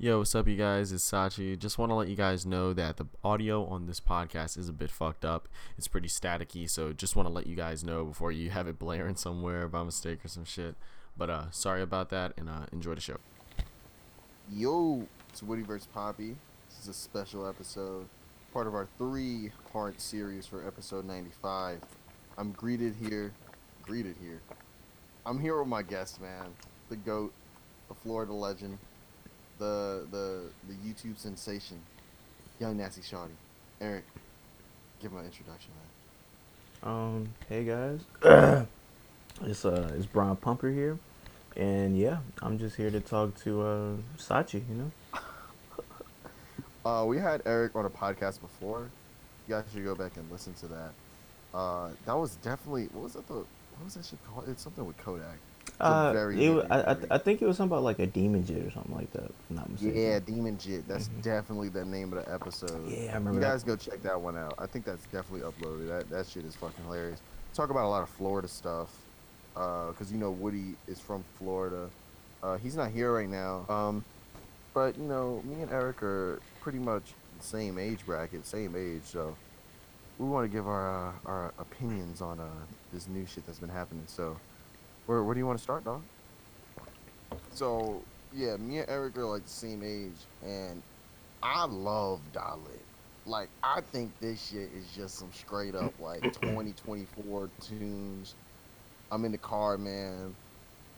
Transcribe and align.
Yo, 0.00 0.18
what's 0.18 0.32
up, 0.36 0.46
you 0.46 0.54
guys? 0.54 0.92
It's 0.92 1.10
Sachi. 1.10 1.58
Just 1.58 1.76
want 1.76 1.90
to 1.90 1.96
let 1.96 2.06
you 2.06 2.14
guys 2.14 2.46
know 2.46 2.72
that 2.72 2.98
the 2.98 3.06
audio 3.24 3.64
on 3.64 3.86
this 3.86 3.98
podcast 3.98 4.56
is 4.56 4.68
a 4.68 4.72
bit 4.72 4.92
fucked 4.92 5.24
up. 5.24 5.48
It's 5.76 5.88
pretty 5.88 6.06
staticky, 6.06 6.70
so 6.70 6.92
just 6.92 7.16
want 7.16 7.28
to 7.28 7.32
let 7.32 7.48
you 7.48 7.56
guys 7.56 7.82
know 7.82 8.04
before 8.04 8.30
you 8.30 8.50
have 8.50 8.68
it 8.68 8.78
blaring 8.78 9.16
somewhere 9.16 9.66
by 9.66 9.82
mistake 9.82 10.24
or 10.24 10.28
some 10.28 10.44
shit. 10.44 10.76
But 11.16 11.30
uh, 11.30 11.50
sorry 11.50 11.82
about 11.82 12.10
that, 12.10 12.32
and 12.36 12.48
uh, 12.48 12.66
enjoy 12.70 12.94
the 12.94 13.00
show. 13.00 13.16
Yo, 14.52 15.08
it's 15.30 15.42
Woody 15.42 15.62
vs. 15.62 15.88
Poppy. 15.92 16.36
This 16.68 16.82
is 16.82 16.88
a 16.90 16.94
special 16.94 17.44
episode, 17.44 18.06
part 18.52 18.68
of 18.68 18.76
our 18.76 18.86
three 18.98 19.50
part 19.72 20.00
series 20.00 20.46
for 20.46 20.64
episode 20.64 21.06
95. 21.06 21.80
I'm 22.36 22.52
greeted 22.52 22.94
here, 23.02 23.32
greeted 23.82 24.14
here. 24.22 24.42
I'm 25.26 25.40
here 25.40 25.58
with 25.58 25.66
my 25.66 25.82
guest, 25.82 26.20
man, 26.20 26.54
the 26.88 26.94
GOAT, 26.94 27.32
the 27.88 27.94
Florida 27.94 28.32
legend, 28.32 28.78
the 29.58 30.06
the 30.10 30.42
the 30.68 30.74
YouTube 30.74 31.18
sensation, 31.18 31.80
Young 32.60 32.76
Nasty 32.76 33.02
Shawty. 33.02 33.30
Eric, 33.80 34.04
give 35.00 35.12
him 35.12 35.18
an 35.18 35.26
introduction, 35.26 35.70
man. 36.82 36.92
Um, 36.92 37.28
hey 37.48 37.64
guys, 37.64 38.00
it's 39.42 39.64
uh, 39.64 39.92
it's 39.96 40.06
Brian 40.06 40.36
Pumper 40.36 40.70
here, 40.70 40.98
and 41.56 41.98
yeah, 41.98 42.18
I'm 42.42 42.58
just 42.58 42.76
here 42.76 42.90
to 42.90 43.00
talk 43.00 43.36
to 43.42 43.62
uh 43.62 43.96
Sachi, 44.16 44.62
you 44.68 44.74
know. 44.74 44.90
Uh, 46.86 47.04
we 47.04 47.18
had 47.18 47.42
Eric 47.44 47.76
on 47.76 47.84
a 47.84 47.90
podcast 47.90 48.40
before. 48.40 48.88
You 49.46 49.54
guys 49.56 49.64
should 49.70 49.84
go 49.84 49.94
back 49.94 50.16
and 50.16 50.30
listen 50.30 50.54
to 50.54 50.66
that. 50.68 50.92
Uh, 51.52 51.90
that 52.06 52.16
was 52.16 52.36
definitely 52.36 52.88
what 52.92 53.04
was 53.04 53.12
that 53.12 53.26
the 53.26 53.34
what 53.34 53.84
was 53.84 53.94
that 53.94 54.06
shit 54.06 54.18
called? 54.26 54.48
It's 54.48 54.62
something 54.62 54.86
with 54.86 54.96
Kodak. 54.96 55.36
Uh, 55.80 56.12
very 56.12 56.44
it, 56.44 56.66
I, 56.70 56.80
I. 56.92 56.96
I 57.12 57.18
think 57.18 57.40
it 57.40 57.46
was 57.46 57.56
something 57.56 57.72
about 57.76 57.84
like 57.84 57.98
a 58.00 58.06
demon 58.06 58.44
jit 58.44 58.64
or 58.66 58.70
something 58.72 58.94
like 58.94 59.12
that. 59.12 59.30
Not 59.48 59.70
mistaken. 59.70 59.96
Yeah, 60.00 60.18
Demon 60.18 60.58
Jit. 60.58 60.88
That's 60.88 61.08
Mhm. 61.08 61.22
definitely 61.22 61.68
the 61.68 61.84
name 61.84 62.12
of 62.12 62.24
the 62.24 62.32
episode. 62.32 62.88
Yeah, 62.88 62.96
I 62.96 63.02
You 63.02 63.12
remember 63.14 63.40
that. 63.40 63.46
guys 63.50 63.62
go 63.62 63.76
check 63.76 64.02
that 64.02 64.20
one 64.20 64.36
out. 64.36 64.54
I 64.58 64.66
think 64.66 64.84
that's 64.84 65.04
definitely 65.12 65.48
uploaded. 65.48 65.86
That 65.88 66.10
that 66.10 66.26
shit 66.26 66.44
is 66.44 66.56
fucking 66.56 66.84
hilarious. 66.84 67.20
Talk 67.54 67.70
about 67.70 67.84
a 67.84 67.88
lot 67.88 68.02
of 68.02 68.08
Florida 68.08 68.48
stuff. 68.48 68.88
Uh, 69.56 69.92
cause 69.92 70.10
you 70.12 70.18
know 70.18 70.30
Woody 70.30 70.74
is 70.88 70.98
from 71.00 71.24
Florida. 71.38 71.88
Uh, 72.42 72.56
he's 72.58 72.76
not 72.76 72.90
here 72.90 73.12
right 73.12 73.28
now. 73.28 73.64
Um, 73.68 74.04
but 74.74 74.96
you 74.98 75.04
know 75.04 75.42
me 75.44 75.62
and 75.62 75.70
Eric 75.72 76.02
are 76.02 76.40
pretty 76.60 76.78
much 76.78 77.12
the 77.38 77.44
same 77.44 77.78
age 77.78 78.04
bracket, 78.04 78.46
same 78.46 78.74
age. 78.76 79.02
So 79.04 79.36
we 80.18 80.26
want 80.26 80.44
to 80.50 80.56
give 80.56 80.66
our 80.66 81.08
uh, 81.08 81.12
our 81.24 81.52
opinions 81.58 82.20
on 82.20 82.40
uh 82.40 82.48
this 82.92 83.06
new 83.08 83.26
shit 83.26 83.46
that's 83.46 83.58
been 83.60 83.68
happening. 83.68 84.02
So 84.06 84.36
where 85.08 85.22
where 85.22 85.34
do 85.34 85.40
you 85.40 85.46
want 85.46 85.58
to 85.58 85.62
start, 85.62 85.84
dog? 85.84 86.02
So 87.54 88.02
yeah, 88.34 88.56
me 88.58 88.78
and 88.78 88.90
Eric 88.90 89.16
are 89.16 89.24
like 89.24 89.42
the 89.42 89.50
same 89.50 89.82
age, 89.82 90.26
and 90.44 90.82
I 91.42 91.64
love 91.64 92.20
Die 92.34 92.54
Lit. 92.66 92.82
Like 93.24 93.48
I 93.62 93.80
think 93.80 94.12
this 94.20 94.50
shit 94.50 94.68
is 94.76 94.86
just 94.94 95.18
some 95.18 95.30
straight 95.32 95.74
up 95.74 95.98
like 95.98 96.22
2024 96.42 97.48
tunes. 97.62 98.34
I'm 99.10 99.24
in 99.24 99.32
the 99.32 99.38
car, 99.38 99.78
man. 99.78 100.34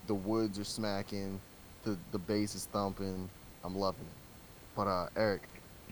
The 0.09 0.15
woods 0.15 0.59
are 0.59 0.65
smacking, 0.65 1.41
the 1.85 1.97
the 2.11 2.19
bass 2.19 2.57
is 2.57 2.67
thumping. 2.67 3.31
I'm 3.63 3.77
loving 3.77 4.03
it. 4.03 4.75
But 4.75 4.89
uh, 4.89 5.07
Eric, 5.17 5.43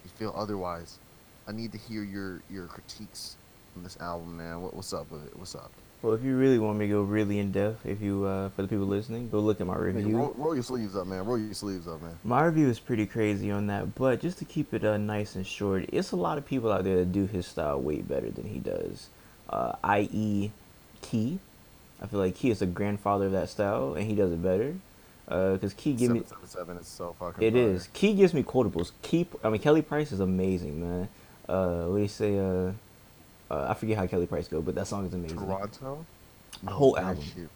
you 0.02 0.10
feel 0.16 0.34
otherwise? 0.36 0.98
I 1.46 1.52
need 1.52 1.70
to 1.70 1.78
hear 1.78 2.02
your 2.02 2.42
your 2.50 2.66
critiques 2.66 3.36
on 3.76 3.84
this 3.84 3.96
album, 4.00 4.38
man. 4.38 4.60
What, 4.60 4.74
what's 4.74 4.92
up 4.92 5.08
with 5.08 5.24
it? 5.24 5.38
What's 5.38 5.54
up? 5.54 5.70
Well, 6.00 6.14
if 6.14 6.22
you 6.22 6.36
really 6.36 6.60
want 6.60 6.78
me 6.78 6.86
to 6.86 6.92
go 6.92 7.02
really 7.02 7.40
in 7.40 7.50
depth, 7.50 7.84
if 7.84 8.00
you 8.00 8.24
uh, 8.24 8.50
for 8.50 8.62
the 8.62 8.68
people 8.68 8.86
listening, 8.86 9.28
go 9.30 9.40
look 9.40 9.60
at 9.60 9.66
my 9.66 9.76
review. 9.76 10.16
roll, 10.16 10.34
roll 10.36 10.54
your 10.54 10.62
sleeves 10.62 10.94
up, 10.94 11.08
man. 11.08 11.24
Roll 11.24 11.38
your 11.38 11.54
sleeves 11.54 11.88
up, 11.88 12.00
man. 12.00 12.16
My 12.22 12.44
review 12.44 12.68
is 12.68 12.78
pretty 12.78 13.04
crazy 13.04 13.50
on 13.50 13.66
that, 13.66 13.96
but 13.96 14.20
just 14.20 14.38
to 14.38 14.44
keep 14.44 14.72
it 14.72 14.84
uh, 14.84 14.96
nice 14.96 15.34
and 15.34 15.44
short, 15.44 15.86
it's 15.92 16.12
a 16.12 16.16
lot 16.16 16.38
of 16.38 16.46
people 16.46 16.70
out 16.70 16.84
there 16.84 16.96
that 16.96 17.12
do 17.12 17.26
his 17.26 17.48
style 17.48 17.80
way 17.80 17.96
better 17.96 18.30
than 18.30 18.44
he 18.46 18.60
does. 18.60 19.08
Uh, 19.50 19.72
i.e., 19.82 20.52
Key. 21.02 21.38
I 22.00 22.06
feel 22.06 22.20
like 22.20 22.36
Key 22.36 22.50
is 22.50 22.60
the 22.60 22.66
grandfather 22.66 23.26
of 23.26 23.32
that 23.32 23.48
style, 23.48 23.94
and 23.94 24.06
he 24.08 24.14
does 24.14 24.30
it 24.30 24.40
better. 24.42 24.74
Because 25.26 25.74
Key 25.74 25.94
gives 25.94 26.12
me, 26.12 26.22
Seven 26.24 26.46
seven 26.46 26.76
is 26.78 26.86
so 26.86 27.14
fucking. 27.18 27.42
it 27.42 27.54
is 27.54 27.88
Key 27.92 28.14
gives 28.14 28.32
me 28.32 28.42
quotables. 28.42 28.92
Key, 29.02 29.26
I 29.44 29.50
mean 29.50 29.60
Kelly 29.60 29.82
Price 29.82 30.10
is 30.12 30.20
amazing, 30.20 30.80
man. 30.80 31.08
Uh, 31.48 31.84
what 31.86 31.96
do 31.96 32.02
you 32.02 32.08
say? 32.08 32.38
Uh, 33.50 33.66
I 33.70 33.74
forget 33.74 33.96
how 33.96 34.06
Kelly 34.06 34.26
Price 34.26 34.48
go, 34.48 34.60
but 34.60 34.74
that 34.74 34.86
song 34.86 35.06
is 35.06 35.14
amazing. 35.14 35.38
Toronto. 35.38 36.04
The 36.62 36.70
whole 36.70 36.98
album. 36.98 37.24
shit- 37.24 37.48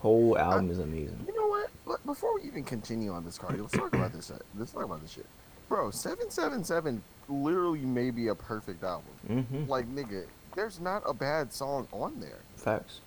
Whole 0.00 0.38
album 0.38 0.70
is 0.70 0.78
amazing. 0.78 1.18
You 1.26 1.34
know 1.36 1.48
what? 1.84 2.06
Before 2.06 2.32
we 2.36 2.42
even 2.44 2.62
continue 2.62 3.10
on 3.12 3.24
this 3.24 3.36
card, 3.36 3.60
let's 3.60 3.72
talk 3.72 3.92
about 3.92 4.12
this. 4.12 4.30
uh, 4.30 4.38
Let's 4.56 4.70
talk 4.70 4.84
about 4.84 5.02
this 5.02 5.10
shit, 5.10 5.26
bro. 5.68 5.90
Seven 5.90 6.30
seven 6.30 6.62
seven 6.62 7.02
literally 7.28 7.80
may 7.80 8.10
be 8.10 8.28
a 8.28 8.34
perfect 8.34 8.84
album. 8.84 9.10
hmm 9.26 9.64
Like 9.68 9.86
nigga, 9.92 10.24
there's 10.54 10.78
not 10.78 11.02
a 11.04 11.12
bad 11.12 11.52
song 11.52 11.88
on 11.92 12.20
there. 12.20 12.38
Facts. 12.56 13.00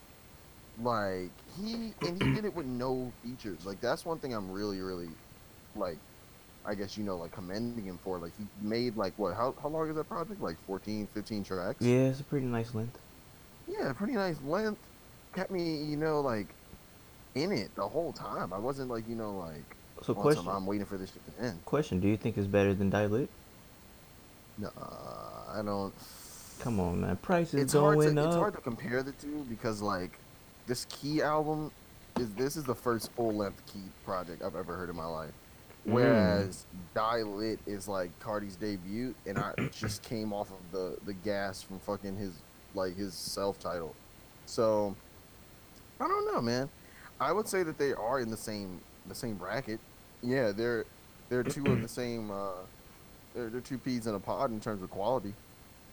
Like 0.81 1.29
he 1.57 1.93
and 2.01 2.21
he 2.21 2.33
did 2.33 2.43
it 2.43 2.53
with 2.53 2.65
no 2.65 3.11
features. 3.23 3.65
Like 3.65 3.79
that's 3.79 4.03
one 4.05 4.17
thing 4.19 4.33
I'm 4.33 4.51
really 4.51 4.81
really 4.81 5.09
like. 5.77 5.97
I 6.65 6.75
guess 6.75 6.97
you 6.97 7.03
know 7.03 7.17
like 7.17 7.31
commending 7.31 7.85
him 7.85 7.97
for 8.03 8.17
like 8.19 8.31
he 8.37 8.45
made 8.61 8.95
like 8.95 9.13
what 9.17 9.35
how 9.35 9.55
how 9.61 9.69
long 9.69 9.89
is 9.89 9.95
that 9.95 10.07
project 10.07 10.41
like 10.41 10.57
14 10.67 11.07
15 11.13 11.43
tracks 11.43 11.77
Yeah, 11.81 12.07
it's 12.09 12.19
a 12.19 12.23
pretty 12.23 12.45
nice 12.45 12.75
length. 12.75 12.99
yeah, 13.67 13.91
pretty 13.93 14.13
nice 14.13 14.37
length. 14.45 14.79
Kept 15.33 15.49
me, 15.51 15.83
you 15.83 15.97
know, 15.97 16.21
like 16.21 16.47
in 17.35 17.51
it 17.51 17.73
the 17.75 17.87
whole 17.87 18.11
time. 18.13 18.51
I 18.53 18.57
wasn't 18.59 18.89
like, 18.89 19.07
you 19.07 19.15
know, 19.15 19.37
like 19.37 19.63
So 20.03 20.13
question, 20.13 20.47
I'm 20.47 20.65
waiting 20.65 20.85
for 20.85 20.97
this 20.97 21.11
shit 21.11 21.37
to 21.37 21.43
end. 21.45 21.65
question: 21.65 21.99
Do 21.99 22.07
you 22.07 22.17
think 22.17 22.37
it's 22.37 22.47
better 22.47 22.73
than 22.73 22.89
Die 22.89 23.05
Lit 23.05 23.29
No, 24.57 24.69
I 25.53 25.61
don't. 25.63 25.93
Come 26.59 26.79
on, 26.79 27.01
man. 27.01 27.15
Price 27.17 27.53
is 27.55 27.61
It's 27.63 27.73
hard 27.73 27.97
going 27.97 28.15
to 28.15 28.21
up. 28.21 28.27
it's 28.27 28.35
hard 28.35 28.53
to 28.53 28.61
compare 28.61 29.01
the 29.01 29.13
two 29.13 29.45
because 29.49 29.81
like 29.81 30.11
this 30.67 30.85
Key 30.85 31.21
album 31.23 31.71
is 32.19 32.29
this 32.33 32.55
is 32.55 32.65
the 32.65 32.75
first 32.75 33.11
full 33.13 33.33
length 33.33 33.61
Key 33.71 33.81
project 34.05 34.43
I've 34.43 34.55
ever 34.55 34.75
heard 34.75 34.89
in 34.89 34.95
my 34.95 35.05
life. 35.05 35.31
Mm. 35.87 35.93
Whereas 35.93 36.65
Die 36.93 37.23
Lit 37.23 37.59
is 37.65 37.87
like 37.87 38.11
Carti's 38.19 38.55
debut, 38.55 39.15
and 39.25 39.37
I 39.37 39.53
just 39.71 40.03
came 40.03 40.31
off 40.33 40.51
of 40.51 40.71
the 40.71 40.97
the 41.05 41.13
gas 41.13 41.61
from 41.61 41.79
fucking 41.79 42.17
his 42.17 42.33
like 42.75 42.95
his 42.95 43.13
self 43.13 43.59
title. 43.59 43.95
So 44.45 44.95
I 45.99 46.07
don't 46.07 46.33
know, 46.33 46.41
man. 46.41 46.69
I 47.19 47.31
would 47.31 47.47
say 47.47 47.63
that 47.63 47.77
they 47.77 47.93
are 47.93 48.19
in 48.19 48.29
the 48.29 48.37
same 48.37 48.79
the 49.07 49.15
same 49.15 49.35
bracket. 49.35 49.79
Yeah, 50.21 50.51
they're 50.51 50.85
they're 51.29 51.43
two 51.43 51.65
of 51.65 51.81
the 51.81 51.87
same. 52.01 52.29
Uh, 52.31 52.51
they're 53.33 53.49
they're 53.49 53.61
two 53.61 53.77
peas 53.77 54.07
in 54.07 54.15
a 54.15 54.19
pod 54.19 54.51
in 54.51 54.59
terms 54.59 54.83
of 54.83 54.91
quality, 54.91 55.33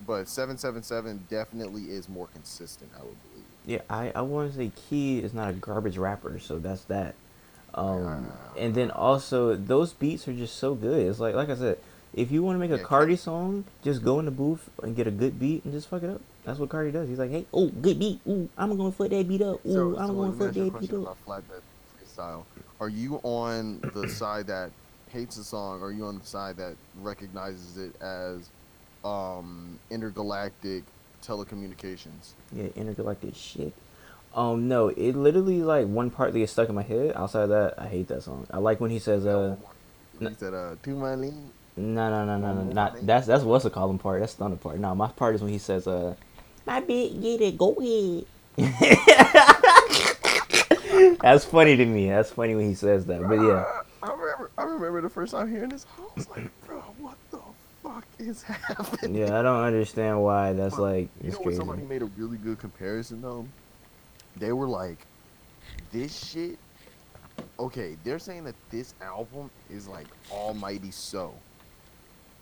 but 0.07 0.29
seven 0.29 0.59
seven 0.59 0.83
seven 0.83 1.25
definitely 1.31 1.85
is 1.85 2.09
more 2.09 2.27
consistent. 2.29 2.91
I 2.95 3.03
would 3.05 3.17
believe. 3.31 3.45
Yeah, 3.67 3.81
I, 3.91 4.13
I 4.15 4.23
want 4.23 4.51
to 4.51 4.57
say 4.57 4.71
Key 4.89 5.19
is 5.19 5.35
not 5.35 5.51
a 5.51 5.53
garbage 5.53 5.99
rapper, 5.99 6.39
so 6.39 6.59
that's 6.59 6.85
that. 6.85 7.15
Um, 7.75 8.33
and 8.57 8.75
then 8.75 8.91
also 8.91 9.55
those 9.55 9.93
beats 9.93 10.27
are 10.29 10.33
just 10.33 10.57
so 10.57 10.75
good. 10.75 11.07
It's 11.07 11.21
like 11.21 11.35
like 11.35 11.49
I 11.51 11.55
said, 11.55 11.79
if 12.15 12.31
you 12.33 12.43
want 12.43 12.57
to 12.57 12.61
make 12.61 12.71
a 12.71 12.79
Yeah, 12.81 12.89
Carti 12.89 13.19
song, 13.19 13.65
just 13.83 14.03
go 14.03 14.19
in 14.19 14.25
the 14.25 14.31
booth 14.31 14.69
and 14.83 14.97
get 14.97 15.07
a 15.07 15.11
good 15.11 15.39
beat 15.39 15.65
and 15.65 15.73
just 15.73 15.89
fuck 15.89 16.03
it 16.03 16.11
up. 16.11 16.21
That's 16.45 16.59
what 16.59 16.71
Carti 16.71 16.93
does. 16.93 17.09
He's 17.09 17.19
like, 17.19 17.31
hey, 17.31 17.45
oh, 17.53 17.69
good 17.69 17.99
beat. 17.99 18.21
Ooh, 18.27 18.49
I'm 18.57 18.77
gonna 18.77 18.91
fuck 18.91 19.11
that 19.11 19.29
beat 19.29 19.43
up. 19.43 19.65
Ooh, 19.67 19.73
So, 19.73 19.97
I'm 19.99 20.09
so 20.09 20.15
gonna 20.15 20.31
let 20.31 20.39
fuck 20.39 20.49
ask 20.49 20.57
you 20.57 20.63
a 20.63 20.71
that 20.71 20.81
beat 20.81 20.93
up. 21.07 21.19
flatbed 21.27 21.63
freestyle. 22.03 22.45
Are 22.81 22.89
you 22.89 23.17
on 23.23 23.81
the 23.95 24.09
side 24.21 24.47
that 24.47 24.71
hates 25.11 25.37
the 25.37 25.45
song, 25.45 25.81
or 25.83 25.89
are 25.89 25.93
you 25.93 26.07
on 26.07 26.19
the 26.19 26.25
side 26.25 26.57
that 26.57 26.75
recognizes 27.01 27.77
it 27.77 27.93
as 28.01 28.49
um, 29.05 29.79
intergalactic 29.91 30.85
telecommunications? 31.23 32.33
Yeah, 32.53 32.69
intergalactic 32.77 33.35
shit. 33.35 33.73
Um, 34.35 34.69
no, 34.69 34.89
it 34.89 35.17
literally 35.17 35.63
like 35.63 35.87
one 35.87 36.11
part 36.11 36.33
that 36.33 36.39
gets 36.39 36.53
stuck 36.53 36.69
in 36.69 36.75
my 36.75 36.83
head. 36.83 37.13
Outside 37.17 37.45
of 37.45 37.49
that, 37.51 37.75
I 37.79 37.89
hate 37.89 38.09
that 38.09 38.23
song. 38.23 38.47
I 38.51 38.59
like 38.59 38.81
when 38.81 38.91
he 38.91 38.99
says, 38.99 39.27
uh, 39.27 39.57
he 40.19 40.35
said, 40.35 40.55
uh, 40.55 40.77
"To 40.83 40.91
my 40.91 41.15
lean." 41.15 41.51
no, 41.77 42.11
no, 42.11 42.25
no, 42.25 42.39
no, 42.39 42.55
no, 42.55 42.63
not 42.73 43.07
that's 43.07 43.27
that's 43.27 43.45
what's 43.45 43.65
a 43.65 43.71
column 43.71 43.99
part. 43.99 44.21
That's 44.21 44.35
the 44.35 44.45
Thunder 44.45 44.57
part. 44.57 44.79
No, 44.79 44.95
my 44.95 45.09
part 45.09 45.35
is 45.37 45.43
when 45.43 45.53
he 45.53 45.59
says, 45.59 45.87
uh, 45.87 46.15
my 46.67 46.81
bitch, 46.81 47.21
get 47.23 47.41
it, 47.41 47.57
go 47.57 47.73
ahead. 47.75 48.25
That's 51.21 51.45
funny 51.45 51.77
to 51.77 51.87
me. 51.87 52.09
That's 52.09 52.31
funny 52.31 52.55
when 52.55 52.69
he 52.69 52.75
says 52.75 53.07
that. 53.07 53.23
But 53.23 53.41
yeah, 53.41 53.65
I 54.03 54.11
remember. 54.11 54.51
I 54.59 54.63
remember 54.65 55.01
the 55.01 55.09
first 55.09 55.33
time 55.33 55.51
hearing 55.51 55.71
this. 55.71 55.87
I 55.97 56.03
was 56.17 56.29
like, 56.29 56.67
"Bro, 56.67 56.81
what 56.99 57.17
the 57.31 57.39
fuck 57.83 58.05
is 58.19 58.43
happening?" 58.43 59.17
yeah, 59.17 59.39
I 59.39 59.43
don't 59.43 59.63
understand 59.63 60.23
why 60.23 60.53
that's 60.53 60.79
like 60.79 61.09
You 61.23 61.31
know 61.31 61.37
what? 61.39 61.45
crazy. 61.45 61.59
Somebody 61.59 61.83
made 61.83 62.03
a 62.03 62.07
really 62.07 62.37
good 62.37 62.59
comparison 62.59 63.23
though. 63.23 63.47
They 64.37 64.53
were 64.53 64.69
like, 64.69 64.99
"This 65.93 66.15
shit." 66.27 66.59
Okay, 67.59 67.97
they're 68.05 68.19
saying 68.19 68.45
that 68.45 68.55
this 68.71 68.95
album 69.01 69.51
is 69.71 69.89
like 69.89 70.07
Almighty 70.31 70.91
So. 70.91 71.35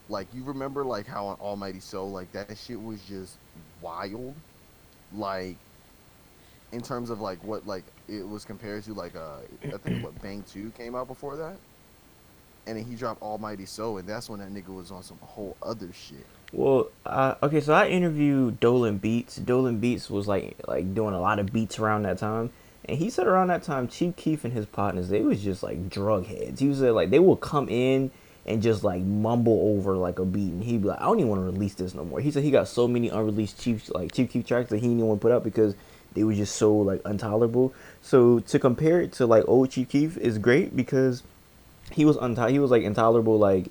Like 0.09 0.27
you 0.35 0.44
remember 0.44 0.85
like 0.85 1.06
how 1.06 1.27
on 1.27 1.37
Almighty 1.41 1.81
So 1.81 2.06
like 2.06 2.31
that 2.33 2.56
shit 2.56 2.81
was 2.81 3.00
just 3.03 3.38
wild. 3.81 4.35
Like 5.12 5.56
in 6.73 6.83
terms 6.83 7.11
of 7.11 7.21
like 7.21 7.43
what 7.44 7.67
like 7.67 7.85
it 8.09 8.27
was 8.27 8.44
compared 8.44 8.85
to 8.85 8.94
like 8.94 9.17
uh 9.17 9.38
I 9.65 9.77
think 9.79 10.03
what 10.05 10.21
Bang 10.23 10.44
2 10.53 10.71
came 10.77 10.94
out 10.94 11.09
before 11.09 11.37
that. 11.37 11.56
and 12.67 12.77
then 12.77 12.85
he 12.85 12.94
dropped 12.94 13.23
Almighty 13.23 13.67
So, 13.67 13.97
and 13.99 14.09
that's 14.09 14.29
when 14.29 14.41
that 14.41 14.50
nigga 14.53 14.75
was 14.75 14.91
on 14.91 15.03
some 15.03 15.19
whole 15.23 15.56
other 15.62 15.93
shit. 15.93 16.27
Well, 16.52 16.88
uh, 17.04 17.34
okay, 17.43 17.60
so 17.60 17.75
I 17.75 17.88
interviewed 17.88 18.60
Dolan 18.60 18.98
Beats. 18.98 19.37
Dolan 19.37 19.78
Beats 19.78 20.08
was 20.08 20.28
like 20.28 20.56
like 20.66 20.94
doing 20.94 21.14
a 21.14 21.20
lot 21.20 21.38
of 21.38 21.52
beats 21.52 21.78
around 21.78 22.02
that 22.04 22.19
time, 22.19 22.50
and 22.84 22.98
he 22.98 23.10
said 23.10 23.26
around 23.26 23.48
that 23.48 23.62
time, 23.62 23.88
Chief 23.88 24.14
Keef 24.16 24.44
and 24.44 24.52
his 24.52 24.66
partners 24.66 25.08
they 25.08 25.22
was 25.22 25.43
just 25.43 25.62
like 25.62 25.90
drug 25.90 26.26
heads. 26.26 26.60
He 26.60 26.69
was 26.69 26.82
uh, 26.82 26.93
like 26.93 27.10
they 27.10 27.19
will 27.19 27.37
come 27.37 27.69
in 27.69 28.10
and 28.46 28.62
just 28.62 28.84
like 28.84 29.02
mumble 29.02 29.76
over 29.76 29.96
like 29.96 30.20
a 30.20 30.25
beat, 30.25 30.52
and 30.52 30.62
he'd 30.62 30.82
be 30.82 30.88
like, 30.88 31.00
I 31.00 31.04
don't 31.04 31.19
even 31.19 31.31
want 31.31 31.40
to 31.40 31.46
release 31.46 31.75
this 31.75 31.94
no 31.94 32.04
more. 32.04 32.20
He 32.20 32.31
said 32.31 32.44
he 32.44 32.52
got 32.52 32.69
so 32.69 32.87
many 32.87 33.08
unreleased 33.08 33.60
Chief 33.60 33.90
like 33.92 34.12
Chief 34.12 34.31
Keef 34.31 34.46
tracks 34.46 34.70
that 34.70 34.78
he 34.78 34.87
didn't 34.87 35.00
want 35.00 35.20
to 35.20 35.22
put 35.22 35.32
up 35.32 35.42
because 35.42 35.75
they 36.14 36.22
were 36.22 36.34
just 36.34 36.56
so 36.56 36.75
like 36.75 37.02
intolerable. 37.04 37.75
So 38.02 38.38
to 38.40 38.58
compare 38.60 39.00
it 39.00 39.12
to 39.14 39.26
like 39.26 39.44
old 39.49 39.70
Chief 39.70 39.88
Keef 39.88 40.16
is 40.16 40.38
great 40.38 40.76
because 40.76 41.25
he 41.90 42.04
was 42.04 42.16
unti- 42.19 42.50
he 42.50 42.60
was 42.60 42.70
like 42.70 42.84
intolerable 42.84 43.37
like 43.37 43.66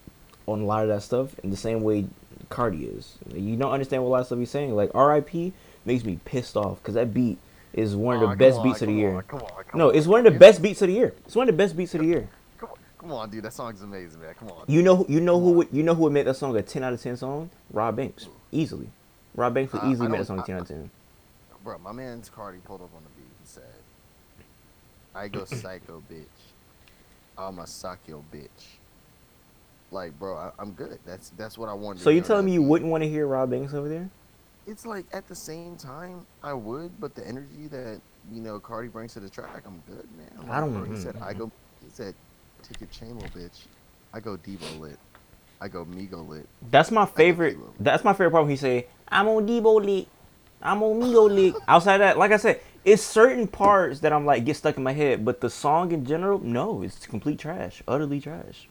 on 0.45 0.62
a 0.62 0.66
lot 0.66 0.83
of 0.83 0.89
that 0.89 1.01
stuff 1.01 1.38
in 1.39 1.50
the 1.50 1.57
same 1.57 1.81
way 1.81 2.06
Carti 2.50 2.97
is. 2.97 3.18
You 3.33 3.56
don't 3.56 3.71
understand 3.71 4.03
what 4.03 4.09
a 4.09 4.12
lot 4.12 4.19
of 4.21 4.25
stuff 4.27 4.39
he's 4.39 4.50
saying. 4.50 4.75
Like 4.75 4.92
R.I.P. 4.94 5.53
makes 5.86 6.03
me 6.03 6.19
pissed 6.25 6.56
off 6.57 6.80
because 6.81 6.95
that 6.95 7.13
beat 7.13 7.38
is 7.74 7.95
one 7.95 8.21
of 8.21 8.30
the 8.30 8.36
best 8.36 8.57
on, 8.59 8.63
beats 8.63 8.81
of 8.81 8.88
the 8.88 8.94
year. 8.94 9.15
on, 9.15 9.24
come 9.24 9.42
on, 9.42 9.63
come 9.68 9.77
no, 9.80 9.89
it's 9.89 10.07
one 10.07 10.25
of 10.25 10.31
the 10.33 10.39
best 10.39 10.62
beats 10.62 10.81
of 10.81 10.88
the 10.88 10.94
year. 10.94 11.13
It's 11.25 11.36
one 11.36 11.50
of 11.50 11.56
the 11.56 11.57
best 11.57 11.75
beats 11.75 11.94
of 11.94 12.01
the 12.01 12.07
year. 12.07 12.30
Come 12.57 12.69
on, 12.69 12.77
come 12.97 13.12
on, 13.12 13.30
dude. 13.30 13.44
That 13.44 13.53
song's 13.53 13.81
amazing, 13.81 14.21
man. 14.21 14.33
Come 14.39 14.50
on. 14.50 14.63
You 14.68 14.81
know, 14.81 15.06
you 15.09 15.19
know 15.19 15.39
who 15.39 15.51
would 15.53 15.68
you 15.71 15.83
know 15.83 15.94
who 15.95 16.03
would 16.03 16.13
make 16.13 16.25
that 16.25 16.36
song 16.38 16.56
a 16.56 16.62
ten 16.62 16.83
out 16.83 16.94
of 16.94 17.01
ten 17.01 17.18
song? 17.18 17.50
Rob 17.71 17.95
Banks, 17.97 18.27
easily. 18.51 18.88
Rob 19.36 19.53
Banks 19.53 19.74
would 19.74 19.83
Uh, 19.83 19.89
easily 19.92 20.07
I 20.07 20.12
make 20.12 20.19
that 20.21 20.27
song 20.27 20.39
a 20.39 20.44
ten 20.44 20.56
out 20.56 20.62
of 20.62 20.68
ten. 20.69 20.89
Bro, 21.63 21.80
my 21.80 21.92
man's 21.92 22.30
Carti 22.30 22.63
pulled 22.63 22.81
up 22.81 22.92
on 22.95 23.03
the 23.03 23.09
beat. 23.21 23.27
He 23.42 23.47
said, 23.47 23.63
"I 25.13 25.27
go 25.27 25.44
psycho, 25.45 26.01
bitch. 26.12 26.24
I'ma 27.38 27.65
suck 27.65 28.00
your 28.07 28.24
bitch." 28.33 28.75
Like, 29.92 30.18
bro, 30.20 30.36
I, 30.36 30.52
I'm 30.60 30.72
good. 30.72 31.00
That's 31.06 31.30
that's 31.38 31.58
what 31.58 31.70
I 31.70 31.74
wanted. 31.74 32.00
to 32.00 32.04
So 32.04 32.10
you 32.10 32.22
telling 32.22 32.46
me 32.46 32.54
you 32.54 32.62
wouldn't 32.62 32.90
want 32.90 33.04
to 33.04 33.10
hear 33.10 33.28
Rob 33.28 33.52
Banks 33.52 33.74
over 33.74 33.88
there? 33.88 34.10
It's 34.68 34.86
like 34.86 35.06
at 35.14 35.28
the 35.28 35.36
same 35.36 35.76
time 35.78 36.26
I 36.44 36.54
would, 36.54 37.00
but 37.00 37.14
the 37.16 37.26
energy 37.28 37.68
that 37.70 38.02
you 38.32 38.42
know 38.42 38.60
Carti 38.60 38.92
brings 38.92 39.14
to 39.14 39.20
the 39.20 39.30
track, 39.30 39.64
I'm 39.66 39.82
good, 39.88 40.08
man. 40.18 40.50
I 40.52 40.60
don't- 40.60 40.74
Like, 40.74 40.86
bro, 40.86 40.96
He 40.96 41.00
said, 41.02 41.16
"I 41.22 41.34
go." 41.34 41.52
He 41.84 41.90
said, 41.94 42.16
"Take 42.64 42.82
your 42.82 42.90
chain, 42.90 43.16
little 43.20 43.30
bitch. 43.30 43.66
I 44.14 44.20
go 44.20 44.38
Devo 44.38 44.80
lit. 44.80 44.98
I 45.62 45.68
go 45.68 45.86
Migo 45.86 46.28
lit." 46.28 46.48
That's 46.72 46.90
my 46.90 47.06
favorite. 47.06 47.58
That's 47.80 48.04
my 48.04 48.14
favorite 48.14 48.31
part 48.31 48.44
when 48.44 48.52
he 48.52 48.58
say, 48.58 48.88
"I'm 49.08 49.28
on 49.28 49.48
Debo 49.48 49.84
lit. 49.86 50.08
I'm 50.64 50.81
on 50.81 51.00
Migo 51.00 51.30
lit. 51.30 51.56
Outside 51.68 52.00
that, 52.00 52.18
like 52.18 52.31
I 52.31 52.38
said, 52.38 52.60
it's 52.84 53.04
certain 53.04 53.48
parts 53.48 54.00
that 54.00 54.12
I'm 54.12 54.26
like 54.26 54.46
get 54.46 54.56
stuck 54.58 54.78
in 54.78 54.84
my 54.84 54.94
head, 54.94 55.24
but 55.24 55.42
the 55.42 55.50
song 55.50 55.92
in 55.92 56.06
general, 56.06 56.40
no, 56.40 56.81
it's 56.81 57.06
complete 57.06 57.38
trash, 57.38 57.84
utterly 57.88 58.20
trash. 58.20 58.68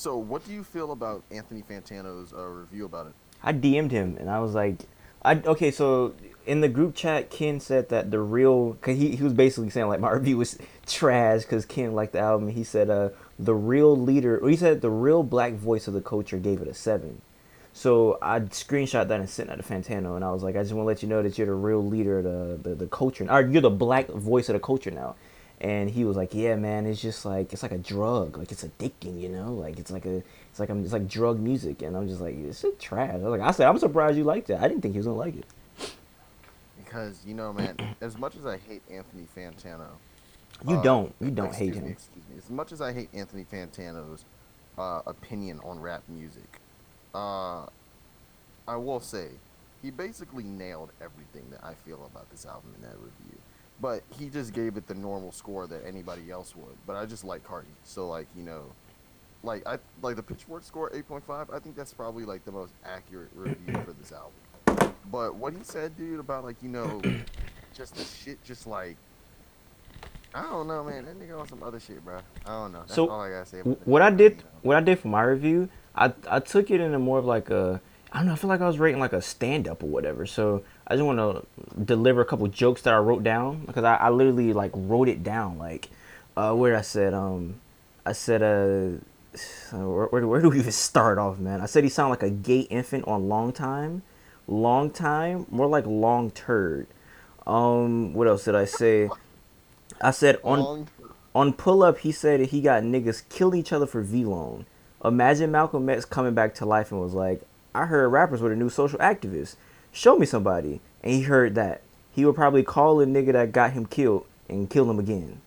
So, 0.00 0.16
what 0.16 0.46
do 0.46 0.54
you 0.54 0.64
feel 0.64 0.92
about 0.92 1.24
Anthony 1.30 1.62
Fantano's 1.62 2.32
uh, 2.32 2.46
review 2.46 2.86
about 2.86 3.08
it? 3.08 3.12
I 3.42 3.52
DM'd 3.52 3.90
him 3.90 4.16
and 4.18 4.30
I 4.30 4.40
was 4.40 4.54
like, 4.54 4.78
I 5.22 5.34
okay. 5.34 5.70
So 5.70 6.14
in 6.46 6.62
the 6.62 6.70
group 6.70 6.94
chat, 6.94 7.28
Ken 7.28 7.60
said 7.60 7.90
that 7.90 8.10
the 8.10 8.18
real, 8.18 8.78
cause 8.80 8.96
he, 8.96 9.14
he 9.14 9.22
was 9.22 9.34
basically 9.34 9.68
saying 9.68 9.88
like 9.88 10.00
my 10.00 10.10
review 10.12 10.38
was 10.38 10.56
trash 10.86 11.42
because 11.42 11.66
Ken 11.66 11.94
liked 11.94 12.14
the 12.14 12.18
album. 12.18 12.48
He 12.48 12.64
said 12.64 12.88
uh 12.88 13.10
the 13.38 13.54
real 13.54 13.94
leader, 13.94 14.38
or 14.38 14.48
he 14.48 14.56
said 14.56 14.80
the 14.80 14.88
real 14.88 15.22
black 15.22 15.52
voice 15.52 15.86
of 15.86 15.92
the 15.92 16.00
culture 16.00 16.38
gave 16.38 16.62
it 16.62 16.68
a 16.68 16.72
seven. 16.72 17.20
So 17.74 18.16
I 18.22 18.40
screenshot 18.40 19.06
that 19.06 19.20
and 19.20 19.28
sent 19.28 19.50
that 19.50 19.56
to 19.56 19.62
Fantano, 19.62 20.16
and 20.16 20.24
I 20.24 20.32
was 20.32 20.42
like, 20.42 20.56
I 20.56 20.62
just 20.62 20.72
want 20.72 20.84
to 20.84 20.88
let 20.88 21.02
you 21.02 21.10
know 21.10 21.22
that 21.22 21.36
you're 21.36 21.46
the 21.46 21.52
real 21.52 21.86
leader 21.86 22.20
of 22.20 22.24
the, 22.24 22.70
the 22.70 22.74
the 22.74 22.86
culture, 22.86 23.30
or 23.30 23.42
you're 23.42 23.60
the 23.60 23.68
black 23.68 24.08
voice 24.08 24.48
of 24.48 24.54
the 24.54 24.60
culture 24.60 24.90
now. 24.90 25.16
And 25.60 25.90
he 25.90 26.04
was 26.04 26.16
like, 26.16 26.34
Yeah, 26.34 26.56
man, 26.56 26.86
it's 26.86 27.00
just 27.00 27.24
like 27.24 27.52
it's 27.52 27.62
like 27.62 27.72
a 27.72 27.78
drug, 27.78 28.38
like 28.38 28.50
it's 28.50 28.64
addicting, 28.64 29.20
you 29.20 29.28
know, 29.28 29.52
like 29.52 29.78
it's 29.78 29.90
like 29.90 30.06
a 30.06 30.22
it's 30.50 30.58
like 30.58 30.70
I'm 30.70 30.82
it's 30.82 30.92
like 30.92 31.08
drug 31.08 31.38
music, 31.38 31.82
and 31.82 31.96
I'm 31.96 32.08
just 32.08 32.20
like 32.20 32.34
it's 32.34 32.60
shit 32.60 32.80
trash. 32.80 33.10
I 33.12 33.16
was 33.16 33.38
like, 33.38 33.40
I 33.40 33.50
said, 33.50 33.68
I'm 33.68 33.78
surprised 33.78 34.16
you 34.16 34.24
liked 34.24 34.50
it. 34.50 34.58
I 34.60 34.68
didn't 34.68 34.82
think 34.82 34.94
he 34.94 34.98
was 34.98 35.06
gonna 35.06 35.18
like 35.18 35.36
it. 35.36 35.46
Because 36.78 37.20
you 37.26 37.34
know, 37.34 37.52
man, 37.52 37.76
as 38.00 38.16
much 38.18 38.36
as 38.36 38.46
I 38.46 38.56
hate 38.56 38.82
Anthony 38.90 39.26
Fantano, 39.36 39.90
You 40.66 40.76
uh, 40.76 40.82
don't, 40.82 41.14
you 41.20 41.30
don't 41.30 41.54
hate 41.54 41.74
him. 41.74 41.84
Me, 41.84 41.90
excuse 41.90 42.24
me. 42.28 42.38
As 42.38 42.50
much 42.50 42.72
as 42.72 42.80
I 42.80 42.92
hate 42.92 43.10
Anthony 43.14 43.44
Fantano's 43.44 44.24
uh, 44.78 45.02
opinion 45.06 45.60
on 45.62 45.78
rap 45.78 46.02
music, 46.08 46.58
uh, 47.14 47.66
I 48.66 48.76
will 48.76 49.00
say 49.00 49.28
he 49.82 49.90
basically 49.90 50.44
nailed 50.44 50.90
everything 51.00 51.50
that 51.50 51.62
I 51.62 51.74
feel 51.74 52.08
about 52.10 52.30
this 52.30 52.46
album 52.46 52.72
in 52.76 52.82
that 52.82 52.96
review. 52.96 53.38
But 53.80 54.02
he 54.10 54.28
just 54.28 54.52
gave 54.52 54.76
it 54.76 54.86
the 54.86 54.94
normal 54.94 55.32
score 55.32 55.66
that 55.66 55.86
anybody 55.86 56.30
else 56.30 56.54
would. 56.54 56.76
But 56.86 56.96
I 56.96 57.06
just 57.06 57.24
like 57.24 57.42
Carti, 57.46 57.64
so 57.84 58.08
like 58.08 58.26
you 58.36 58.42
know, 58.42 58.64
like 59.42 59.66
I 59.66 59.78
like 60.02 60.16
the 60.16 60.22
Pitchfork 60.22 60.64
score 60.64 60.90
eight 60.94 61.08
point 61.08 61.24
five. 61.26 61.48
I 61.50 61.58
think 61.58 61.76
that's 61.76 61.92
probably 61.94 62.24
like 62.24 62.44
the 62.44 62.52
most 62.52 62.72
accurate 62.84 63.30
review 63.34 63.74
for 63.84 63.92
this 63.92 64.12
album. 64.12 64.92
But 65.10 65.34
what 65.34 65.54
he 65.54 65.60
said, 65.62 65.96
dude, 65.96 66.20
about 66.20 66.44
like 66.44 66.56
you 66.62 66.68
know, 66.68 67.00
just 67.74 67.94
the 67.96 68.04
shit, 68.04 68.42
just 68.44 68.66
like 68.66 68.96
I 70.34 70.42
don't 70.42 70.68
know, 70.68 70.84
man. 70.84 71.06
That 71.06 71.18
nigga 71.18 71.38
on 71.40 71.48
some 71.48 71.62
other 71.62 71.80
shit, 71.80 72.04
bro. 72.04 72.18
I 72.46 72.50
don't 72.50 72.72
know. 72.72 72.80
That's 72.80 72.94
So, 72.94 73.08
all 73.08 73.20
I 73.20 73.30
gotta 73.30 73.46
say. 73.46 73.60
About 73.60 73.86
What 73.86 74.02
I 74.02 74.10
did, 74.10 74.32
you 74.32 74.38
know. 74.38 74.44
what 74.62 74.76
I 74.76 74.80
did 74.80 74.98
for 74.98 75.08
my 75.08 75.22
review, 75.22 75.68
I 75.96 76.12
I 76.28 76.38
took 76.40 76.70
it 76.70 76.80
in 76.80 76.94
a 76.94 76.98
more 76.98 77.18
of 77.18 77.24
like 77.24 77.50
a, 77.50 77.80
I 78.12 78.18
don't 78.18 78.26
know, 78.26 78.32
I 78.34 78.36
feel 78.36 78.48
like 78.48 78.60
I 78.60 78.66
was 78.66 78.78
rating 78.78 79.00
like 79.00 79.12
a 79.12 79.22
stand 79.22 79.66
up 79.66 79.82
or 79.82 79.86
whatever. 79.88 80.26
So 80.26 80.62
I 80.90 80.94
just 80.94 81.04
want 81.04 81.18
to 81.18 81.84
deliver 81.84 82.20
a 82.20 82.24
couple 82.24 82.48
jokes 82.48 82.82
that 82.82 82.92
I 82.92 82.96
wrote 82.96 83.22
down 83.22 83.64
because 83.64 83.84
I, 83.84 83.94
I 83.94 84.08
literally 84.10 84.52
like 84.52 84.72
wrote 84.74 85.08
it 85.08 85.22
down 85.22 85.56
like, 85.56 85.88
uh, 86.36 86.52
where 86.52 86.76
I 86.76 86.80
said 86.80 87.14
um, 87.14 87.60
I 88.04 88.12
said 88.12 88.42
uh, 88.42 88.98
where, 89.76 90.06
where, 90.06 90.26
where 90.26 90.42
do 90.42 90.48
we 90.50 90.58
even 90.58 90.72
start 90.72 91.16
off, 91.16 91.38
man? 91.38 91.60
I 91.60 91.66
said 91.66 91.84
he 91.84 91.90
sounded 91.90 92.10
like 92.10 92.24
a 92.24 92.30
gay 92.30 92.60
infant 92.60 93.06
on 93.06 93.28
long 93.28 93.52
time, 93.52 94.02
long 94.48 94.90
time, 94.90 95.46
more 95.48 95.68
like 95.68 95.86
long 95.86 96.32
turd. 96.32 96.88
Um, 97.46 98.12
what 98.12 98.26
else 98.26 98.44
did 98.44 98.56
I 98.56 98.64
say? 98.64 99.08
I 100.00 100.10
said 100.10 100.40
on 100.42 100.88
on 101.36 101.52
pull 101.52 101.84
up, 101.84 101.98
he 101.98 102.10
said 102.10 102.40
he 102.40 102.60
got 102.60 102.82
niggas 102.82 103.22
kill 103.28 103.54
each 103.54 103.72
other 103.72 103.86
for 103.86 104.02
Vlone. 104.02 104.64
Imagine 105.04 105.52
Malcolm 105.52 105.88
X 105.88 106.04
coming 106.04 106.34
back 106.34 106.52
to 106.56 106.66
life 106.66 106.90
and 106.90 107.00
was 107.00 107.14
like, 107.14 107.42
I 107.76 107.86
heard 107.86 108.08
rappers 108.08 108.40
were 108.40 108.48
the 108.48 108.56
new 108.56 108.68
social 108.68 108.98
activists. 108.98 109.54
Show 109.92 110.18
me 110.18 110.26
somebody. 110.26 110.80
And 111.02 111.12
he 111.12 111.22
heard 111.22 111.54
that. 111.54 111.82
He 112.12 112.24
would 112.24 112.34
probably 112.34 112.62
call 112.62 113.00
a 113.00 113.06
nigga 113.06 113.32
that 113.32 113.52
got 113.52 113.72
him 113.72 113.86
killed 113.86 114.26
and 114.48 114.68
kill 114.68 114.90
him 114.90 114.98
again. 114.98 115.40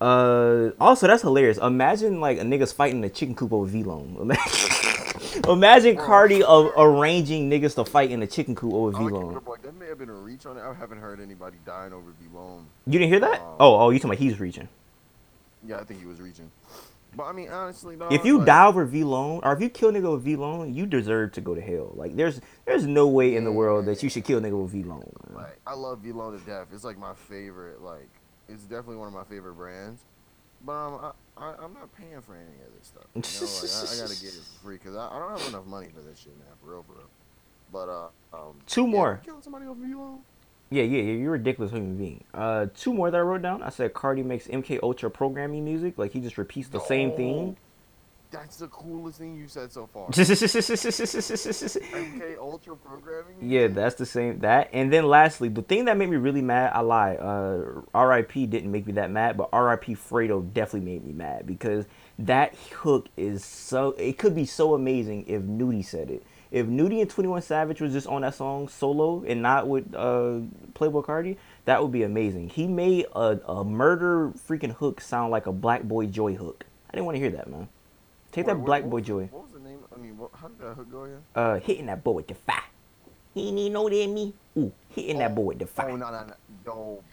Uh, 0.00 0.70
also, 0.80 1.06
that's 1.06 1.22
hilarious. 1.22 1.58
Imagine 1.58 2.20
like 2.20 2.38
a 2.38 2.42
niggas 2.42 2.72
fighting 2.72 3.02
a 3.04 3.08
chicken 3.08 3.34
coop 3.34 3.52
over 3.52 3.70
Vlone. 3.70 4.16
Imagine 5.48 5.96
Carti 5.96 6.42
of 6.42 6.70
arranging 6.76 7.50
niggas 7.50 7.74
to 7.74 7.84
fight 7.84 8.10
in 8.10 8.22
a 8.22 8.26
chicken 8.26 8.54
coop 8.54 8.72
over 8.72 8.96
V 8.96 9.04
like, 9.04 9.62
that 9.62 9.74
may 9.78 9.86
have 9.86 9.98
been 9.98 10.08
a 10.08 10.14
reach 10.14 10.46
on 10.46 10.56
it. 10.56 10.62
I 10.62 10.72
haven't 10.72 10.98
heard 10.98 11.20
anybody 11.20 11.56
dying 11.66 11.92
over 11.92 12.12
Vlone. 12.32 12.62
You 12.86 12.98
didn't 12.98 13.08
hear 13.08 13.20
that? 13.20 13.40
Um, 13.40 13.56
Oh, 13.60 13.80
oh, 13.80 13.90
you 13.90 13.98
talking 13.98 14.10
about 14.10 14.22
he's 14.22 14.38
reaching. 14.38 14.68
Yeah, 15.66 15.78
I 15.78 15.84
think 15.84 16.00
he 16.00 16.06
was 16.06 16.20
reaching. 16.20 16.50
But 17.18 17.24
I 17.24 17.32
mean, 17.32 17.48
honestly, 17.48 17.96
dog, 17.96 18.12
If 18.12 18.24
you 18.24 18.38
like, 18.38 18.46
die 18.46 18.66
over 18.66 18.86
Vlone, 18.86 19.40
or 19.42 19.52
if 19.52 19.60
you 19.60 19.68
kill 19.68 19.90
nigga 19.90 20.12
with 20.12 20.24
Vlone, 20.24 20.72
you 20.72 20.86
deserve 20.86 21.32
to 21.32 21.40
go 21.40 21.52
to 21.52 21.60
hell. 21.60 21.90
Like 21.96 22.14
there's 22.14 22.40
there's 22.64 22.86
no 22.86 23.08
way 23.08 23.34
in 23.34 23.42
the 23.42 23.50
world 23.50 23.86
that 23.86 24.04
you 24.04 24.08
should 24.08 24.24
kill 24.24 24.40
nigga 24.40 24.62
with 24.62 24.72
Vlone. 24.72 25.34
like 25.34 25.58
I 25.66 25.74
love 25.74 26.00
Vlone 26.00 26.38
to 26.38 26.46
death. 26.46 26.68
It's 26.72 26.84
like 26.84 26.96
my 26.96 27.14
favorite. 27.14 27.82
Like 27.82 28.08
it's 28.48 28.62
definitely 28.62 28.98
one 28.98 29.08
of 29.08 29.14
my 29.14 29.24
favorite 29.24 29.54
brands. 29.54 30.00
But 30.64 30.72
um, 30.72 31.12
I, 31.36 31.44
I 31.44 31.54
I'm 31.60 31.74
not 31.74 31.92
paying 31.96 32.20
for 32.20 32.36
any 32.36 32.44
of 32.64 32.72
this 32.78 32.86
stuff. 32.86 33.02
You 33.16 33.20
know, 33.20 33.52
like 33.62 33.90
I, 33.90 33.94
I 33.94 34.06
gotta 34.06 34.20
get 34.20 34.34
it 34.34 34.40
for 34.40 34.60
free 34.62 34.76
because 34.76 34.94
I, 34.94 35.08
I 35.08 35.18
don't 35.18 35.40
have 35.40 35.48
enough 35.48 35.66
money 35.66 35.88
for 35.92 36.02
this 36.02 36.20
shit, 36.20 36.38
man. 36.38 36.46
For 36.62 36.70
real, 36.70 36.84
for 36.84 36.92
real. 36.92 37.10
But 37.72 37.88
uh, 37.88 38.08
um, 38.32 38.60
Two 38.68 38.82
yeah, 38.84 38.90
more. 38.90 39.20
killing 39.24 39.42
somebody 39.42 39.66
over 39.66 39.84
Vlone? 39.84 40.20
Yeah, 40.70 40.82
yeah, 40.82 41.02
yeah. 41.02 41.12
You're 41.14 41.34
a 41.34 41.38
ridiculous 41.38 41.72
human 41.72 41.96
being. 41.96 42.24
Uh, 42.34 42.66
two 42.76 42.92
more 42.92 43.10
that 43.10 43.16
I 43.16 43.20
wrote 43.20 43.42
down. 43.42 43.62
I 43.62 43.70
said 43.70 43.94
Carti 43.94 44.24
makes 44.24 44.46
MK 44.46 44.80
Ultra 44.82 45.10
programming 45.10 45.64
music. 45.64 45.96
Like 45.96 46.12
he 46.12 46.20
just 46.20 46.36
repeats 46.36 46.68
the 46.68 46.80
same 46.80 47.12
thing. 47.12 47.56
That's 48.30 48.56
the 48.56 48.68
coolest 48.68 49.18
thing 49.18 49.38
you 49.38 49.48
said 49.48 49.72
so 49.72 49.86
far. 49.86 50.08
MK 51.78 52.38
Ultra 52.38 52.76
programming. 52.76 53.36
Yeah, 53.40 53.68
that's 53.68 53.94
the 53.94 54.04
same. 54.04 54.40
That 54.40 54.68
and 54.74 54.92
then 54.92 55.06
lastly, 55.06 55.48
the 55.48 55.62
thing 55.62 55.86
that 55.86 55.96
made 55.96 56.10
me 56.10 56.18
really 56.18 56.42
mad. 56.42 56.72
I 56.74 56.80
lie. 56.80 57.14
Uh, 57.14 57.80
R.I.P. 57.94 58.46
didn't 58.46 58.70
make 58.70 58.86
me 58.86 58.92
that 58.94 59.10
mad, 59.10 59.38
but 59.38 59.48
R.I.P. 59.50 59.94
Fredo 59.94 60.52
definitely 60.52 60.92
made 60.92 61.06
me 61.06 61.12
mad 61.14 61.46
because 61.46 61.86
that 62.18 62.54
hook 62.72 63.08
is 63.16 63.42
so. 63.42 63.92
It 63.92 64.18
could 64.18 64.34
be 64.34 64.44
so 64.44 64.74
amazing 64.74 65.24
if 65.26 65.40
Nudy 65.42 65.80
said 65.82 66.10
it. 66.10 66.22
If 66.50 66.66
Nudy 66.66 67.00
and 67.00 67.10
Twenty 67.10 67.28
One 67.28 67.42
Savage 67.42 67.80
was 67.80 67.92
just 67.92 68.06
on 68.06 68.22
that 68.22 68.34
song 68.34 68.68
solo 68.68 69.22
and 69.26 69.42
not 69.42 69.68
with 69.68 69.94
uh, 69.94 70.40
Playboi 70.74 71.04
Carti, 71.04 71.36
that 71.66 71.82
would 71.82 71.92
be 71.92 72.02
amazing. 72.04 72.48
He 72.48 72.66
made 72.66 73.06
a, 73.14 73.38
a 73.46 73.64
murder 73.64 74.32
freaking 74.48 74.72
hook 74.72 75.00
sound 75.00 75.30
like 75.30 75.46
a 75.46 75.52
Black 75.52 75.82
Boy 75.82 76.06
Joy 76.06 76.34
hook. 76.34 76.64
I 76.88 76.92
didn't 76.94 77.04
want 77.06 77.16
to 77.16 77.20
hear 77.20 77.30
that, 77.32 77.50
man. 77.50 77.68
Take 78.32 78.46
Wait, 78.46 78.52
that 78.52 78.58
what- 78.58 78.66
Black 78.66 78.82
what 78.84 78.90
Boy 78.90 79.00
Joy. 79.02 79.24
What 79.30 79.42
was 79.44 79.52
the 79.52 79.60
name? 79.60 79.78
I 79.94 79.98
mean, 80.00 80.16
what, 80.16 80.30
how 80.34 80.48
did 80.48 80.58
that 80.60 80.74
hook 80.74 80.90
go 80.90 81.02
again? 81.04 81.20
Uh, 81.34 81.58
hitting 81.60 81.86
that 81.86 82.02
boy 82.02 82.12
with 82.12 82.28
the 82.28 82.34
fire. 82.34 82.62
He 83.34 83.48
ain't 83.48 83.58
even 83.58 83.72
know 83.74 83.88
that 83.88 84.06
me. 84.08 84.32
Ooh, 84.56 84.72
hitting 84.88 85.18
that 85.18 85.34
boy 85.34 85.42
with 85.42 85.58
the 85.58 85.66
fire. 85.66 85.90
Oh 85.90 85.96
no 85.96 86.10
no 86.10 86.24
no! 86.26 86.34
Yo, 86.64 87.04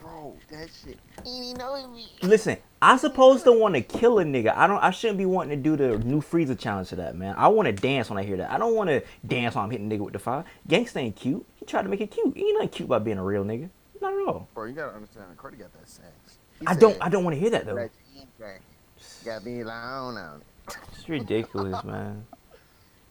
bro, 0.00 0.36
that 0.50 0.68
shit. 0.84 0.98
He 1.24 1.52
know 1.54 1.86
me. 1.88 2.06
Listen, 2.22 2.56
I'm 2.82 2.98
supposed 2.98 3.44
to 3.44 3.52
want 3.52 3.74
to 3.74 3.80
kill 3.82 4.18
a 4.18 4.24
nigga. 4.24 4.56
I 4.56 4.66
don't. 4.66 4.82
I 4.82 4.90
shouldn't 4.90 5.18
be 5.18 5.26
wanting 5.26 5.62
to 5.62 5.62
do 5.62 5.76
the 5.76 5.98
new 5.98 6.20
Frieza 6.20 6.58
challenge 6.58 6.88
to 6.90 6.96
that, 6.96 7.16
man. 7.16 7.34
I 7.36 7.48
want 7.48 7.66
to 7.66 7.72
dance 7.72 8.08
when 8.10 8.18
I 8.18 8.22
hear 8.22 8.36
that. 8.38 8.50
I 8.50 8.58
don't 8.58 8.74
want 8.74 8.88
to 8.90 9.02
dance 9.26 9.54
while 9.54 9.64
I'm 9.64 9.70
hitting 9.70 9.90
a 9.90 9.94
nigga 9.94 10.00
with 10.00 10.12
the 10.12 10.18
fire. 10.18 10.44
Gangsta 10.68 10.96
ain't 10.96 11.16
cute. 11.16 11.44
He 11.56 11.66
tried 11.66 11.82
to 11.82 11.88
make 11.88 12.00
it 12.00 12.10
cute. 12.10 12.36
He 12.36 12.42
ain't 12.48 12.54
nothing 12.54 12.68
cute 12.70 12.86
about 12.88 13.04
being 13.04 13.18
a 13.18 13.24
real 13.24 13.44
nigga. 13.44 13.68
Not 14.00 14.12
at 14.14 14.26
all. 14.26 14.48
Bro, 14.54 14.64
you 14.66 14.72
gotta 14.72 14.94
understand. 14.94 15.26
Carti 15.36 15.58
got 15.58 15.72
that 15.72 15.88
sex. 15.88 16.08
He 16.58 16.66
I 16.66 16.74
don't. 16.74 16.96
I 17.00 17.08
don't 17.08 17.24
want 17.24 17.34
to 17.34 17.40
hear 17.40 17.50
that 17.50 17.66
though. 17.66 17.74
"That 17.74 17.90
Got 19.24 19.44
me 19.44 19.64
long 19.64 20.16
on 20.16 20.40
it. 20.40 20.76
It's 20.96 21.08
ridiculous, 21.08 21.82
man. 21.84 22.26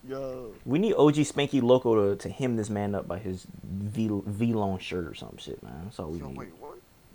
Yo. 0.08 0.54
We 0.66 0.80
need 0.80 0.94
OG 0.94 1.16
Spanky 1.16 1.62
Loco 1.62 2.16
to, 2.16 2.16
to 2.16 2.30
hem 2.30 2.56
this 2.56 2.70
man 2.70 2.96
up 2.96 3.08
by 3.08 3.20
his 3.20 3.46
V 3.64 4.08
Vlone 4.08 4.80
shirt 4.80 5.06
or 5.06 5.14
some 5.14 5.36
shit, 5.38 5.62
man. 5.62 5.82
That's 5.84 6.00
all 6.00 6.10
we 6.10 6.20
Yo, 6.20 6.30
need. 6.30 6.38
wait? 6.38 6.50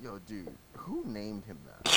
Yo, 0.04 0.18
dude, 0.26 0.48
who 0.74 1.02
named 1.06 1.46
him 1.46 1.56
that? 1.64 1.90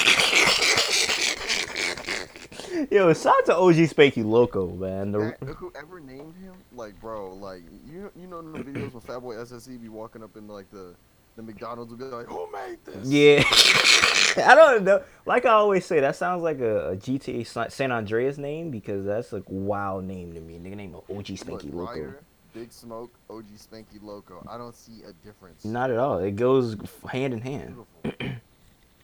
Yo, 2.90 3.14
shout 3.14 3.36
out 3.40 3.46
to 3.48 3.56
OG 3.58 3.76
Spanky 3.76 4.24
Loco, 4.24 4.68
man. 4.68 5.12
The, 5.12 5.36
That- 5.42 5.56
whoever 5.56 6.00
named 6.00 6.34
him, 6.38 6.54
like, 6.74 6.98
bro, 7.02 7.34
like, 7.34 7.64
you 7.86 8.10
you 8.16 8.28
know 8.28 8.42
the 8.42 8.60
videos 8.60 8.94
when 8.94 9.02
Fatboy 9.02 9.36
SSE 9.46 9.82
be 9.82 9.90
walking 9.90 10.24
up 10.24 10.38
in 10.38 10.48
like 10.48 10.72
the 10.72 10.96
the 11.36 11.44
McDonald's 11.44 11.92
and 11.92 12.00
be 12.00 12.06
like, 12.06 12.28
who 12.28 12.50
made 12.50 12.78
this? 12.86 13.06
yeah, 13.10 13.44
I 14.50 14.56
don't 14.56 14.86
know. 14.86 15.04
Like 15.26 15.46
I 15.46 15.50
always 15.50 15.86
say, 15.86 16.00
that 16.00 16.16
sounds 16.16 16.44
like 16.44 16.62
a, 16.62 16.92
a 16.92 16.96
GTA 16.96 17.70
San 17.70 17.92
Andreas 17.92 18.38
name 18.38 18.72
because 18.72 19.04
that's 19.06 19.34
a 19.34 19.44
wild 19.48 20.06
name 20.06 20.32
to 20.32 20.40
me. 20.40 20.60
Nigga 20.60 20.78
name 20.78 20.96
of 20.96 21.04
OG 21.10 21.26
Spanky 21.26 21.74
Loco. 21.74 22.14
Big 22.54 22.72
Smoke, 22.72 23.14
OG 23.30 23.46
Spanky 23.58 24.02
Loco. 24.02 24.44
I 24.48 24.58
don't 24.58 24.76
see 24.76 25.04
a 25.08 25.14
difference. 25.26 25.66
Not 25.66 25.92
at 25.92 25.98
all. 25.98 26.20
It 26.20 26.36
goes 26.36 26.76
hand 27.10 27.34
in 27.34 27.42
hand. 27.42 27.78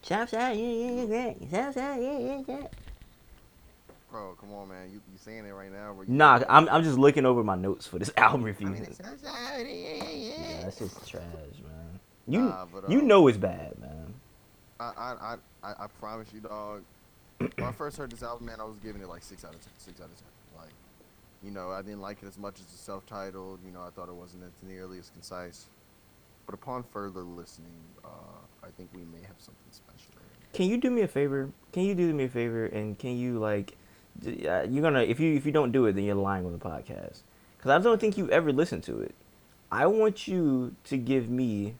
Southside, 0.02 0.58
yeah, 0.58 0.66
yeah, 0.66 1.04
yeah, 1.04 1.34
yeah. 1.40 1.50
Southside, 1.50 2.02
yeah, 2.02 2.18
yeah, 2.20 2.42
yeah. 2.48 2.68
Bro, 4.12 4.38
come 4.40 4.54
on, 4.54 4.68
man. 4.70 4.90
You 4.92 5.02
you 5.12 5.18
saying 5.18 5.46
it 5.46 5.52
right 5.52 5.72
now? 5.72 5.94
Bro. 5.94 6.04
You 6.04 6.14
Nah, 6.14 6.44
I'm 6.48 6.70
I'm 6.70 6.84
just 6.84 6.98
looking 7.00 7.26
over 7.26 7.44
my 7.44 7.56
notes 7.56 7.88
for 7.88 7.98
this 8.00 8.12
album 8.18 8.44
I 8.44 8.48
review. 8.48 8.68
mean, 8.68 8.84
it's 8.84 9.00
yeah, 9.00 9.58
yeah, 9.58 9.64
Yeah, 9.64 10.04
yeah. 10.04 10.62
that's 10.64 10.78
just 10.80 11.08
trash, 11.08 11.24
man. 11.24 12.00
You 12.28 12.42
Nah, 12.42 12.66
but, 12.72 12.90
you 12.90 13.00
um, 13.00 13.08
know 13.08 13.28
it's 13.28 13.38
bad, 13.38 13.78
man. 13.80 14.14
I, 14.80 14.84
I, 14.84 15.12
I, 15.12 15.36
I, 15.64 15.84
I 15.86 15.88
promise 16.00 16.28
you, 16.34 16.42
dog. 16.42 16.84
when 17.38 17.52
I 17.68 17.72
first 17.72 17.98
heard 17.98 18.12
this 18.12 18.24
album, 18.24 18.46
man, 18.48 18.60
I 18.60 18.64
was 18.66 18.78
giving 18.84 19.02
it 19.02 19.10
like 19.10 19.24
six 19.24 19.44
out 19.44 19.54
of 19.56 19.62
ten. 19.62 19.72
Six 19.78 20.00
out 20.00 20.06
of 20.10 20.16
ten. 20.18 20.28
You 21.44 21.52
know, 21.52 21.72
I 21.72 21.82
didn't 21.82 22.02
like 22.02 22.24
it 22.24 22.28
as 22.28 22.38
much 22.38 22.60
as 22.60 22.66
the 22.68 22.78
self-titled. 22.78 23.60
You 23.66 23.72
know, 23.72 23.82
I 23.82 23.90
thought 23.90 24.08
it 24.08 24.16
wasn't 24.16 24.44
as 24.44 24.54
nearly 24.62 24.98
as 25.00 25.10
concise. 25.10 25.66
But 26.46 26.56
upon 26.56 26.84
further 26.84 27.22
listening, 27.22 27.82
uh, 28.04 28.08
I 28.64 28.68
think 28.78 28.90
we 28.94 29.02
may 29.02 29.26
have 29.28 29.36
something 29.38 29.72
special. 29.72 30.14
there. 30.16 30.50
Can 30.54 30.68
you 30.70 30.78
do 30.78 30.90
me 30.90 31.02
a 31.02 31.08
favor? 31.08 31.50
Can 31.72 31.84
you 31.84 31.96
do 31.96 32.14
me 32.14 32.26
a 32.26 32.30
favor 32.30 32.66
and 32.66 32.98
can 32.98 33.18
you 33.18 33.40
like, 33.40 33.76
uh, 34.26 34.64
you're 34.70 34.84
gonna 34.84 35.02
if 35.02 35.20
you 35.20 35.36
if 35.36 35.46
you 35.46 35.52
don't 35.52 35.72
do 35.72 35.88
it 35.88 35.94
then 35.94 36.04
you're 36.04 36.14
lying 36.16 36.46
on 36.46 36.52
the 36.52 36.60
podcast 36.60 37.22
because 37.58 37.72
I 37.72 37.80
don't 37.80 38.00
think 38.00 38.16
you 38.16 38.30
ever 38.30 38.52
listened 38.54 38.84
to 38.84 39.00
it. 39.00 39.16
I 39.72 39.88
want 39.88 40.28
you 40.28 40.76
to 40.84 40.98
give 40.98 41.30
me 41.30 41.76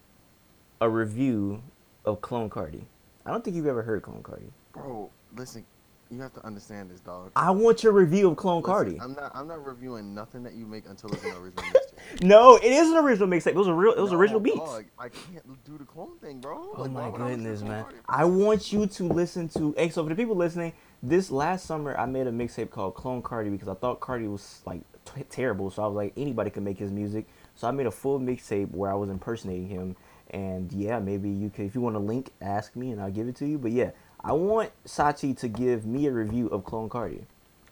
a 0.82 0.90
review 0.90 1.62
of 2.06 2.22
Clone 2.22 2.50
Carti. 2.50 2.86
I 3.26 3.32
don't 3.32 3.44
think 3.44 3.56
you've 3.56 3.68
ever 3.68 3.84
heard 3.84 4.02
Clone 4.02 4.24
Carti. 4.24 4.50
Bro, 4.74 5.12
listen, 5.36 5.64
you 6.10 6.20
have 6.22 6.34
to 6.34 6.46
understand 6.46 6.92
this, 6.92 7.00
dog. 7.00 7.32
I 7.36 7.52
want 7.52 7.84
your 7.84 7.94
review 7.94 8.30
of 8.30 8.38
Clone 8.38 8.62
Listen, 8.62 9.00
Carti. 9.00 9.02
I'm 9.02 9.14
not. 9.14 9.32
I'm 9.36 9.48
not 9.48 9.66
reviewing 9.66 10.14
nothing 10.14 10.44
that 10.44 10.54
you 10.54 10.66
make 10.68 10.86
until 10.88 11.12
it's 11.12 11.24
an 11.24 11.32
original 11.32 11.64
mixtape. 11.64 12.24
No, 12.24 12.56
it 12.58 12.64
is 12.72 12.90
an 12.90 12.98
original 12.98 13.28
mixtape. 13.28 13.48
It 13.48 13.56
was 13.56 13.68
a 13.68 13.74
real. 13.74 13.94
It 13.94 14.00
was 14.02 14.12
No, 14.12 14.18
original 14.18 14.40
beats. 14.40 14.58
dog, 14.60 14.86
I 15.00 15.10
can't 15.10 15.64
do 15.66 15.78
the 15.78 15.86
clone 15.86 16.18
thing, 16.20 16.40
bro. 16.40 16.74
Oh 16.78 16.82
Like, 16.82 16.92
my 16.92 17.08
why 17.08 17.08
I 17.08 17.12
listen 17.12 17.28
to 17.28 17.36
goodness, 17.36 17.60
Clone 17.62 17.72
man! 17.72 17.84
Carti? 17.86 17.96
I 18.08 18.26
want 18.26 18.74
you 18.74 18.86
to 18.88 19.04
listen 19.06 19.50
to. 19.50 19.74
Hey, 19.78 19.90
so 19.90 20.04
for 20.04 20.10
the 20.10 20.16
people 20.16 20.36
listening, 20.36 20.74
this 21.02 21.32
last 21.32 21.66
summer 21.66 21.98
I 21.98 22.06
made 22.06 22.28
a 22.28 22.32
mixtape 22.32 22.70
called 22.70 22.96
Clone 22.96 23.22
Carti 23.24 23.50
because 23.52 23.68
I 23.68 23.74
thought 23.74 24.00
Carti 24.00 24.30
was 24.32 24.62
like 24.66 24.82
t- 25.06 25.24
terrible. 25.30 25.72
So 25.72 25.84
I 25.84 25.88
was 25.88 25.96
like, 25.96 26.14
anybody 26.18 26.50
can 26.50 26.64
make 26.64 26.78
his 26.78 26.92
music. 26.92 27.26
So 27.56 27.68
I 27.68 27.72
made 27.72 27.86
a 27.88 27.92
full 27.92 28.20
mixtape 28.20 28.72
where 28.72 28.92
I 28.92 28.96
was 28.96 29.10
impersonating 29.10 29.68
him. 29.68 29.96
And 30.32 30.72
yeah, 30.74 30.98
maybe 31.00 31.30
you 31.30 31.50
could, 31.52 31.66
if 31.66 31.76
you 31.76 31.82
want 31.82 31.96
a 31.96 32.00
link, 32.00 32.32
ask 32.42 32.76
me 32.76 32.90
and 32.92 33.00
I'll 33.00 33.12
give 33.12 33.28
it 33.28 33.36
to 33.38 33.46
you. 33.46 33.60
But 33.60 33.72
yeah, 33.72 33.92
I 34.24 34.32
want 34.34 34.72
Sachi 34.86 35.38
to 35.40 35.48
give 35.48 35.86
me 35.86 36.08
a 36.08 36.12
review 36.12 36.48
of 36.48 36.64
Clone 36.64 36.90
Carti. 36.90 37.24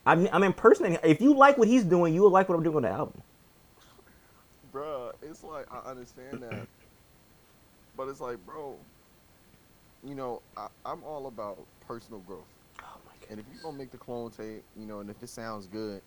I'm, 0.04 0.28
I'm 0.32 0.42
impersonating. 0.42 0.98
If 1.02 1.20
you 1.20 1.34
like 1.34 1.56
what 1.58 1.68
he's 1.68 1.84
doing, 1.84 2.14
you 2.14 2.22
will 2.22 2.30
like 2.30 2.48
what 2.48 2.56
I'm 2.56 2.62
doing 2.62 2.76
on 2.76 2.82
the 2.82 2.90
album. 2.90 3.22
Bruh, 4.72 5.12
it's 5.22 5.44
like 5.44 5.66
I 5.72 5.90
understand 5.90 6.42
that, 6.42 6.66
but 7.96 8.08
it's 8.08 8.20
like, 8.20 8.44
bro, 8.46 8.76
you 10.04 10.14
know, 10.14 10.42
I, 10.56 10.68
I'm 10.84 11.02
all 11.04 11.26
about 11.26 11.58
personal 11.86 12.20
growth, 12.20 12.46
Oh 12.80 12.98
my 13.06 13.12
and 13.30 13.38
if 13.38 13.46
you're 13.52 13.62
gonna 13.62 13.78
make 13.78 13.90
the 13.90 13.98
clone 13.98 14.30
tape, 14.30 14.62
you 14.76 14.86
know, 14.86 15.00
and 15.00 15.10
if 15.10 15.22
it 15.22 15.28
sounds 15.28 15.66
good, 15.66 16.02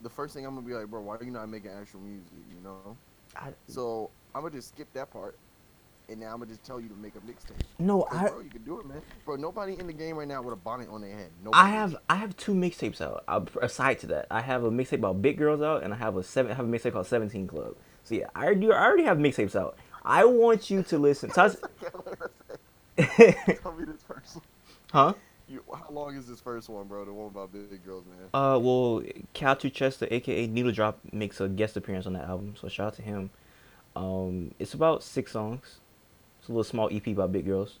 the 0.00 0.10
first 0.10 0.34
thing 0.34 0.46
I'm 0.46 0.54
gonna 0.54 0.66
be 0.66 0.74
like, 0.74 0.86
bro, 0.88 1.00
why 1.00 1.16
are 1.16 1.24
you 1.24 1.30
not 1.30 1.48
making 1.48 1.70
actual 1.70 2.00
music, 2.00 2.32
you 2.48 2.60
know? 2.62 2.96
I, 3.36 3.52
So 3.66 4.10
I'm 4.34 4.42
gonna 4.42 4.54
just 4.54 4.70
skip 4.70 4.88
that 4.94 5.10
part, 5.10 5.36
and 6.10 6.20
now 6.20 6.26
I'm 6.32 6.38
gonna 6.40 6.46
just 6.46 6.64
tell 6.64 6.80
you 6.80 6.88
to 6.88 6.94
make 6.96 7.14
a 7.14 7.20
mixtape. 7.20 7.60
no, 7.78 8.06
I. 8.10 8.28
bro, 8.28 8.40
you 8.40 8.50
can 8.50 8.62
do 8.64 8.80
it, 8.80 8.86
man. 8.86 9.00
Bro, 9.24 9.36
nobody 9.36 9.78
in 9.78 9.86
the 9.86 9.92
game 9.92 10.16
right 10.16 10.26
now 10.28 10.42
with 10.42 10.52
a 10.52 10.56
bonnet 10.56 10.88
on 10.90 11.00
their 11.00 11.16
head. 11.16 11.30
Nobody. 11.44 11.62
I 11.62 11.68
have 11.70 11.96
I 12.08 12.16
have 12.16 12.36
two 12.36 12.52
mixtapes 12.52 13.00
out. 13.00 13.24
Uh, 13.28 13.40
aside 13.62 13.98
to 14.00 14.06
that, 14.08 14.26
I 14.30 14.40
have 14.40 14.64
a 14.64 14.70
mixtape 14.70 14.94
about 14.94 15.22
big 15.22 15.38
girls 15.38 15.62
out, 15.62 15.82
and 15.82 15.94
I 15.94 15.96
have 15.96 16.16
a 16.16 16.22
seven 16.22 16.52
I 16.52 16.54
have 16.56 16.66
a 16.66 16.68
mixtape 16.68 16.92
called 16.92 17.06
Seventeen 17.06 17.46
Club. 17.46 17.76
So 18.04 18.14
yeah, 18.14 18.26
I 18.34 18.44
already 18.46 18.70
I 18.72 18.84
already 18.84 19.04
have 19.04 19.18
mixtapes 19.18 19.54
out. 19.54 19.76
I 20.04 20.24
want 20.24 20.70
you 20.70 20.82
to 20.82 20.98
listen. 20.98 21.30
Touch, 21.34 21.56
Tell 22.96 23.72
me 23.72 23.84
this 23.84 24.02
first. 24.06 24.36
one. 24.36 24.44
huh? 24.92 25.12
You, 25.48 25.64
how 25.72 25.88
long 25.90 26.14
is 26.16 26.28
this 26.28 26.40
first 26.40 26.68
one, 26.68 26.86
bro? 26.86 27.04
The 27.04 27.12
one 27.12 27.26
about 27.26 27.52
big 27.52 27.84
girls, 27.84 28.04
man. 28.06 28.28
Uh, 28.32 28.56
well, 28.58 29.02
Cal 29.32 29.56
Chester, 29.56 30.06
aka 30.10 30.46
Needle 30.46 30.70
Drop, 30.70 31.00
makes 31.12 31.40
a 31.40 31.48
guest 31.48 31.76
appearance 31.76 32.06
on 32.06 32.12
that 32.12 32.28
album. 32.28 32.54
So 32.60 32.68
shout 32.68 32.88
out 32.88 32.94
to 32.94 33.02
him. 33.02 33.30
Um, 33.96 34.54
it's 34.60 34.74
about 34.74 35.02
six 35.02 35.32
songs. 35.32 35.80
It's 36.40 36.48
a 36.48 36.52
little 36.52 36.64
small 36.64 36.88
EP 36.92 37.06
about 37.08 37.32
big 37.32 37.44
girls. 37.46 37.78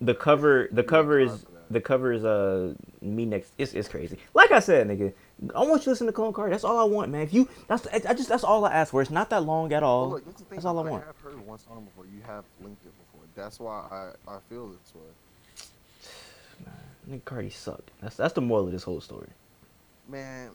The 0.00 0.14
cover, 0.14 0.68
the 0.72 0.82
cover 0.82 1.18
is 1.20 1.30
hard 1.30 1.40
for 1.40 1.50
that. 1.52 1.72
the 1.72 1.80
cover 1.80 2.12
is 2.12 2.24
uh 2.24 2.74
me 3.02 3.26
next. 3.26 3.52
It's 3.58 3.74
it's 3.74 3.88
crazy. 3.88 4.18
Like 4.32 4.50
I 4.52 4.60
said, 4.60 4.88
nigga, 4.88 5.12
I 5.54 5.60
want 5.60 5.80
you 5.80 5.84
to 5.84 5.90
listen 5.90 6.06
to 6.06 6.12
Clone 6.12 6.32
Card. 6.32 6.52
That's 6.52 6.64
all 6.64 6.78
I 6.78 6.84
want, 6.84 7.10
man. 7.10 7.22
If 7.22 7.34
you, 7.34 7.48
that's 7.66 7.86
I 7.88 8.00
I 8.08 8.14
just 8.14 8.28
that's 8.28 8.44
all 8.44 8.64
I 8.64 8.72
ask 8.72 8.92
for. 8.92 9.02
It's 9.02 9.10
not 9.10 9.28
that 9.30 9.42
long 9.42 9.72
at 9.72 9.82
all. 9.82 10.02
Well, 10.02 10.10
look, 10.10 10.24
that's, 10.24 10.42
that's 10.42 10.64
all 10.64 10.78
I 10.78 10.82
I 10.86 10.90
want. 10.90 11.04
I 11.04 11.06
have 11.08 11.18
heard 11.18 11.46
one 11.46 11.58
song 11.58 11.84
before. 11.84 12.04
You 12.06 12.22
have 12.26 12.44
linked 12.62 12.84
it 12.86 12.92
before. 12.98 13.26
That's 13.34 13.60
why 13.60 13.86
I, 13.90 14.32
I 14.32 14.38
feel 14.48 14.68
this 14.68 14.94
way. 14.94 16.70
Nigga, 17.10 17.22
Carti 17.22 17.52
suck. 17.52 17.82
That's 18.00 18.16
that's 18.16 18.34
the 18.34 18.40
moral 18.40 18.66
of 18.66 18.72
this 18.72 18.84
whole 18.84 19.00
story. 19.00 19.28
Man, 20.08 20.50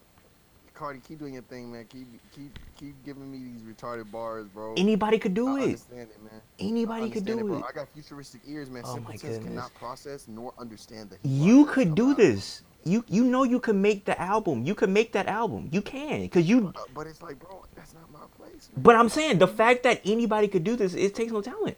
Carti, 0.76 1.04
keep 1.08 1.20
doing 1.20 1.34
your 1.34 1.44
thing, 1.44 1.72
man. 1.72 1.86
Keep 1.86 2.08
keep 2.36 2.60
keep 2.78 2.96
giving 3.06 3.32
me 3.32 3.38
these 3.38 3.62
retarded 3.62 4.12
bars, 4.12 4.48
bro. 4.48 4.74
Anybody 4.76 5.20
could 5.20 5.34
do 5.34 5.50
I 5.50 5.60
it. 5.60 5.64
understand 5.64 6.10
it, 6.10 6.24
man. 6.24 6.42
Anybody 6.60 7.10
could 7.12 7.26
do 7.26 7.44
bro. 7.44 7.58
it. 7.58 7.64
I 7.70 7.72
got 7.72 7.90
futuristic 7.94 8.42
ears, 8.48 8.70
man. 8.70 8.84
Oh 8.86 8.96
Simpletons 8.96 9.44
cannot 9.44 9.74
process 9.76 10.28
nor 10.28 10.54
understand 10.58 11.12
the. 11.12 11.18
You 11.28 11.66
could 11.66 11.94
do 11.94 12.16
this. 12.16 12.64
You 12.86 13.06
you 13.08 13.24
know 13.24 13.44
you 13.44 13.60
can 13.60 13.82
make 13.82 14.06
the 14.06 14.20
album. 14.20 14.66
You 14.66 14.74
can 14.74 14.92
make 14.92 15.12
that 15.14 15.28
album. 15.28 15.70
You 15.72 15.82
can, 15.82 16.28
cause 16.30 16.46
you. 16.46 16.74
Uh, 16.76 16.82
but 16.94 17.08
it's 17.08 17.22
like, 17.22 17.40
bro, 17.40 17.64
that's 17.76 17.94
not 17.94 18.12
my 18.12 18.26
place. 18.36 18.70
Man. 18.74 18.84
But 18.84 18.96
I'm 18.96 19.10
saying 19.10 19.38
the 19.38 19.48
fact 19.48 19.84
that 19.84 20.02
anybody 20.04 20.48
could 20.48 20.64
do 20.64 20.76
this, 20.76 20.96
it 20.96 21.14
takes 21.14 21.32
no 21.32 21.42
talent. 21.42 21.78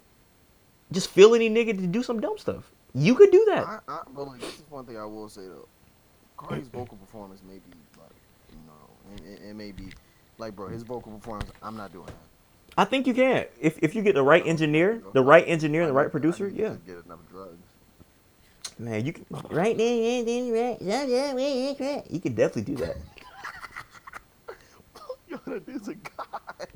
Just 0.92 1.10
feel 1.10 1.36
any 1.36 1.50
nigga 1.50 1.78
to 1.78 1.88
do 1.88 2.02
some 2.02 2.22
dumb 2.22 2.38
stuff. 2.38 2.72
You 2.94 3.14
could 3.16 3.32
do 3.32 3.44
that. 3.50 3.68
I, 3.68 3.80
I, 3.88 4.02
but 4.16 4.28
like, 4.28 4.40
this 4.40 4.56
is 4.56 4.64
one 4.70 4.86
thing 4.86 4.98
I 4.98 5.06
will 5.06 5.28
say 5.28 5.42
though. 5.42 5.68
Carti's 6.38 6.68
vocal 6.68 6.98
performance 6.98 7.42
may 7.48 7.56
be 7.56 7.72
know, 9.16 9.32
it, 9.32 9.42
it, 9.42 9.50
it 9.50 9.56
may 9.56 9.72
be 9.72 9.90
like, 10.38 10.56
bro, 10.56 10.68
his 10.68 10.84
vocal 10.84 11.12
performance. 11.12 11.52
I'm 11.62 11.78
not 11.78 11.92
doing 11.92 12.06
that. 12.06 12.16
I 12.78 12.84
think 12.84 13.08
you 13.08 13.14
can. 13.14 13.46
If 13.60 13.80
if 13.82 13.96
you 13.96 14.02
get 14.02 14.16
the 14.16 14.24
right 14.24 14.46
engineer, 14.46 15.02
the 15.14 15.24
right 15.24 15.48
engineer, 15.48 15.82
and 15.82 15.90
the 15.90 15.94
right 15.94 16.12
producer, 16.12 16.48
yeah. 16.48 16.76
Get 16.86 17.06
enough 17.06 17.20
drugs. 17.32 17.58
Man, 18.78 19.06
you 19.06 19.14
can 19.14 19.26
right 19.50 19.78
there, 19.78 19.96
yeah, 19.96 20.24
then 20.24 20.52
right, 20.52 20.78
yeah, 20.82 21.06
yeah, 21.06 21.38
yeah, 21.38 21.74
yeah. 21.80 22.02
You 22.10 22.20
can 22.20 22.36
definitely 22.36 22.76
do 22.76 22.86
that. 22.86 22.98
Yo, 25.30 25.40
that 25.46 25.66
dude's 25.66 25.88
a 25.88 25.96
god. 25.96 26.68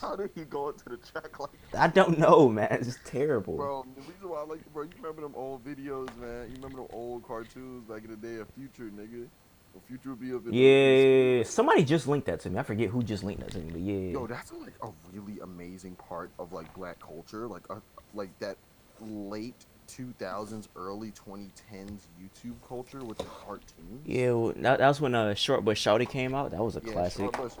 How 0.00 0.14
did 0.14 0.30
he 0.34 0.44
go 0.44 0.68
into 0.68 0.90
the 0.90 0.98
track 0.98 1.40
like 1.40 1.50
that? 1.72 1.80
I 1.80 1.86
don't 1.88 2.18
know, 2.18 2.48
man. 2.48 2.68
It's 2.70 2.86
just 2.86 3.04
terrible. 3.06 3.56
Bro, 3.56 3.86
the 3.96 4.02
reason 4.02 4.28
why 4.28 4.40
I 4.40 4.44
like 4.44 4.72
bro, 4.72 4.82
you 4.82 4.90
remember 4.96 5.22
them 5.22 5.32
old 5.34 5.64
videos, 5.64 6.14
man? 6.18 6.48
You 6.50 6.56
remember 6.56 6.82
them 6.82 6.88
old 6.92 7.26
cartoons 7.26 7.84
back 7.88 8.04
in 8.04 8.10
the 8.10 8.16
day 8.16 8.36
of 8.36 8.48
Future, 8.50 8.90
nigga? 8.94 9.26
Well, 9.72 9.82
Future 9.86 10.14
be 10.14 10.32
up 10.32 10.42
Yeah, 10.50 11.42
somebody 11.44 11.84
just 11.84 12.06
linked 12.06 12.26
that 12.26 12.40
to 12.40 12.50
me. 12.50 12.58
I 12.58 12.62
forget 12.62 12.90
who 12.90 13.02
just 13.02 13.22
linked 13.22 13.40
that 13.42 13.52
to 13.52 13.58
me, 13.58 13.70
but 13.70 13.80
yeah. 13.80 14.12
Yo, 14.12 14.26
that's 14.26 14.52
like 14.52 14.74
a 14.82 14.90
really 15.12 15.38
amazing 15.40 15.96
part 15.96 16.32
of 16.38 16.52
like 16.52 16.72
black 16.74 16.98
culture, 17.00 17.46
like 17.46 17.62
uh, 17.70 17.80
like 18.14 18.30
that 18.40 18.56
late 19.00 19.66
2000s, 19.88 20.68
early 20.76 21.12
2010s 21.12 22.02
YouTube 22.20 22.56
culture 22.66 23.04
with 23.04 23.18
the 23.18 23.24
cartoons. 23.44 24.00
Yeah, 24.04 24.32
well, 24.32 24.52
that, 24.56 24.78
that 24.78 24.88
was 24.88 25.00
when 25.00 25.14
uh, 25.14 25.34
Short 25.34 25.64
But 25.64 25.76
Shouty 25.76 26.08
came 26.08 26.34
out. 26.34 26.50
That 26.50 26.62
was 26.62 26.76
a 26.76 26.80
Yeah, 26.80 26.92
classic. 26.92 27.34
Short 27.34 27.52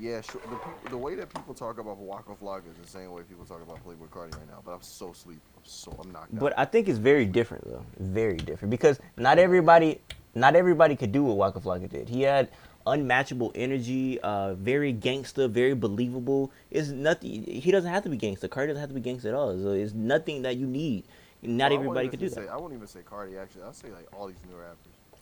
Yeah, 0.00 0.20
sure. 0.20 0.40
The 0.84 0.90
the 0.90 0.98
way 0.98 1.14
that 1.14 1.32
people 1.32 1.54
talk 1.54 1.78
about 1.78 1.96
Waka 1.98 2.34
Flocka 2.34 2.70
is 2.70 2.76
the 2.82 2.88
same 2.88 3.12
way 3.12 3.22
people 3.22 3.44
talk 3.44 3.62
about 3.62 3.84
Playboi 3.84 4.08
Carti 4.10 4.36
right 4.36 4.48
now. 4.48 4.62
But 4.64 4.72
I'm 4.72 4.82
so 4.82 5.12
sleep. 5.12 5.40
I'm 5.56 5.62
so 5.64 5.92
I'm 6.00 6.12
knocked 6.12 6.34
out. 6.34 6.40
But 6.40 6.58
I 6.58 6.64
think 6.64 6.88
it's 6.88 6.98
very 6.98 7.24
different 7.24 7.64
though. 7.64 7.84
Very 7.98 8.36
different 8.36 8.70
because 8.70 8.98
not 9.16 9.38
everybody, 9.38 10.00
not 10.34 10.56
everybody 10.56 10.96
could 10.96 11.12
do 11.12 11.22
what 11.24 11.36
Waka 11.36 11.60
Flocka 11.60 11.88
did. 11.88 12.08
He 12.08 12.22
had 12.22 12.48
unmatchable 12.86 13.52
energy, 13.54 14.20
uh, 14.20 14.54
very 14.54 14.92
gangster, 14.92 15.48
very 15.48 15.74
believable. 15.74 16.50
It's 16.70 16.88
nothing. 16.88 17.44
He 17.44 17.70
doesn't 17.70 17.90
have 17.90 18.02
to 18.04 18.08
be 18.08 18.16
gangster. 18.16 18.48
Carti 18.48 18.68
doesn't 18.68 18.80
have 18.80 18.88
to 18.88 18.94
be 18.94 19.00
gangster 19.00 19.28
at 19.28 19.34
all. 19.34 19.56
So 19.58 19.70
it's 19.70 19.92
nothing 19.92 20.42
that 20.42 20.56
you 20.56 20.66
need. 20.66 21.04
Not 21.42 21.70
Well, 21.70 21.80
everybody 21.80 22.08
could 22.08 22.20
do 22.20 22.26
even 22.26 22.38
that. 22.38 22.46
Say, 22.46 22.52
I 22.52 22.56
won't 22.56 22.72
even 22.72 22.86
say 22.86 23.00
Carti. 23.00 23.40
Actually, 23.40 23.62
I'll 23.62 23.72
say 23.72 23.90
like 23.90 24.06
all 24.16 24.26
these 24.28 24.36
new 24.48 24.56
rappers. 24.56 24.76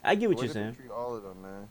I 0.05 0.15
get 0.15 0.29
what 0.29 0.39
way 0.39 0.45
you're 0.45 0.53
saying. 0.53 0.75
Treat 0.75 0.91
all 0.91 1.17
of 1.17 1.23
them, 1.23 1.43
man. 1.43 1.69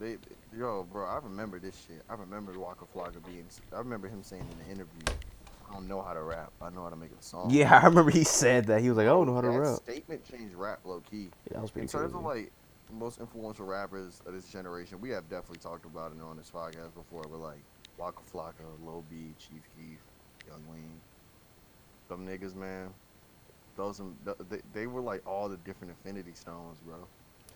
They, 0.00 0.12
they- 0.12 0.58
yo, 0.58 0.86
bro, 0.92 1.06
I 1.06 1.18
remember 1.22 1.58
this 1.58 1.74
shit. 1.86 2.02
I 2.08 2.14
remember 2.14 2.58
Waka 2.58 2.84
Flocka 2.94 3.24
being. 3.26 3.44
I 3.72 3.78
remember 3.78 4.08
him 4.08 4.22
saying 4.22 4.42
in 4.42 4.64
the 4.64 4.70
interview, 4.70 5.14
"I 5.68 5.72
don't 5.74 5.88
know 5.88 6.02
how 6.02 6.14
to 6.14 6.22
rap. 6.22 6.52
I 6.60 6.70
know 6.70 6.82
how 6.82 6.90
to 6.90 6.96
make 6.96 7.12
a 7.12 7.22
song." 7.22 7.50
Yeah, 7.50 7.78
I 7.82 7.86
remember 7.86 8.10
he 8.10 8.24
said 8.24 8.66
that. 8.66 8.80
He 8.80 8.88
was 8.88 8.96
like, 8.98 9.06
I 9.06 9.10
don't 9.10 9.26
know 9.26 9.34
how 9.34 9.42
to 9.42 9.50
that 9.50 9.58
rap. 9.60 9.76
statement 9.76 10.24
changed 10.24 10.54
rap 10.54 10.80
low 10.84 11.00
key. 11.00 11.30
Yeah, 11.50 11.54
that 11.54 11.62
was 11.62 11.70
pretty 11.70 11.84
In 11.84 11.88
terms 11.88 12.12
crazy. 12.12 12.18
of 12.18 12.24
like 12.24 12.52
most 12.90 13.18
influential 13.20 13.66
rappers 13.66 14.20
of 14.26 14.32
this 14.32 14.48
generation, 14.48 15.00
we 15.00 15.10
have 15.10 15.28
definitely 15.28 15.58
talked 15.58 15.84
about 15.84 16.12
it 16.12 16.20
on 16.22 16.36
this 16.36 16.50
podcast 16.50 16.94
before. 16.94 17.22
But 17.28 17.38
like 17.38 17.64
Waka 17.96 18.22
Flocka, 18.32 18.64
Lil 18.80 19.02
B, 19.10 19.34
Chief 19.38 19.62
Keef, 19.76 20.00
Yung 20.46 20.64
Lean, 20.72 21.02
them 22.08 22.26
niggas, 22.26 22.54
man. 22.54 22.94
Those 23.76 24.00
they, 24.48 24.60
they 24.72 24.86
were 24.86 25.00
like 25.02 25.26
all 25.26 25.48
the 25.48 25.56
different 25.58 25.90
Infinity 25.92 26.34
Stones, 26.34 26.80
bro. 26.80 27.08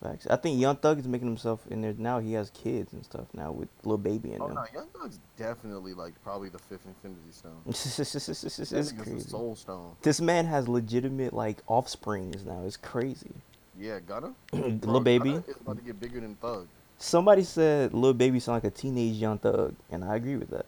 Facts. 0.03 0.27
I 0.27 0.37
think 0.37 0.61
Young 0.61 0.77
Thug 0.77 0.99
is 0.99 1.07
making 1.07 1.29
himself 1.29 1.61
in 1.71 1.81
there 1.81 1.95
now. 1.97 2.19
He 2.19 2.33
has 2.33 2.51
kids 2.51 2.93
and 2.93 3.05
stuff 3.05 3.27
now 3.35 3.53
with 3.53 3.69
Lil 3.85 3.99
Baby 3.99 4.33
in 4.33 4.39
there. 4.39 4.43
Oh 4.43 4.47
them. 4.49 4.57
no, 4.57 4.65
Young 4.75 4.89
Thug's 4.89 5.21
definitely 5.37 5.95
like 5.95 6.13
probably 6.25 6.49
the 6.49 6.59
fifth 6.59 6.87
Infinity 6.87 7.21
Stone. 7.31 7.61
it's 7.67 7.97
That 7.97 8.05
nigga's 8.05 8.93
the 8.93 9.03
crazy. 9.05 9.29
Soul 9.29 9.55
Stone. 9.55 9.97
This 10.03 10.21
man 10.21 10.47
has 10.47 10.69
legitimate 10.69 11.33
like 11.33 11.59
offsprings 11.69 12.45
now. 12.45 12.63
It's 12.67 12.77
crazy. 12.77 13.31
Yeah, 13.79 14.01
Gunna. 14.01 14.35
Lil 14.53 15.01
Baby. 15.01 15.31
Gunna 15.31 15.45
is 15.47 15.57
about 15.61 15.77
to 15.77 15.83
get 15.83 16.01
bigger 16.01 16.21
than 16.21 16.35
Thug. 16.37 16.67
Somebody 16.99 17.45
said 17.45 17.95
Lil 17.95 18.15
Baby 18.15 18.41
sound 18.41 18.57
like 18.57 18.73
a 18.73 18.75
teenage 18.75 19.15
Young 19.15 19.39
Thug, 19.39 19.75
and 19.91 20.05
I 20.05 20.17
agree 20.17 20.37
with 20.37 20.51
that. 20.51 20.67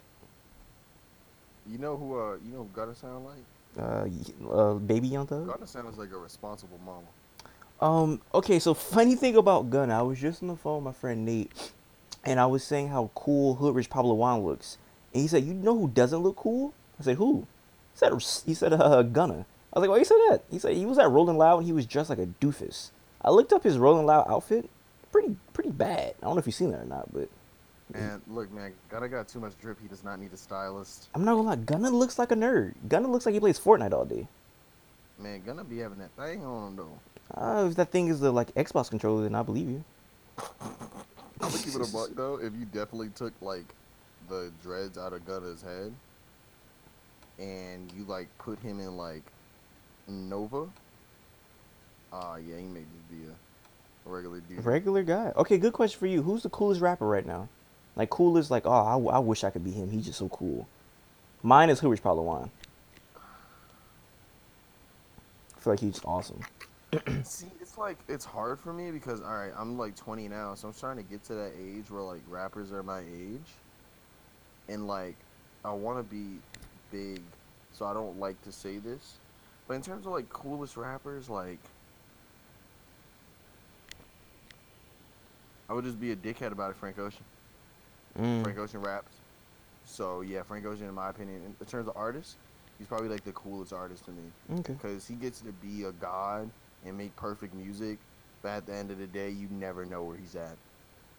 You 1.66 1.78
know 1.78 1.96
who? 1.96 2.20
Uh, 2.20 2.34
you 2.34 2.52
know 2.52 2.58
who 2.58 2.68
Gunna 2.72 2.94
sound 2.94 3.24
like? 3.24 3.42
Uh, 3.76 4.06
uh 4.48 4.74
Baby 4.74 5.08
Young 5.08 5.26
Thug. 5.26 5.48
Gunna 5.48 5.66
sounds 5.66 5.98
like 5.98 6.12
a 6.12 6.18
responsible 6.18 6.78
mama. 6.86 7.06
Um. 7.81 8.21
Okay. 8.33 8.59
So 8.59 8.75
funny 8.75 9.16
thing 9.16 9.37
about 9.37 9.71
Gunna, 9.71 9.99
I 9.99 10.02
was 10.02 10.21
just 10.21 10.43
on 10.43 10.49
the 10.49 10.57
phone 10.57 10.76
with 10.76 10.95
my 10.95 10.99
friend 10.99 11.25
Nate, 11.25 11.73
and 12.25 12.40
I 12.40 12.47
was 12.47 12.64
saying 12.64 12.88
how 12.88 13.11
cool 13.14 13.57
Hood 13.57 13.75
Rich 13.75 13.90
Pablo 13.90 14.14
Juan 14.14 14.45
looks, 14.45 14.78
and 15.12 15.23
he 15.23 15.28
said, 15.28 15.45
"You 15.45 15.54
know 15.54 15.76
who 15.78 15.88
doesn't 15.88 16.21
look 16.21 16.37
cool?" 16.37 16.73
I 16.99 17.02
said, 17.02 17.16
"Who?" 17.16 17.47
He 17.93 17.99
said, 17.99 18.12
"He 18.47 18.54
said 18.54 18.73
uh, 18.73 19.02
Gunna." 19.02 19.47
I 19.73 19.78
was 19.78 19.83
like, 19.83 19.90
"Why 19.90 19.99
you 19.99 20.04
said 20.04 20.19
that?" 20.31 20.43
He 20.50 20.59
said 20.59 20.76
he 20.76 20.87
was 20.87 20.99
at 20.99 21.11
Rolling 21.11 21.37
Loud 21.37 21.59
and 21.59 21.66
he 21.66 21.73
was 21.73 21.87
dressed 21.87 22.11
like 22.11 22.19
a 22.19 22.26
doofus. 22.26 22.90
I 23.23 23.31
looked 23.31 23.52
up 23.52 23.64
his 23.64 23.78
Rolling 23.78 24.07
Loud 24.07 24.26
outfit, 24.28 24.71
pretty 25.11 25.37
pretty 25.52 25.71
bad. 25.71 26.14
I 26.21 26.26
don't 26.26 26.35
know 26.35 26.38
if 26.38 26.47
you've 26.47 26.54
seen 26.54 26.71
that 26.71 26.83
or 26.83 26.87
not, 26.87 27.12
but 27.12 27.28
Man, 27.93 28.23
look, 28.26 28.50
man, 28.50 28.73
Gunna 28.88 29.09
got 29.09 29.28
too 29.28 29.40
much 29.40 29.59
drip. 29.61 29.78
He 29.81 29.88
does 29.88 30.02
not 30.02 30.19
need 30.19 30.33
a 30.33 30.37
stylist. 30.37 31.09
I'm 31.14 31.25
not 31.25 31.35
gonna 31.35 31.49
lie, 31.49 31.57
Gunna 31.57 31.90
looks 31.90 32.19
like 32.19 32.33
a 32.33 32.35
nerd. 32.35 32.75
Gunna 32.88 33.09
looks 33.09 33.26
like 33.26 33.35
he 33.35 33.40
plays 33.40 33.59
Fortnite 33.59 33.93
all 33.93 34.07
day. 34.07 34.26
Man, 35.19 35.43
Gunna 35.45 35.64
be 35.64 35.78
having 35.78 35.99
that 35.99 36.11
thing 36.16 36.45
on 36.45 36.69
him 36.69 36.76
though. 36.76 36.99
Uh, 37.33 37.66
if 37.69 37.76
that 37.76 37.90
thing 37.90 38.09
is 38.09 38.21
the 38.21 38.31
like 38.31 38.54
Xbox 38.54 38.90
controller, 38.90 39.23
then 39.23 39.35
I 39.35 39.43
believe 39.43 39.69
you. 39.69 39.85
I'm 40.38 41.50
gonna 41.50 41.59
keep 41.59 41.75
it 41.75 41.88
a 41.88 41.93
buck 41.93 42.11
though. 42.14 42.37
If 42.37 42.52
you 42.54 42.64
definitely 42.66 43.11
took 43.14 43.33
like 43.40 43.66
the 44.28 44.50
dreads 44.62 44.99
out 44.99 45.12
of 45.12 45.25
Gunna's 45.26 45.62
head, 45.62 45.93
and 47.38 47.93
you 47.97 48.04
like 48.04 48.28
put 48.38 48.59
him 48.61 48.78
in 48.81 48.97
like 48.97 49.23
Nova, 50.07 50.69
ah 52.12 52.37
yeah, 52.37 52.57
he 52.57 52.64
may 52.64 52.81
just 52.81 53.11
be 53.11 53.26
a 53.26 54.11
regular 54.11 54.40
dude. 54.40 54.64
Regular 54.64 55.02
guy. 55.02 55.33
Okay, 55.37 55.59
good 55.59 55.73
question 55.73 55.99
for 55.99 56.07
you. 56.07 56.23
Who's 56.23 56.43
the 56.43 56.50
coolest 56.50 56.81
rapper 56.81 57.07
right 57.07 57.26
now? 57.26 57.49
Like 57.97 58.10
coolest, 58.10 58.50
like 58.50 58.67
oh, 58.67 59.08
I 59.08 59.19
wish 59.19 59.45
I 59.45 59.50
could 59.50 59.65
be 59.65 59.71
him. 59.71 59.91
He's 59.91 60.06
just 60.06 60.19
so 60.19 60.28
cool. 60.28 60.67
Mine 61.43 61.71
is 61.71 61.80
Hood 61.80 61.91
Rich 61.91 62.02
Pablo 62.02 62.23
Juan. 62.23 62.50
I 65.56 65.60
feel 65.60 65.73
like 65.73 65.80
he's 65.80 66.00
awesome. 66.04 66.41
See, 67.25 67.47
it's 67.61 67.76
like 67.78 67.99
it's 68.09 68.25
hard 68.25 68.59
for 68.61 68.73
me 68.73 68.91
because 68.91 69.21
all 69.21 69.35
right, 69.35 69.52
I'm 69.57 69.76
like 69.78 69.97
20 69.97 70.28
now, 70.28 70.54
so 70.54 70.69
I'm 70.69 70.75
trying 70.75 70.97
to 70.97 71.02
get 71.02 71.25
to 71.25 71.35
that 71.35 71.52
age 71.61 71.91
where 71.91 72.02
like 72.02 72.23
rappers 72.28 72.73
are 72.73 72.83
my 72.83 73.00
age, 73.00 73.47
and 74.69 74.87
like 74.87 75.17
I 75.65 75.73
want 75.73 75.99
to 75.99 76.02
be 76.02 76.39
big, 76.93 77.21
so 77.73 77.87
I 77.87 77.95
don't 77.95 78.19
like 78.21 78.41
to 78.43 78.52
say 78.52 78.78
this, 78.78 79.15
but 79.67 79.75
in 79.75 79.83
terms 79.83 80.07
of 80.07 80.13
like 80.13 80.28
coolest 80.28 80.76
rappers, 80.76 81.28
like 81.30 81.59
I 85.69 85.73
would 85.73 85.85
just 85.85 86.00
be 86.00 86.13
a 86.13 86.17
dickhead 86.17 86.52
about 86.52 86.71
it. 86.71 86.76
Frank 86.76 86.99
Ocean, 86.99 87.25
Mm. 88.19 88.43
Frank 88.45 88.59
Ocean 88.59 88.80
raps, 88.80 89.13
so 89.87 90.21
yeah, 90.21 90.43
Frank 90.43 90.65
Ocean, 90.67 90.87
in 90.89 90.95
my 90.95 91.09
opinion, 91.11 91.41
in, 91.47 91.57
in 91.59 91.67
terms 91.67 91.89
of 91.89 91.97
artists, 91.97 92.37
he's 92.78 92.87
probably 92.87 93.09
like 93.09 93.25
the 93.25 93.33
coolest 93.33 93.73
artist 93.73 94.04
to 94.04 94.11
me 94.13 94.59
Okay. 94.61 94.73
because 94.75 95.07
he 95.09 95.15
gets 95.15 95.41
to 95.41 95.50
be 95.52 95.85
a 95.85 95.93
god 95.93 96.49
and 96.84 96.97
make 96.97 97.14
perfect 97.16 97.54
music. 97.54 97.99
But 98.42 98.50
at 98.50 98.66
the 98.66 98.75
end 98.75 98.90
of 98.90 98.99
the 98.99 99.06
day, 99.06 99.30
you 99.30 99.49
never 99.50 99.84
know 99.84 100.02
where 100.04 100.16
he's 100.16 100.36
at. 100.36 100.56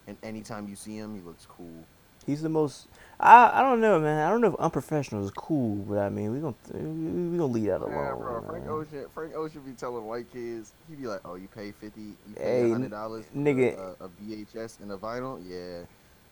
And 0.08 0.17
anytime 0.23 0.67
you 0.69 0.75
see 0.75 0.95
him, 0.97 1.15
he 1.15 1.21
looks 1.21 1.47
cool. 1.47 1.86
He's 2.25 2.41
the 2.41 2.49
most. 2.49 2.88
I 3.19 3.60
I 3.60 3.62
don't 3.62 3.82
know, 3.82 3.99
man. 3.99 4.25
I 4.25 4.32
don't 4.32 4.41
know 4.41 4.49
if 4.49 4.56
unprofessional 4.56 5.23
is 5.23 5.32
cool, 5.32 5.75
but 5.75 5.99
I 5.99 6.10
mean, 6.10 6.34
we 6.34 6.39
gonna 6.39 6.56
we 6.73 7.38
gonna 7.38 7.45
leave 7.45 7.65
that 7.67 7.82
alone. 7.82 7.91
Yeah, 7.91 8.13
bro. 8.15 8.41
Frank. 8.41 8.67
Ocean, 8.67 9.06
Frank 9.13 9.36
Ocean 9.36 9.62
be 9.62 9.73
telling 9.73 10.06
white 10.06 10.32
kids, 10.32 10.73
he 10.89 10.95
be 10.95 11.08
like, 11.08 11.21
"Oh, 11.23 11.36
you 11.36 11.47
pay 11.47 11.71
fifty, 11.71 12.01
you 12.01 12.15
Hey, 12.36 12.63
pay 12.63 12.71
hundred 12.71 12.91
dollars, 12.91 13.25
nigga. 13.36 13.78
a, 13.78 14.06
a 14.06 14.10
VHS 14.10 14.80
and 14.82 14.91
a 14.91 14.97
vinyl, 14.97 15.39
yeah." 15.47 15.86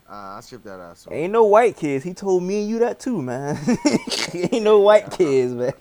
Uh, 0.09 0.37
I 0.37 0.41
shipped 0.41 0.65
that 0.65 0.79
out. 0.79 0.97
Ain't 1.11 1.31
no 1.31 1.45
white 1.45 1.77
kids. 1.77 2.03
He 2.03 2.13
told 2.13 2.43
me 2.43 2.61
and 2.61 2.69
you 2.69 2.79
that 2.79 2.99
too, 2.99 3.21
man. 3.21 3.57
Ain't 4.33 4.63
no 4.63 4.79
white 4.79 5.09
kids, 5.11 5.53
man. 5.53 5.73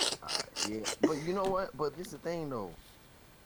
yeah, 0.69 0.79
but 1.01 1.23
you 1.27 1.33
know 1.35 1.45
what? 1.45 1.77
But 1.77 1.97
this 1.97 2.07
is 2.09 2.13
the 2.13 2.19
thing 2.19 2.51
though. 2.51 2.71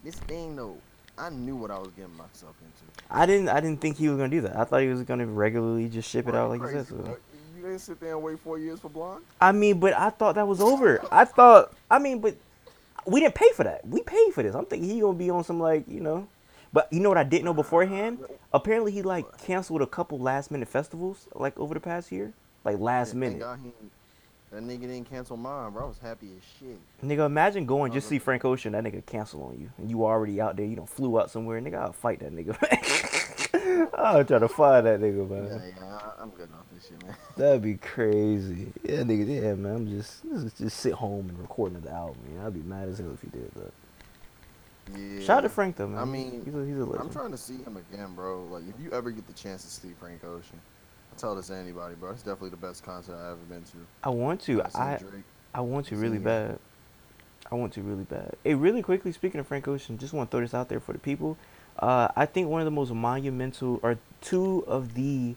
This 0.04 0.14
thing 0.16 0.56
though, 0.56 0.76
I 1.18 1.30
knew 1.30 1.56
what 1.56 1.70
I 1.70 1.78
was 1.78 1.88
getting 1.96 2.16
myself 2.16 2.54
into. 2.60 2.92
I 3.10 3.26
didn't. 3.26 3.48
I 3.48 3.60
didn't 3.60 3.80
think 3.80 3.96
he 3.96 4.08
was 4.08 4.16
gonna 4.18 4.28
do 4.28 4.42
that. 4.42 4.56
I 4.56 4.64
thought 4.64 4.82
he 4.82 4.88
was 4.88 5.02
gonna 5.02 5.26
regularly 5.26 5.88
just 5.88 6.08
ship 6.08 6.28
it 6.28 6.32
Bro, 6.32 6.44
out 6.44 6.50
like 6.50 6.62
he 6.62 6.68
said. 6.68 6.86
So. 6.86 7.16
You 7.56 7.62
didn't 7.62 7.78
sit 7.78 8.00
there 8.00 8.12
and 8.12 8.22
wait 8.22 8.38
four 8.40 8.58
years 8.58 8.80
for 8.80 8.90
Blonde. 8.90 9.24
I 9.40 9.52
mean, 9.52 9.80
but 9.80 9.94
I 9.94 10.10
thought 10.10 10.34
that 10.34 10.46
was 10.46 10.60
over. 10.60 11.02
I 11.10 11.24
thought. 11.24 11.72
I 11.90 11.98
mean, 11.98 12.20
but 12.20 12.36
we 13.06 13.20
didn't 13.20 13.34
pay 13.34 13.50
for 13.52 13.64
that. 13.64 13.86
We 13.86 14.02
paid 14.02 14.34
for 14.34 14.42
this. 14.42 14.54
I'm 14.54 14.66
thinking 14.66 14.88
he 14.88 15.00
gonna 15.00 15.16
be 15.16 15.30
on 15.30 15.44
some 15.44 15.58
like 15.60 15.88
you 15.88 16.00
know. 16.00 16.28
But 16.72 16.92
you 16.92 17.00
know 17.00 17.08
what 17.08 17.18
I 17.18 17.24
didn't 17.24 17.44
know 17.44 17.54
beforehand? 17.54 18.18
Apparently 18.52 18.92
he 18.92 19.00
like 19.02 19.38
canceled 19.38 19.80
a 19.80 19.86
couple 19.86 20.18
last 20.18 20.50
minute 20.50 20.68
festivals 20.68 21.26
like 21.34 21.58
over 21.58 21.72
the 21.72 21.80
past 21.80 22.12
year, 22.12 22.34
like 22.64 22.78
last 22.78 23.10
Thank 23.10 23.20
minute. 23.20 23.40
God 23.40 23.60
he, 23.62 23.72
that 24.56 24.64
nigga 24.64 24.82
didn't 24.82 25.10
cancel 25.10 25.36
mine, 25.36 25.72
bro. 25.72 25.84
I 25.84 25.88
was 25.88 25.98
happy 25.98 26.30
as 26.34 26.42
shit. 26.58 26.78
Nigga, 27.04 27.26
imagine 27.26 27.66
going 27.66 27.92
just 27.92 28.08
see 28.08 28.18
Frank 28.18 28.42
Ocean. 28.42 28.72
That 28.72 28.84
nigga 28.84 29.04
cancel 29.04 29.42
on 29.42 29.60
you, 29.60 29.70
and 29.76 29.90
you 29.90 30.06
already 30.06 30.40
out 30.40 30.56
there. 30.56 30.64
You 30.64 30.76
don't 30.76 30.88
flew 30.88 31.20
out 31.20 31.30
somewhere. 31.30 31.60
Nigga, 31.60 31.74
I'll 31.74 31.92
fight 31.92 32.20
that 32.20 32.34
nigga. 32.34 32.56
I'll 33.98 34.24
try 34.24 34.38
to 34.38 34.48
find 34.48 34.86
that 34.86 35.00
nigga, 35.00 35.28
man. 35.28 35.44
Yeah, 35.44 35.72
yeah, 35.78 36.10
I'm 36.18 36.30
good 36.30 36.48
off 36.54 36.64
this 36.72 36.86
shit, 36.88 37.02
man. 37.04 37.14
That'd 37.36 37.62
be 37.62 37.74
crazy. 37.74 38.72
Yeah, 38.82 39.00
nigga. 39.00 39.42
Yeah, 39.42 39.54
man. 39.56 39.76
I'm 39.76 39.88
just 39.90 40.22
just, 40.56 40.78
sit 40.78 40.94
home 40.94 41.28
and 41.28 41.38
record 41.38 41.72
another 41.72 41.90
album. 41.90 42.16
You 42.32 42.38
know, 42.38 42.46
I'd 42.46 42.54
be 42.54 42.62
mad 42.62 42.88
as 42.88 42.98
hell 42.98 43.12
if 43.12 43.20
he 43.20 43.28
did 43.28 43.50
that. 43.56 43.72
Yeah. 44.98 45.20
Shout 45.20 45.38
out 45.38 45.40
to 45.42 45.48
Frank 45.50 45.76
though, 45.76 45.88
man. 45.88 46.00
I 46.00 46.06
mean, 46.06 46.42
he's 46.46 46.54
a, 46.54 46.64
he's 46.64 46.78
a 46.78 46.98
I'm 46.98 47.10
trying 47.10 47.32
to 47.32 47.38
see 47.38 47.56
him 47.56 47.76
again, 47.76 48.14
bro. 48.14 48.44
Like, 48.44 48.62
if 48.66 48.82
you 48.82 48.90
ever 48.92 49.10
get 49.10 49.26
the 49.26 49.34
chance 49.34 49.64
to 49.64 49.70
see 49.70 49.92
Frank 50.00 50.24
Ocean, 50.24 50.60
tell 51.18 51.34
this 51.34 51.48
to 51.48 51.56
anybody, 51.56 51.94
bro. 51.94 52.10
It's 52.10 52.22
definitely 52.22 52.50
the 52.50 52.56
best 52.56 52.84
concert 52.84 53.14
I've 53.14 53.32
ever 53.32 53.44
been 53.48 53.62
to. 53.64 53.76
I 54.02 54.10
want 54.10 54.40
to. 54.42 54.62
I 54.74 54.96
Drake. 54.98 55.24
I 55.54 55.60
want 55.60 55.86
to 55.86 55.96
really 55.96 56.18
bad. 56.18 56.58
I 57.50 57.54
want 57.54 57.72
to 57.74 57.82
really 57.82 58.04
bad. 58.04 58.34
Hey, 58.44 58.54
really 58.54 58.82
quickly, 58.82 59.12
speaking 59.12 59.40
of 59.40 59.46
Frank 59.46 59.68
Ocean, 59.68 59.98
just 59.98 60.12
want 60.12 60.30
to 60.30 60.36
throw 60.36 60.40
this 60.40 60.54
out 60.54 60.68
there 60.68 60.80
for 60.80 60.92
the 60.92 60.98
people. 60.98 61.38
Uh, 61.78 62.08
I 62.16 62.26
think 62.26 62.48
one 62.48 62.60
of 62.60 62.64
the 62.64 62.70
most 62.70 62.92
monumental, 62.92 63.78
or 63.82 63.98
two 64.20 64.64
of 64.66 64.94
the, 64.94 65.34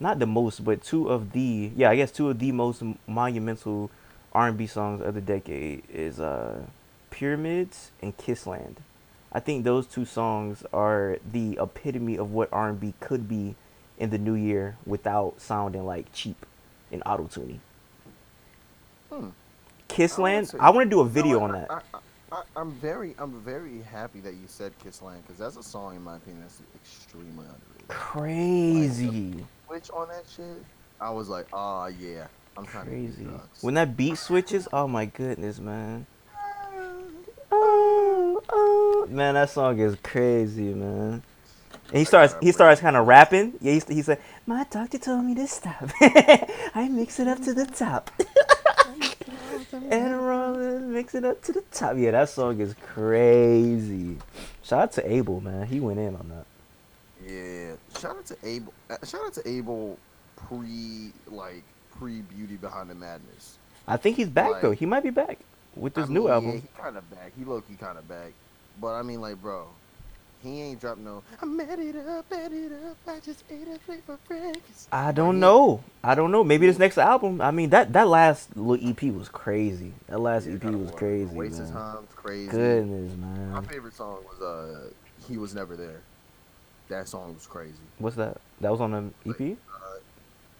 not 0.00 0.18
the 0.18 0.26
most, 0.26 0.64
but 0.64 0.82
two 0.82 1.08
of 1.08 1.32
the, 1.32 1.70
yeah, 1.76 1.90
I 1.90 1.96
guess 1.96 2.10
two 2.10 2.28
of 2.28 2.38
the 2.38 2.52
most 2.52 2.82
monumental 3.06 3.90
R&B 4.32 4.66
songs 4.66 5.00
of 5.00 5.14
the 5.14 5.20
decade 5.20 5.84
is 5.92 6.18
uh, 6.18 6.62
Pyramids 7.10 7.92
and 8.02 8.16
Kissland. 8.16 8.76
I 9.32 9.40
think 9.40 9.64
those 9.64 9.86
two 9.86 10.04
songs 10.04 10.64
are 10.72 11.18
the 11.30 11.58
epitome 11.60 12.16
of 12.16 12.32
what 12.32 12.48
R&B 12.52 12.94
could 13.00 13.28
be 13.28 13.54
in 13.98 14.10
the 14.10 14.18
new 14.18 14.34
year 14.34 14.76
without 14.86 15.40
sounding 15.40 15.86
like 15.86 16.12
cheap 16.12 16.44
and 16.90 17.02
auto-tuning. 17.06 17.60
Hmm. 19.10 19.28
Kissland. 19.88 20.54
I 20.58 20.70
want 20.70 20.86
to 20.86 20.90
do 20.90 21.00
a 21.00 21.04
You 21.04 21.08
know 21.08 21.12
video 21.12 21.40
on 21.40 21.52
that. 21.52 21.70
I, 21.70 21.80
I, 21.94 21.98
I, 22.32 22.42
I'm 22.56 22.72
very, 22.72 23.14
I'm 23.18 23.40
very 23.42 23.80
happy 23.82 24.20
that 24.20 24.34
you 24.34 24.46
said 24.46 24.72
Kissland 24.84 25.22
because 25.22 25.38
that's 25.38 25.56
a 25.56 25.62
song, 25.62 25.94
in 25.94 26.02
my 26.02 26.16
opinion, 26.16 26.42
that's 26.42 26.60
extremely 26.74 27.44
underrated. 27.44 27.88
Crazy. 27.88 29.44
Which 29.68 29.90
on 29.90 30.08
that 30.08 30.24
shit, 30.34 30.64
I 31.00 31.10
was 31.10 31.28
like, 31.28 31.46
oh 31.52 31.86
yeah, 31.86 32.26
I'm 32.56 32.66
trying 32.66 32.86
Crazy. 32.86 33.12
to 33.12 33.18
do 33.18 33.24
drugs. 33.30 33.62
When 33.62 33.74
that 33.74 33.96
beat 33.96 34.18
switches, 34.18 34.66
oh 34.72 34.88
my 34.88 35.06
goodness, 35.06 35.58
man. 35.60 36.06
Oh, 37.52 38.42
oh. 38.48 39.06
Man, 39.10 39.34
that 39.34 39.50
song 39.50 39.78
is 39.78 39.96
crazy, 40.02 40.72
man. 40.74 41.22
And 41.94 42.00
he 42.00 42.04
starts 42.06 42.34
he 42.40 42.50
starts 42.50 42.80
kind 42.80 42.96
of 42.96 43.06
rapping. 43.06 43.52
Yeah, 43.60 43.74
he, 43.74 43.94
he 43.94 44.02
said, 44.02 44.18
"My 44.46 44.64
doctor 44.68 44.98
told 44.98 45.24
me 45.24 45.36
to 45.36 45.46
stop. 45.46 45.90
I 46.00 46.88
mix 46.90 47.20
it 47.20 47.28
up 47.28 47.40
to 47.44 47.54
the 47.54 47.66
top." 47.66 48.10
and 49.72 50.26
roll 50.26 50.58
it, 50.58 50.80
mix 50.80 51.14
it 51.14 51.24
up 51.24 51.40
to 51.44 51.52
the 51.52 51.62
top. 51.70 51.96
Yeah, 51.96 52.10
that 52.10 52.30
song 52.30 52.58
is 52.58 52.74
crazy. 52.82 54.16
Shout 54.64 54.80
out 54.80 54.92
to 54.94 55.08
Abel, 55.08 55.40
man. 55.40 55.68
He 55.68 55.78
went 55.78 56.00
in 56.00 56.16
on 56.16 56.28
that. 56.30 56.46
Yeah, 57.24 57.74
shout 58.00 58.16
out 58.16 58.26
to 58.26 58.36
Abel. 58.42 58.72
uh, 58.90 58.96
Shout 59.06 59.26
out 59.26 59.34
to 59.34 59.48
Abel, 59.48 59.96
pre 60.34 61.12
like 61.28 61.62
pre 61.96 62.22
Beauty 62.22 62.56
Behind 62.56 62.90
the 62.90 62.96
Madness. 62.96 63.56
I 63.86 63.98
think 63.98 64.16
he's 64.16 64.28
back 64.28 64.60
though. 64.62 64.72
He 64.72 64.84
might 64.84 65.04
be 65.04 65.10
back 65.10 65.38
with 65.76 65.94
this 65.94 66.08
I 66.08 66.12
new 66.12 66.28
album. 66.28 66.50
Yeah, 66.50 66.56
he 66.56 66.68
kind 66.76 66.96
of 66.96 67.08
back. 67.08 67.30
He 67.38 67.44
low 67.44 67.60
key 67.60 67.76
kind 67.76 67.98
of 67.98 68.08
back. 68.08 68.32
But 68.80 68.94
I 68.94 69.02
mean, 69.02 69.20
like, 69.20 69.40
bro, 69.40 69.68
he 70.44 70.60
ain't 70.62 70.80
dropped 70.80 71.00
no. 71.00 71.22
I 71.40 71.46
met 71.46 71.78
it 71.78 71.96
up, 71.96 72.30
met 72.30 72.52
it 72.52 72.72
up. 72.72 72.96
I 73.06 73.18
just 73.20 73.42
ate 73.50 73.66
a 73.74 73.78
plate 73.80 74.02
for 74.06 74.18
breakfast. 74.28 74.88
I 74.92 75.10
don't 75.12 75.40
know. 75.40 75.82
I 76.02 76.14
don't 76.14 76.30
know. 76.30 76.44
Maybe 76.44 76.66
this 76.66 76.78
next 76.78 76.98
album. 76.98 77.40
I 77.40 77.50
mean, 77.50 77.70
that 77.70 77.92
that 77.94 78.06
last 78.08 78.56
little 78.56 78.88
EP 78.88 79.02
was 79.12 79.28
crazy. 79.28 79.92
That 80.08 80.18
last 80.20 80.46
Yeah, 80.46 80.54
EP 80.54 80.64
was 80.64 80.90
crazy, 80.92 81.34
Waste 81.34 81.60
of 81.60 81.64
man. 81.70 81.72
time's 81.74 82.12
crazy. 82.14 82.50
Goodness, 82.50 83.16
man. 83.16 83.50
My 83.52 83.62
favorite 83.62 83.94
song 83.94 84.18
was 84.30 84.40
uh, 84.42 84.90
he 85.26 85.36
was 85.38 85.54
never 85.54 85.74
there. 85.76 86.00
That 86.88 87.08
song 87.08 87.34
was 87.34 87.46
crazy. 87.46 87.72
What's 87.98 88.16
that? 88.16 88.38
That 88.60 88.70
was 88.70 88.80
on 88.80 89.12
the 89.24 89.30
EP. 89.30 89.56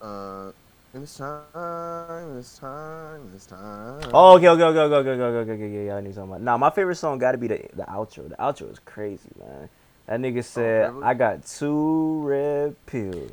Uh, 0.01 0.51
in 0.51 0.53
this 1.01 1.17
time, 1.17 2.29
in 2.29 2.37
this 2.37 2.59
time, 2.59 3.21
in 3.23 3.33
this 3.33 3.47
time. 3.47 4.11
Oh, 4.13 4.37
okay, 4.37 4.49
okay, 4.49 4.63
okay, 4.63 4.79
okay, 4.79 4.95
okay, 4.95 5.11
okay, 5.11 5.23
okay, 5.23 5.53
okay, 5.53 5.65
okay. 5.65 5.87
Yeah, 5.87 5.97
I 5.97 6.01
need 6.01 6.15
something. 6.15 6.35
About. 6.35 6.43
Nah, 6.43 6.57
my 6.57 6.71
favorite 6.71 6.97
song 6.97 7.19
got 7.19 7.33
to 7.33 7.39
be 7.39 7.49
the 7.49 7.67
the 7.75 7.83
outro. 7.85 8.29
The 8.29 8.37
outro 8.37 8.71
is 8.71 8.79
crazy, 8.79 9.31
man. 9.39 9.69
That 10.07 10.21
nigga 10.21 10.39
oh, 10.39 10.43
said, 10.43 10.93
really? 10.93 11.05
"I 11.05 11.15
got 11.15 11.47
two 11.47 12.23
red 12.23 12.87
pills, 12.87 13.31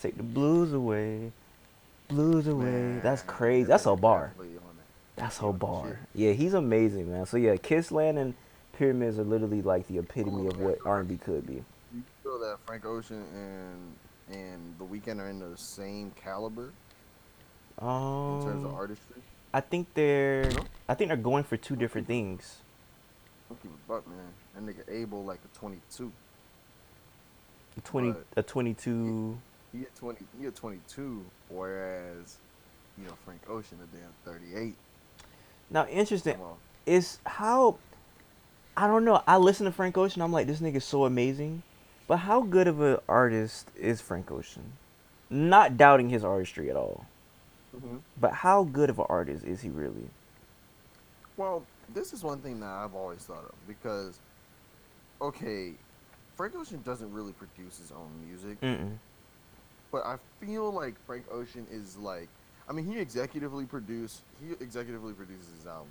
take 0.00 0.16
the 0.16 0.22
blues 0.22 0.72
away, 0.72 1.32
blues 2.08 2.46
away." 2.46 2.64
Man, 2.64 3.00
That's 3.02 3.22
crazy. 3.22 3.66
That's 3.66 3.86
a 3.86 3.96
bar. 3.96 4.28
definitely 4.28 4.56
on 4.56 4.76
that. 4.76 4.86
That's 5.16 5.40
a 5.40 5.52
bar. 5.52 5.98
Yeah, 6.14 6.32
he's 6.32 6.54
amazing, 6.54 7.10
man. 7.10 7.26
So 7.26 7.36
yeah, 7.36 7.56
Kissland 7.56 8.18
and 8.18 8.34
Pyramids 8.78 9.18
are 9.18 9.24
literally 9.24 9.62
like 9.62 9.86
the 9.88 9.98
epitome 9.98 10.46
of 10.46 10.58
what 10.58 10.78
R&B 10.84 11.18
could 11.18 11.46
be. 11.46 11.64
You 11.94 12.02
feel 12.22 12.38
that 12.40 12.58
Frank 12.66 12.84
Ocean 12.84 13.24
and 13.34 13.94
and 14.36 14.74
The 14.78 14.84
Weeknd 14.84 15.20
are 15.20 15.28
in 15.28 15.38
the 15.38 15.56
same 15.56 16.10
caliber 16.12 16.72
in 17.78 17.84
terms 18.44 18.64
of 18.64 18.66
Um, 18.66 18.74
artistry? 18.74 19.22
I 19.52 19.60
think 19.60 19.92
they're, 19.94 20.50
No? 20.50 20.64
I 20.88 20.94
think 20.94 21.08
they're 21.08 21.16
going 21.16 21.44
for 21.44 21.56
two 21.56 21.76
different 21.76 22.06
things. 22.06 22.58
Don't 23.48 23.60
keep 23.62 23.70
a 23.72 23.88
buck, 23.88 24.06
man. 24.06 24.32
That 24.54 24.64
nigga 24.64 24.88
Abel 24.92 25.24
like 25.24 25.40
a 25.44 25.58
22. 25.58 26.12
A 27.76 27.80
Twenty, 27.80 28.12
But- 28.12 28.24
a 28.36 28.42
twenty-two. 28.42 29.38
He 29.72 29.80
at 29.82 29.94
20. 29.96 30.24
He 30.38 30.46
at 30.46 30.54
22, 30.54 31.24
whereas 31.48 32.38
you 32.96 33.04
know 33.04 33.14
Frank 33.24 33.42
Ocean 33.48 33.78
a 33.82 33.86
damn 33.96 34.12
38. 34.24 34.76
Now, 35.70 35.86
interesting. 35.86 36.38
Is 36.86 37.18
how 37.26 37.78
I 38.76 38.86
don't 38.86 39.04
know. 39.04 39.22
I 39.26 39.36
listen 39.38 39.66
to 39.66 39.72
Frank 39.72 39.96
Ocean. 39.96 40.20
I'm 40.22 40.32
like, 40.32 40.46
this 40.46 40.60
nigga's 40.60 40.84
so 40.84 41.04
amazing. 41.04 41.62
But 42.06 42.18
how 42.18 42.42
good 42.42 42.66
of 42.68 42.80
an 42.80 42.98
artist 43.08 43.68
is 43.76 44.00
Frank 44.00 44.30
Ocean? 44.30 44.72
Not 45.30 45.76
doubting 45.76 46.10
his 46.10 46.22
artistry 46.24 46.68
at 46.70 46.76
all. 46.76 47.06
Mm-hmm. 47.74 47.96
But 48.20 48.32
how 48.32 48.64
good 48.64 48.90
of 48.90 48.98
an 48.98 49.06
artist 49.08 49.44
is 49.44 49.60
he 49.60 49.68
really? 49.70 50.08
Well, 51.36 51.64
this 51.92 52.12
is 52.12 52.22
one 52.22 52.38
thing 52.40 52.60
that 52.60 52.66
I've 52.68 52.94
always 52.94 53.20
thought 53.20 53.44
of 53.44 53.54
because, 53.66 54.18
okay, 55.20 55.72
Frank 56.36 56.54
Ocean 56.56 56.80
doesn't 56.84 57.12
really 57.12 57.32
produce 57.32 57.78
his 57.78 57.90
own 57.90 58.10
music, 58.26 58.60
Mm-mm. 58.60 58.96
but 59.90 60.04
I 60.06 60.16
feel 60.40 60.70
like 60.72 60.94
Frank 61.06 61.24
Ocean 61.32 61.66
is 61.70 61.96
like, 61.96 62.28
I 62.68 62.72
mean, 62.72 62.86
he 62.86 63.04
executively 63.04 63.68
produce, 63.68 64.22
he 64.40 64.54
executively 64.64 65.16
produces 65.16 65.48
his 65.58 65.66
album, 65.66 65.88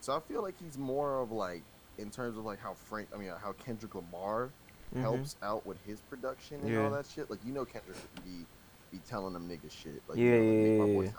so 0.00 0.16
I 0.16 0.20
feel 0.20 0.42
like 0.42 0.54
he's 0.64 0.78
more 0.78 1.20
of 1.20 1.32
like, 1.32 1.62
in 1.98 2.10
terms 2.10 2.36
of 2.38 2.44
like 2.44 2.60
how 2.60 2.74
Frank, 2.74 3.08
I 3.14 3.18
mean, 3.18 3.30
how 3.42 3.52
Kendrick 3.52 3.94
Lamar 3.94 4.50
Mhm. 4.94 5.00
helps 5.00 5.34
out 5.42 5.66
with 5.66 5.78
his 5.84 6.00
production 6.02 6.60
and 6.60 6.68
Yeah. 6.70 6.82
all 6.84 6.90
that 6.90 7.06
shit. 7.06 7.28
Like, 7.28 7.40
you 7.44 7.52
know, 7.52 7.64
Kendrick 7.64 7.96
would 8.14 8.24
be 8.24 8.46
be 8.94 9.00
telling 9.08 9.32
them 9.32 9.48
niggas 9.48 9.72
shit. 9.72 10.02
Like, 10.08 10.18
Yeah, 10.18 10.36
you 10.36 10.78
know, 10.78 10.84
like, 10.84 11.14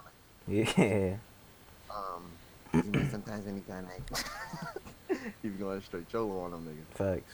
yeah, 0.48 0.64
yeah, 0.66 0.76
voice 0.76 0.76
yeah. 0.78 1.16
Um, 1.94 2.24
you 2.74 2.92
know, 2.92 3.08
sometimes 3.10 3.46
when 3.46 3.56
you 3.56 3.64
kind 3.68 3.86
of 3.86 4.12
like, 4.12 5.20
you 5.44 5.50
be 5.50 5.58
going 5.58 5.82
straight 5.82 6.08
cholo 6.10 6.40
on 6.40 6.52
them 6.52 6.66
niggas. 6.66 6.98
Facts. 6.98 7.34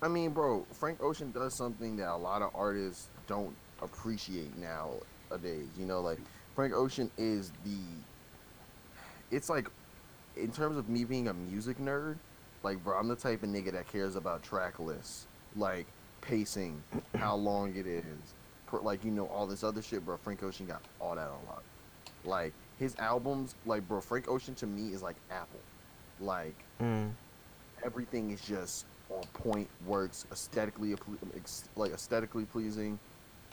I 0.00 0.08
mean, 0.08 0.30
bro, 0.30 0.64
Frank 0.72 1.02
Ocean 1.02 1.32
does 1.32 1.54
something 1.54 1.96
that 1.96 2.08
a 2.08 2.16
lot 2.16 2.42
of 2.42 2.50
artists 2.54 3.08
don't 3.26 3.54
appreciate 3.82 4.56
nowadays. 4.56 5.66
You 5.76 5.86
know, 5.86 6.00
like 6.00 6.20
Frank 6.54 6.72
Ocean 6.74 7.10
is 7.18 7.50
the. 7.64 7.78
It's 9.30 9.50
like, 9.50 9.68
in 10.36 10.52
terms 10.52 10.76
of 10.76 10.88
me 10.88 11.04
being 11.04 11.28
a 11.28 11.34
music 11.34 11.78
nerd, 11.78 12.16
like, 12.62 12.82
bro, 12.82 12.96
I'm 12.96 13.08
the 13.08 13.16
type 13.16 13.42
of 13.42 13.48
nigga 13.48 13.72
that 13.72 13.88
cares 13.90 14.16
about 14.16 14.42
track 14.42 14.78
lists, 14.78 15.26
like 15.56 15.86
pacing, 16.20 16.82
how 17.16 17.34
long 17.34 17.74
it 17.76 17.86
is, 17.86 18.04
like 18.72 19.04
you 19.04 19.10
know 19.10 19.26
all 19.26 19.46
this 19.46 19.64
other 19.64 19.82
shit, 19.82 20.04
bro. 20.04 20.16
Frank 20.16 20.42
Ocean 20.42 20.66
got 20.66 20.82
all 21.00 21.14
that 21.14 21.28
on 21.28 21.38
lock. 21.48 21.62
Like 22.24 22.52
his 22.78 22.94
albums, 22.98 23.54
like 23.66 23.86
bro, 23.88 24.00
Frank 24.00 24.28
Ocean 24.28 24.54
to 24.56 24.66
me 24.66 24.92
is 24.92 25.02
like 25.02 25.16
Apple, 25.30 25.60
like 26.20 26.54
Mm. 26.80 27.10
everything 27.84 28.30
is 28.30 28.40
just 28.40 28.86
on 29.10 29.22
point, 29.32 29.68
works 29.86 30.26
aesthetically, 30.30 30.94
like 31.76 31.92
aesthetically 31.92 32.44
pleasing, 32.44 32.98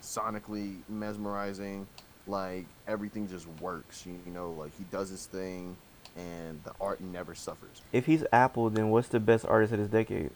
sonically 0.01 0.78
mesmerizing. 0.89 1.88
Like 2.28 2.65
everything 2.88 3.28
just 3.28 3.47
works. 3.62 4.06
You, 4.06 4.19
you 4.25 4.32
know, 4.32 4.51
like 4.51 4.75
he 4.78 4.84
does 4.86 5.10
his 5.10 5.28
thing, 5.28 5.78
and 6.17 6.60
the 6.63 6.71
art 6.82 6.99
never 6.99 7.36
suffers. 7.36 7.82
If 7.93 8.06
he's 8.08 8.23
Apple, 8.34 8.69
then 8.69 8.89
what's 8.89 9.08
the 9.10 9.19
best 9.19 9.45
artist 9.45 9.73
of 9.73 9.80
this 9.80 9.88
decade? 9.89 10.32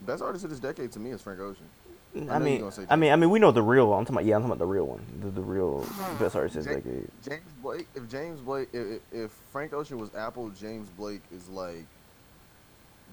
Best 0.00 0.22
artist 0.22 0.44
of 0.44 0.50
this 0.50 0.58
decade 0.58 0.90
to 0.92 0.98
me 0.98 1.10
is 1.10 1.20
Frank 1.22 1.40
Ocean. 1.40 1.66
I, 2.14 2.18
know 2.18 2.24
you're 2.24 2.40
mean, 2.40 2.72
I 2.90 2.96
mean, 2.96 3.12
I 3.12 3.16
mean, 3.16 3.30
we 3.30 3.38
know 3.38 3.52
the 3.52 3.62
real 3.62 3.88
one. 3.88 4.00
I'm 4.00 4.04
talking 4.04 4.16
about, 4.16 4.24
yeah, 4.26 4.36
I'm 4.36 4.42
talking 4.42 4.52
about 4.52 4.58
the 4.58 4.70
real 4.70 4.86
one, 4.86 5.00
the, 5.20 5.30
the 5.30 5.40
real 5.40 5.86
best 6.18 6.36
artist 6.36 6.56
of 6.56 6.64
this 6.64 6.82
James 7.26 7.52
Blake. 7.62 7.86
If 7.94 8.08
James 8.10 8.40
Blake, 8.40 8.68
if, 8.72 9.00
if 9.10 9.30
Frank 9.50 9.72
Ocean 9.72 9.98
was 9.98 10.14
Apple, 10.14 10.50
James 10.50 10.88
Blake 10.90 11.22
is 11.34 11.48
like. 11.48 11.86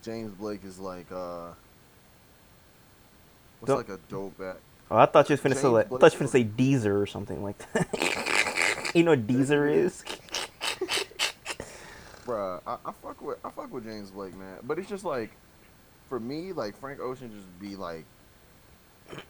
James 0.02 0.34
Blake 0.34 0.64
is 0.64 0.80
like 0.80 1.12
uh. 1.12 1.50
What's 3.60 3.68
Don't- 3.68 3.78
like 3.78 3.90
a 3.90 4.00
dope 4.10 4.40
at? 4.42 4.58
Oh, 4.92 4.98
I 4.98 5.06
thought 5.06 5.30
you 5.30 5.34
was 5.34 5.42
finna 5.42 5.56
say 5.56 5.68
like, 5.68 5.86
I 5.86 5.90
thought 5.90 6.14
you 6.14 6.20
was 6.20 6.20
was- 6.20 6.30
finna 6.30 6.32
say 6.32 6.44
Deezer 6.44 7.00
or 7.00 7.06
something 7.06 7.44
like 7.44 7.58
that. 7.74 8.92
you 8.96 9.04
know 9.04 9.12
what 9.12 9.28
Deezer 9.28 9.72
is? 9.72 10.04
Bruh, 12.26 12.62
I, 12.66 12.78
I 12.86 12.92
fuck 13.04 13.22
with 13.22 13.38
I 13.44 13.50
fuck 13.50 13.72
with 13.72 13.84
James 13.86 14.12
Blake, 14.12 14.36
man. 14.36 14.58
But 14.64 14.80
it's 14.80 14.90
just 14.90 15.04
like, 15.06 15.32
for 16.10 16.20
me, 16.20 16.54
like 16.54 16.78
Frank 16.80 17.00
Ocean 17.00 17.32
just 17.36 17.60
be 17.60 17.76
like, 17.76 18.06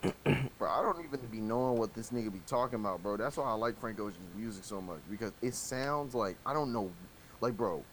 bro, 0.57 0.69
I 0.69 0.81
don't 0.81 1.03
even 1.03 1.19
be 1.31 1.39
knowing 1.39 1.77
what 1.77 1.93
this 1.93 2.11
nigga 2.11 2.31
be 2.31 2.41
talking 2.45 2.79
about, 2.79 3.01
bro. 3.01 3.17
That's 3.17 3.37
why 3.37 3.45
I 3.45 3.53
like 3.53 3.79
Frank 3.79 3.99
Ocean's 3.99 4.35
music 4.35 4.63
so 4.63 4.81
much 4.81 4.99
because 5.09 5.31
it 5.41 5.53
sounds 5.53 6.15
like 6.15 6.37
I 6.45 6.53
don't 6.53 6.71
know, 6.73 6.91
like, 7.41 7.55
bro, 7.55 7.83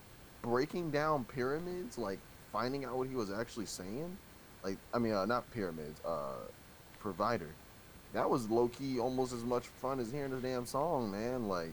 breaking 0.42 0.90
down 0.90 1.25
pyramids, 1.25 1.99
like 1.99 2.18
finding 2.53 2.85
out 2.85 2.96
what 2.96 3.09
he 3.09 3.14
was 3.14 3.31
actually 3.31 3.66
saying, 3.66 4.16
like, 4.62 4.79
I 4.92 4.99
mean, 4.99 5.12
uh, 5.12 5.27
not 5.27 5.51
pyramids, 5.51 6.01
uh, 6.05 6.46
provider. 6.99 7.51
That 8.12 8.29
was 8.29 8.49
low 8.51 8.68
key 8.68 8.99
almost 8.99 9.33
as 9.33 9.44
much 9.44 9.66
fun 9.66 10.01
as 10.01 10.11
hearing 10.11 10.31
the 10.31 10.38
damn 10.38 10.66
song, 10.66 11.11
man. 11.11 11.49
Like. 11.49 11.72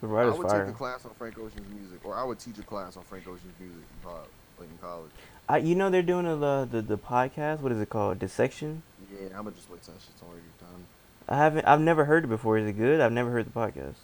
I 0.00 0.06
would 0.06 0.48
fire. 0.48 0.64
take 0.64 0.74
a 0.74 0.76
class 0.76 1.04
on 1.04 1.10
Frank 1.18 1.36
Ocean's 1.38 1.68
music, 1.74 2.04
or 2.04 2.14
I 2.14 2.22
would 2.22 2.38
teach 2.38 2.56
a 2.58 2.62
class 2.62 2.96
on 2.96 3.02
Frank 3.02 3.26
Ocean's 3.26 3.58
music 3.58 3.82
college. 4.04 4.28
Like 4.58 4.70
in 4.70 4.78
college. 4.78 5.10
I, 5.48 5.58
you 5.58 5.74
know 5.74 5.88
they're 5.88 6.02
doing 6.02 6.24
the, 6.26 6.68
the 6.70 6.82
the 6.82 6.98
podcast. 6.98 7.60
What 7.60 7.72
is 7.72 7.80
it 7.80 7.88
called? 7.88 8.18
Dissection. 8.18 8.82
Yeah, 9.10 9.28
I'm 9.28 9.44
gonna 9.44 9.52
just 9.52 9.70
wait 9.70 9.82
till 9.82 9.94
that 9.94 10.00
shit's 10.00 10.22
already 10.22 10.42
done. 10.60 10.84
I 11.28 11.36
haven't. 11.36 11.66
I've 11.66 11.80
never 11.80 12.04
heard 12.04 12.24
it 12.24 12.28
before. 12.28 12.58
Is 12.58 12.68
it 12.68 12.74
good? 12.74 13.00
I've 13.00 13.12
never 13.12 13.30
heard 13.30 13.46
the 13.46 13.50
podcast. 13.50 13.94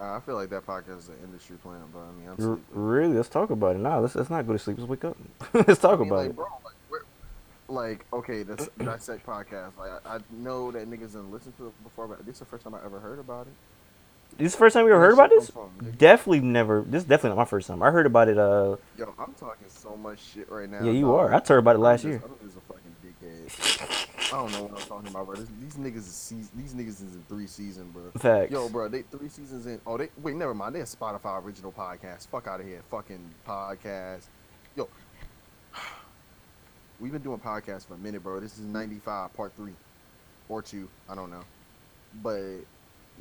I 0.00 0.20
feel 0.20 0.34
like 0.34 0.50
that 0.50 0.66
podcast 0.66 0.98
is 0.98 1.08
an 1.08 1.16
industry 1.24 1.56
plant, 1.56 1.84
but 1.92 2.00
I 2.00 2.12
mean, 2.12 2.28
I'm 2.28 2.36
sleeping. 2.36 2.64
really? 2.70 3.14
Let's 3.14 3.28
talk 3.28 3.50
about 3.50 3.76
it. 3.76 3.78
Nah, 3.78 3.98
let's 3.98 4.14
let's 4.14 4.30
not 4.30 4.46
go 4.46 4.52
to 4.52 4.58
sleep. 4.58 4.78
Let's 4.78 4.88
wake 4.88 5.04
up. 5.04 5.16
let's 5.52 5.80
talk 5.80 5.98
I 5.98 6.02
mean, 6.02 6.08
about 6.08 6.16
like, 6.18 6.30
it. 6.30 6.36
bro, 6.36 6.46
like, 6.64 7.02
like, 7.68 8.06
okay, 8.12 8.42
this 8.42 8.68
dissect 8.78 9.26
podcast. 9.26 9.72
Like, 9.78 9.90
I, 10.06 10.16
I 10.16 10.18
know 10.30 10.70
that 10.70 10.88
niggas 10.88 11.12
didn't 11.12 11.32
listen 11.32 11.52
to 11.58 11.68
it 11.68 11.84
before, 11.84 12.06
but 12.08 12.24
this 12.26 12.36
is 12.36 12.38
the 12.40 12.44
first 12.44 12.64
time 12.64 12.74
I 12.74 12.84
ever 12.84 13.00
heard 13.00 13.18
about 13.18 13.46
it. 13.46 13.52
This 14.38 14.46
is 14.48 14.52
the 14.52 14.58
first 14.58 14.74
time 14.74 14.84
we 14.84 14.90
ever 14.92 15.00
heard 15.00 15.14
about 15.14 15.30
this. 15.30 15.50
come 15.50 15.70
from, 15.78 15.86
nigga? 15.86 15.98
Definitely 15.98 16.40
never. 16.40 16.82
This 16.86 17.02
is 17.02 17.08
definitely 17.08 17.30
not 17.30 17.38
my 17.38 17.44
first 17.46 17.68
time. 17.68 17.82
I 17.82 17.90
heard 17.90 18.04
about 18.06 18.28
it. 18.28 18.36
Uh, 18.36 18.76
Yo, 18.98 19.14
I'm 19.18 19.32
talking 19.34 19.66
so 19.68 19.96
much 19.96 20.18
shit 20.34 20.50
right 20.50 20.68
now. 20.68 20.82
yeah, 20.84 20.90
you 20.92 21.06
dog. 21.06 21.14
are. 21.20 21.34
I 21.34 21.38
told 21.38 21.48
her 21.48 21.58
about 21.58 21.72
it 21.76 21.78
I'm 21.78 21.82
last 21.82 22.02
just- 22.02 22.08
year. 22.10 22.22
I'm 22.24 22.46
just 22.46 22.56
a 22.58 22.60
fucking 22.60 22.96
dickhead. 23.02 24.32
I 24.32 24.36
don't 24.38 24.52
know 24.52 24.62
what 24.64 24.72
I'm 24.82 24.88
talking 24.88 25.08
about, 25.08 25.26
bro. 25.26 25.36
This, 25.36 25.48
these 25.60 25.74
niggas 25.76 25.96
is 25.98 26.06
seas- 26.06 26.50
these 26.54 26.74
niggas 26.74 26.88
is 27.02 27.14
in 27.14 27.24
three 27.28 27.46
seasons, 27.46 27.90
bro. 27.94 28.10
Facts. 28.18 28.50
Yo, 28.52 28.68
bro, 28.68 28.88
they 28.88 29.02
three 29.02 29.28
seasons 29.28 29.64
in. 29.66 29.80
Oh, 29.86 29.96
they 29.96 30.08
wait, 30.20 30.36
never 30.36 30.52
mind. 30.54 30.74
They're 30.74 30.82
a 30.82 30.86
Spotify 30.86 31.42
original 31.42 31.72
podcast. 31.72 32.26
Fuck 32.28 32.46
out 32.46 32.60
of 32.60 32.66
here, 32.66 32.82
fucking 32.90 33.20
podcast. 33.48 34.24
Yo, 34.76 34.88
we've 37.00 37.12
been 37.12 37.22
doing 37.22 37.38
podcasts 37.38 37.86
for 37.86 37.94
a 37.94 37.98
minute, 37.98 38.22
bro. 38.22 38.38
This 38.40 38.54
is 38.58 38.66
95 38.66 39.32
part 39.34 39.52
three 39.56 39.72
or 40.48 40.60
two. 40.60 40.88
I 41.08 41.14
don't 41.14 41.30
know, 41.30 41.42
but 42.22 42.40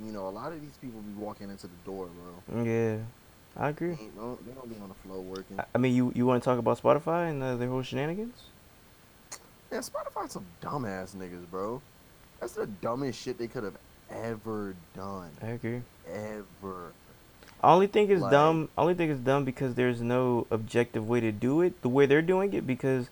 you 0.03 0.11
know, 0.11 0.27
a 0.27 0.29
lot 0.29 0.51
of 0.51 0.61
these 0.61 0.77
people 0.81 0.99
be 1.01 1.13
walking 1.21 1.49
into 1.49 1.67
the 1.67 1.73
door, 1.85 2.07
bro. 2.47 2.63
Yeah, 2.63 2.97
I 3.57 3.63
They, 3.65 3.69
agree. 3.69 3.91
ain't, 3.91 4.15
no, 4.17 4.37
they 4.45 4.51
don't 4.53 4.69
be 4.69 4.75
on 4.81 4.89
the 4.89 4.95
flow 4.95 5.21
working. 5.21 5.59
I- 5.59 5.65
I 5.73 5.77
mean, 5.77 5.95
you 5.95 6.11
you 6.15 6.25
want 6.25 6.41
to 6.43 6.45
talk 6.45 6.59
about 6.59 6.81
Spotify 6.81 7.29
and 7.29 7.41
uh, 7.41 7.55
their 7.55 7.69
whole 7.69 7.81
shenanigans? 7.83 8.35
Yeah, 9.71 9.79
Spotify 9.79 10.29
some 10.29 10.45
dumbass 10.61 11.15
niggas, 11.15 11.49
bro. 11.49 11.81
That's 12.39 12.53
the 12.53 12.67
dumbest 12.67 13.19
shit 13.21 13.37
they 13.37 13.47
could 13.47 13.63
have 13.63 13.77
ever 14.11 14.75
done. 14.95 15.29
I 15.41 15.47
agree. 15.47 15.81
Ever. 16.07 16.91
I 17.63 17.71
only 17.73 17.87
think 17.87 18.09
it's 18.09 18.21
Like- 18.21 18.31
dumb. 18.31 18.69
I 18.77 18.81
only 18.81 18.93
think 18.93 19.11
it's 19.11 19.21
dumb 19.21 19.43
because 19.45 19.73
there's 19.75 20.01
no 20.01 20.45
objective 20.51 21.07
way 21.07 21.19
to 21.21 21.31
do 21.31 21.61
it 21.61 21.81
the 21.81 21.89
way 21.89 22.05
they're 22.05 22.21
doing 22.21 22.53
it. 22.53 22.67
Because 22.67 23.09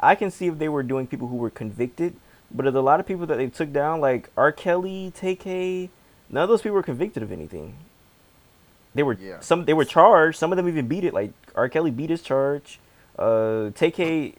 I 0.00 0.14
can 0.14 0.30
see 0.30 0.46
if 0.48 0.58
they 0.58 0.68
were 0.68 0.82
doing 0.82 1.06
people 1.06 1.28
who 1.28 1.36
were 1.36 1.50
convicted, 1.50 2.14
but 2.50 2.64
there's 2.64 2.74
a 2.74 2.80
lot 2.82 3.00
of 3.00 3.06
people 3.06 3.24
that 3.26 3.38
they 3.38 3.48
took 3.48 3.72
down, 3.72 4.00
like 4.00 4.28
R. 4.36 4.52
Kelly, 4.52 5.12
TK. 5.16 5.88
None 6.34 6.42
of 6.42 6.48
those 6.48 6.62
people 6.62 6.74
were 6.74 6.82
convicted 6.82 7.22
of 7.22 7.30
anything. 7.30 7.76
They 8.94 9.02
were 9.04 9.14
Yeah. 9.14 9.38
some. 9.40 9.64
They 9.64 9.72
were 9.72 9.84
charged. 9.84 10.36
Some 10.36 10.52
of 10.52 10.56
them 10.56 10.68
even 10.68 10.88
beat 10.88 11.04
it. 11.04 11.14
Like 11.14 11.32
R. 11.54 11.68
Kelly 11.68 11.90
beat 11.92 12.10
his 12.10 12.22
charge. 12.22 12.80
Uh, 13.18 13.70
TK. 13.74 14.34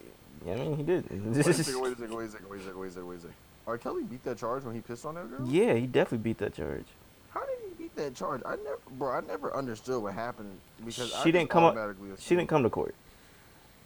I 0.46 0.54
mean, 0.54 0.76
he 0.76 0.82
did. 0.82 1.10
Wait 1.10 1.46
a 1.46 1.52
second, 1.54 1.80
wait 1.80 1.92
a 1.92 1.96
second, 1.96 2.14
wait 2.14 2.26
a 2.26 2.30
second, 2.30 2.48
wait 2.50 2.60
a 2.60 2.62
second, 2.62 2.78
wait 2.78 2.88
a 2.88 2.90
second, 2.92 3.08
wait 3.08 3.16
a 3.16 3.20
second. 3.20 3.34
R. 3.66 3.78
Kelly 3.78 4.02
beat 4.04 4.22
that 4.24 4.36
charge 4.38 4.62
when 4.64 4.74
he 4.74 4.80
pissed 4.82 5.04
on 5.06 5.14
that 5.16 5.28
girl? 5.28 5.48
yeah, 5.48 5.72
he 5.74 5.86
definitely 5.86 6.18
beat 6.18 6.38
that 6.38 6.54
charge. 6.54 6.84
How 7.30 7.40
did 7.40 7.56
he 7.66 7.82
beat 7.82 7.96
that 7.96 8.14
charge? 8.14 8.42
I 8.46 8.56
never, 8.56 8.78
bro, 8.98 9.10
I 9.12 9.20
never 9.22 9.56
understood 9.56 10.02
what 10.02 10.12
happened 10.14 10.58
because 10.84 11.12
I 11.14 11.24
She 11.24 11.32
didn't 11.32 11.48
come 11.50 11.64
up- 11.64 11.76
She 12.18 12.36
didn't 12.36 12.48
come 12.48 12.62
to 12.62 12.70
court. 12.70 12.94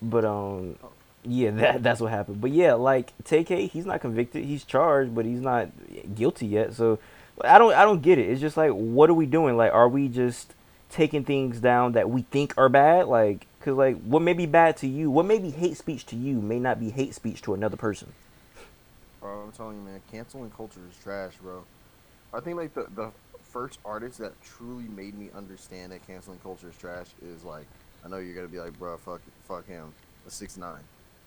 But 0.02 0.24
um 0.24 0.76
Oh. 0.82 0.90
yeah, 1.24 1.50
that 1.62 1.82
that's 1.82 2.00
what 2.00 2.10
happened. 2.10 2.40
But 2.40 2.50
yeah, 2.50 2.74
like 2.74 3.12
TK, 3.24 3.70
he's 3.70 3.86
not 3.86 4.00
convicted. 4.00 4.44
He's 4.44 4.64
charged, 4.64 5.14
but 5.14 5.24
he's 5.24 5.40
not 5.40 5.68
guilty 6.14 6.46
yet. 6.46 6.74
So 6.74 6.98
I 7.44 7.58
don't 7.58 7.74
I 7.74 7.84
don't 7.84 8.02
get 8.02 8.18
it. 8.18 8.28
It's 8.28 8.40
just 8.40 8.56
like 8.56 8.70
what 8.70 9.10
are 9.10 9.14
we 9.14 9.26
doing? 9.26 9.56
Like 9.56 9.72
are 9.72 9.88
we 9.88 10.08
just 10.08 10.54
taking 10.90 11.24
things 11.24 11.60
down 11.60 11.92
that 11.92 12.10
we 12.10 12.22
think 12.22 12.56
are 12.56 12.68
bad? 12.68 13.06
Like 13.06 13.46
cuz 13.60 13.76
like 13.76 14.00
what 14.02 14.22
may 14.22 14.32
be 14.32 14.46
bad 14.46 14.76
to 14.78 14.86
you, 14.86 15.10
what 15.10 15.26
may 15.26 15.38
be 15.38 15.50
hate 15.50 15.76
speech 15.76 16.06
to 16.06 16.16
you 16.16 16.40
may 16.40 16.58
not 16.58 16.80
be 16.80 16.90
hate 16.90 17.14
speech 17.14 17.42
to 17.42 17.54
another 17.54 17.76
person. 17.76 18.12
Bro, 19.20 19.42
I'm 19.42 19.52
telling 19.52 19.76
you, 19.76 19.82
man, 19.82 20.00
canceling 20.10 20.50
culture 20.50 20.80
is 20.90 20.96
trash, 21.02 21.34
bro. 21.42 21.64
I 22.32 22.40
think 22.40 22.56
like 22.56 22.74
the 22.74 22.86
the 22.94 23.10
first 23.42 23.78
artist 23.84 24.18
that 24.18 24.32
truly 24.42 24.84
made 24.84 25.18
me 25.18 25.28
understand 25.34 25.92
that 25.92 26.06
canceling 26.06 26.38
culture 26.38 26.68
is 26.68 26.76
trash 26.76 27.08
is 27.22 27.44
like 27.44 27.66
I 28.04 28.08
know 28.08 28.16
you're 28.16 28.34
gonna 28.34 28.48
be 28.48 28.60
like, 28.60 28.78
bro, 28.78 28.96
fuck, 28.96 29.20
fuck 29.46 29.66
him, 29.66 29.92
a 30.26 30.30
six 30.30 30.56
nine, 30.56 30.82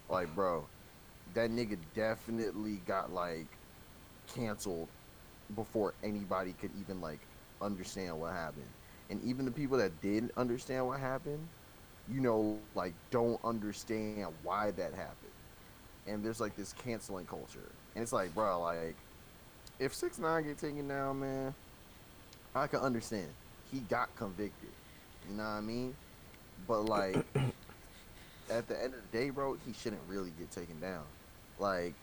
like, 0.10 0.34
bro, 0.34 0.65
that 1.34 1.52
nigga 1.52 1.78
definitely 1.93 2.82
got 2.88 3.13
like 3.13 3.47
canceled 4.34 4.88
before 5.56 5.93
anybody 6.03 6.53
could 6.60 6.71
even 6.79 7.01
like 7.01 7.19
understand 7.62 8.19
what 8.19 8.32
happened, 8.34 8.69
and 9.10 9.21
even 9.23 9.45
the 9.45 9.51
people 9.51 9.77
that 9.77 10.01
did 10.01 10.32
understand 10.38 10.88
what 10.88 10.99
happened, 10.99 11.47
you 12.12 12.21
know, 12.21 12.58
like 12.75 12.93
don't 13.12 13.39
understand 13.43 14.27
why 14.43 14.71
that 14.71 14.93
happened 14.93 15.34
and 16.08 16.23
there's 16.23 16.39
like 16.39 16.56
this 16.56 16.73
canceling 16.73 17.25
culture, 17.25 17.71
and 17.95 18.01
it's 18.03 18.13
like, 18.13 18.34
bro, 18.34 18.62
like 18.62 18.95
if 19.79 19.93
six 19.93 20.17
nine 20.17 20.43
get 20.43 20.58
taken 20.58 20.88
down, 20.88 21.19
man, 21.19 21.53
I 22.56 22.67
can 22.67 22.79
understand. 22.79 23.27
He 23.71 23.79
got 23.79 24.15
convicted, 24.15 24.69
you 25.29 25.36
know 25.36 25.43
what 25.43 25.49
I 25.49 25.62
mean? 25.62 25.95
But 26.67 26.86
like 26.86 27.15
at 28.49 28.67
the 28.67 28.82
end 28.82 28.93
of 28.93 29.12
the 29.12 29.17
day, 29.17 29.29
bro, 29.29 29.58
he 29.65 29.73
shouldn't 29.73 30.01
really 30.08 30.32
get 30.38 30.51
taken 30.51 30.79
down, 30.79 31.03
like, 31.60 31.93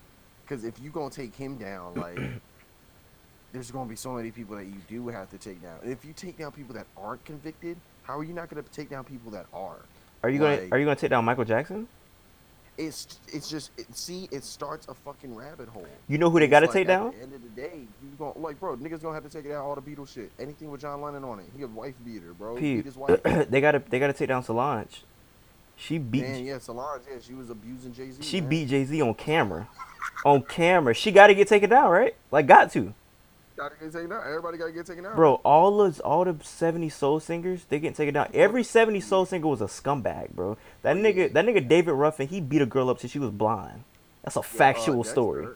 cause 0.49 0.65
if 0.65 0.81
you 0.81 0.91
gonna 0.91 1.11
take 1.11 1.35
him 1.35 1.57
down, 1.57 1.95
like. 1.95 2.19
There's 3.53 3.71
gonna 3.71 3.89
be 3.89 3.97
so 3.97 4.13
many 4.13 4.31
people 4.31 4.57
that 4.57 4.67
you 4.67 4.77
do 4.89 5.09
have 5.09 5.31
to 5.31 5.39
take 5.39 5.63
down. 5.63 5.79
And 5.83 5.93
if 5.93 6.05
you 6.05 6.13
take 6.13 6.39
down 6.39 6.53
people 6.53 6.75
that 6.75 6.87
aren't 6.97 7.25
convicted, 7.25 7.77
how 8.05 8.19
are 8.19 8.25
you 8.25 8.33
not 8.33 8.49
gonna 8.49 8.63
take 8.73 8.91
down 8.91 9.05
people 9.05 9.31
that 9.33 9.47
are? 9.53 9.81
Are 10.23 10.31
you 10.31 10.39
going 10.39 10.61
Like- 10.61 10.69
to 10.69 10.75
are 10.75 10.79
you 10.79 10.85
going 10.85 10.97
to 10.97 11.01
take 11.01 11.11
down 11.11 11.25
Michael 11.25 11.45
Jackson? 11.45 11.89
It's 12.79 13.19
it's 13.29 13.51
just 13.51 13.73
it, 13.77 13.95
see 13.95 14.27
it 14.31 14.43
starts 14.43 14.89
a 14.89 14.95
fucking 14.95 15.35
rabbit 15.35 15.69
hole. 15.69 15.87
You 16.09 16.17
know 16.17 16.31
who 16.31 16.41
they 16.41 16.49
got 16.49 16.61
to 16.61 16.67
like, 16.67 16.73
take 16.73 16.87
down? 16.87 17.09
at 17.09 17.17
the 17.17 17.23
end 17.23 17.35
of 17.35 17.43
the 17.43 17.49
day, 17.49 17.81
you 18.03 18.09
going 18.17 18.33
like, 18.41 18.59
bro, 18.59 18.77
niggas 18.77 19.03
gonna 19.03 19.15
have 19.15 19.25
to 19.25 19.29
take 19.29 19.47
down 19.47 19.63
all 19.63 19.75
the 19.75 19.83
Beatles 19.83 20.09
shit. 20.15 20.31
Anything 20.39 20.71
with 20.71 20.81
John 20.81 21.03
Lennon 21.03 21.25
on 21.25 21.41
it. 21.41 21.47
He 21.55 21.63
a 21.63 21.67
wife 21.67 21.95
beater, 22.05 22.33
bro. 22.33 22.57
Pete, 22.57 22.87
they 23.51 23.61
got 23.61 23.73
to 23.73 23.83
they 23.91 23.99
got 23.99 24.07
to 24.07 24.13
take 24.15 24.29
down 24.29 24.43
Solange. 24.43 25.03
She 25.77 25.99
beat 25.99 26.23
Man, 26.23 26.45
yeah, 26.45 26.59
Solange, 26.59 27.03
yeah, 27.11 27.19
she 27.21 27.35
was 27.35 27.51
abusing 27.51 27.93
Jay 27.93 28.11
Z. 28.11 28.23
She 28.23 28.41
beat 28.41 28.69
Jay 28.69 28.85
Z 28.85 29.01
on 29.03 29.15
camera. 29.15 29.69
On 30.25 30.43
camera. 30.43 30.95
She 30.95 31.11
got 31.11 31.27
to 31.29 31.35
get 31.35 31.49
taken 31.49 31.71
down, 31.71 31.91
right? 31.91 32.15
Like, 32.31 32.47
got 32.47 32.71
to. 32.73 32.95
Gotta 33.61 33.75
get 33.79 33.93
taken 33.93 34.13
out. 34.13 34.27
Everybody 34.27 34.57
gotta 34.57 34.73
get 34.73 34.87
taken 34.87 35.05
out. 35.05 35.17
Bro, 35.17 35.35
all 35.45 35.77
the 35.87 36.01
all 36.03 36.25
the 36.25 36.35
70 36.43 36.89
soul 36.89 37.21
singers, 37.21 37.67
they 37.69 37.79
getting 37.79 37.95
taken 37.95 38.15
down. 38.15 38.31
Every 38.33 38.65
70 38.65 39.01
soul 39.01 39.27
singer 39.27 39.47
was 39.47 39.61
a 39.61 39.67
scumbag, 39.67 40.31
bro. 40.31 40.57
That 40.81 40.97
nigga, 40.97 41.31
that 41.35 41.45
nigga 41.45 41.69
David 41.69 41.93
Ruffin, 41.93 42.27
he 42.29 42.41
beat 42.41 42.63
a 42.63 42.67
girl 42.67 42.89
up 42.89 43.01
till 43.01 43.11
she 43.11 43.19
was 43.19 43.31
blind. 43.31 43.85
That's 44.23 44.37
a 44.37 44.39
Yeah, 44.39 44.47
uh, 44.47 44.49
factual 44.49 44.97
Dexter. 45.03 45.13
story. 45.13 45.49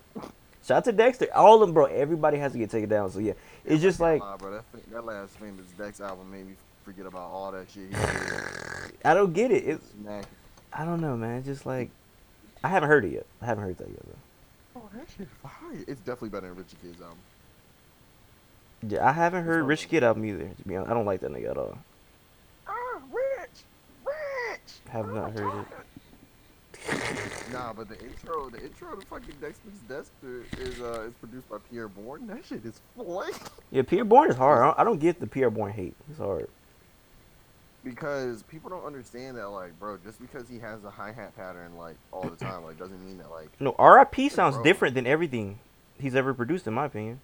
Shout 0.66 0.76
out 0.78 0.84
to 0.84 0.92
Dexter. 0.92 1.28
All 1.34 1.54
of 1.54 1.60
them, 1.60 1.72
bro. 1.72 1.86
Everybody 1.86 2.36
has 2.36 2.52
to 2.52 2.58
get 2.58 2.68
taken 2.70 2.90
down. 2.90 3.10
So 3.10 3.20
yeah, 3.20 3.32
it's 3.64 3.80
just 3.80 4.00
like 4.00 4.20
Nah, 4.20 4.36
bro, 4.36 4.50
that, 4.52 4.64
that 4.92 5.06
last 5.06 5.38
famous 5.38 5.64
Dex 5.78 6.02
album 6.02 6.30
made 6.30 6.46
me 6.46 6.54
forget 6.84 7.06
about 7.06 7.30
all 7.30 7.52
that 7.52 7.70
shit. 7.70 7.88
I 9.04 9.14
don't 9.14 9.32
get 9.32 9.50
it. 9.50 9.64
It's 9.64 9.86
I 10.74 10.84
don't 10.84 11.00
know, 11.00 11.16
man. 11.16 11.38
It's 11.38 11.46
just 11.46 11.64
like 11.64 11.88
I 12.62 12.68
haven't 12.68 12.90
heard 12.90 13.06
it 13.06 13.12
yet. 13.12 13.26
I 13.40 13.46
haven't 13.46 13.64
heard 13.64 13.78
that 13.78 13.88
yet, 13.88 14.02
though. 14.06 14.80
Oh, 14.80 14.90
that 14.94 15.06
shit 15.16 15.28
fire. 15.42 15.84
It's 15.86 16.00
definitely 16.00 16.30
better 16.30 16.48
than 16.48 16.56
Rich 16.56 16.68
the 16.68 16.76
Kid's 16.88 17.00
album. 17.00 17.16
Yeah, 18.88 19.08
I 19.08 19.12
haven't 19.12 19.44
heard 19.44 19.60
not 19.60 19.68
Rich. 19.68 19.88
Kid 19.88 20.02
album 20.04 20.24
either. 20.24 20.48
To 20.48 20.62
be 20.68 20.76
honest, 20.76 20.90
I 20.90 20.94
don't 20.94 21.06
like 21.06 21.20
that 21.20 21.32
nigga 21.32 21.50
at 21.52 21.56
all. 21.58 21.78
Ah, 22.66 23.00
Rich, 23.12 23.50
Rich. 24.04 24.72
Have 24.90 25.12
not 25.12 25.32
heard 25.32 25.60
it. 25.60 25.66
Nah, 27.52 27.72
but 27.72 27.88
the 27.88 27.98
intro, 28.00 28.50
the 28.50 28.60
intro 28.62 28.96
to 28.96 29.06
fucking 29.06 29.36
Dexter's 29.40 29.78
Dexter 29.88 30.44
is 30.58 30.80
uh 30.80 31.02
is 31.06 31.14
produced 31.14 31.48
by 31.48 31.58
Pierre 31.70 31.88
Bourne. 31.88 32.26
That 32.26 32.44
shit 32.44 32.64
is 32.64 32.80
flame. 32.96 33.32
Yeah, 33.70 33.82
Pierre 33.82 34.04
Bourne 34.04 34.28
is 34.30 34.36
hard. 34.36 34.60
I 34.60 34.64
don't, 34.66 34.78
I 34.80 34.84
don't 34.84 34.98
get 34.98 35.20
the 35.20 35.26
Pierre 35.26 35.50
Bourne 35.50 35.72
hate. 35.72 35.94
It's 36.10 36.18
hard. 36.18 36.48
because 37.84 38.42
people 38.44 38.70
don't 38.70 38.84
understand 38.84 39.36
that 39.36 39.48
like, 39.50 39.78
bro, 39.78 39.98
just 40.04 40.20
because 40.20 40.48
he 40.48 40.58
has 40.58 40.82
a 40.84 40.90
hi 40.90 41.12
hat 41.12 41.36
pattern 41.36 41.76
like 41.76 41.96
all 42.12 42.22
the 42.28 42.36
time, 42.36 42.64
like 42.64 42.78
doesn't 42.78 43.04
mean 43.06 43.18
that 43.18 43.30
like 43.30 43.48
No, 43.60 43.74
R.I.P. 43.78 44.28
sounds 44.30 44.56
bro. 44.56 44.64
different 44.64 44.94
than 44.94 45.06
everything 45.06 45.60
he's 46.00 46.14
ever 46.16 46.34
produced, 46.34 46.66
in 46.66 46.74
my 46.74 46.86
opinion. 46.86 47.20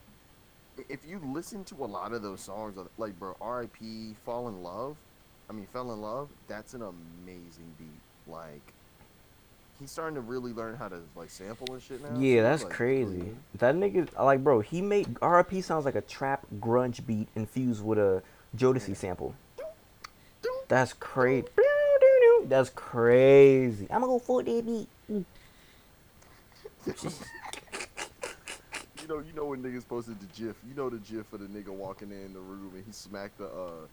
If 0.88 1.00
you 1.06 1.20
listen 1.24 1.64
to 1.64 1.74
a 1.76 1.86
lot 1.86 2.12
of 2.12 2.22
those 2.22 2.40
songs, 2.40 2.76
like 2.98 3.18
bro, 3.18 3.36
R.I.P. 3.40 4.14
Fall 4.24 4.48
in 4.48 4.62
Love, 4.62 4.96
I 5.48 5.52
mean 5.52 5.66
Fell 5.72 5.92
in 5.92 6.00
Love, 6.00 6.28
that's 6.48 6.74
an 6.74 6.82
amazing 6.82 7.74
beat. 7.78 7.88
Like 8.26 8.72
he's 9.78 9.90
starting 9.90 10.14
to 10.14 10.20
really 10.20 10.52
learn 10.52 10.76
how 10.76 10.88
to 10.88 11.00
like 11.16 11.30
sample 11.30 11.72
and 11.72 11.82
shit 11.82 12.02
now. 12.02 12.18
Yeah, 12.18 12.34
he's, 12.34 12.42
that's 12.42 12.64
like, 12.64 12.72
crazy. 12.72 13.16
really- 13.18 13.36
That 13.58 13.74
nigga, 13.74 14.08
like, 14.24 14.44
bro, 14.44 14.60
he 14.60 14.80
made 14.82 15.16
R.I.P. 15.22 15.60
sounds 15.62 15.84
like 15.84 15.94
a 15.96 16.02
trap 16.02 16.46
grunge 16.60 17.04
beat 17.06 17.28
infused 17.34 17.84
with 17.84 17.98
a 17.98 18.22
Jodeci 18.56 18.96
sample. 18.96 19.34
That's 20.68 20.92
crazy. 20.92 21.46
That's 22.44 22.70
crazy. 22.70 23.86
I'm 23.90 24.00
gonna 24.00 24.12
go 24.12 24.18
for 24.18 24.42
that 24.42 24.66
beat. 24.66 24.88
You 29.10 29.16
know, 29.16 29.22
you 29.26 29.32
know 29.32 29.44
when 29.46 29.60
niggas 29.60 29.88
posted 29.88 30.20
the 30.20 30.26
GIF. 30.26 30.54
You 30.68 30.72
know 30.76 30.88
the 30.88 30.98
GIF 30.98 31.32
of 31.32 31.40
the 31.40 31.46
nigga 31.46 31.70
walking 31.70 32.12
in 32.12 32.32
the 32.32 32.38
room 32.38 32.70
and 32.76 32.84
he 32.86 32.92
smacked 32.92 33.38
the 33.38 33.46
uh, 33.46 33.86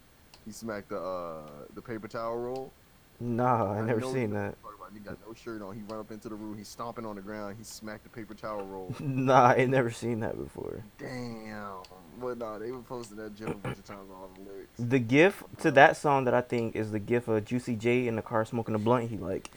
he 0.45 0.51
smacked 0.51 0.89
the 0.89 0.99
uh, 0.99 1.41
the 1.73 1.81
paper 1.81 2.07
towel 2.07 2.37
roll. 2.37 2.71
Nah, 3.19 3.73
I 3.73 3.81
never 3.81 3.99
seen 3.99 4.29
that. 4.33 4.53
you're 4.61 4.71
talking 4.71 4.77
about. 4.79 4.93
He 4.93 4.99
got 4.99 5.17
no 5.27 5.33
shirt 5.33 5.63
on. 5.63 5.75
He 5.75 5.81
run 5.89 6.01
up 6.01 6.11
into 6.11 6.29
the 6.29 6.35
room. 6.35 6.55
He's 6.55 6.67
stomping 6.67 7.03
on 7.03 7.15
the 7.15 7.23
ground. 7.23 7.55
He 7.57 7.63
smacked 7.63 8.03
the 8.03 8.09
paper 8.11 8.35
towel 8.35 8.63
roll. 8.67 8.93
Nah, 8.99 9.55
I 9.57 9.65
never 9.65 9.89
seen 9.89 10.19
that 10.19 10.37
before. 10.37 10.83
Damn. 10.99 11.81
But 12.21 12.37
nah, 12.37 12.59
they 12.59 12.71
were 12.71 12.83
posting 12.83 13.17
that 13.17 13.35
GIF 13.35 13.49
a 13.49 13.53
bunch 13.55 13.79
of 13.79 13.85
times 13.85 14.11
on 14.11 14.15
all 14.15 14.29
the 14.35 14.47
lyrics. 14.47 14.69
The 14.77 14.99
gif 14.99 15.43
to 15.61 15.71
that 15.71 15.97
song 15.97 16.25
that 16.25 16.35
I 16.35 16.41
think 16.41 16.75
is 16.75 16.91
the 16.91 16.99
gif 16.99 17.27
of 17.27 17.43
Juicy 17.43 17.75
J 17.75 18.07
in 18.07 18.17
the 18.17 18.21
car 18.21 18.45
smoking 18.45 18.75
a 18.75 18.79
blunt. 18.79 19.09
He 19.09 19.17
like, 19.17 19.49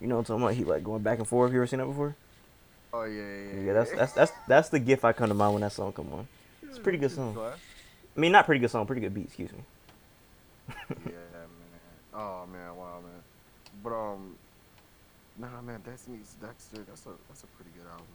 you 0.00 0.06
know 0.06 0.14
what 0.14 0.20
I'm 0.20 0.24
talking 0.26 0.42
about? 0.44 0.54
He 0.54 0.62
like 0.62 0.84
going 0.84 1.02
back 1.02 1.18
and 1.18 1.26
forth. 1.26 1.50
You 1.50 1.58
ever 1.58 1.66
seen 1.66 1.80
that 1.80 1.86
before? 1.86 2.14
Oh 2.92 3.04
yeah, 3.04 3.22
yeah, 3.22 3.52
yeah. 3.52 3.60
Yeah, 3.66 3.72
that's 3.74 3.92
that's 3.92 4.12
that's 4.12 4.32
that's 4.46 4.68
the 4.70 4.78
gif 4.78 5.04
I 5.04 5.12
come 5.12 5.28
to 5.28 5.34
mind 5.34 5.54
when 5.54 5.62
that 5.62 5.72
song 5.72 5.92
come 5.92 6.12
on. 6.12 6.26
It's 6.62 6.78
a 6.78 6.80
pretty 6.80 6.98
good 6.98 7.10
song. 7.10 7.36
I 8.16 8.20
mean, 8.20 8.32
not 8.32 8.46
pretty 8.46 8.60
good 8.60 8.70
song, 8.70 8.86
pretty 8.86 9.02
good 9.02 9.14
beat. 9.14 9.26
Excuse 9.26 9.52
me. 9.52 9.60
yeah, 10.90 10.94
man. 11.06 12.12
Oh 12.14 12.46
man, 12.50 12.76
wow, 12.76 13.00
man. 13.02 13.22
But 13.82 13.90
um, 13.92 14.36
nah, 15.38 15.60
man, 15.62 15.80
Dex 15.84 16.08
Meets 16.08 16.34
Dexter. 16.40 16.82
That's 16.88 17.06
a 17.06 17.10
that's 17.28 17.42
a 17.44 17.46
pretty 17.48 17.70
good 17.76 17.86
album. 17.90 18.06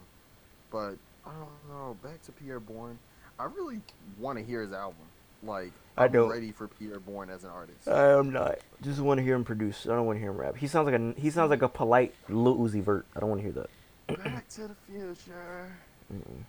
but 0.71 0.97
I 1.29 1.33
don't 1.33 1.69
know. 1.69 1.97
Back 2.03 2.21
to 2.23 2.31
Pierre 2.31 2.59
Bourne. 2.59 2.99
I 3.39 3.45
really 3.45 3.81
want 4.19 4.37
to 4.39 4.43
hear 4.43 4.61
his 4.61 4.73
album. 4.73 4.97
Like 5.43 5.73
I 5.97 6.07
I'm 6.07 6.11
don't. 6.11 6.29
ready 6.29 6.51
for 6.51 6.67
Pierre 6.67 6.99
Bourne 6.99 7.29
as 7.29 7.43
an 7.43 7.49
artist. 7.51 7.87
I 7.87 8.11
am 8.17 8.31
not. 8.31 8.59
Just 8.81 8.99
want 8.99 9.17
to 9.19 9.23
hear 9.23 9.35
him 9.35 9.43
produce. 9.43 9.85
I 9.85 9.89
don't 9.95 10.05
want 10.05 10.17
to 10.17 10.21
hear 10.21 10.31
him 10.31 10.37
rap. 10.37 10.57
He 10.57 10.67
sounds 10.67 10.85
like 10.89 10.99
a 10.99 11.13
he 11.19 11.29
sounds 11.29 11.49
like 11.49 11.61
a 11.61 11.69
polite 11.69 12.13
Lil 12.29 12.57
Uzi 12.57 12.81
Vert. 12.81 13.05
I 13.15 13.19
don't 13.19 13.29
want 13.29 13.39
to 13.39 13.43
hear 13.43 13.53
that. 13.53 13.69
Back 14.17 14.47
to 14.49 14.67
the 14.67 14.75
future. 14.87 15.71
Mm-mm. 16.13 16.43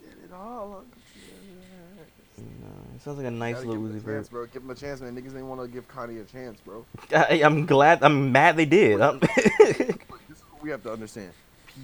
Did 0.00 0.24
it 0.24 0.32
all 0.34 0.72
on 0.74 0.86
computer. 0.90 2.10
No, 2.38 2.68
it 2.94 3.02
sounds 3.02 3.18
like 3.18 3.26
a 3.26 3.30
nice 3.30 3.56
Gotta 3.56 3.68
Lil 3.68 3.76
give 3.78 3.80
him 3.80 3.92
Uzi 3.92 3.96
a 3.96 4.00
Vert. 4.00 4.16
chance, 4.16 4.28
bro. 4.28 4.46
Give 4.46 4.62
him 4.62 4.70
a 4.70 4.74
chance, 4.74 5.00
man. 5.00 5.14
Niggas 5.16 5.24
didn't 5.32 5.48
want 5.48 5.60
to 5.62 5.68
give 5.68 5.88
Kanye 5.88 6.20
a 6.20 6.24
chance, 6.24 6.60
bro. 6.60 6.84
I, 7.12 7.42
I'm 7.44 7.66
glad. 7.66 8.02
I'm 8.02 8.32
mad 8.32 8.56
they 8.56 8.66
did. 8.66 9.00
I'm 9.00 9.20
Look, 9.20 9.20
this 9.36 10.38
is 10.38 10.42
what 10.50 10.62
we 10.62 10.70
have 10.70 10.82
to 10.84 10.92
understand. 10.92 11.32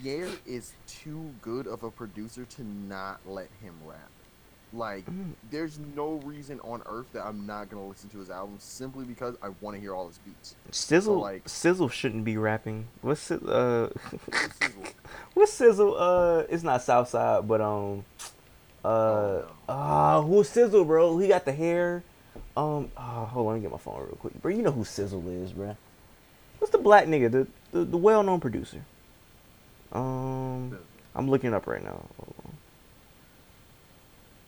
Pierre 0.02 0.28
is 0.46 0.72
too 0.86 1.34
good 1.42 1.66
of 1.66 1.82
a 1.82 1.90
producer 1.90 2.44
to 2.44 2.64
not 2.64 3.20
let 3.26 3.48
him 3.62 3.74
rap. 3.84 4.10
Like, 4.74 5.04
Mm. 5.04 5.32
there's 5.50 5.78
no 5.94 6.14
reason 6.24 6.58
on 6.60 6.82
earth 6.86 7.06
that 7.12 7.26
I'm 7.26 7.46
not 7.46 7.68
gonna 7.68 7.86
listen 7.86 8.08
to 8.10 8.18
his 8.18 8.30
album 8.30 8.56
simply 8.58 9.04
because 9.04 9.36
I 9.42 9.50
want 9.60 9.76
to 9.76 9.80
hear 9.80 9.94
all 9.94 10.08
his 10.08 10.18
beats. 10.18 10.54
Sizzle. 10.70 11.20
like- 11.20 11.46
Sizzle 11.48 11.88
shouldn't 11.90 12.24
be 12.24 12.36
rapping. 12.38 12.86
What's 13.02 13.30
uh? 13.30 13.90
Sizzle? 14.60 14.82
What's 15.34 15.52
Sizzle? 15.52 15.94
Uh, 15.98 16.44
it's 16.48 16.62
not 16.62 16.82
Southside, 16.82 17.46
but 17.46 17.60
um, 17.60 18.04
uh, 18.84 18.88
Oh, 18.88 19.44
ah, 19.68 20.22
who's 20.22 20.48
Sizzle, 20.48 20.84
bro? 20.86 21.18
He 21.18 21.28
got 21.28 21.44
the 21.44 21.52
hair. 21.52 22.02
Um, 22.56 22.90
ah, 22.96 23.26
hold 23.26 23.46
on, 23.48 23.52
let 23.52 23.56
me 23.58 23.62
get 23.62 23.70
my 23.72 23.78
phone 23.78 23.98
real 24.00 24.16
quick, 24.20 24.40
bro. 24.40 24.50
You 24.50 24.62
know 24.62 24.72
who 24.72 24.84
Sizzle 24.84 25.26
is, 25.28 25.52
bro? 25.52 25.76
What's 26.58 26.70
the 26.70 26.78
black 26.78 27.06
nigga, 27.06 27.30
the 27.30 27.46
the, 27.72 27.84
the 27.84 27.96
well-known 27.98 28.40
producer? 28.40 28.82
Um, 29.92 30.78
I'm 31.14 31.28
looking 31.28 31.52
up 31.52 31.66
right 31.66 31.82
now. 31.82 32.04
Hold 32.18 32.34
on. 32.46 32.52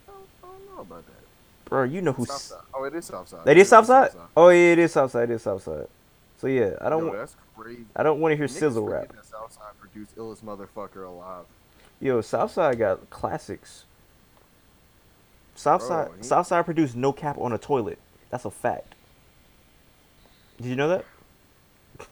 I 0.08 0.12
don't, 0.12 0.28
I 0.42 0.46
don't 0.46 0.66
know 0.74 0.74
about 0.87 1.05
that. 1.07 1.12
Bro, 1.64 1.85
you 1.85 2.03
know 2.03 2.12
who's 2.12 2.29
Southside. 2.29 2.59
Oh, 2.75 2.85
it 2.85 2.94
is 2.94 3.05
Southside. 3.07 3.44
that 3.44 3.57
is 3.57 3.68
Southside? 3.68 4.11
Oh 4.37 4.49
yeah, 4.51 4.73
it 4.73 4.79
is 4.79 4.92
Southside. 4.92 5.31
It 5.31 5.35
is 5.35 5.42
Southside. 5.42 5.87
So 6.38 6.47
yeah, 6.47 6.73
I 6.81 6.88
don't 6.90 7.07
Yo, 7.07 7.16
that's 7.16 7.37
crazy. 7.57 7.85
I 7.97 8.03
don't 8.03 8.20
want 8.20 8.33
to 8.33 8.37
hear 8.37 8.47
Niggas 8.47 8.51
Sizzle 8.59 8.87
rap. 8.87 9.12
That 9.12 9.25
Southside 9.25 9.79
produced 9.81 10.16
illest 10.16 10.42
motherfucker 10.44 11.07
alive. 11.07 11.47
Yo, 12.01 12.20
Southside 12.20 12.79
got 12.79 13.09
classics. 13.11 13.85
Southside 15.55 16.09
Bro, 16.09 16.16
he- 16.18 16.23
Southside 16.25 16.64
produced 16.64 16.97
No 16.97 17.12
Cap 17.12 17.38
on 17.38 17.53
a 17.53 17.59
Toilet. 17.59 17.99
That's 18.31 18.44
a 18.44 18.51
fact. 18.51 18.94
Did 20.61 20.66
you 20.66 20.77
know 20.77 20.88
that? 20.88 21.05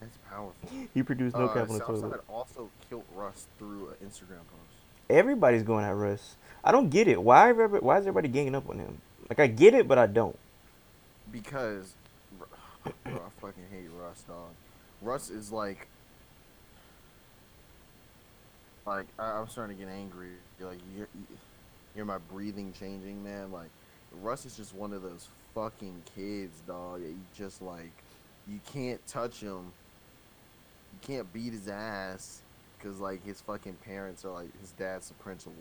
That's 0.00 0.16
powerful. 0.28 0.54
He 0.92 1.02
produced 1.02 1.36
No 1.36 1.44
Uh, 1.46 1.54
Cap 1.54 1.70
on 1.70 1.76
a 1.76 1.78
Toilet." 1.78 2.00
Southside 2.00 2.20
also 2.28 2.68
killed 2.88 3.04
Russ 3.14 3.46
through 3.58 3.88
an 4.00 4.06
Instagram 4.08 4.38
post. 4.50 4.76
Everybody's 5.08 5.62
going 5.62 5.84
at 5.84 5.94
Russ. 5.94 6.34
I 6.66 6.72
don't 6.72 6.90
get 6.90 7.08
it. 7.08 7.22
Why 7.22 7.50
everybody, 7.50 7.84
why 7.84 7.98
is 7.98 8.02
everybody 8.08 8.28
ganging 8.28 8.56
up 8.56 8.70
on 8.70 8.80
him? 8.80 9.02
Like 9.30 9.40
I 9.40 9.48
get 9.48 9.74
it, 9.74 9.88
but 9.88 9.98
I 9.98 10.08
don't. 10.08 10.38
because 11.32 11.94
bro, 12.38 12.48
I 13.16 13.30
fucking 13.40 13.64
hate 13.72 13.88
Russ, 14.00 14.22
dog. 14.28 14.50
Russ 15.02 15.30
is 15.30 15.52
like, 15.52 15.88
like 18.86 19.06
I, 19.18 19.32
I'm 19.32 19.48
starting 19.48 19.78
to 19.78 19.84
get 19.84 19.92
angry. 19.92 20.30
Like 20.60 20.78
you're, 20.96 21.08
you're 21.96 22.06
my 22.06 22.18
breathing 22.18 22.72
changing, 22.78 23.24
man. 23.24 23.52
Like 23.52 23.70
Russ 24.22 24.46
is 24.46 24.56
just 24.56 24.74
one 24.74 24.92
of 24.92 25.02
those 25.02 25.28
fucking 25.54 26.02
kids, 26.16 26.62
dog. 26.66 27.02
That 27.02 27.08
you 27.08 27.18
just 27.36 27.62
like, 27.62 27.92
you 28.48 28.60
can't 28.72 29.04
touch 29.08 29.40
him. 29.40 29.72
You 30.92 31.00
can't 31.06 31.32
beat 31.32 31.52
his 31.52 31.68
ass 31.68 32.42
because 32.78 33.00
like 33.00 33.24
his 33.24 33.40
fucking 33.42 33.76
parents 33.84 34.24
are 34.24 34.32
like 34.32 34.60
his 34.60 34.72
dad's 34.72 35.08
the 35.08 35.14
principal, 35.14 35.54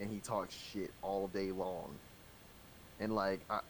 and 0.00 0.10
he 0.10 0.18
talks 0.20 0.54
shit 0.54 0.90
all 1.02 1.28
day 1.28 1.50
long. 1.52 1.90
And 3.00 3.14
like 3.14 3.40
I, 3.50 3.60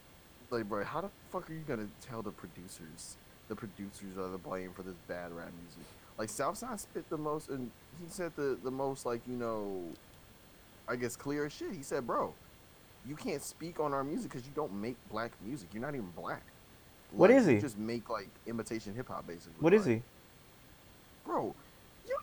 like, 0.51 0.69
bro, 0.69 0.85
how 0.85 1.01
the 1.01 1.11
fuck 1.31 1.51
are 1.51 1.53
you 1.55 1.65
gonna 1.67 1.89
tell 2.01 2.23
the 2.23 2.31
producers? 2.31 3.17
The 3.49 3.55
producers 3.57 4.17
are 4.19 4.29
the 4.29 4.39
blame 4.39 4.71
for 4.75 4.83
this 4.83 4.95
bad 5.09 5.33
rap 5.33 5.51
music. 5.62 5.85
Like 6.19 6.29
Southside 6.29 6.81
spit 6.81 7.09
the 7.11 7.17
most, 7.19 7.49
and 7.49 7.71
he 8.03 8.09
said 8.09 8.33
the 8.37 8.57
the 8.62 8.71
most 8.71 9.07
like 9.07 9.21
you 9.29 9.37
know, 9.37 9.83
I 10.89 10.97
guess 10.97 11.17
clear 11.17 11.47
as 11.47 11.53
shit. 11.53 11.73
He 11.73 11.83
said, 11.83 12.07
bro, 12.07 12.33
you 13.07 13.15
can't 13.17 13.43
speak 13.43 13.79
on 13.81 13.93
our 13.93 14.03
music 14.05 14.31
because 14.31 14.47
you 14.47 14.53
don't 14.55 14.73
make 14.81 14.97
black 15.11 15.33
music. 15.45 15.69
You're 15.73 15.83
not 15.83 15.95
even 15.95 16.11
black. 16.17 16.43
What 17.12 17.31
Like, 17.31 17.41
is 17.41 17.47
you 17.47 17.55
he? 17.55 17.61
just 17.61 17.79
make 17.79 18.09
like 18.11 18.29
imitation 18.47 18.95
hip 18.95 19.09
hop, 19.09 19.27
basically. 19.27 19.53
What 19.61 19.75
is 19.75 19.87
Like, 19.87 19.97
he? 19.97 20.03
bro? 21.25 21.55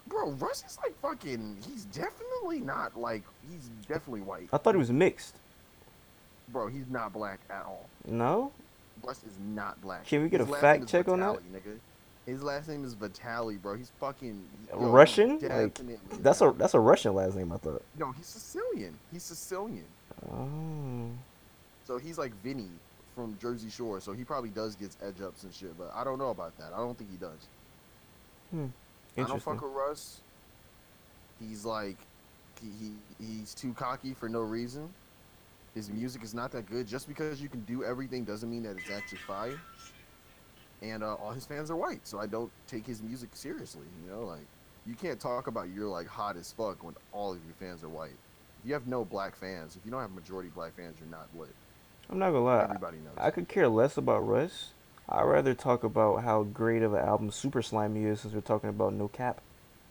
Bro, 0.08 0.32
Russ 0.32 0.64
is 0.68 0.78
like 0.84 1.00
fucking. 1.02 1.58
He's 1.68 1.86
definitely 1.86 2.60
not 2.60 3.00
like. 3.00 3.24
He's 3.50 3.70
definitely 3.88 4.22
white, 4.22 4.50
I 4.52 4.58
thought 4.58 4.76
he 4.76 4.80
was 4.80 4.92
mixed. 4.92 5.36
bro. 6.50 6.68
He's 6.68 6.90
not 6.90 7.14
black 7.14 7.40
at 7.50 7.64
all. 7.66 7.88
No? 8.06 8.52
Russ 9.04 9.24
is 9.24 9.38
not 9.54 9.82
black. 9.82 10.06
Can 10.06 10.22
we 10.24 10.30
get 10.30 10.40
His 10.42 10.50
a 10.50 10.54
fact 10.56 10.88
check 10.88 11.08
on 11.08 11.20
that? 11.22 11.40
Nigga. 11.54 11.78
His 12.26 12.42
last 12.42 12.70
name 12.70 12.86
is 12.86 12.94
Vitale, 12.94 13.56
bro. 13.56 13.76
He's 13.76 13.92
fucking 14.00 14.42
yo, 14.72 14.78
Russian? 14.90 15.40
Like 15.40 15.78
that's 16.22 16.42
a 16.42 16.54
that's 16.58 16.74
a 16.74 16.80
Russian 16.80 17.14
last 17.16 17.36
name. 17.36 17.52
I 17.52 17.58
thought. 17.58 17.82
no. 17.98 18.12
He's 18.14 18.28
Sicilian. 18.28 18.94
He's 19.12 19.24
Sicilian. 19.24 19.86
Oh. 20.32 21.08
So 21.86 21.98
he's 21.98 22.18
like 22.18 22.32
Vinny 22.44 22.70
from 23.16 23.38
Jersey 23.42 23.70
Shore. 23.70 24.00
So 24.00 24.14
he 24.14 24.24
probably 24.24 24.52
does 24.52 24.76
get 24.76 24.92
edge 25.02 25.22
ups 25.22 25.44
and 25.44 25.54
shit. 25.54 25.78
But 25.78 25.92
I 25.94 26.04
don't 26.06 26.18
know 26.18 26.30
about 26.30 26.58
that. 26.60 26.72
I 26.74 26.78
don't 26.78 26.98
think 26.98 27.12
he 27.12 27.18
does. 27.18 27.48
Hmm. 28.52 28.68
I 29.18 29.24
don't 29.24 29.42
fuck 29.42 29.62
with 29.62 29.72
Russ. 29.72 30.22
He's 31.40 31.66
like, 31.66 31.98
he, 32.62 32.70
he 33.20 33.26
he's 33.26 33.54
too 33.54 33.74
cocky 33.74 34.14
for 34.14 34.30
no 34.30 34.42
reason. 34.42 34.90
His 35.76 35.90
music 35.90 36.24
is 36.24 36.34
not 36.34 36.52
that 36.52 36.70
good. 36.70 36.88
Just 36.88 37.08
because 37.08 37.42
you 37.42 37.50
can 37.50 37.62
do 37.62 37.84
everything 37.84 38.24
doesn't 38.24 38.50
mean 38.50 38.64
that 38.64 38.78
it's 38.78 38.92
actually 38.92 39.20
fire. 39.20 39.60
And 40.82 41.04
uh, 41.04 41.16
all 41.16 41.32
his 41.32 41.46
fans 41.46 41.72
are 41.72 41.76
white, 41.76 42.06
so 42.08 42.20
I 42.20 42.28
don't 42.28 42.52
take 42.68 42.86
his 42.86 43.02
music 43.02 43.30
seriously. 43.34 43.88
You 44.04 44.12
know, 44.12 44.24
like 44.26 44.46
you 44.86 44.96
can't 44.96 45.20
talk 45.20 45.48
about 45.48 45.70
you're 45.74 45.88
like 45.88 46.08
hot 46.08 46.38
as 46.38 46.52
fuck 46.52 46.84
when 46.84 46.96
all 47.12 47.32
of 47.32 47.40
your 47.46 47.56
fans 47.60 47.84
are 47.84 47.90
white. 47.90 48.12
If 48.62 48.68
you 48.68 48.74
have 48.74 48.88
no 48.88 49.04
black 49.04 49.36
fans, 49.36 49.76
if 49.76 49.86
you 49.86 49.92
don't 49.92 50.02
have 50.02 50.12
majority 50.12 50.50
black 50.54 50.76
fans, 50.76 50.98
you're 51.00 51.10
not 51.10 51.28
lit. 51.38 51.54
I'm 52.10 52.20
not 52.20 52.32
gonna 52.32 52.44
lie. 52.44 52.64
Everybody 52.64 52.98
knows. 52.98 53.14
I 53.18 53.32
could 53.32 53.48
care 53.48 53.68
less 53.68 53.98
about 53.98 54.28
Russ. 54.28 54.72
I'd 55.10 55.24
rather 55.24 55.54
talk 55.54 55.84
about 55.84 56.24
how 56.24 56.44
great 56.44 56.82
of 56.82 56.94
an 56.94 57.00
album 57.06 57.30
Super 57.32 57.62
Slimey 57.62 58.06
is 58.06 58.22
since 58.22 58.34
we're 58.34 58.42
talking 58.42 58.70
about 58.70 58.94
No 58.94 59.08
Cap. 59.08 59.42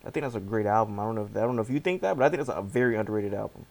I 0.04 0.10
think 0.10 0.24
that's 0.24 0.34
a 0.34 0.40
great 0.40 0.66
album. 0.66 0.98
I 0.98 1.04
don't 1.04 1.14
know 1.14 1.24
if 1.24 1.36
I 1.36 1.40
don't 1.40 1.54
know 1.54 1.62
if 1.62 1.70
you 1.70 1.78
think 1.80 2.02
that, 2.02 2.16
but 2.16 2.24
I 2.24 2.28
think 2.28 2.40
it's 2.40 2.50
a 2.52 2.62
very 2.62 2.96
underrated 2.96 3.34
album. 3.34 3.66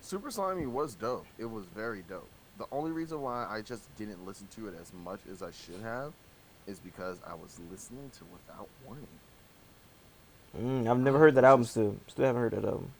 Super 0.00 0.30
Slimey 0.30 0.66
was 0.70 0.94
dope. 0.94 1.26
It 1.38 1.46
was 1.46 1.64
very 1.74 2.02
dope. 2.08 2.28
The 2.58 2.64
only 2.72 2.90
reason 2.92 3.20
why 3.20 3.46
I 3.50 3.60
just 3.60 3.94
didn't 3.96 4.24
listen 4.24 4.46
to 4.56 4.68
it 4.68 4.74
as 4.80 4.92
much 5.04 5.20
as 5.30 5.42
I 5.42 5.50
should 5.50 5.82
have 5.82 6.12
is 6.66 6.78
because 6.78 7.18
I 7.28 7.34
was 7.34 7.58
listening 7.70 8.10
to 8.18 8.24
Without 8.32 8.68
Warning. 8.86 9.06
Mm, 10.58 10.90
I've 10.90 10.98
never 11.00 11.18
heard 11.18 11.34
that 11.34 11.44
album 11.44 11.64
still. 11.64 11.96
Still 12.06 12.24
haven't 12.24 12.40
heard 12.40 12.52
that 12.52 12.64
album. 12.64 12.90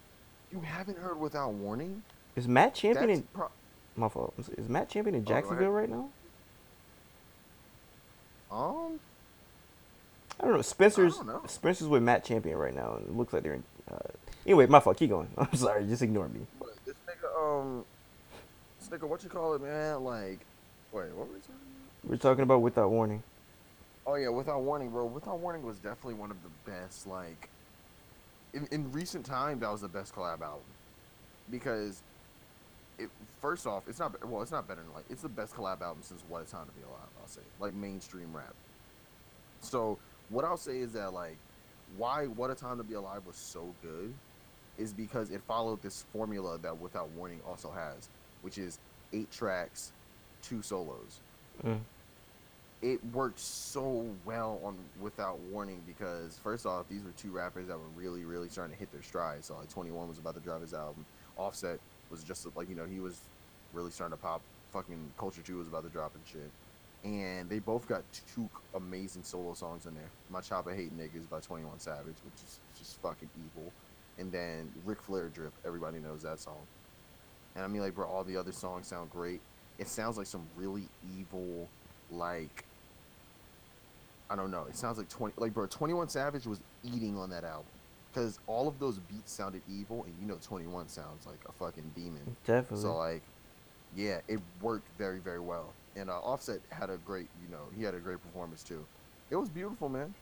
You 0.52 0.60
haven't 0.60 0.98
heard 0.98 1.18
Without 1.18 1.52
Warning? 1.54 2.02
Is 2.34 2.46
Matt 2.46 2.74
Champion 2.74 3.06
That's 3.08 3.18
in 3.20 3.26
pro- 3.32 3.48
my 3.96 4.08
fault? 4.10 4.34
Is 4.58 4.68
Matt 4.68 4.90
Champion 4.90 5.14
in 5.14 5.22
Oh. 5.22 5.24
Jacksonville 5.24 5.70
right 5.70 5.88
now? 5.88 6.10
Um 8.50 9.00
I 10.38 10.44
don't 10.44 10.54
know. 10.56 10.62
Spencer's 10.62 11.16
don't 11.16 11.26
know. 11.26 11.42
Spencer's 11.46 11.88
with 11.88 12.02
Matt 12.02 12.24
Champion 12.24 12.58
right 12.58 12.74
now, 12.74 12.96
and 12.96 13.06
it 13.08 13.16
looks 13.16 13.32
like 13.32 13.42
they're 13.42 13.54
in. 13.54 13.64
Uh, 13.90 13.96
anyway, 14.44 14.66
my 14.66 14.80
fault. 14.80 14.98
Keep 14.98 15.10
going. 15.10 15.28
I'm 15.38 15.54
sorry. 15.54 15.86
Just 15.86 16.02
ignore 16.02 16.28
me. 16.28 16.40
this 16.84 16.94
nigga 17.08 17.60
um 17.62 17.84
this 18.80 18.88
nigga 18.88 19.08
what 19.08 19.22
you 19.22 19.30
call 19.30 19.54
it 19.54 19.62
man 19.62 20.04
like 20.04 20.40
wait 20.92 21.08
what 21.14 21.28
were 21.28 21.34
we 21.34 21.40
talking 21.40 21.54
about? 21.54 22.10
We're 22.10 22.16
talking 22.16 22.42
about 22.42 22.62
Without 22.62 22.90
Warning. 22.90 23.22
Oh 24.06 24.14
yeah, 24.14 24.28
Without 24.28 24.60
Warning, 24.62 24.90
bro. 24.90 25.06
Without 25.06 25.38
Warning 25.38 25.64
was 25.64 25.78
definitely 25.78 26.14
one 26.14 26.30
of 26.30 26.36
the 26.42 26.70
best. 26.70 27.06
Like, 27.06 27.48
in 28.54 28.68
in 28.70 28.92
recent 28.92 29.24
time, 29.26 29.58
that 29.60 29.72
was 29.72 29.80
the 29.80 29.88
best 29.88 30.14
collab 30.14 30.42
album 30.42 30.60
because 31.50 32.02
it. 32.98 33.08
First 33.40 33.66
off, 33.66 33.88
it's 33.88 33.98
not 33.98 34.24
well. 34.28 34.42
It's 34.42 34.52
not 34.52 34.68
better 34.68 34.82
than 34.82 34.92
like 34.94 35.04
it's 35.10 35.22
the 35.22 35.28
best 35.28 35.54
collab 35.54 35.80
album 35.80 36.02
since 36.02 36.22
What 36.28 36.42
a 36.42 36.44
Time 36.44 36.66
to 36.66 36.72
Be 36.72 36.82
Alive. 36.82 37.08
I'll 37.26 37.32
say 37.32 37.40
like 37.58 37.74
mainstream 37.74 38.32
rap. 38.32 38.54
So 39.60 39.98
what 40.28 40.44
I'll 40.44 40.56
say 40.56 40.78
is 40.78 40.92
that 40.92 41.12
like 41.12 41.36
why 41.96 42.26
What 42.26 42.50
a 42.50 42.54
Time 42.54 42.78
to 42.78 42.84
Be 42.84 42.94
Alive 42.94 43.22
was 43.26 43.36
so 43.36 43.74
good 43.82 44.14
is 44.78 44.92
because 44.92 45.30
it 45.30 45.40
followed 45.48 45.82
this 45.82 46.04
formula 46.12 46.58
that 46.58 46.78
Without 46.78 47.08
Warning 47.10 47.40
also 47.48 47.70
has, 47.70 48.08
which 48.42 48.58
is 48.58 48.78
eight 49.12 49.30
tracks, 49.30 49.92
two 50.42 50.62
solos 50.62 51.20
Mm. 51.64 51.80
it 52.82 53.00
worked 53.14 53.40
so 53.40 54.06
well 54.26 54.60
on 54.62 54.76
Without 55.00 55.38
Warning 55.50 55.80
because 55.86 56.38
first 56.44 56.66
off, 56.66 56.86
these 56.88 57.02
were 57.02 57.12
two 57.16 57.30
rappers 57.30 57.66
that 57.68 57.78
were 57.78 57.88
really, 57.96 58.24
really 58.26 58.50
starting 58.50 58.74
to 58.74 58.78
hit 58.78 58.92
their 58.92 59.02
stride. 59.02 59.42
So 59.42 59.56
like 59.56 59.70
21 59.70 60.06
was 60.06 60.18
about 60.18 60.34
to 60.34 60.40
drop 60.40 60.60
his 60.60 60.74
album. 60.74 61.06
Offset 61.38 61.80
was 62.10 62.22
just 62.22 62.46
like 62.56 62.68
you 62.68 62.74
know 62.74 62.84
he 62.84 63.00
was 63.00 63.18
really 63.72 63.90
starting 63.90 64.16
to 64.16 64.22
pop. 64.22 64.42
Fucking 64.72 64.98
Culture 65.18 65.40
2 65.40 65.56
was 65.56 65.66
about 65.68 65.84
to 65.84 65.88
drop 65.88 66.14
and 66.14 66.22
shit. 66.30 66.50
And 67.06 67.48
they 67.48 67.60
both 67.60 67.86
got 67.86 68.02
two 68.34 68.50
amazing 68.74 69.22
solo 69.22 69.54
songs 69.54 69.86
in 69.86 69.94
there. 69.94 70.10
My 70.28 70.40
Choppa 70.40 70.74
Hate 70.74 70.90
Niggas 70.98 71.30
by 71.30 71.38
21 71.38 71.78
Savage, 71.78 72.16
which 72.24 72.34
is 72.44 72.58
just 72.76 73.00
fucking 73.00 73.30
evil. 73.38 73.70
and 74.18 74.32
then 74.32 74.72
Ric 74.84 75.00
Flair 75.00 75.28
drip. 75.28 75.52
Everybody 75.64 75.98
knows 76.00 76.22
that 76.22 76.40
song. 76.40 76.58
And 77.54 77.64
I 77.64 77.68
mean, 77.68 77.80
like, 77.80 77.94
bro, 77.94 78.06
all 78.08 78.24
the 78.24 78.36
other 78.36 78.50
songs 78.50 78.88
sound 78.88 79.10
great. 79.10 79.40
It 79.78 79.86
sounds 79.88 80.18
like 80.18 80.26
some 80.26 80.42
really 80.56 80.88
evil, 81.16 81.68
like, 82.10 82.64
I 84.28 84.34
don't 84.34 84.50
know. 84.50 84.64
It 84.68 84.76
sounds 84.76 84.98
like 84.98 85.08
twenty, 85.08 85.34
like, 85.36 85.54
bro, 85.54 85.66
Twenty 85.66 85.94
One 85.94 86.08
Savage 86.08 86.44
was 86.46 86.60
eating 86.82 87.16
on 87.16 87.30
that 87.30 87.44
album 87.44 87.66
because 88.12 88.40
all 88.48 88.66
of 88.66 88.78
those 88.80 88.98
beats 88.98 89.32
sounded 89.32 89.62
evil, 89.70 90.02
and 90.04 90.14
you 90.20 90.26
know, 90.26 90.38
Twenty 90.42 90.66
One 90.66 90.88
sounds 90.88 91.24
like 91.26 91.38
a 91.48 91.52
fucking 91.52 91.92
demon. 91.94 92.36
Definitely. 92.46 92.82
So 92.82 92.96
like, 92.96 93.22
yeah, 93.94 94.20
it 94.26 94.40
worked 94.60 94.88
very 94.98 95.18
very 95.20 95.40
well. 95.40 95.72
And 95.96 96.10
uh, 96.10 96.18
Offset 96.18 96.60
had 96.70 96.90
a 96.90 96.98
great, 96.98 97.26
you 97.42 97.50
know, 97.50 97.62
he 97.76 97.82
had 97.82 97.94
a 97.94 97.98
great 97.98 98.22
performance 98.22 98.62
too. 98.62 98.84
It 99.30 99.36
was 99.36 99.48
beautiful, 99.48 99.88
man. 99.88 100.14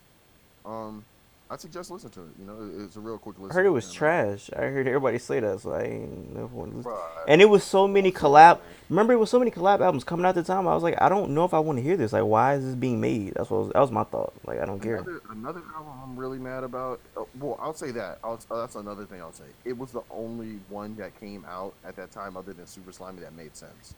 Um, 0.65 1.05
I'd 1.51 1.61
suggest 1.61 1.91
listening 1.91 2.13
to 2.13 2.21
it. 2.23 2.29
You 2.39 2.47
know, 2.47 2.85
it's 2.85 2.97
a 2.97 3.01
real 3.01 3.19
quick 3.19 3.37
listen. 3.39 3.51
I 3.51 3.55
heard 3.55 3.67
it 3.67 3.71
was 3.71 3.91
uh, 3.91 3.93
trash. 3.93 4.51
I 4.57 4.63
heard 4.63 4.89
everybody 4.89 5.19
say 5.19 5.41
that, 5.41 5.61
so 5.61 5.73
I 5.73 5.83
ain't 5.83 6.35
never 6.35 6.47
want 6.47 6.71
to 6.71 6.77
listen. 6.79 6.93
And 7.29 7.43
it 7.43 7.45
was 7.45 7.63
so 7.63 7.87
many 7.87 8.11
collab. 8.11 8.61
Remember, 8.89 9.13
it 9.13 9.19
was 9.19 9.29
so 9.29 9.39
many 9.39 9.51
collab 9.51 9.81
albums 9.81 10.05
coming 10.05 10.25
out 10.25 10.31
at 10.31 10.35
the 10.37 10.43
time. 10.43 10.67
I 10.67 10.75
was 10.75 10.83
like, 10.83 11.01
I 11.03 11.11
don't 11.11 11.33
know 11.33 11.45
if 11.45 11.53
I 11.53 11.59
want 11.59 11.79
to 11.79 11.83
hear 11.83 11.99
this. 11.99 12.15
Like, 12.15 12.25
why 12.25 12.55
is 12.55 12.65
this 12.65 12.75
being 12.75 13.01
made? 13.01 13.35
That's 13.35 13.51
what 13.51 13.61
was, 13.61 13.73
that 13.73 13.81
was 13.81 13.91
my 13.91 14.05
thought. 14.05 14.33
Like, 14.47 14.59
I 14.59 14.65
don't 14.65 14.81
care. 14.81 14.97
Another, 14.97 15.21
another 15.31 15.63
album 15.77 15.93
I'm 16.03 16.17
really 16.17 16.39
mad 16.39 16.65
about. 16.65 17.01
Uh, 17.15 17.25
well, 17.39 17.59
I'll 17.61 17.75
say 17.75 17.91
that. 17.91 18.21
I'll, 18.25 18.41
uh, 18.51 18.61
that's 18.61 18.77
another 18.77 19.05
thing 19.05 19.21
I'll 19.21 19.33
say. 19.33 19.45
It 19.67 19.77
was 19.77 19.93
the 19.93 20.03
only 20.11 20.61
one 20.71 20.97
that 20.97 21.19
came 21.21 21.45
out 21.47 21.75
at 21.85 21.95
that 21.97 22.11
time, 22.11 22.39
other 22.39 22.55
than 22.55 22.67
Super 22.67 22.91
Slimey, 22.91 23.21
that 23.21 23.35
made 23.35 23.55
sense. 23.55 23.95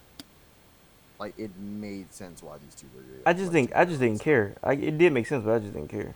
Like 1.18 1.38
it 1.38 1.50
made 1.58 2.12
sense 2.12 2.42
why 2.42 2.56
these 2.58 2.74
two 2.74 2.86
were. 2.94 3.02
I 3.24 3.32
just 3.32 3.50
think 3.52 3.72
I 3.74 3.84
just 3.84 4.00
didn't 4.00 4.20
care. 4.20 4.54
I, 4.62 4.72
it 4.74 4.98
did 4.98 5.12
make 5.12 5.26
sense, 5.26 5.44
but 5.44 5.54
I 5.54 5.58
just 5.58 5.72
didn't 5.72 5.88
care. 5.88 6.14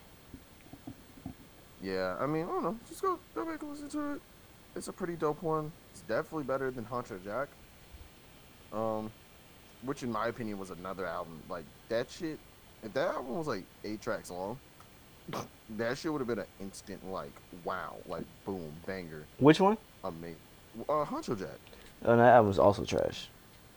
Yeah, 1.81 2.15
I 2.19 2.27
mean, 2.27 2.43
I 2.43 2.47
don't 2.47 2.63
know. 2.63 2.77
Just 2.87 3.01
go, 3.01 3.17
go 3.33 3.43
back 3.43 3.61
and 3.61 3.71
listen 3.71 3.89
to 3.89 4.13
it. 4.13 4.21
It's 4.75 4.87
a 4.87 4.93
pretty 4.93 5.15
dope 5.15 5.41
one. 5.41 5.71
It's 5.91 6.01
definitely 6.01 6.43
better 6.43 6.69
than 6.69 6.85
Huncho 6.85 7.21
Jack. 7.23 7.47
Um, 8.71 9.11
which 9.83 10.03
in 10.03 10.11
my 10.11 10.27
opinion 10.27 10.59
was 10.59 10.69
another 10.69 11.05
album. 11.05 11.41
Like 11.49 11.65
that 11.89 12.09
shit. 12.09 12.39
If 12.83 12.93
that 12.93 13.09
album 13.09 13.37
was 13.37 13.47
like 13.47 13.63
eight 13.83 14.01
tracks 14.01 14.29
long, 14.29 14.59
that 15.77 15.97
shit 15.97 16.11
would 16.11 16.19
have 16.19 16.27
been 16.27 16.39
an 16.39 16.45
instant 16.59 17.11
like 17.11 17.33
wow, 17.63 17.95
like 18.07 18.23
boom, 18.45 18.71
banger, 18.85 19.25
Which 19.39 19.59
one? 19.59 19.77
amazing. 20.03 20.37
Uh, 20.87 21.03
Huncho 21.05 21.37
Jack. 21.37 21.59
Oh, 22.05 22.15
that 22.15 22.33
album 22.33 22.47
was 22.47 22.59
also 22.59 22.85
trash. 22.85 23.27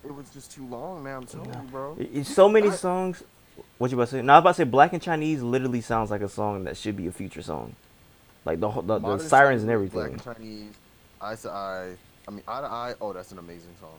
It 0.05 0.15
was 0.15 0.29
just 0.31 0.53
too 0.53 0.67
long, 0.67 1.03
man. 1.05 1.17
I'm 1.19 1.27
telling 1.27 1.49
Yeah. 1.51 1.63
you, 1.63 1.69
bro. 1.69 1.97
It's 1.99 2.29
so 2.33 2.49
many 2.49 2.69
I- 2.69 2.73
songs. 2.75 3.23
What 3.79 3.91
you 3.91 3.97
about 3.97 4.09
to 4.09 4.17
say? 4.17 4.23
No, 4.23 4.33
I 4.33 4.37
was 4.39 4.43
about 4.43 4.51
to 4.51 4.57
say 4.57 4.65
Black 4.65 4.93
and 4.93 5.01
Chinese 5.03 5.43
literally 5.43 5.81
sounds 5.81 6.11
like 6.11 6.23
a 6.23 6.29
song 6.29 6.65
that 6.65 6.77
should 6.77 6.97
be 6.97 7.07
a 7.07 7.13
future 7.13 7.43
song. 7.43 7.75
Like 8.45 8.59
the 8.61 8.69
the, 8.69 8.99
the 8.99 9.19
sirens 9.19 9.63
and 9.63 9.69
Slavery, 9.69 9.87
Black 9.89 10.07
everything. 10.07 10.29
and 10.29 10.37
Chinese, 10.37 10.75
Eye 11.21 11.35
to 11.37 11.51
Eye. 11.51 11.95
I 12.27 12.31
mean, 12.31 12.43
Eye 12.49 12.61
to 12.61 12.67
Eye. 12.67 12.95
Oh, 13.01 13.13
that's 13.13 13.31
an 13.33 13.39
amazing 13.39 13.75
song. 13.81 13.95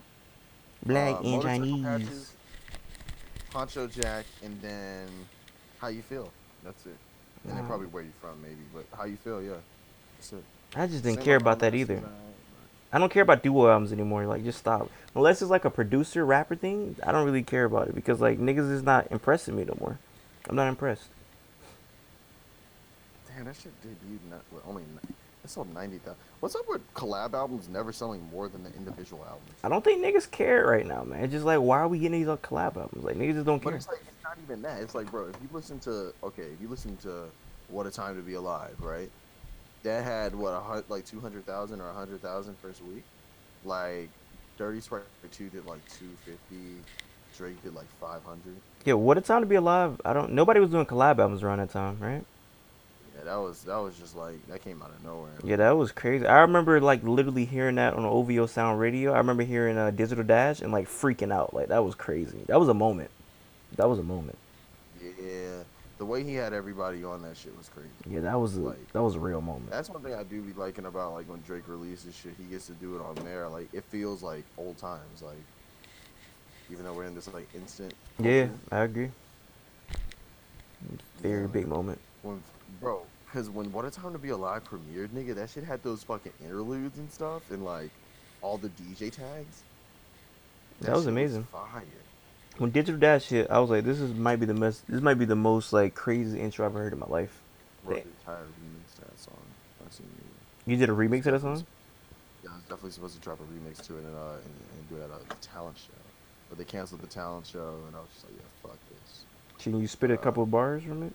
Black 0.85 1.15
uh, 1.15 1.19
and 1.23 1.41
Chinese. 1.41 1.83
Patches, 1.83 2.33
Huncho 3.53 3.91
Jack, 3.91 4.25
and 4.43 4.61
then 4.61 5.07
How 5.79 5.87
You 5.87 6.01
Feel. 6.01 6.29
That's 6.63 6.85
it. 6.85 6.95
And 7.47 7.57
then 7.57 7.65
probably 7.65 7.87
Where 7.87 8.03
You 8.03 8.11
From, 8.21 8.41
maybe. 8.41 8.61
But 8.73 8.85
How 8.97 9.05
You 9.05 9.17
Feel, 9.17 9.41
yeah. 9.41 9.53
That's 10.17 10.33
it. 10.33 10.43
I 10.75 10.87
just 10.87 11.03
didn't 11.03 11.17
Same 11.17 11.25
care 11.25 11.37
about 11.37 11.59
that 11.59 11.73
either. 11.73 12.03
I 12.93 12.99
don't 12.99 13.11
care 13.11 13.23
about 13.23 13.43
duo 13.43 13.67
albums 13.69 13.91
anymore. 13.91 14.25
Like, 14.25 14.43
just 14.43 14.59
stop. 14.59 14.89
Unless 15.15 15.41
it's 15.41 15.51
like 15.51 15.65
a 15.65 15.69
producer 15.69 16.25
rapper 16.25 16.55
thing, 16.55 16.95
I 17.03 17.11
don't 17.11 17.25
really 17.25 17.43
care 17.43 17.65
about 17.65 17.87
it 17.89 17.95
because 17.95 18.21
like 18.21 18.39
niggas 18.39 18.71
is 18.71 18.83
not 18.83 19.07
impressing 19.11 19.55
me 19.55 19.63
no 19.65 19.77
more. 19.79 19.97
I'm 20.49 20.55
not 20.55 20.67
impressed. 20.67 21.07
Damn, 23.27 23.45
that 23.45 23.55
shit 23.55 23.73
debuted 23.81 24.29
not, 24.29 24.41
with 24.51 24.65
only. 24.67 24.83
It 25.43 25.49
sold 25.49 25.73
90,000. 25.73 26.15
What's 26.39 26.55
up 26.55 26.67
with 26.67 26.81
collab 26.95 27.33
albums 27.33 27.69
never 27.69 27.91
selling 27.91 28.27
more 28.31 28.47
than 28.49 28.63
the 28.63 28.73
individual 28.75 29.23
albums? 29.27 29.51
I 29.63 29.69
don't 29.69 29.83
think 29.83 30.03
niggas 30.03 30.29
care 30.31 30.65
right 30.65 30.85
now, 30.85 31.03
man. 31.03 31.23
It's 31.23 31.33
just 31.33 31.45
like, 31.45 31.59
why 31.59 31.79
are 31.79 31.87
we 31.87 31.99
getting 31.99 32.19
these 32.23 32.27
collab 32.37 32.77
albums? 32.77 33.03
Like, 33.03 33.15
niggas 33.15 33.33
just 33.33 33.45
don't 33.45 33.61
But 33.61 33.69
care. 33.71 33.77
it's 33.77 33.87
like 33.87 33.99
it's 34.01 34.23
not 34.23 34.37
even 34.43 34.61
that. 34.63 34.81
It's 34.81 34.95
like, 34.95 35.11
bro, 35.11 35.27
if 35.27 35.35
you 35.41 35.49
listen 35.51 35.79
to 35.79 36.13
okay, 36.23 36.43
if 36.43 36.61
you 36.61 36.67
listen 36.67 36.97
to 36.97 37.25
"What 37.69 37.85
a 37.85 37.91
Time 37.91 38.15
to 38.15 38.21
Be 38.21 38.33
Alive," 38.35 38.75
right? 38.79 39.09
That 39.85 40.03
had 40.03 40.33
what 40.33 40.49
a 40.55 40.59
hun- 40.59 40.83
like 40.89 41.05
two 41.05 41.19
hundred 41.19 41.45
thousand 41.45 41.79
or 41.79 41.87
a 41.87 41.93
hundred 41.93 42.19
thousand 42.19 42.57
first 42.57 42.83
week. 42.83 43.03
Like, 43.63 44.09
Dirty 44.57 44.81
Sprite 44.81 45.03
two 45.31 45.47
did 45.49 45.65
like 45.67 45.79
two 45.87 46.09
fifty. 46.25 46.77
Drake 47.37 47.61
did 47.63 47.75
like 47.75 47.85
five 48.01 48.23
hundred. 48.23 48.55
Yeah, 48.83 48.93
what 48.93 49.17
a 49.19 49.21
time 49.21 49.41
to 49.41 49.45
be 49.45 49.55
alive. 49.55 50.01
I 50.03 50.13
don't. 50.13 50.31
Nobody 50.31 50.59
was 50.59 50.71
doing 50.71 50.87
collab 50.87 51.19
albums 51.19 51.43
around 51.43 51.59
that 51.59 51.69
time, 51.69 51.97
right? 51.99 52.23
Yeah, 53.15 53.25
that 53.25 53.35
was 53.35 53.61
that 53.65 53.77
was 53.77 53.95
just 53.95 54.15
like 54.15 54.35
that 54.47 54.63
came 54.63 54.81
out 54.81 54.89
of 54.89 55.03
nowhere. 55.03 55.33
Yeah, 55.43 55.57
that 55.57 55.77
was 55.77 55.91
crazy. 55.91 56.25
I 56.25 56.39
remember 56.39 56.81
like 56.81 57.03
literally 57.03 57.45
hearing 57.45 57.75
that 57.75 57.93
on 57.93 58.05
OVO 58.05 58.47
Sound 58.47 58.79
Radio. 58.79 59.13
I 59.13 59.17
remember 59.17 59.43
hearing 59.43 59.77
uh, 59.77 59.91
Digital 59.91 60.23
Dash 60.23 60.61
and 60.61 60.71
like 60.71 60.87
freaking 60.87 61.31
out. 61.31 61.53
Like 61.53 61.67
that 61.67 61.85
was 61.85 61.93
crazy. 61.93 62.39
That 62.47 62.59
was 62.59 62.69
a 62.69 62.73
moment. 62.73 63.11
That 63.75 63.87
was 63.87 63.99
a 63.99 64.03
moment. 64.03 64.37
Yeah, 64.99 65.61
the 65.97 66.05
way 66.05 66.23
he 66.23 66.33
had 66.35 66.51
everybody 66.53 67.03
on 67.03 67.21
that 67.21 67.37
shit 67.37 67.55
was 67.57 67.69
crazy. 67.69 67.89
Yeah, 68.07 68.19
that 68.21 68.39
was 68.39 68.57
a 68.57 68.61
Like- 68.61 68.91
that 68.93 69.01
was 69.01 69.15
a 69.15 69.19
real 69.19 69.41
moment. 69.41 69.69
That's 69.71 69.89
one 69.89 70.01
thing 70.03 70.13
I 70.13 70.23
do 70.23 70.41
be 70.41 70.53
liking 70.53 70.85
about 70.85 71.13
like 71.13 71.27
when 71.29 71.41
Drake 71.41 71.67
releases 71.67 72.13
shit, 72.15 72.33
he 72.37 72.43
gets 72.45 72.67
to 72.67 72.73
do 72.73 72.95
it 72.95 73.01
on 73.01 73.15
there. 73.23 73.47
Like 73.47 73.73
it 73.73 73.83
feels 73.85 74.21
like 74.21 74.43
old 74.57 74.77
times. 74.77 75.21
Like 75.21 75.37
even 76.71 76.83
though 76.83 76.93
we're 76.93 77.05
in 77.05 77.15
this 77.15 77.31
like 77.33 77.47
instant. 77.55 77.93
Yeah, 78.19 78.47
culture, 78.47 78.59
I 78.71 78.79
agree. 78.79 79.11
Very 81.21 81.41
Yeah. 81.41 81.47
big 81.47 81.67
moment. 81.67 81.99
When 82.23 82.43
bro, 82.81 83.03
because 83.25 83.49
when 83.49 83.71
What 83.71 83.85
a 83.85 83.91
Time 83.91 84.11
to 84.13 84.19
Be 84.19 84.29
Alive 84.29 84.63
premiered, 84.63 85.09
nigga, 85.09 85.33
that 85.35 85.49
shit 85.49 85.63
had 85.63 85.81
those 85.83 86.03
fucking 86.03 86.33
interludes 86.43 86.97
and 86.97 87.11
stuff, 87.11 87.49
and 87.51 87.63
like 87.63 87.91
all 88.41 88.57
the 88.57 88.69
DJ 88.69 89.09
tags. 89.11 89.63
That 90.81 90.93
was 90.93 91.03
shit 91.03 91.11
amazing. 91.13 91.43
fire. 91.45 91.83
When 92.57 92.71
Digital 92.71 92.99
Dash 92.99 93.25
hit, 93.25 93.49
I 93.49 93.59
was 93.59 93.69
like, 93.69 93.83
this 93.83 93.99
is 93.99 94.13
might 94.13 94.37
be 94.37 94.45
the 94.45 94.53
most. 94.53 94.87
This 94.87 95.01
might 95.01 95.15
be 95.15 95.25
the 95.25 95.35
most 95.35 95.73
like 95.73 95.93
crazy 95.93 96.39
intro 96.39 96.65
I've 96.65 96.71
ever 96.71 96.83
heard 96.83 96.93
in 96.93 96.99
my 96.99 97.07
life. 97.07 97.41
Damn. 97.83 97.93
the 97.93 98.01
entire 98.01 98.43
remix 98.43 98.95
to 98.95 99.01
that 99.01 99.19
song. 99.19 99.37
Seen 99.89 100.07
you. 100.65 100.73
You 100.73 100.77
did 100.79 100.89
a 100.89 100.93
remix 100.93 101.25
of 101.27 101.33
that 101.33 101.41
song? 101.41 101.65
Yeah, 102.43 102.51
I 102.51 102.55
was 102.55 102.63
definitely 102.63 102.91
supposed 102.91 103.15
to 103.15 103.21
drop 103.21 103.39
a 103.39 103.43
remix 103.43 103.85
to 103.87 103.97
it 103.97 104.03
and 104.03 104.15
uh 104.15 104.35
and, 104.35 104.53
and 104.77 104.89
do 104.89 104.95
it 104.95 105.03
at 105.03 105.37
a 105.37 105.41
talent 105.41 105.77
show, 105.77 105.93
but 106.49 106.57
they 106.57 106.63
canceled 106.63 107.01
the 107.01 107.07
talent 107.07 107.45
show, 107.45 107.75
and 107.87 107.95
I 107.95 107.99
was 107.99 108.09
just 108.13 108.25
like, 108.25 108.33
yeah, 108.37 108.69
fuck 108.69 108.77
this. 108.89 109.25
Can 109.59 109.79
you 109.79 109.87
spit 109.87 110.11
a 110.11 110.17
couple 110.17 110.43
of 110.43 110.51
bars 110.51 110.83
from 110.83 111.03
it? 111.03 111.13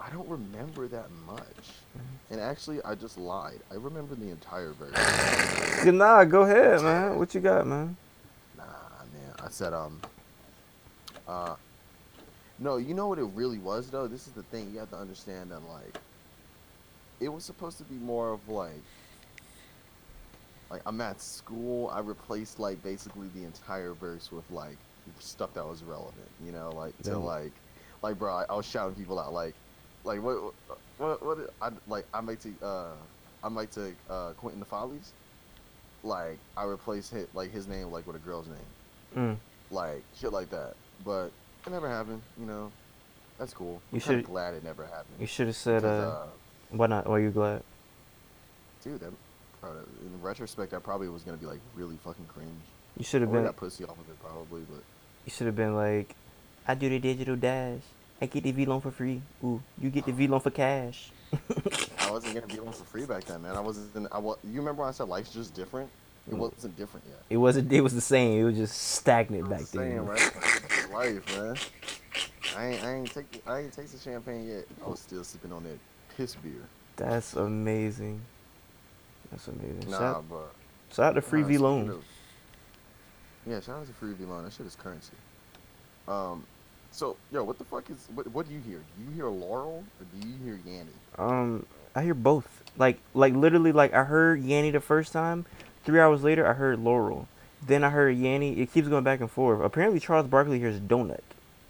I 0.00 0.10
don't 0.10 0.28
remember 0.28 0.88
that 0.88 1.10
much. 1.26 1.42
Mm-hmm. 1.42 2.32
And 2.32 2.40
actually, 2.40 2.82
I 2.82 2.94
just 2.94 3.18
lied. 3.18 3.60
I 3.70 3.74
remember 3.74 4.14
the 4.14 4.30
entire 4.30 4.72
version. 4.72 5.96
Nah, 5.98 6.22
go 6.24 6.42
ahead, 6.42 6.82
man. 6.82 7.18
What 7.18 7.34
you 7.34 7.40
got, 7.40 7.66
man? 7.66 7.96
nah, 8.56 8.64
man. 8.64 9.34
I 9.42 9.48
said, 9.48 9.72
um, 9.72 10.00
uh, 11.26 11.54
no, 12.58 12.76
you 12.76 12.94
know 12.94 13.08
what 13.08 13.18
it 13.18 13.28
really 13.34 13.58
was, 13.58 13.90
though? 13.90 14.06
This 14.06 14.26
is 14.26 14.32
the 14.32 14.42
thing. 14.44 14.70
You 14.72 14.78
have 14.80 14.90
to 14.90 14.96
understand 14.96 15.50
that, 15.50 15.62
like, 15.68 15.94
it 17.20 17.28
was 17.28 17.44
supposed 17.44 17.78
to 17.78 17.84
be 17.84 17.94
more 17.96 18.32
of, 18.32 18.48
like, 18.48 18.70
like, 20.70 20.82
I'm 20.86 21.00
at 21.00 21.20
school. 21.20 21.88
I 21.90 22.00
replaced, 22.00 22.58
like, 22.58 22.82
basically 22.82 23.28
the 23.28 23.44
entire 23.44 23.94
verse 23.94 24.30
with, 24.32 24.48
like, 24.50 24.78
stuff 25.18 25.54
that 25.54 25.66
was 25.66 25.82
relevant, 25.82 26.28
you 26.44 26.52
know? 26.52 26.70
Like, 26.70 26.96
to, 27.02 27.10
Dope. 27.10 27.24
like, 27.24 27.52
like, 28.02 28.18
bro, 28.18 28.32
I, 28.34 28.44
I 28.48 28.54
was 28.54 28.66
shouting 28.66 28.94
people 28.94 29.18
out, 29.18 29.32
like, 29.32 29.54
like, 30.04 30.22
what, 30.22 30.54
what, 30.98 31.24
what, 31.24 31.38
I, 31.60 31.70
like, 31.86 32.06
I 32.14 32.20
might 32.20 32.40
take, 32.40 32.54
uh, 32.62 32.92
I 33.42 33.48
might 33.48 33.70
take, 33.70 33.94
uh, 34.08 34.32
Quentin 34.32 34.60
the 34.60 34.66
Follies. 34.66 35.12
Like, 36.04 36.38
I 36.56 36.64
replaced 36.64 37.12
hit, 37.12 37.28
like, 37.34 37.52
his 37.52 37.68
name, 37.68 37.90
like, 37.90 38.06
with 38.06 38.16
a 38.16 38.20
girl's 38.20 38.48
name 38.48 38.56
Mm. 39.14 39.36
like 39.70 40.02
shit 40.18 40.32
like 40.32 40.48
that. 40.48 40.72
But 41.04 41.30
it 41.66 41.70
never 41.70 41.88
happened, 41.88 42.22
you 42.38 42.46
know. 42.46 42.70
That's 43.38 43.52
cool. 43.54 43.80
You 43.92 43.96
I'm 43.96 44.00
should- 44.00 44.24
glad 44.24 44.54
it 44.54 44.62
never 44.64 44.84
happened. 44.84 45.16
You 45.20 45.26
should 45.26 45.46
have 45.48 45.56
said, 45.56 45.84
uh, 45.84 46.24
why 46.70 46.86
not? 46.86 47.06
Why 47.08 47.16
are 47.16 47.20
you 47.20 47.30
glad? 47.30 47.62
dude, 48.84 48.98
that, 49.00 49.12
probably, 49.60 49.80
in 50.04 50.20
retrospect, 50.22 50.74
I 50.74 50.78
probably 50.80 51.08
was 51.08 51.22
gonna 51.22 51.36
be 51.36 51.46
like 51.46 51.60
really 51.76 51.96
fucking 52.04 52.26
cringe. 52.26 52.50
You 52.98 53.04
should 53.04 53.20
have 53.22 53.30
been. 53.32 53.44
got 53.44 53.56
pussy 53.56 53.84
off 53.84 53.90
of 53.98 54.08
it 54.08 54.20
probably, 54.22 54.62
but 54.70 54.82
You 55.24 55.30
should 55.30 55.46
have 55.46 55.54
been 55.56 55.74
like, 55.76 56.14
I 56.66 56.74
do 56.74 56.88
the 56.88 56.98
digital 56.98 57.36
dash. 57.36 57.80
I 58.20 58.26
get 58.26 58.42
the 58.44 58.52
Vlone 58.52 58.82
for 58.82 58.90
free. 58.90 59.22
Ooh, 59.44 59.60
you 59.80 59.90
get 59.90 60.04
the 60.06 60.12
Vlone 60.12 60.42
for 60.42 60.50
cash. 60.50 61.10
I 62.00 62.10
wasn't 62.10 62.34
gonna 62.34 62.46
be 62.46 62.58
on 62.58 62.72
for 62.72 62.84
free 62.84 63.06
back 63.06 63.24
then, 63.24 63.42
man. 63.42 63.56
I 63.56 63.60
wasn't. 63.60 64.06
I 64.12 64.18
was. 64.18 64.36
You 64.44 64.58
remember 64.58 64.80
when 64.82 64.88
I 64.88 64.92
said 64.92 65.08
life's 65.08 65.32
just 65.32 65.54
different? 65.54 65.88
It 66.28 66.34
Mm. 66.34 66.38
wasn't 66.38 66.76
different 66.76 67.06
yet. 67.08 67.22
It 67.30 67.36
wasn't. 67.38 67.72
It 67.72 67.80
was 67.80 67.94
the 67.94 68.00
same. 68.00 68.38
It 68.40 68.44
was 68.44 68.56
just 68.56 68.76
stagnant 68.78 69.44
I'm 69.44 69.50
back 69.50 69.60
just 69.60 69.72
then. 69.72 69.80
saying, 69.90 70.06
right? 70.06 70.32
Life, 70.92 71.36
man. 71.36 71.56
I 72.56 72.66
ain't, 72.66 72.84
I 72.84 72.94
ain't 72.94 73.14
take, 73.14 73.42
I 73.46 73.60
ain't 73.60 73.72
tasted 73.72 74.00
champagne 74.00 74.48
yet. 74.48 74.64
I 74.84 74.88
was 74.88 75.00
still 75.00 75.24
sipping 75.24 75.52
on 75.52 75.64
that 75.64 75.78
piss 76.16 76.34
beer. 76.34 76.68
That's 76.96 77.34
amazing. 77.34 78.20
That's 79.30 79.48
amazing. 79.48 79.90
Nah, 79.90 79.98
shout, 79.98 80.24
but 80.28 80.52
shout 80.92 81.06
out 81.06 81.14
to 81.14 81.22
Free 81.22 81.42
Nah, 81.42 81.48
Vlone. 81.48 82.02
Yeah, 83.46 83.60
shout 83.60 83.78
out 83.78 83.86
to 83.86 83.92
Free 83.94 84.12
Vlone. 84.12 84.44
That 84.44 84.52
shit 84.52 84.66
is 84.66 84.76
currency. 84.76 85.14
Um, 86.06 86.44
so 86.90 87.16
yo, 87.30 87.42
what 87.42 87.58
the 87.58 87.64
fuck 87.64 87.88
is 87.90 88.08
what? 88.14 88.26
What 88.28 88.46
do 88.46 88.54
you 88.54 88.60
hear? 88.60 88.80
Do 88.98 89.04
you 89.04 89.10
hear 89.14 89.28
Laurel 89.28 89.84
or 89.98 90.20
do 90.20 90.28
you 90.28 90.34
hear 90.44 90.60
Yanny? 90.66 90.92
Um, 91.18 91.64
I 91.94 92.02
hear 92.02 92.14
both. 92.14 92.62
Like 92.76 92.98
like 93.14 93.34
literally 93.34 93.72
like 93.72 93.94
I 93.94 94.04
heard 94.04 94.42
Yanny 94.42 94.72
the 94.72 94.80
first 94.80 95.12
time. 95.12 95.46
Three 95.84 95.98
hours 96.00 96.22
later 96.22 96.46
I 96.46 96.52
heard 96.52 96.78
Laurel. 96.78 97.26
Then 97.66 97.84
I 97.84 97.90
heard 97.90 98.16
Yanny. 98.16 98.58
It 98.58 98.72
keeps 98.72 98.88
going 98.88 99.04
back 99.04 99.20
and 99.20 99.30
forth. 99.30 99.62
Apparently 99.62 100.00
Charles 100.00 100.26
Barkley 100.26 100.58
hears 100.58 100.80
Donut, 100.80 101.20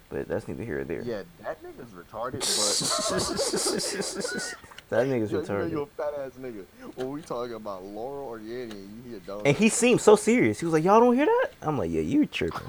but 0.09 0.27
that's 0.27 0.47
neither 0.47 0.63
here 0.63 0.79
or 0.79 0.83
there. 0.83 1.03
Yeah, 1.03 1.21
that 1.43 1.61
nigga's 1.63 1.91
retarded, 1.91 2.39
but 2.41 2.41
that 4.89 5.07
nigga's 5.07 5.31
you 5.31 5.37
know 5.37 5.43
retarded. 5.43 5.71
you 5.71 5.81
a 5.81 5.85
fat 5.85 6.13
ass 6.19 6.31
nigga. 6.41 6.63
When 6.95 7.11
we 7.11 7.21
talking 7.21 7.53
about 7.55 7.83
Laurel 7.83 8.27
or 8.27 8.39
Yanny, 8.39 8.71
and 8.71 9.03
you 9.05 9.11
hear 9.11 9.19
Donut, 9.19 9.43
And 9.45 9.55
he 9.55 9.69
seemed 9.69 10.01
so 10.01 10.15
serious. 10.15 10.59
He 10.59 10.65
was 10.65 10.73
like, 10.73 10.83
"Y'all 10.83 10.99
don't 10.99 11.15
hear 11.15 11.27
that?" 11.27 11.49
I'm 11.61 11.77
like, 11.77 11.91
"Yeah, 11.91 12.01
you 12.01 12.25
tripping." 12.25 12.61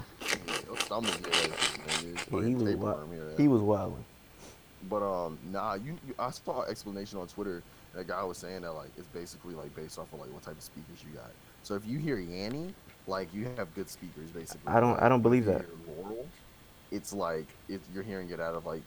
your 0.67 0.77
stomach 0.77 1.09
hear 1.11 1.49
nigga. 1.49 2.31
Yeah, 2.31 2.47
he 2.47 2.55
was 2.55 2.75
wild. 2.75 3.09
He 3.37 3.47
was 3.47 3.61
wilding. 3.61 4.05
But 4.89 5.01
um, 5.01 5.37
nah, 5.51 5.75
you, 5.75 5.97
you 6.07 6.13
I 6.19 6.29
saw 6.31 6.63
an 6.63 6.69
explanation 6.69 7.19
on 7.19 7.27
Twitter. 7.27 7.63
That 7.95 8.07
guy 8.07 8.23
was 8.23 8.37
saying 8.37 8.61
that 8.61 8.73
like 8.73 8.89
it's 8.97 9.07
basically 9.07 9.55
like 9.55 9.75
based 9.75 9.97
off 9.97 10.11
of 10.13 10.19
like 10.19 10.31
what 10.31 10.43
type 10.43 10.57
of 10.57 10.63
speakers 10.63 10.97
you 11.03 11.17
got. 11.17 11.31
So 11.63 11.75
if 11.75 11.85
you 11.87 11.97
hear 11.97 12.17
Yanny, 12.17 12.73
like 13.07 13.33
you 13.33 13.47
have 13.57 13.73
good 13.75 13.89
speakers 13.89 14.29
basically. 14.31 14.67
I 14.71 14.79
don't- 14.79 14.93
Like, 14.93 15.03
I 15.03 15.09
don't 15.09 15.21
believe 15.21 15.45
that. 15.45 15.65
Laurel, 15.87 16.27
it's 16.91 17.13
like 17.13 17.45
if 17.69 17.81
you're 17.93 18.03
hearing 18.03 18.29
it 18.29 18.39
out 18.39 18.55
of 18.55 18.65
like 18.65 18.81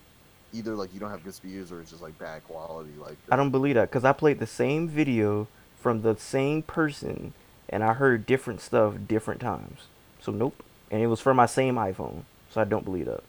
either 0.52 0.74
like 0.74 0.92
you 0.94 1.00
don't 1.00 1.10
have 1.10 1.24
good 1.24 1.34
speakers 1.34 1.70
or 1.70 1.80
it's 1.80 1.90
just 1.90 2.02
like 2.02 2.18
bad 2.18 2.42
quality. 2.44 2.90
Like 2.98 3.16
I 3.30 3.36
don't 3.36 3.50
believe 3.50 3.74
that 3.74 3.90
because 3.90 4.04
I 4.04 4.12
played 4.12 4.38
the 4.38 4.46
same 4.46 4.88
video 4.88 5.46
from 5.80 6.02
the 6.02 6.16
same 6.16 6.62
person 6.62 7.34
and 7.68 7.84
I 7.84 7.92
heard 7.94 8.26
different 8.26 8.60
stuff 8.60 8.94
different 9.06 9.40
times. 9.40 9.82
So 10.20 10.32
nope. 10.32 10.62
And 10.90 11.02
it 11.02 11.06
was 11.06 11.20
from 11.20 11.36
my 11.36 11.46
same 11.46 11.74
iPhone. 11.76 12.22
So 12.50 12.60
I 12.60 12.64
don't 12.64 12.84
believe 12.84 13.06
that. 13.06 13.22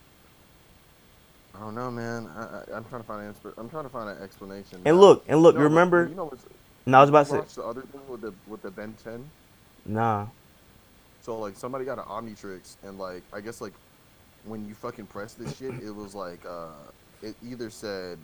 I 1.53 1.59
don't 1.59 1.75
know, 1.75 1.91
man. 1.91 2.27
I, 2.37 2.41
I, 2.41 2.77
I'm 2.77 2.85
trying 2.85 3.01
to 3.01 3.07
find 3.07 3.21
an 3.21 3.27
answer. 3.27 3.53
I'm 3.57 3.69
trying 3.69 3.83
to 3.83 3.89
find 3.89 4.09
an 4.09 4.23
explanation. 4.23 4.79
And 4.85 4.99
look, 4.99 5.25
and 5.27 5.41
look, 5.41 5.55
You 5.55 5.59
know 5.59 5.63
remember? 5.65 6.07
You 6.07 6.15
know 6.15 6.25
what's, 6.25 6.45
No, 6.85 6.99
I 6.99 7.01
was 7.01 7.09
about 7.09 7.25
to 7.25 7.31
say, 7.31 7.61
the 7.61 7.63
other 7.67 7.81
thing 7.81 8.01
with 8.07 8.21
the 8.21 8.33
with 8.47 8.61
the 8.61 8.71
Ben 8.71 8.95
10. 9.03 9.29
nah. 9.85 10.27
So 11.21 11.37
like 11.37 11.55
somebody 11.55 11.85
got 11.85 11.97
an 11.97 12.05
Omnitrix 12.05 12.77
and 12.83 12.97
like 12.97 13.23
I 13.33 13.41
guess 13.41 13.61
like 13.61 13.73
when 14.45 14.67
you 14.67 14.73
fucking 14.73 15.07
press 15.07 15.33
this 15.33 15.57
shit, 15.57 15.73
it 15.83 15.91
was 15.93 16.15
like 16.15 16.45
uh 16.45 16.69
it 17.21 17.35
either 17.45 17.69
said 17.69 18.17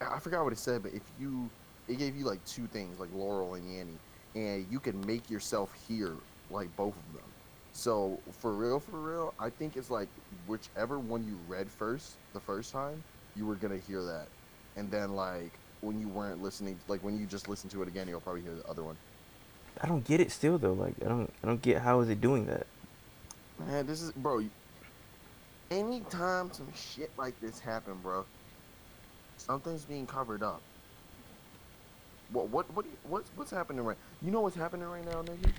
I 0.00 0.18
forgot 0.18 0.44
what 0.44 0.52
it 0.52 0.58
said, 0.58 0.82
but 0.82 0.92
if 0.94 1.02
you 1.20 1.48
it 1.88 1.98
gave 1.98 2.16
you 2.16 2.24
like 2.24 2.44
two 2.44 2.66
things 2.66 2.98
like 3.00 3.08
Laurel 3.14 3.54
and 3.54 3.64
Yanny, 3.64 3.96
and 4.34 4.66
you 4.70 4.78
can 4.78 5.04
make 5.06 5.30
yourself 5.30 5.72
hear 5.88 6.14
like 6.50 6.74
both 6.76 6.94
of 6.94 7.14
them. 7.14 7.24
So 7.72 8.18
for 8.40 8.52
real, 8.52 8.80
for 8.80 8.98
real, 8.98 9.34
I 9.38 9.50
think 9.50 9.76
it's 9.76 9.90
like 9.90 10.08
whichever 10.46 10.98
one 10.98 11.26
you 11.26 11.38
read 11.46 11.70
first 11.70 12.16
the 12.32 12.40
first 12.40 12.72
time, 12.72 13.02
you 13.36 13.46
were 13.46 13.54
gonna 13.54 13.78
hear 13.78 14.02
that, 14.02 14.26
and 14.76 14.90
then 14.90 15.14
like 15.14 15.52
when 15.80 16.00
you 16.00 16.08
weren't 16.08 16.42
listening, 16.42 16.78
like 16.88 17.02
when 17.04 17.18
you 17.18 17.26
just 17.26 17.48
listen 17.48 17.70
to 17.70 17.82
it 17.82 17.88
again, 17.88 18.08
you'll 18.08 18.20
probably 18.20 18.42
hear 18.42 18.54
the 18.54 18.66
other 18.68 18.82
one. 18.82 18.96
I 19.80 19.86
don't 19.86 20.04
get 20.04 20.20
it 20.20 20.32
still 20.32 20.58
though. 20.58 20.72
Like 20.72 20.94
I 21.04 21.08
don't 21.08 21.32
I 21.42 21.46
don't 21.46 21.62
get 21.62 21.82
how 21.82 22.00
is 22.00 22.08
it 22.08 22.20
doing 22.20 22.46
that. 22.46 22.66
Man, 23.58 23.86
this 23.86 24.02
is 24.02 24.12
bro. 24.12 24.44
Anytime 25.70 26.50
some 26.52 26.68
shit 26.74 27.10
like 27.18 27.38
this 27.40 27.60
happen, 27.60 27.94
bro, 28.02 28.24
something's 29.36 29.84
being 29.84 30.06
covered 30.06 30.42
up. 30.42 30.62
What 32.30 32.48
what 32.48 32.74
what 32.74 32.86
what's 33.08 33.30
what's 33.36 33.50
happening 33.50 33.84
right? 33.84 33.96
You 34.22 34.30
know 34.30 34.40
what's 34.40 34.56
happening 34.56 34.88
right 34.88 35.04
now, 35.04 35.22
nigga? 35.22 35.50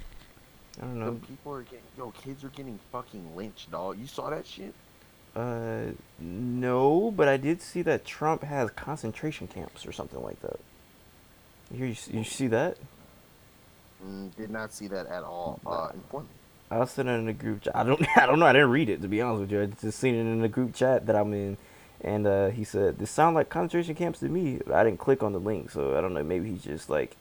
I 0.81 0.85
don't 0.85 0.99
know. 0.99 1.13
The 1.13 1.27
people 1.27 1.53
are 1.53 1.63
getting 1.63 1.79
yo, 1.97 2.11
kids 2.11 2.43
are 2.43 2.49
getting 2.49 2.79
fucking 2.91 3.35
lynched, 3.35 3.71
dog. 3.71 3.97
You 3.97 4.07
saw 4.07 4.29
that 4.29 4.45
shit? 4.45 4.73
Uh 5.35 5.91
no, 6.19 7.11
but 7.11 7.27
I 7.27 7.37
did 7.37 7.61
see 7.61 7.81
that 7.83 8.03
Trump 8.05 8.43
has 8.43 8.71
concentration 8.71 9.47
camps 9.47 9.85
or 9.85 9.91
something 9.91 10.21
like 10.21 10.41
that. 10.41 10.59
You 11.71 11.85
you, 11.85 11.95
you 12.11 12.23
see 12.23 12.47
that? 12.47 12.77
Mm, 14.03 14.35
did 14.35 14.49
not 14.49 14.73
see 14.73 14.87
that 14.87 15.07
at 15.07 15.23
all. 15.23 15.59
Uh, 15.65 15.89
inform 15.93 16.25
me. 16.25 16.35
I 16.71 16.77
was 16.77 16.91
sitting 16.91 17.13
in 17.13 17.25
the 17.25 17.33
group 17.33 17.63
chat. 17.63 17.75
I 17.75 17.83
don't 17.83 18.01
I 18.17 18.25
don't 18.25 18.39
know. 18.39 18.45
I 18.45 18.53
didn't 18.53 18.71
read 18.71 18.89
it 18.89 19.01
to 19.01 19.07
be 19.07 19.21
honest 19.21 19.41
with 19.41 19.51
you. 19.51 19.61
I 19.63 19.65
just 19.67 19.99
seen 19.99 20.15
it 20.15 20.19
in 20.21 20.41
the 20.41 20.49
group 20.49 20.73
chat 20.75 21.05
that 21.07 21.15
I'm 21.15 21.33
in, 21.33 21.57
and 22.01 22.27
uh, 22.27 22.49
he 22.49 22.63
said 22.63 22.99
this 22.99 23.11
sound 23.11 23.35
like 23.35 23.49
concentration 23.49 23.95
camps 23.95 24.19
to 24.19 24.29
me. 24.29 24.61
I 24.73 24.83
didn't 24.83 24.99
click 24.99 25.23
on 25.23 25.33
the 25.33 25.39
link, 25.39 25.71
so 25.71 25.97
I 25.97 26.01
don't 26.01 26.13
know. 26.13 26.23
Maybe 26.23 26.49
he's 26.49 26.63
just 26.63 26.89
like 26.89 27.17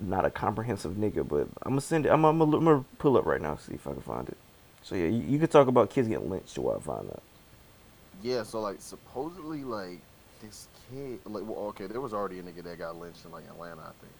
not 0.00 0.24
a 0.24 0.30
comprehensive 0.30 0.92
nigga. 0.94 1.26
But 1.28 1.48
I'm 1.62 1.72
gonna 1.72 1.80
send 1.82 2.06
it. 2.06 2.10
I'm, 2.10 2.24
I'm, 2.24 2.38
gonna, 2.38 2.56
I'm 2.56 2.64
gonna 2.64 2.84
pull 2.98 3.16
up 3.16 3.26
right 3.26 3.40
now 3.42 3.56
see 3.56 3.74
if 3.74 3.86
I 3.86 3.92
can 3.92 4.02
find 4.02 4.28
it. 4.28 4.38
So 4.82 4.94
yeah, 4.96 5.06
you, 5.08 5.22
you 5.22 5.38
could 5.38 5.50
talk 5.50 5.68
about 5.68 5.90
kids 5.90 6.08
getting 6.08 6.30
lynched 6.30 6.58
while 6.58 6.76
I 6.76 6.80
find 6.80 7.08
that. 7.10 7.22
Yeah, 8.22 8.44
so 8.44 8.60
like 8.60 8.80
supposedly 8.80 9.64
like 9.64 10.00
this 10.42 10.68
kid 10.90 11.20
like 11.26 11.44
well 11.46 11.66
okay, 11.68 11.86
there 11.86 12.00
was 12.00 12.14
already 12.14 12.38
a 12.40 12.42
nigga 12.42 12.64
that 12.64 12.78
got 12.78 12.96
lynched 12.96 13.24
in 13.24 13.32
like 13.32 13.44
Atlanta, 13.46 13.82
I 13.82 13.92
think. 14.00 14.14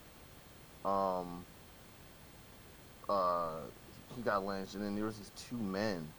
Um 0.85 1.49
uh 3.09 3.71
he 4.09 4.23
got 4.23 4.45
lynched 4.45 4.75
and 4.75 4.83
then 4.85 4.95
there 4.95 5.05
was 5.05 5.19
these 5.19 5.31
two 5.33 5.61
men 5.61 6.15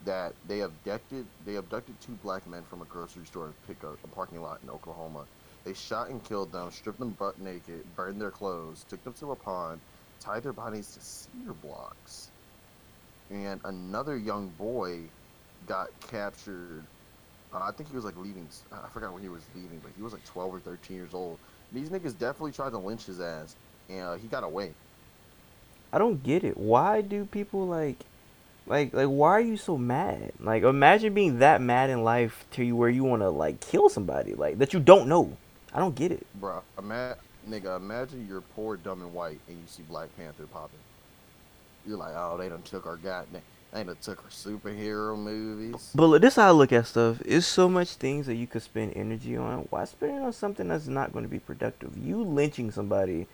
that 0.00 0.36
they 0.44 0.60
abducted 0.62 1.32
they 1.40 1.56
abducted 1.56 2.00
two 2.00 2.16
black 2.16 2.46
men 2.46 2.64
from 2.64 2.82
a 2.82 2.86
grocery 2.86 3.26
store 3.26 3.54
pick 3.62 3.82
a, 3.84 3.94
a 4.04 4.08
parking 4.08 4.40
lot 4.40 4.62
in 4.62 4.70
Oklahoma. 4.70 5.28
They 5.64 5.74
shot 5.74 6.10
and 6.10 6.24
killed 6.24 6.52
them, 6.52 6.70
stripped 6.70 6.98
them 7.00 7.14
butt 7.14 7.38
naked, 7.38 7.94
burned 7.94 8.20
their 8.20 8.32
clothes, 8.32 8.84
took 8.84 9.02
them 9.04 9.14
to 9.14 9.32
a 9.32 9.36
pond, 9.36 9.82
tied 10.20 10.44
their 10.44 10.52
bodies 10.54 10.92
to 10.92 11.00
cedar 11.02 11.54
blocks. 11.54 12.32
And 13.30 13.60
another 13.64 14.16
young 14.16 14.54
boy 14.54 15.14
got 15.64 16.00
captured 16.00 16.88
uh, 17.52 17.60
I 17.62 17.72
think 17.72 17.88
he 17.88 17.96
was 17.96 18.04
like 18.04 18.16
leaving. 18.16 18.50
I 18.72 18.90
forgot 18.90 19.12
when 19.14 19.22
he 19.22 19.28
was 19.30 19.54
leaving, 19.54 19.80
but 19.80 19.92
he 19.92 20.02
was 20.02 20.12
like 20.12 20.24
12 20.24 20.54
or 20.54 20.60
13 20.60 20.96
years 20.96 21.14
old. 21.14 21.42
These 21.70 21.90
niggas 21.90 22.18
definitely 22.18 22.52
tried 22.52 22.70
to 22.70 22.78
lynch 22.78 23.06
his 23.06 23.20
ass, 23.20 23.56
and 23.88 24.00
uh, 24.00 24.14
he 24.14 24.28
got 24.28 24.44
away. 24.44 24.72
I 25.92 25.98
don't 25.98 26.22
get 26.22 26.44
it. 26.44 26.56
Why 26.56 27.00
do 27.00 27.24
people 27.24 27.66
like, 27.66 27.96
like, 28.66 28.92
like? 28.92 29.06
Why 29.08 29.30
are 29.30 29.40
you 29.40 29.56
so 29.56 29.78
mad? 29.78 30.32
Like, 30.38 30.62
imagine 30.62 31.14
being 31.14 31.38
that 31.38 31.62
mad 31.62 31.90
in 31.90 32.04
life 32.04 32.44
to 32.52 32.64
you 32.64 32.76
where 32.76 32.90
you 32.90 33.04
want 33.04 33.22
to 33.22 33.30
like 33.30 33.60
kill 33.60 33.88
somebody 33.88 34.34
like 34.34 34.58
that 34.58 34.74
you 34.74 34.80
don't 34.80 35.08
know. 35.08 35.36
I 35.72 35.78
don't 35.78 35.94
get 35.94 36.12
it. 36.12 36.26
bro. 36.34 36.62
ima- 36.78 37.16
nigga, 37.48 37.76
imagine 37.76 38.26
you're 38.28 38.40
poor, 38.40 38.76
dumb, 38.76 39.02
and 39.02 39.12
white, 39.14 39.40
and 39.48 39.56
you 39.56 39.64
see 39.66 39.82
Black 39.82 40.14
Panther 40.16 40.46
popping. 40.46 40.78
You're 41.86 41.98
like, 41.98 42.14
oh, 42.16 42.36
they 42.36 42.48
done 42.48 42.62
took 42.62 42.86
our 42.86 42.96
goddamn, 42.96 43.40
they 43.72 43.84
done 43.84 43.96
took 44.02 44.22
our 44.22 44.30
superhero 44.30 45.16
movies. 45.16 45.90
But 45.94 46.06
look, 46.06 46.22
this 46.22 46.34
is 46.34 46.36
how 46.36 46.48
I 46.48 46.50
look 46.50 46.72
at 46.72 46.86
stuff. 46.86 47.22
It's 47.24 47.46
so 47.46 47.68
much 47.68 47.94
things 47.94 48.26
that 48.26 48.34
you 48.34 48.46
could 48.46 48.62
spend 48.62 48.92
energy 48.94 49.36
on. 49.36 49.66
Why 49.70 49.84
spend 49.84 50.16
it 50.16 50.22
on 50.22 50.32
something 50.32 50.68
that's 50.68 50.86
not 50.86 51.12
going 51.12 51.24
to 51.24 51.30
be 51.30 51.38
productive? 51.38 51.96
You 51.96 52.22
lynching 52.22 52.70
somebody. 52.70 53.26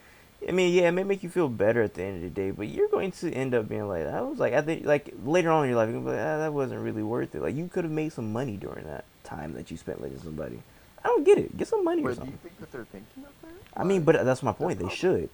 I 0.48 0.52
mean, 0.52 0.74
yeah, 0.74 0.88
it 0.88 0.92
may 0.92 1.04
make 1.04 1.22
you 1.22 1.28
feel 1.30 1.48
better 1.48 1.82
at 1.82 1.94
the 1.94 2.02
end 2.02 2.16
of 2.16 2.22
the 2.22 2.30
day, 2.30 2.50
but 2.50 2.68
you're 2.68 2.88
going 2.88 3.12
to 3.12 3.30
end 3.32 3.54
up 3.54 3.68
being 3.68 3.88
like, 3.88 4.06
I 4.06 4.20
was 4.20 4.38
like, 4.38 4.52
I 4.54 4.62
think, 4.62 4.84
like 4.84 5.12
later 5.24 5.50
on 5.50 5.64
in 5.64 5.70
your 5.70 5.78
life, 5.78 5.90
you're 5.90 6.00
like, 6.00 6.18
ah, 6.18 6.38
that 6.38 6.52
wasn't 6.52 6.80
really 6.82 7.02
worth 7.02 7.34
it. 7.34 7.40
Like 7.42 7.54
you 7.54 7.68
could 7.68 7.84
have 7.84 7.92
made 7.92 8.12
some 8.12 8.32
money 8.32 8.56
during 8.56 8.84
that 8.86 9.04
time 9.24 9.54
that 9.54 9.70
you 9.70 9.76
spent 9.76 10.00
lynching 10.00 10.20
somebody. 10.20 10.62
I 11.04 11.08
don't 11.08 11.24
get 11.24 11.38
it. 11.38 11.56
Get 11.56 11.68
some 11.68 11.84
money 11.84 12.02
or 12.02 12.14
But 12.14 12.14
do 12.14 12.20
you 12.20 12.32
something. 12.32 12.38
think 12.42 12.58
that 12.60 12.72
they're 12.72 12.84
thinking 12.86 13.24
of 13.24 13.32
that? 13.42 13.80
I 13.80 13.84
mean, 13.84 14.02
but 14.02 14.24
that's 14.24 14.42
my 14.42 14.52
point. 14.52 14.78
They 14.78 14.88
should. 14.88 15.28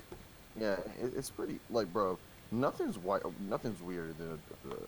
yeah, 0.59 0.77
it's 1.01 1.31
pretty 1.31 1.59
like, 1.71 1.93
bro. 1.93 2.19
Nothing's 2.53 2.99
white. 2.99 3.23
Nothing's 3.49 3.81
weirder 3.81 4.13
than 4.15 4.37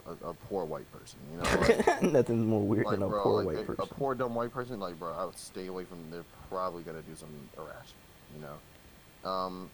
a, 0.08 0.10
a, 0.26 0.30
a 0.30 0.34
poor 0.34 0.64
white 0.64 0.90
person. 0.92 1.20
You 1.30 1.38
know, 1.38 1.60
like, 1.60 2.02
Nothing's 2.12 2.44
more 2.44 2.60
weird 2.60 2.86
like, 2.86 2.94
than 2.98 3.04
a 3.04 3.08
bro, 3.08 3.22
poor 3.22 3.44
like, 3.44 3.56
white 3.58 3.66
person. 3.68 3.84
a 3.84 3.94
poor 3.94 4.14
dumb 4.16 4.34
white 4.34 4.52
person, 4.52 4.80
like 4.80 4.98
bro, 4.98 5.12
I 5.12 5.24
would 5.24 5.38
stay 5.38 5.68
away 5.68 5.84
from. 5.84 5.98
them. 5.98 6.10
They're 6.10 6.24
probably 6.48 6.82
gonna 6.82 7.02
do 7.02 7.14
something 7.14 7.48
irrational, 7.56 8.02
you 8.36 8.42
know. 8.42 9.30
Um, 9.30 9.70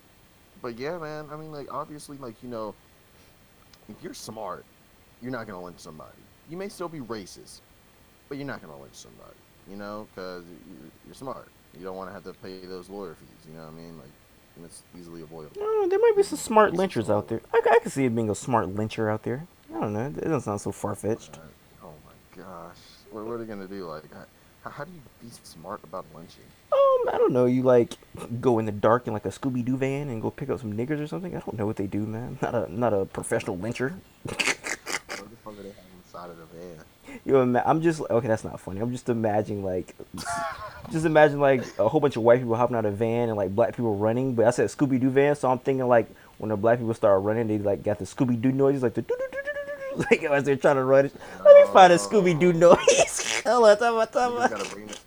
but 0.63 0.79
yeah, 0.79 0.99
man. 0.99 1.27
I 1.31 1.37
mean, 1.37 1.53
like 1.53 1.73
obviously, 1.73 2.17
like 2.19 2.43
you 2.43 2.49
know, 2.49 2.75
if 3.89 3.97
you're 4.03 4.15
smart, 4.15 4.65
you're 5.23 5.33
not 5.33 5.47
gonna 5.47 5.63
lynch 5.63 5.79
somebody. 5.79 6.19
You 6.51 6.57
may 6.57 6.69
still 6.69 6.89
be 6.89 7.01
racist, 7.01 7.61
but 8.29 8.39
you're 8.39 8.47
not 8.47 8.61
gonna 8.61 8.81
lynch 8.81 8.95
somebody, 8.95 9.37
you 9.69 9.77
know, 9.77 10.07
because 10.15 10.45
you're, 10.67 10.91
you're 11.07 11.15
smart. 11.15 11.49
You 11.79 11.85
don't 11.85 11.97
want 11.97 12.09
to 12.09 12.15
have 12.15 12.25
to 12.25 12.33
pay 12.33 12.59
those 12.61 12.89
lawyer 12.89 13.15
fees. 13.15 13.29
You 13.49 13.57
know 13.57 13.65
what 13.65 13.73
I 13.73 13.77
mean? 13.77 13.99
Like, 13.99 14.11
and 14.57 14.65
it's 14.65 14.83
easily 14.99 15.23
avoidable. 15.23 15.61
I 15.61 15.87
there 15.89 15.99
might 15.99 16.15
be 16.17 16.23
some 16.23 16.39
smart 16.39 16.73
lynchers 16.73 17.09
out 17.09 17.29
there. 17.29 17.41
I 17.53 17.79
can 17.81 17.91
see 17.91 18.05
it 18.05 18.15
being 18.15 18.31
a 18.31 18.35
smart 18.35 18.75
lyncher 18.75 19.11
out 19.11 19.23
there. 19.23 19.47
I 19.75 19.81
don't 19.81 19.93
know. 19.93 20.07
It 20.07 20.25
doesn't 20.25 20.41
sound 20.41 20.61
so 20.61 20.73
far 20.73 20.95
fetched. 20.95 21.39
Oh 21.83 21.93
my 22.05 22.43
gosh, 22.43 22.77
what, 23.11 23.25
what 23.25 23.35
are 23.35 23.39
they 23.39 23.45
gonna 23.45 23.69
do? 23.69 23.87
Like, 23.87 24.05
how, 24.63 24.71
how 24.71 24.85
do 24.85 24.93
you 24.93 25.01
be 25.23 25.29
smart 25.43 25.81
about 25.85 26.05
lynching? 26.15 26.43
Um, 26.73 27.15
I 27.15 27.19
don't 27.19 27.33
know. 27.33 27.47
You 27.47 27.63
like 27.63 27.95
go 28.41 28.59
in 28.59 28.67
the 28.67 28.73
dark 28.73 29.07
in 29.07 29.13
like 29.13 29.25
a 29.25 29.31
Scooby 29.31 29.65
Doo 29.65 29.77
van 29.77 30.09
and 30.09 30.21
go 30.21 30.31
pick 30.31 30.51
up 30.51 30.61
some 30.61 30.75
niggers 30.75 31.01
or 31.01 31.07
something. 31.07 31.35
I 31.35 31.41
don't 31.41 31.57
know 31.59 31.67
what 31.67 31.77
they 31.77 31.87
do, 31.87 32.01
man. 32.01 32.39
Not 32.43 32.55
a 32.55 32.73
not 32.73 32.93
a 32.93 33.05
professional 33.07 33.57
lyncher. 33.57 33.95
What 34.25 34.39
the 34.39 35.37
fuck 35.45 35.59
are 35.59 35.63
they 35.63 35.71
having 35.71 35.93
inside 36.05 36.31
of 36.31 36.39
the 36.39 36.45
van? 36.45 36.79
You 37.25 37.39
ima- 37.39 37.63
I'm 37.65 37.81
just 37.81 38.01
okay. 38.01 38.29
That's 38.29 38.45
not 38.45 38.61
funny. 38.61 38.81
I'm 38.81 38.93
just 38.93 39.09
imagining 39.09 39.65
like, 39.65 39.95
just 40.93 41.07
imagine 41.07 41.41
like 41.41 41.63
a 41.79 41.89
whole 41.89 42.01
bunch 42.01 42.17
of 42.17 42.23
white 42.23 42.41
people 42.41 42.57
hopping 42.57 42.77
out 42.77 42.85
of 42.85 42.93
a 42.93 42.97
van 42.97 43.29
and 43.29 43.37
like 43.37 43.55
black 43.55 43.71
people 43.71 43.97
running. 43.97 44.35
But 44.35 44.47
I 44.47 44.51
said 44.51 44.69
Scooby 44.69 45.01
Doo 45.01 45.11
van, 45.11 45.35
so 45.37 45.51
I'm 45.51 45.59
thinking 45.59 45.87
like 45.89 46.09
when 46.39 46.51
the 46.51 46.57
black 46.57 46.79
people 46.79 46.95
start 46.95 47.23
running, 47.23 47.49
they 47.49 47.59
like 47.59 47.83
got 47.83 47.99
the 47.99 48.05
Scooby 48.05 48.41
Doo 48.41 48.53
noises, 48.53 48.83
like 48.83 48.95
the 48.95 49.03
like 49.99 50.23
as 50.25 50.45
they're 50.45 50.57
trying 50.57 50.77
to 50.77 50.85
run. 50.85 51.07
it. 51.07 51.15
Let 51.45 51.67
me 51.67 51.73
find 51.73 51.93
a 51.93 51.97
Scooby 51.97 52.39
Doo 52.39 52.53
noise. 52.53 53.43
Hold 53.47 53.69
on, 53.69 53.79
time 53.79 53.95
out, 53.95 54.13
time 54.13 54.37
out. 54.37 54.51
gotta 54.51 54.69
bring 54.75 54.89
it. 54.89 55.01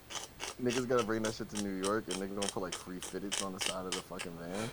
niggas 0.64 0.88
gotta 0.88 1.04
bring 1.04 1.24
that 1.24 1.34
shit 1.34 1.50
to 1.50 1.64
New 1.64 1.84
York, 1.84 2.06
and 2.08 2.16
niggas 2.18 2.36
gonna 2.36 2.48
put 2.48 2.64
like 2.64 2.74
free 2.76 2.98
fitteds 3.00 3.44
on 3.46 3.54
the 3.54 3.60
side 3.60 3.86
of 3.86 3.92
the 3.92 4.02
fucking 4.02 4.32
van. 4.40 4.70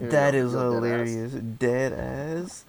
Here, 0.00 0.08
That 0.10 0.34
yo, 0.34 0.46
is 0.46 0.52
yo, 0.52 0.80
dead 0.80 1.00
ass. 1.02 1.10
hilarious. 1.10 1.32
Dead 1.32 1.92
ass. 1.92 2.64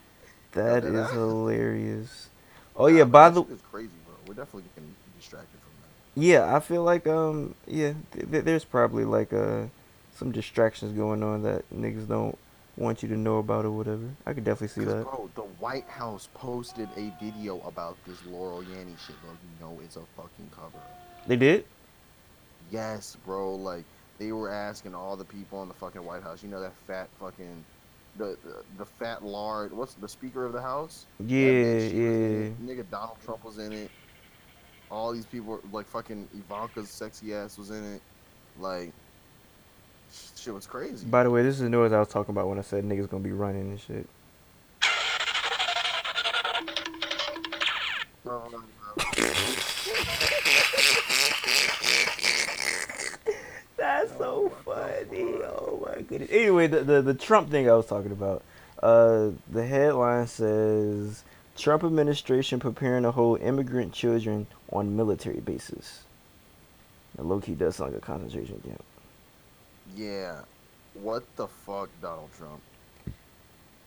That 0.53 0.83
dead 0.83 0.93
is 0.93 0.99
ass. 1.07 1.11
hilarious. 1.11 2.29
Oh 2.77 2.87
Nah, 2.87 2.97
yeah, 2.97 3.03
but 3.05 3.11
by 3.11 3.29
that 3.29 3.35
the 3.35 3.41
shit 3.43 3.51
is 3.53 3.61
crazy, 3.71 3.89
bro. 4.05 4.15
We're 4.27 4.33
definitely 4.33 4.69
getting 4.75 4.93
distracted 5.17 5.59
from 5.61 5.71
that. 5.81 6.21
yeah, 6.21 6.53
I 6.55 6.59
feel 6.59 6.83
like 6.83 7.07
um 7.07 7.55
yeah, 7.65 7.93
th- 8.13 8.29
th- 8.29 8.43
there's 8.43 8.65
probably 8.65 9.05
like 9.05 9.31
uh 9.31 9.63
some 10.17 10.31
distractions 10.33 10.91
going 10.91 11.23
on 11.23 11.43
that 11.43 11.63
niggas 11.73 12.07
don't 12.07 12.37
want 12.77 13.01
you 13.01 13.09
to 13.09 13.17
know 13.17 13.37
about 13.37 13.65
or 13.65 13.71
whatever. 13.71 14.09
I 14.25 14.33
could 14.33 14.43
definitely 14.43 14.83
see 14.83 14.85
that. 14.89 15.03
bro, 15.03 15.29
the 15.35 15.41
White 15.41 15.87
House 15.87 16.29
posted 16.33 16.89
a 16.97 17.13
video 17.23 17.61
about 17.65 17.97
this 18.05 18.17
Laurel 18.25 18.63
Yanny 18.63 18.97
shit, 19.05 19.15
bro. 19.21 19.31
You 19.31 19.65
know 19.65 19.79
it's 19.83 19.95
a 19.95 20.01
fucking 20.17 20.49
cover. 20.55 20.83
They 21.27 21.35
did? 21.35 21.65
Yes, 22.71 23.17
bro. 23.25 23.55
Like 23.55 23.85
they 24.17 24.31
were 24.31 24.49
asking 24.49 24.95
all 24.95 25.15
the 25.15 25.25
people 25.25 25.61
in 25.61 25.67
the 25.67 25.73
fucking 25.73 26.03
White 26.03 26.23
House. 26.23 26.43
You 26.43 26.49
know 26.49 26.61
that 26.61 26.75
fat 26.87 27.09
fucking 27.19 27.63
the 28.17 28.37
the, 28.43 28.63
the 28.77 28.85
fat 28.85 29.23
lard. 29.23 29.71
What's 29.71 29.93
the 29.95 30.07
Speaker 30.07 30.45
of 30.45 30.53
the 30.53 30.61
House? 30.61 31.05
Yeah, 31.19 31.47
bitch, 31.47 31.91
she 31.91 31.99
was 31.99 32.15
in 32.15 32.57
yeah. 32.67 32.73
Nigga, 32.73 32.89
Donald 32.89 33.17
Trump 33.23 33.43
was 33.45 33.57
in 33.57 33.71
it. 33.71 33.91
All 34.91 35.11
these 35.13 35.25
people, 35.25 35.59
like 35.71 35.87
fucking 35.87 36.27
Ivanka's 36.33 36.89
sexy 36.89 37.33
ass 37.33 37.57
was 37.57 37.71
in 37.71 37.95
it. 37.95 38.01
Like, 38.59 38.93
shit 40.35 40.53
was 40.53 40.67
crazy. 40.67 41.05
By 41.05 41.23
the 41.23 41.31
way, 41.31 41.43
this 41.43 41.55
is 41.55 41.61
the 41.61 41.69
noise 41.69 41.91
I 41.91 41.99
was 41.99 42.09
talking 42.09 42.33
about 42.33 42.47
when 42.47 42.59
I 42.59 42.61
said 42.61 42.83
niggas 42.83 43.09
gonna 43.09 43.23
be 43.23 43.31
running 43.31 43.71
and 43.71 43.79
shit. 43.79 44.07
No, 48.25 48.43
no, 48.51 48.57
no. 48.57 48.63
That's 53.77 54.17
so 54.17 54.49
funny. 54.63 55.33
Oh 55.43 55.85
my 55.85 56.01
goodness. 56.01 56.29
Anyway, 56.31 56.67
the, 56.67 56.83
the 56.83 57.01
the 57.01 57.13
Trump 57.13 57.51
thing 57.51 57.69
I 57.69 57.73
was 57.73 57.85
talking 57.85 58.11
about. 58.11 58.43
Uh, 58.81 59.31
the 59.49 59.65
headline 59.65 60.27
says 60.27 61.23
Trump 61.57 61.83
administration 61.83 62.59
preparing 62.59 63.03
to 63.03 63.11
hold 63.11 63.41
immigrant 63.41 63.93
children 63.93 64.47
on 64.71 64.95
military 64.95 65.39
bases. 65.39 66.03
Now, 67.17 67.23
low 67.23 67.39
key 67.39 67.53
does 67.53 67.77
sound 67.77 67.93
like 67.93 68.01
a 68.01 68.05
concentration 68.05 68.61
camp. 68.65 68.83
Yeah. 69.95 70.41
What 70.93 71.23
the 71.35 71.47
fuck, 71.47 71.89
Donald 72.01 72.29
Trump? 72.37 72.61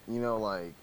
You 0.07 0.19
know, 0.19 0.37
like, 0.37 0.73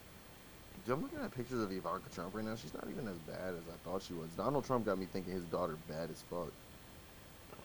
I'm 0.89 1.01
looking 1.01 1.19
at 1.19 1.31
pictures 1.35 1.61
of 1.61 1.71
Ivanka 1.71 2.09
Trump 2.13 2.33
right 2.35 2.45
now. 2.45 2.55
She's 2.55 2.73
not 2.73 2.87
even 2.89 3.07
as 3.07 3.17
bad 3.19 3.49
as 3.49 3.63
I 3.67 3.89
thought 3.89 4.01
she 4.01 4.13
was. 4.13 4.29
Donald 4.37 4.65
Trump 4.65 4.85
got 4.85 4.97
me 4.97 5.07
thinking 5.11 5.33
his 5.33 5.43
daughter 5.43 5.75
bad 5.89 6.09
as 6.09 6.23
fuck. 6.29 6.51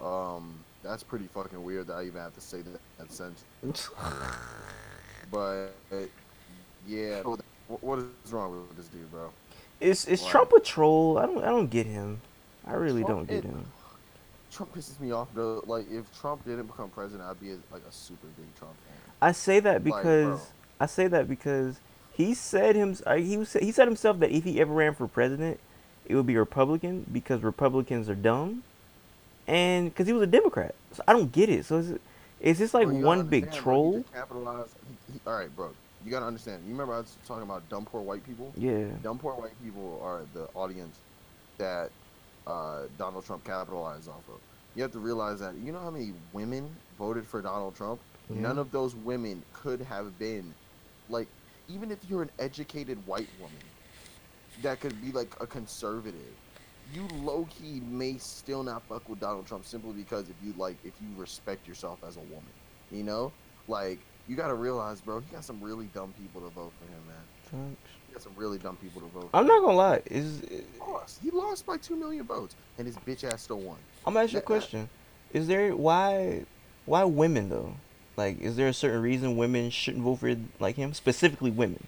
Um, 0.05 0.59
that's 0.83 1.03
pretty 1.03 1.27
fucking 1.27 1.63
weird 1.63 1.87
that 1.89 1.95
I 1.95 2.05
even 2.05 2.21
have 2.21 2.35
to 2.35 2.41
say 2.41 2.63
that, 2.63 2.81
that 2.99 3.13
sentence. 3.13 3.45
But 5.31 5.71
yeah, 6.87 7.23
what, 7.23 7.41
what 7.83 7.99
is 8.01 8.33
wrong 8.33 8.67
with 8.69 8.77
this 8.77 8.89
dude, 8.89 9.11
bro? 9.11 9.31
Is 9.81 10.05
is? 10.05 10.23
Trump 10.23 10.53
a 10.53 10.61
troll? 10.61 11.17
I 11.17 11.25
don't 11.25 11.43
I 11.43 11.49
don't 11.49 11.71
get 11.71 11.87
him. 11.87 12.21
I 12.67 12.75
really 12.75 13.03
Trump 13.03 13.29
don't 13.29 13.35
get 13.35 13.45
him. 13.45 13.65
Trump 14.53 14.75
pisses 14.75 15.01
me 15.01 15.13
off 15.13 15.29
though. 15.35 15.63
Like, 15.67 15.91
if 15.91 16.05
Trump 16.21 16.45
didn't 16.45 16.67
become 16.67 16.91
president, 16.91 17.29
I'd 17.29 17.41
be 17.41 17.53
a, 17.53 17.59
like 17.73 17.83
a 17.89 17.93
super 17.93 18.27
big 18.37 18.55
Trump 18.59 18.75
fan. 18.87 19.13
I 19.21 19.33
say 19.33 19.61
that 19.61 19.83
because 19.83 20.41
bro. 20.41 20.41
I 20.81 20.87
say 20.87 21.07
that 21.09 21.29
because 21.29 21.81
he 22.13 22.35
said 22.35 22.77
him 22.77 22.97
uh, 23.07 23.17
he 23.17 23.37
was, 23.37 23.53
he 23.55 23.73
said 23.73 23.89
himself 23.89 24.19
that 24.21 24.31
if 24.31 24.45
he 24.45 24.61
ever 24.61 24.73
ran 24.73 24.95
for 24.95 25.09
president, 25.09 25.59
it 26.07 26.15
would 26.15 26.27
be 26.27 26.37
Republican 26.37 27.07
because 27.11 27.43
Republicans 27.43 28.09
are 28.09 28.15
dumb, 28.15 28.63
and 29.47 29.91
because 29.91 30.07
he 30.07 30.13
was 30.13 30.23
a 30.23 30.27
Democrat. 30.27 30.75
So 30.93 31.03
I 31.09 31.13
don't 31.13 31.33
get 31.33 31.49
it. 31.49 31.65
So 31.65 31.79
is 31.79 31.91
it 31.91 32.01
is 32.41 32.59
this 32.59 32.75
like 32.75 32.89
Bro, 32.89 32.97
one 32.99 33.27
big 33.29 33.45
understand, 33.45 33.65
bro, 33.65 33.75
troll? 33.75 34.05
he- 34.89 35.13
he- 35.15 35.21
all 35.27 35.35
right, 35.35 35.55
bro. 35.55 35.71
You 36.05 36.11
gotta 36.11 36.27
understand. 36.27 36.63
You 36.67 36.73
remember 36.73 36.95
I 36.95 36.99
was 36.99 37.17
talking 37.27 37.45
about 37.45 37.69
dumb 37.69 37.87
poor 37.87 38.03
white 38.03 38.27
people? 38.27 38.53
Yeah. 38.57 38.87
Dumb 39.03 39.19
poor 39.19 39.35
white 39.35 39.61
people 39.63 40.01
are 40.03 40.23
the 40.35 40.49
audience 40.55 40.99
that 41.59 41.91
uh, 42.47 42.83
Donald 42.99 43.25
Trump 43.25 43.45
capitalized 43.45 44.09
off 44.09 44.29
of. 44.29 44.41
You 44.75 44.83
have 44.83 44.93
to 44.93 44.99
realize 44.99 45.41
that. 45.41 45.55
You 45.57 45.73
know 45.73 45.81
how 45.81 45.91
many 45.91 46.13
women 46.33 46.75
voted 46.99 47.27
for 47.27 47.43
Donald 47.43 47.75
Trump? 47.77 48.01
Yeah. 48.31 48.41
None 48.41 48.59
of 48.59 48.71
those 48.73 48.95
women 48.95 49.43
could 49.53 49.81
have 49.83 50.19
been, 50.19 50.55
like, 51.09 51.29
even 51.69 51.91
if 51.91 51.99
you're 52.09 52.23
an 52.23 52.31
educated 52.39 53.05
white 53.07 53.29
woman, 53.41 53.57
that 54.63 54.81
could 54.81 55.01
be 55.05 55.13
like 55.13 55.35
a 55.41 55.47
conservative. 55.47 56.21
You 56.93 57.07
low 57.23 57.47
key 57.51 57.81
may 57.81 58.19
still 58.19 58.63
not 58.63 58.83
fuck 58.83 59.09
with 59.09 59.21
Donald 59.21 59.47
Trump 59.47 59.65
simply 59.65 59.93
because 59.93 60.29
if 60.29 60.37
you 60.45 60.55
like, 60.59 60.77
if 60.85 60.93
you 61.01 61.09
respect 61.17 61.67
yourself 61.67 61.99
as 62.07 62.17
a 62.17 62.21
woman, 62.21 62.53
you 62.91 63.03
know, 63.03 63.33
like 63.69 63.99
you 64.29 64.37
gotta 64.37 64.55
realize, 64.55 65.01
bro, 65.01 65.21
he 65.21 65.27
got 65.33 65.45
some 65.45 65.61
really 65.61 65.87
dumb 65.95 66.13
people 66.21 66.41
to 66.43 66.49
vote 66.49 66.73
for 66.79 66.85
him, 66.93 67.01
man. 67.07 67.17
Trump. 67.49 67.79
Got 68.13 68.23
some 68.23 68.33
really 68.37 68.59
dumb 68.59 68.77
people 68.77 69.01
to 69.01 69.09
vote. 69.09 69.31
I'm 69.33 69.47
not 69.47 69.63
gonna 69.63 69.77
lie. 69.77 70.03
Is 70.07 70.43
He 70.49 70.61
lost. 70.81 71.21
He 71.23 71.31
lost 71.31 71.65
by 71.67 71.77
two 71.79 71.97
million 71.97 72.25
votes, 72.25 72.55
and 72.79 72.87
his 72.87 72.97
bitch 72.97 73.25
ass 73.25 73.43
still 73.43 73.59
won. 73.59 73.79
I'm 74.07 74.15
gonna 74.15 74.25
ask 74.25 74.33
you 74.33 74.39
a 74.41 74.43
question. 74.43 74.89
Is 75.33 75.47
there 75.47 75.75
why 75.75 76.45
why 76.85 77.05
women 77.05 77.49
though? 77.49 77.75
Like, 78.17 78.41
is 78.41 78.57
there 78.57 78.69
a 78.69 78.75
certain 78.75 79.01
reason 79.01 79.37
women 79.37 79.71
shouldn't 79.71 80.05
vote 80.05 80.17
for 80.17 80.37
like 80.61 80.77
him? 80.77 80.93
Specifically, 80.93 81.51
women. 81.51 81.87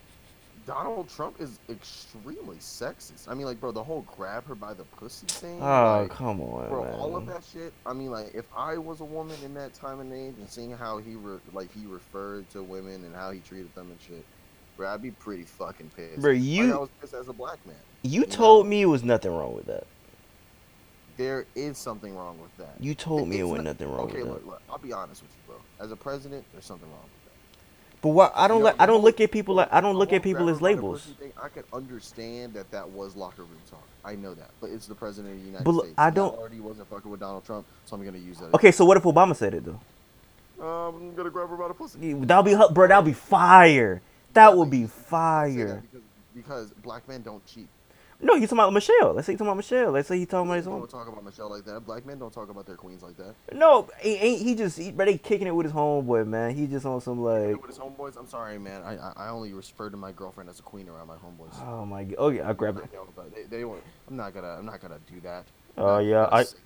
Donald 0.67 1.11
Trump 1.11 1.41
is 1.41 1.59
extremely 1.69 2.57
sexist. 2.57 3.29
I 3.29 3.35
mean, 3.35 3.45
like, 3.45 3.61
bro, 3.61 3.71
the 3.71 3.83
whole 3.83 4.07
grab 4.17 4.47
her 4.47 4.55
by 4.55 4.73
the 4.73 4.85
pussy 4.85 5.27
thing. 5.27 5.61
Oh 5.61 6.01
like, 6.03 6.11
come 6.11 6.41
on, 6.41 6.69
Bro, 6.71 6.85
man. 6.85 6.95
all 6.95 7.17
of 7.17 7.27
that 7.27 7.43
shit. 7.45 7.73
I 7.85 7.93
mean, 7.93 8.11
like, 8.11 8.35
if 8.35 8.47
I 8.57 8.79
was 8.79 9.01
a 9.01 9.05
woman 9.05 9.37
in 9.45 9.53
that 9.55 9.75
time 9.75 10.01
and 10.01 10.11
age, 10.13 10.35
and 10.39 10.49
seeing 10.49 10.71
how 10.71 10.99
he 10.99 11.17
re- 11.17 11.39
like 11.53 11.71
he 11.75 11.87
referred 11.87 12.49
to 12.51 12.63
women 12.63 13.05
and 13.05 13.15
how 13.15 13.31
he 13.31 13.41
treated 13.41 13.75
them 13.75 13.91
and 13.91 14.01
shit, 14.01 14.25
bro, 14.77 14.89
I'd 14.93 15.03
be 15.03 15.11
pretty 15.11 15.45
fucking 15.45 15.91
pissed. 15.97 16.21
Bro, 16.21 16.33
like 16.33 16.43
you- 16.43 16.75
I 16.75 16.79
was 16.79 16.89
pissed 17.01 17.15
as 17.15 17.29
a 17.29 17.33
black 17.33 17.65
man. 17.67 17.77
You 18.03 18.21
you 18.21 18.27
told 18.27 18.67
know? 18.67 18.71
me 18.71 18.83
it 18.83 18.87
was 18.87 19.03
nothing 19.03 19.33
wrong 19.35 19.55
with 19.55 19.67
that. 19.67 19.87
There 21.17 21.47
is 21.55 21.79
something 21.79 22.15
wrong 22.17 22.41
with 22.41 22.57
that. 22.59 22.75
You 22.81 22.95
told 22.95 23.29
me 23.29 23.39
it 23.39 23.45
was 23.45 23.59
not- 23.59 23.65
nothing 23.65 23.91
wrong 23.91 24.07
Okay, 24.09 24.19
with 24.23 24.25
that. 24.27 24.33
look, 24.33 24.47
look, 24.47 24.63
I'll 24.69 24.79
be 24.79 24.93
honest 24.93 25.23
with 25.23 25.31
you, 25.31 25.53
bro. 25.55 25.85
As 25.85 25.93
a 25.93 25.97
president, 25.97 26.45
there's 26.53 26.65
something 26.65 26.89
wrong 26.91 26.99
with 27.03 27.11
that. 27.25 28.01
But 28.03 28.09
why? 28.11 28.31
I 28.35 28.49
don't 28.49 28.59
You 28.59 28.65
know, 28.65 28.71
like. 28.71 28.81
I 28.81 28.87
don't 28.87 29.03
look 29.03 29.21
at 29.21 29.31
people 29.31 29.55
like. 29.55 29.69
I 29.73 29.81
don't 29.81 29.95
the 29.95 29.99
look 30.01 30.13
at 30.13 30.23
people 30.23 30.49
as 30.51 30.61
labels. 30.61 31.05
Thing, 31.19 31.33
I 31.41 31.49
can 31.49 31.63
understand 31.73 32.53
that 32.55 32.71
that 32.73 32.91
was 32.91 33.15
locker 33.17 33.43
room 33.43 33.61
talk. 33.71 33.83
I 34.05 34.17
know 34.17 34.35
that, 34.35 34.51
but 34.61 34.71
it's 34.71 34.87
the 34.87 34.95
president 34.95 35.35
of 35.35 35.41
the 35.41 35.47
United 35.47 35.65
But 35.65 35.71
look, 35.71 35.85
States. 35.87 35.99
I 35.99 36.11
don't- 36.11 36.37
already 36.37 36.61
wasn't 36.61 36.89
fucking 36.91 37.11
with 37.11 37.21
Donald 37.21 37.45
Trump, 37.47 37.65
so 37.87 37.97
I'm 37.97 38.05
gonna 38.05 38.19
use 38.19 38.39
that. 38.41 38.53
Okay, 38.55 38.73
so 38.73 38.85
what 38.85 38.97
if 38.97 39.05
Obama 39.05 39.35
said 39.37 39.55
it 39.55 39.65
though? 39.65 39.81
Um, 40.61 40.95
I'm 40.97 41.15
gonna 41.15 41.31
grab 41.31 41.49
her 41.49 41.57
by 41.57 41.69
the 41.69 41.75
pussy. 41.75 42.13
That'll 42.13 42.43
be 42.43 42.55
bro. 42.75 42.89
That'll 42.89 43.03
be 43.03 43.13
fire. 43.13 44.03
That 44.35 44.57
would 44.57 44.71
be 44.71 44.79
You 44.79 44.87
say 44.87 44.93
that 44.93 45.05
fire. 45.07 45.83
Because, 45.83 46.03
because 46.35 46.71
black 46.83 47.09
men 47.09 47.23
don't 47.23 47.45
cheat. 47.47 47.69
No, 48.21 48.37
he's 48.37 48.49
talking 48.49 48.59
about 48.61 48.73
Michelle. 48.73 49.13
Let's 49.13 49.27
say 49.27 49.33
he's 49.33 49.39
talking 49.39 49.49
about 49.49 49.57
Michelle. 49.59 49.91
Let's 49.91 50.09
say 50.09 50.19
he's 50.19 50.29
talking 50.29 50.49
about 50.49 50.57
his 50.57 50.67
Don't 50.67 50.89
talk 50.91 51.09
about 51.09 51.25
Michelle 51.25 51.51
like 51.51 51.65
that. 51.65 51.85
Black 51.85 52.07
men 52.07 52.19
don't 52.19 52.33
talk 52.33 52.49
about 52.49 52.65
their 52.65 52.77
queens 52.77 53.03
like 53.03 53.17
that. 53.19 53.35
No, 53.53 53.89
he, 54.01 54.15
ain't 54.15 54.41
he 54.41 54.55
just 54.55 54.79
he, 54.79 54.93
bro, 54.93 55.05
they 55.07 55.19
kicking 55.19 55.47
it 55.47 55.55
with 55.55 55.67
his 55.67 55.75
homeboy, 55.75 56.27
man. 56.27 56.55
He 56.55 56.67
just 56.67 56.87
on 56.87 57.01
some 57.01 57.23
like. 57.23 57.61
With 57.61 57.71
his 57.71 57.79
homeboys, 57.79 58.17
I'm 58.17 58.29
sorry, 58.29 58.59
man. 58.59 58.83
I, 58.83 58.97
I 58.97 59.13
I 59.17 59.29
only 59.29 59.53
refer 59.53 59.91
to 59.91 59.97
my 59.97 60.13
girlfriend 60.13 60.49
as 60.49 60.59
a 60.59 60.63
queen 60.63 60.89
around 60.89 61.09
my 61.09 61.17
homeboys. 61.17 61.55
Oh 61.67 61.85
my 61.85 62.05
god. 62.05 62.15
Oh 62.19 62.29
yeah, 62.31 62.49
I 62.49 62.53
grabbed 62.53 62.79
it. 62.79 62.91
I 62.95 63.23
they, 63.35 63.59
they 63.59 63.65
won't. 63.65 63.83
I'm 64.09 64.17
not 64.17 64.33
gonna. 64.33 64.57
I'm 64.59 64.67
not 64.67 64.81
gonna 64.81 65.01
do 65.13 65.21
that. 65.21 65.45
Oh, 65.77 65.87
Not 65.87 65.99
yeah, 65.99 66.29
I- 66.31 66.45
say. 66.45 66.57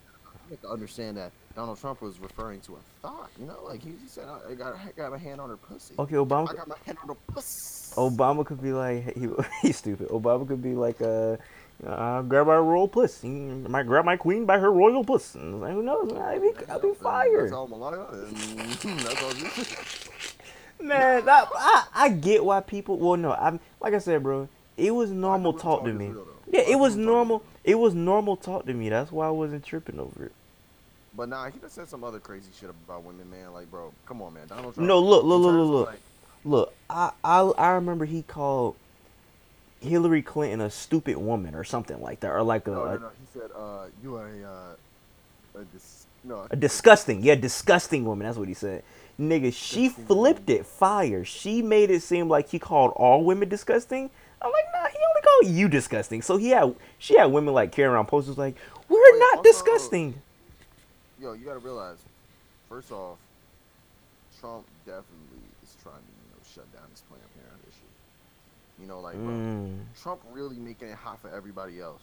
You 0.49 0.53
have 0.55 0.63
to 0.63 0.69
understand 0.69 1.17
that 1.19 1.33
Donald 1.59 1.81
Trump 1.81 2.01
was 2.01 2.21
referring 2.21 2.61
to 2.61 2.77
a 2.77 2.79
thought. 3.03 3.31
You 3.37 3.47
know, 3.47 3.59
like 3.65 3.83
he, 3.83 3.93
said, 4.07 4.29
I 4.49 4.55
got 4.55 4.77
I 4.77 4.93
got 4.97 5.11
my 5.11 5.19
hand 5.19 5.41
on 5.41 5.49
her 5.49 5.57
pussy. 5.57 5.93
Okay, 5.99 6.15
Obama. 6.15 6.49
I 6.49 6.55
got 6.55 6.69
my 6.69 6.77
hand 6.87 6.99
on 7.03 7.09
her 7.09 7.17
pussy. 7.27 7.97
Obama 7.97 8.47
could 8.47 8.63
be 8.63 8.71
like 8.71 9.13
he, 9.17 9.29
he's 9.63 9.77
stupid. 9.79 10.07
Obama 10.11 10.47
could 10.47 10.63
be 10.63 10.77
like 10.77 11.03
uh, 11.03 11.37
uh 11.85 12.23
grab 12.23 12.47
my 12.47 12.59
royal 12.59 12.87
puss. 12.87 13.23
He 13.23 13.31
might 13.31 13.89
grab 13.89 14.05
my 14.05 14.17
queen 14.17 14.47
by 14.47 14.61
her 14.61 14.71
royal 14.71 15.03
puss. 15.03 15.35
And 15.35 15.61
like, 15.61 15.73
who 15.73 15.83
knows? 15.83 16.13
I'll 16.13 16.41
be, 16.41 16.51
I'd 16.71 16.81
be 16.81 16.93
That's 17.41 17.53
all 17.53 17.67
and 18.13 18.37
that's 19.01 19.23
all. 19.25 19.35
you- 19.35 20.87
Man, 20.87 21.25
that, 21.25 21.49
I 21.57 21.87
I 21.93 22.09
get 22.11 22.45
why 22.45 22.61
people. 22.61 22.99
Well, 22.99 23.17
no, 23.17 23.33
I'm 23.33 23.59
like 23.81 23.95
I 23.95 23.99
said, 23.99 24.23
bro. 24.23 24.49
It 24.77 24.93
was 24.93 25.11
normal 25.11 25.55
talk 25.55 25.83
to 25.87 25.93
me. 25.93 26.11
real. 26.11 26.29
Yeah, 26.53 26.61
it 26.61 26.79
was 26.79 26.95
room 26.95 27.05
talk 27.05 27.05
is 27.05 27.07
normal. 27.07 27.43
It 27.65 27.75
was 27.75 27.95
normal 27.95 28.37
talk 28.37 28.67
to 28.67 28.75
me. 28.75 28.91
That's 28.91 29.11
why 29.11 29.27
I 29.27 29.31
wasn't 29.31 29.65
tripping 29.65 29.99
over 29.99 30.27
it. 30.27 30.33
But 31.19 31.29
nah, 31.29 31.51
he 31.51 31.59
done 31.59 31.69
said 31.69 31.89
some 31.89 32.05
other 32.05 32.21
crazy 32.21 32.49
shit 32.59 32.71
about 32.71 33.03
women, 33.03 33.29
man. 33.29 33.53
Like, 33.53 33.69
bro, 33.71 33.93
come 34.07 34.23
on, 34.23 34.35
man. 34.35 34.47
Donald 34.47 34.73
Trump. 34.75 34.87
No, 34.89 35.01
look, 35.01 35.25
look, 35.25 35.41
look, 35.43 35.53
look, 35.55 35.69
look. 35.71 35.87
like- 35.89 36.01
Look, 36.45 36.73
I, 36.89 37.11
I 37.25 37.41
I 37.41 37.71
remember 37.73 38.05
he 38.05 38.23
called 38.23 38.77
Hillary 39.81 40.23
Clinton 40.23 40.61
a 40.61 40.71
stupid 40.71 41.17
woman 41.19 41.57
or 41.57 41.65
something 41.65 42.01
like 42.01 42.21
that, 42.21 42.31
or 42.31 42.45
like 42.45 42.69
a, 42.69 42.71
no, 42.71 42.85
no, 42.85 42.97
no. 42.99 43.09
He 43.21 43.39
said, 43.39 43.51
uh, 43.55 43.87
you 44.03 44.15
are 44.15 44.29
a, 44.29 44.45
uh, 45.59 45.61
a 45.61 45.65
dis- 45.75 46.07
no. 46.23 46.47
a 46.49 46.55
disgusting, 46.57 47.23
yeah, 47.25 47.35
disgusting 47.35 48.05
woman. 48.05 48.25
That's 48.27 48.39
what 48.39 48.47
he 48.47 48.55
said. 48.55 48.85
Nigga, 49.21 49.53
she 49.53 49.89
flipped 49.89 50.49
it 50.49 50.65
fire. 50.65 51.25
She 51.25 51.61
made 51.61 51.91
it 51.91 52.03
seem 52.03 52.29
like 52.29 52.49
he 52.49 52.61
called 52.61 52.93
all 52.95 53.25
women 53.25 53.49
disgusting. 53.49 54.09
I'm 54.41 54.53
like, 54.53 54.65
nah, 54.73 54.89
he 54.89 54.97
only 55.11 55.23
called 55.23 55.57
you 55.59 55.69
disgusting. 55.69 56.23
So 56.23 56.37
he 56.37 56.51
had, 56.51 56.73
she 56.99 57.19
had 57.19 57.27
women 57.27 57.53
like 57.53 57.73
carrying 57.73 57.93
around 57.95 58.07
posters 58.07 58.39
like, 58.39 58.55
we're 58.89 59.13
Wait, 59.13 59.19
not 59.19 59.39
also- 59.39 59.51
disgusting. 59.51 60.23
Yo, 61.21 61.33
you 61.33 61.45
gotta 61.45 61.59
realize, 61.59 61.99
first 62.69 62.93
off, 62.93 63.19
Trump 64.41 64.67
definitely 64.87 65.43
is 65.63 65.77
trying 65.83 65.97
to, 65.97 66.01
you 66.01 66.31
know, 66.31 66.43
shut 66.55 66.73
down 66.73 66.85
this 66.91 67.03
Planned 67.09 67.23
Parenthood 67.35 67.65
issue. 67.69 68.81
You 68.81 68.87
know, 68.87 69.01
like, 69.01 69.15
bro, 69.17 69.33
Mm. 69.33 69.79
Trump 70.01 70.21
really 70.33 70.57
making 70.57 70.89
it 70.89 70.95
hot 70.97 71.19
for 71.21 71.29
everybody 71.31 71.81
else. 71.81 72.03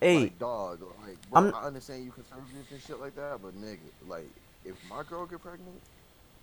Hey, 0.00 0.20
like, 0.24 0.38
dog, 0.38 0.80
like, 1.06 1.18
bro, 1.30 1.42
I'm- 1.42 1.54
I 1.54 1.62
understand 1.64 2.04
you 2.04 2.10
conservative 2.12 2.66
and 2.70 2.80
shit 2.80 3.00
like 3.00 3.14
that, 3.16 3.40
but 3.42 3.54
nigga, 3.60 3.78
like, 4.08 4.28
if 4.64 4.74
my 4.88 5.02
girl 5.02 5.26
get 5.26 5.42
pregnant, 5.42 5.80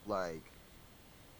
like, 0.08 0.42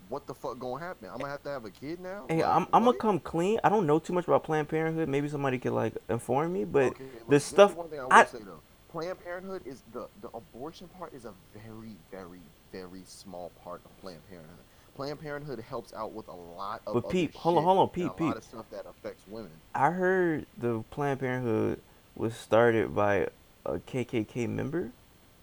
what 0.10 0.26
the 0.28 0.34
fuck 0.34 0.58
gonna 0.60 0.84
happen? 0.84 1.08
I'm 1.10 1.20
gonna 1.20 1.32
have 1.32 1.44
to 1.44 1.50
have 1.50 1.64
a 1.66 1.70
kid 1.70 2.00
now. 2.00 2.26
hey, 2.28 2.38
Like, 2.44 2.46
I'm 2.56 2.68
I'm 2.74 2.84
gonna 2.86 2.98
come 2.98 3.20
clean. 3.20 3.60
I 3.64 3.70
don't 3.70 3.86
know 3.86 4.00
too 4.00 4.14
much 4.14 4.28
about 4.28 4.44
Planned 4.44 4.68
Parenthood. 4.68 5.08
Maybe 5.08 5.30
somebody 5.30 5.58
could 5.60 5.72
like 5.74 5.96
inform 6.10 6.52
me. 6.54 6.66
But 6.66 6.88
Okay, 6.94 7.06
the 7.06 7.30
this 7.30 7.46
stuff 7.46 7.76
one 7.76 7.88
thing 7.90 8.00
I 8.00 8.08
I- 8.10 8.26
say 8.26 8.40
though, 8.40 8.60
Planned 8.92 9.24
Parenthood 9.24 9.62
is 9.66 9.84
the 9.94 10.08
the 10.22 10.30
abortion 10.34 10.90
part 11.00 11.14
is 11.14 11.26
a 11.26 11.34
very, 11.54 11.96
very, 12.12 12.42
very 12.72 13.04
small 13.06 13.52
part 13.64 13.82
of 13.86 14.02
Planned 14.02 14.28
Parenthood. 14.30 14.58
Planned 14.96 15.22
Parenthood 15.22 15.60
helps 15.62 15.94
out 15.94 16.12
with 16.12 16.28
a 16.28 16.34
lot 16.34 16.82
of. 16.86 16.96
But 16.96 17.10
peep, 17.10 17.34
hold 17.34 17.58
on, 17.58 17.64
hold 17.64 17.78
on, 17.78 17.84
and 17.84 17.94
peep, 17.94 18.04
a 18.04 18.08
lot 18.08 18.18
peep. 18.18 18.36
of 18.36 18.44
stuff 18.44 18.66
that 18.72 18.86
affects 18.86 19.24
women. 19.28 19.52
I 19.74 19.92
heard 19.92 20.46
the 20.58 20.84
Planned 20.92 21.22
Parenthood 21.22 21.80
was 22.16 22.36
started 22.36 22.94
by 22.94 23.28
a 23.66 23.80
KKK 23.80 24.50
member, 24.50 24.92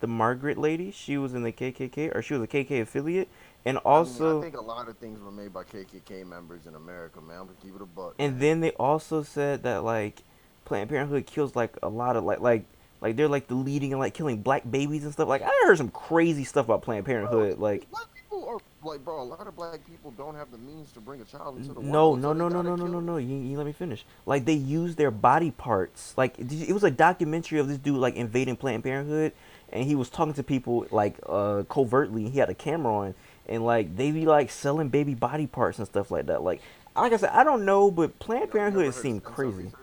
the 0.01 0.07
Margaret 0.07 0.59
lady. 0.59 0.90
She 0.90 1.16
was 1.16 1.32
in 1.32 1.42
the 1.42 1.53
KKK, 1.53 2.14
or 2.14 2.20
she 2.20 2.34
was 2.34 2.42
a 2.42 2.46
KK 2.46 2.82
affiliate, 2.82 3.28
and 3.64 3.78
I, 3.78 3.80
mean, 3.80 3.82
also, 3.86 4.40
I 4.40 4.42
think 4.42 4.59
a 4.59 4.61
lot 4.61 4.88
of 4.88 4.99
things 4.99 5.22
were 5.22 5.30
made 5.30 5.55
by 5.55 5.64
KKK 5.64 6.26
members 6.26 6.66
in 6.66 6.74
America, 6.74 7.22
man. 7.22 7.49
Keep 7.62 7.76
it 7.76 7.82
a 7.82 7.86
buck. 7.86 8.14
and 8.18 8.40
then 8.40 8.61
they 8.61 8.72
also 8.72 9.22
said 9.22 9.62
that 9.62 9.84
like 9.84 10.22
Planned 10.66 10.90
Parenthood 10.90 11.24
kills 11.24 11.57
like 11.57 11.78
a 11.82 11.88
lot 11.88 12.14
of 12.14 12.24
like 12.24 12.40
like 12.40 12.64
like 13.01 13.16
they're 13.16 13.28
like 13.28 13.46
the 13.49 13.55
leading 13.55 13.92
and 13.92 14.01
like 14.01 14.14
killing 14.14 14.42
black 14.42 14.68
babies 14.68 15.05
and 15.05 15.12
stuff. 15.12 15.28
Like 15.28 15.42
I 15.42 15.51
heard 15.64 15.78
some 15.78 15.90
crazy 15.90 16.44
stuff 16.44 16.66
about 16.66 16.82
Planned 16.82 17.07
Parenthood. 17.07 17.59
Like 17.59 17.88
black 17.90 18.07
people 18.14 18.46
are 18.49 18.59
like, 18.82 19.05
bro. 19.05 19.22
A 19.22 19.22
lot 19.22 19.46
of 19.46 19.55
black 19.55 19.86
people 19.86 20.11
don't 20.12 20.34
have 20.34 20.51
the 20.51 20.59
means 20.59 20.90
to 20.92 21.01
bring 21.01 21.20
a 21.20 21.24
child 21.24 21.59
into 21.59 21.74
the 21.74 21.80
no 21.80 22.11
world. 22.11 22.20
no 22.20 22.32
no 22.32 22.49
no 22.49 22.62
no 22.62 22.74
no 22.76 22.86
no 22.86 23.01
no. 23.01 23.16
You, 23.16 23.36
you 23.36 23.57
let 23.57 23.66
me 23.66 23.72
finish. 23.72 24.05
Like 24.26 24.44
they 24.44 24.55
use 24.55 24.96
their 24.96 25.11
body 25.11 25.51
parts. 25.51 26.14
Like 26.16 26.38
it 26.38 26.72
was 26.72 26.84
a 26.84 26.90
documentary 26.90 27.61
of 27.61 27.68
this 27.68 27.78
dude 27.78 27.96
like 27.99 28.16
invading 28.16 28.57
Planned 28.57 28.82
Parenthood, 28.82 29.32
and 29.72 29.84
he 29.84 29.94
was 29.94 30.11
talking 30.11 30.34
to 30.34 30.42
people 30.42 30.86
like 30.90 31.16
uh 31.26 31.62
covertly. 31.68 32.28
He 32.28 32.38
had 32.38 32.51
a 32.51 32.55
camera 32.55 32.92
on, 32.92 33.14
and 33.46 33.64
like 33.64 33.96
they 33.96 34.11
be 34.11 34.26
like 34.26 34.51
selling 34.51 34.88
baby 34.88 35.14
body 35.14 35.46
parts 35.46 35.78
and 35.78 35.86
stuff 35.86 36.11
like 36.11 36.26
that. 36.26 36.42
Like 36.42 36.61
like 36.96 37.12
I 37.12 37.16
said, 37.16 37.30
I 37.30 37.44
don't 37.44 37.64
know, 37.64 37.90
but 37.90 38.18
Planned 38.18 38.51
Parenthood 38.51 38.92
seemed 38.94 39.22
crazy. 39.22 39.64
research? 39.64 39.74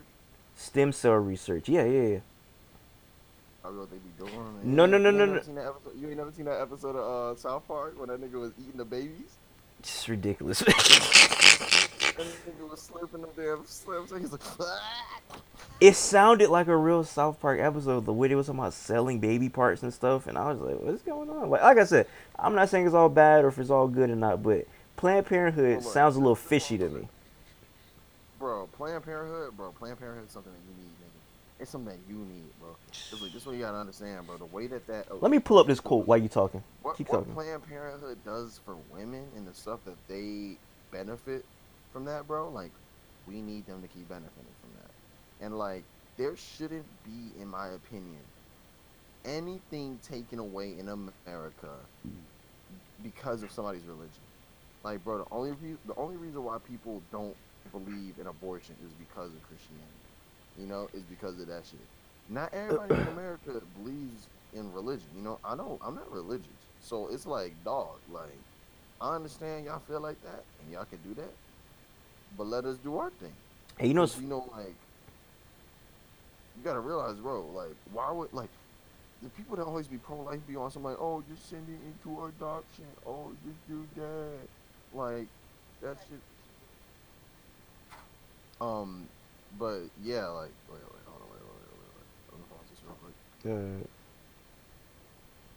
Stem 0.56 0.92
cell 0.92 1.14
research. 1.14 1.70
Yeah 1.70 1.86
yeah 1.86 2.08
yeah. 2.08 2.20
I 3.68 3.72
know 3.72 3.80
what 3.82 3.90
they 3.92 3.98
be 3.98 4.12
doing. 4.18 4.60
No, 4.64 4.86
no, 4.86 4.98
no, 4.98 5.10
You 5.10 5.18
no, 5.18 5.26
no. 5.26 5.34
that 5.34 5.40
episode- 5.66 5.98
You 6.00 6.08
ain't 6.10 6.18
never 6.18 6.32
seen 6.32 6.46
that 6.46 6.62
episode 6.62 6.96
of 6.96 7.36
uh, 7.38 7.40
South 7.40 7.68
Park 7.68 8.00
when 8.00 8.10
that 8.10 8.22
nigga 8.22 8.40
was 8.40 8.52
eating 8.60 8.78
the 8.78 8.86
babies? 8.86 9.36
Just 9.82 10.08
ridiculous. 10.08 10.62
And 10.62 10.68
the 10.68 10.74
nigga 12.24 12.70
was 12.70 12.90
slurping 12.92 13.22
them 13.22 13.30
damn. 13.36 13.62
He's 14.22 14.32
like, 14.32 14.42
"Ah." 14.60 15.38
it 15.82 15.96
sounded 15.96 16.50
like 16.50 16.68
a 16.68 16.76
real 16.78 17.04
South 17.04 17.40
Park 17.42 17.60
episode. 17.60 18.06
The 18.06 18.14
way 18.14 18.28
they 18.30 18.36
was 18.36 18.46
talking 18.48 18.60
about 18.60 18.74
selling 18.74 19.20
baby 19.20 19.50
parts 19.50 19.84
and 19.84 19.94
stuff, 19.94 20.26
and 20.28 20.38
I 20.38 20.52
was 20.52 20.60
like, 20.60 20.80
"What's 20.80 21.02
going 21.04 21.30
on?" 21.30 21.50
Like, 21.50 21.62
like 21.62 21.78
I 21.78 21.84
said, 21.84 22.08
I'm 22.40 22.56
not 22.56 22.70
saying 22.70 22.86
it's 22.86 22.96
all 22.96 23.10
bad 23.10 23.44
or 23.44 23.50
if 23.50 23.60
it's 23.60 23.70
all 23.70 23.88
good 23.88 24.10
or 24.10 24.16
not, 24.16 24.42
but 24.42 24.66
Planned 24.96 25.26
Parenthood 25.26 25.78
on. 25.78 25.82
sounds 25.84 26.16
a 26.16 26.20
little 26.20 26.36
fishy 26.36 26.78
to 26.78 26.90
me. 26.90 27.08
bro, 28.40 28.68
Planned 28.74 29.04
Parenthood, 29.04 29.56
bro, 29.58 29.72
Planned 29.72 30.00
Parenthood 30.00 30.26
is 30.28 30.32
something 30.32 30.52
that 30.54 30.60
you 30.70 30.84
need. 30.84 30.85
It's 31.66 31.72
something 31.72 31.98
that 31.98 32.08
you 32.08 32.20
need, 32.20 32.46
bro. 32.60 32.76
This 32.92 33.12
is 33.12 33.22
this 33.34 33.42
is 33.42 33.46
what 33.48 33.56
you 33.56 33.62
gotta 33.64 33.80
understand, 33.80 34.28
bro. 34.28 34.38
The 34.38 34.46
way 34.46 34.68
that 34.68 34.86
that 34.86 35.08
oh, 35.10 35.18
Let 35.20 35.32
me 35.32 35.40
pull 35.40 35.58
up 35.58 35.66
this 35.66 35.80
quote 35.80 36.06
while 36.06 36.20
you 36.20 36.30
talking. 36.30 36.64
what, 36.84 36.96
Keep 36.96 37.10
what 37.10 37.22
talking. 37.22 37.34
Planned 37.34 37.68
Parenthood 37.68 38.20
does 38.24 38.60
for 38.64 38.78
women 38.94 39.26
and 39.36 39.48
the 39.48 39.54
stuff 39.56 39.80
that 39.86 39.96
they 40.08 40.58
benefit 40.92 41.44
from 41.92 42.06
that, 42.06 42.28
bro, 42.28 42.50
like 42.50 42.70
we 43.28 43.42
need 43.42 43.66
them 43.66 43.82
to 43.82 43.88
keep 43.88 44.08
benefiting 44.08 44.46
from 44.62 44.70
that. 44.80 45.44
And 45.44 45.58
like 45.58 45.82
there 46.18 46.36
shouldn't 46.38 46.86
be, 47.04 47.42
in 47.42 47.48
my 47.48 47.70
opinion, 47.70 48.22
anything 49.26 49.98
taken 50.08 50.38
away 50.38 50.76
in 50.78 50.88
America 50.90 51.72
because 53.02 53.42
of 53.42 53.50
somebody's 53.50 53.86
religion. 53.88 54.22
Like, 54.84 55.04
bro, 55.04 55.18
the 55.18 55.26
only 55.32 55.54
re- 55.54 55.78
the 55.88 55.96
only 55.96 56.18
reason 56.18 56.44
why 56.44 56.60
people 56.60 57.02
don't 57.12 57.36
believe 57.72 58.20
in 58.22 58.28
abortion 58.28 58.76
is 58.86 58.92
because 59.00 59.34
of 59.34 59.42
Christianity. 59.48 60.05
You 60.60 60.68
know, 60.68 60.90
is 60.94 61.04
because 61.04 61.40
of 61.40 61.48
that 61.48 61.64
shit. 61.66 61.80
Not 62.30 62.54
everybody 62.54 62.96
in 62.96 63.08
America 63.08 63.62
believes 63.78 64.28
in 64.54 64.72
religion. 64.74 65.08
You 65.16 65.22
know, 65.22 65.40
I 65.44 65.56
know 65.56 65.80
I'm 65.86 65.96
not 65.96 66.12
religious, 66.12 66.48
so 66.82 67.08
it's 67.12 67.26
like, 67.26 67.52
dog, 67.64 67.98
like 68.12 68.38
I 69.02 69.16
understand 69.16 69.66
y'all 69.66 69.82
feel 69.88 70.00
like 70.00 70.22
that 70.24 70.44
and 70.62 70.72
y'all 70.72 70.86
can 70.86 71.00
do 71.08 71.14
that, 71.22 71.34
but 72.38 72.48
let 72.48 72.66
us 72.66 72.78
do 72.78 72.98
our 72.98 73.10
thing. 73.10 73.34
Hey, 73.78 73.88
you 73.88 73.94
know, 73.94 74.08
you 74.20 74.28
know, 74.28 74.50
like 74.56 74.74
you 76.58 76.64
gotta 76.64 76.80
realize, 76.80 77.18
bro, 77.18 77.46
like 77.54 77.76
why 77.92 78.12
would 78.12 78.32
like 78.34 78.50
the 79.22 79.30
people 79.30 79.56
that 79.58 79.64
always 79.64 79.88
be 79.88 79.98
pro 79.98 80.22
life 80.22 80.40
be 80.48 80.56
on 80.56 80.72
some 80.72 80.84
like, 80.84 80.98
oh, 81.00 81.24
just 81.30 81.50
send 81.50 81.66
it 81.68 81.80
into 81.86 82.26
adoption, 82.26 82.86
oh, 83.06 83.32
just 83.46 83.68
do 83.68 83.86
that, 83.96 84.98
like 84.98 85.28
that 85.82 85.98
shit. 86.08 86.20
Um, 88.62 89.08
but 89.58 89.82
yeah, 89.96 90.28
like 90.28 90.52
wait, 90.68 90.82
wait, 90.82 91.04
hold 91.06 91.22
on, 91.22 91.30
wait, 91.30 91.42
wait, 91.42 91.56
wait, 91.62 91.80
wait, 91.80 91.94
wait. 92.32 92.40
Me 92.40 92.46
pause 92.50 92.70
this 92.70 92.84
real 92.84 92.96
quick. 92.96 93.16
uh, 93.84 93.88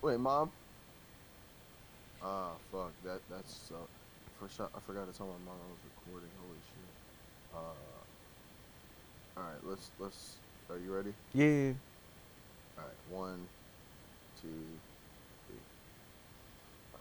Wait, 0.02 0.20
mom. 0.20 0.52
Ah, 2.22 2.58
fuck. 2.70 2.92
That 3.02 3.20
that's 3.28 3.70
uh, 3.72 3.86
for 4.38 4.48
sure. 4.48 4.70
I 4.74 4.80
forgot 4.80 5.06
to 5.06 5.12
tell 5.12 5.26
my 5.26 5.38
mom 5.38 5.60
I 5.60 5.70
was 5.70 5.84
recording. 5.84 6.30
Holy 6.36 6.60
shit. 6.62 6.94
Uh. 7.52 7.58
All 9.36 9.44
right. 9.44 9.62
Let's 9.62 9.92
let's. 9.98 10.40
Are 10.70 10.78
you 10.78 10.92
ready? 10.92 11.14
yeah. 11.32 11.72
All 12.78 12.84
right. 12.84 12.96
One, 13.04 13.50
two, 14.40 14.80
three. 15.46 15.60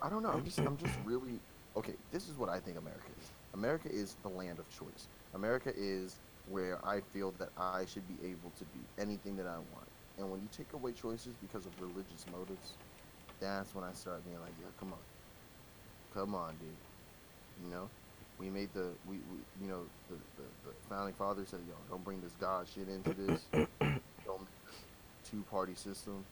I 0.01 0.09
don't 0.09 0.23
know. 0.23 0.29
I'm 0.29 0.43
just 0.43 0.59
I'm 0.59 0.77
just 0.77 0.97
really 1.03 1.41
okay. 1.75 1.95
This 2.11 2.27
is 2.27 2.37
what 2.37 2.49
I 2.49 2.59
think 2.59 2.77
America 2.77 3.11
is. 3.19 3.33
America 3.53 3.89
is 3.91 4.17
the 4.23 4.29
land 4.29 4.59
of 4.59 4.69
choice. 4.69 5.09
America 5.33 5.71
is 5.75 6.21
where 6.49 6.79
I 6.85 7.01
feel 7.13 7.33
that 7.39 7.49
I 7.57 7.85
should 7.85 8.07
be 8.07 8.27
able 8.27 8.51
to 8.57 8.63
do 8.63 8.79
anything 8.99 9.35
that 9.37 9.47
I 9.47 9.55
want. 9.55 9.87
And 10.17 10.31
when 10.31 10.41
you 10.41 10.47
take 10.55 10.71
away 10.73 10.93
choices 10.93 11.33
because 11.41 11.65
of 11.65 11.71
religious 11.79 12.25
motives, 12.31 12.73
that's 13.39 13.73
when 13.75 13.83
I 13.83 13.93
start 13.93 14.23
being 14.25 14.39
like, 14.39 14.53
yeah, 14.59 14.67
come 14.79 14.93
on, 14.93 14.99
come 16.13 16.35
on, 16.35 16.53
dude. 16.59 17.65
You 17.65 17.71
know, 17.71 17.89
we 18.39 18.49
made 18.49 18.69
the 18.73 18.89
we, 19.07 19.15
we 19.15 19.37
you 19.61 19.67
know 19.69 19.81
the, 20.09 20.15
the 20.15 20.47
the 20.65 20.73
founding 20.89 21.13
fathers 21.15 21.49
said, 21.49 21.59
yo, 21.67 21.75
don't 21.89 22.03
bring 22.03 22.21
this 22.21 22.33
God 22.39 22.67
shit 22.73 22.87
into 22.87 23.13
this. 23.13 23.41
don't 23.51 24.39
make 24.41 24.57
this 24.65 24.81
two 25.29 25.43
party 25.51 25.75
system. 25.75 26.23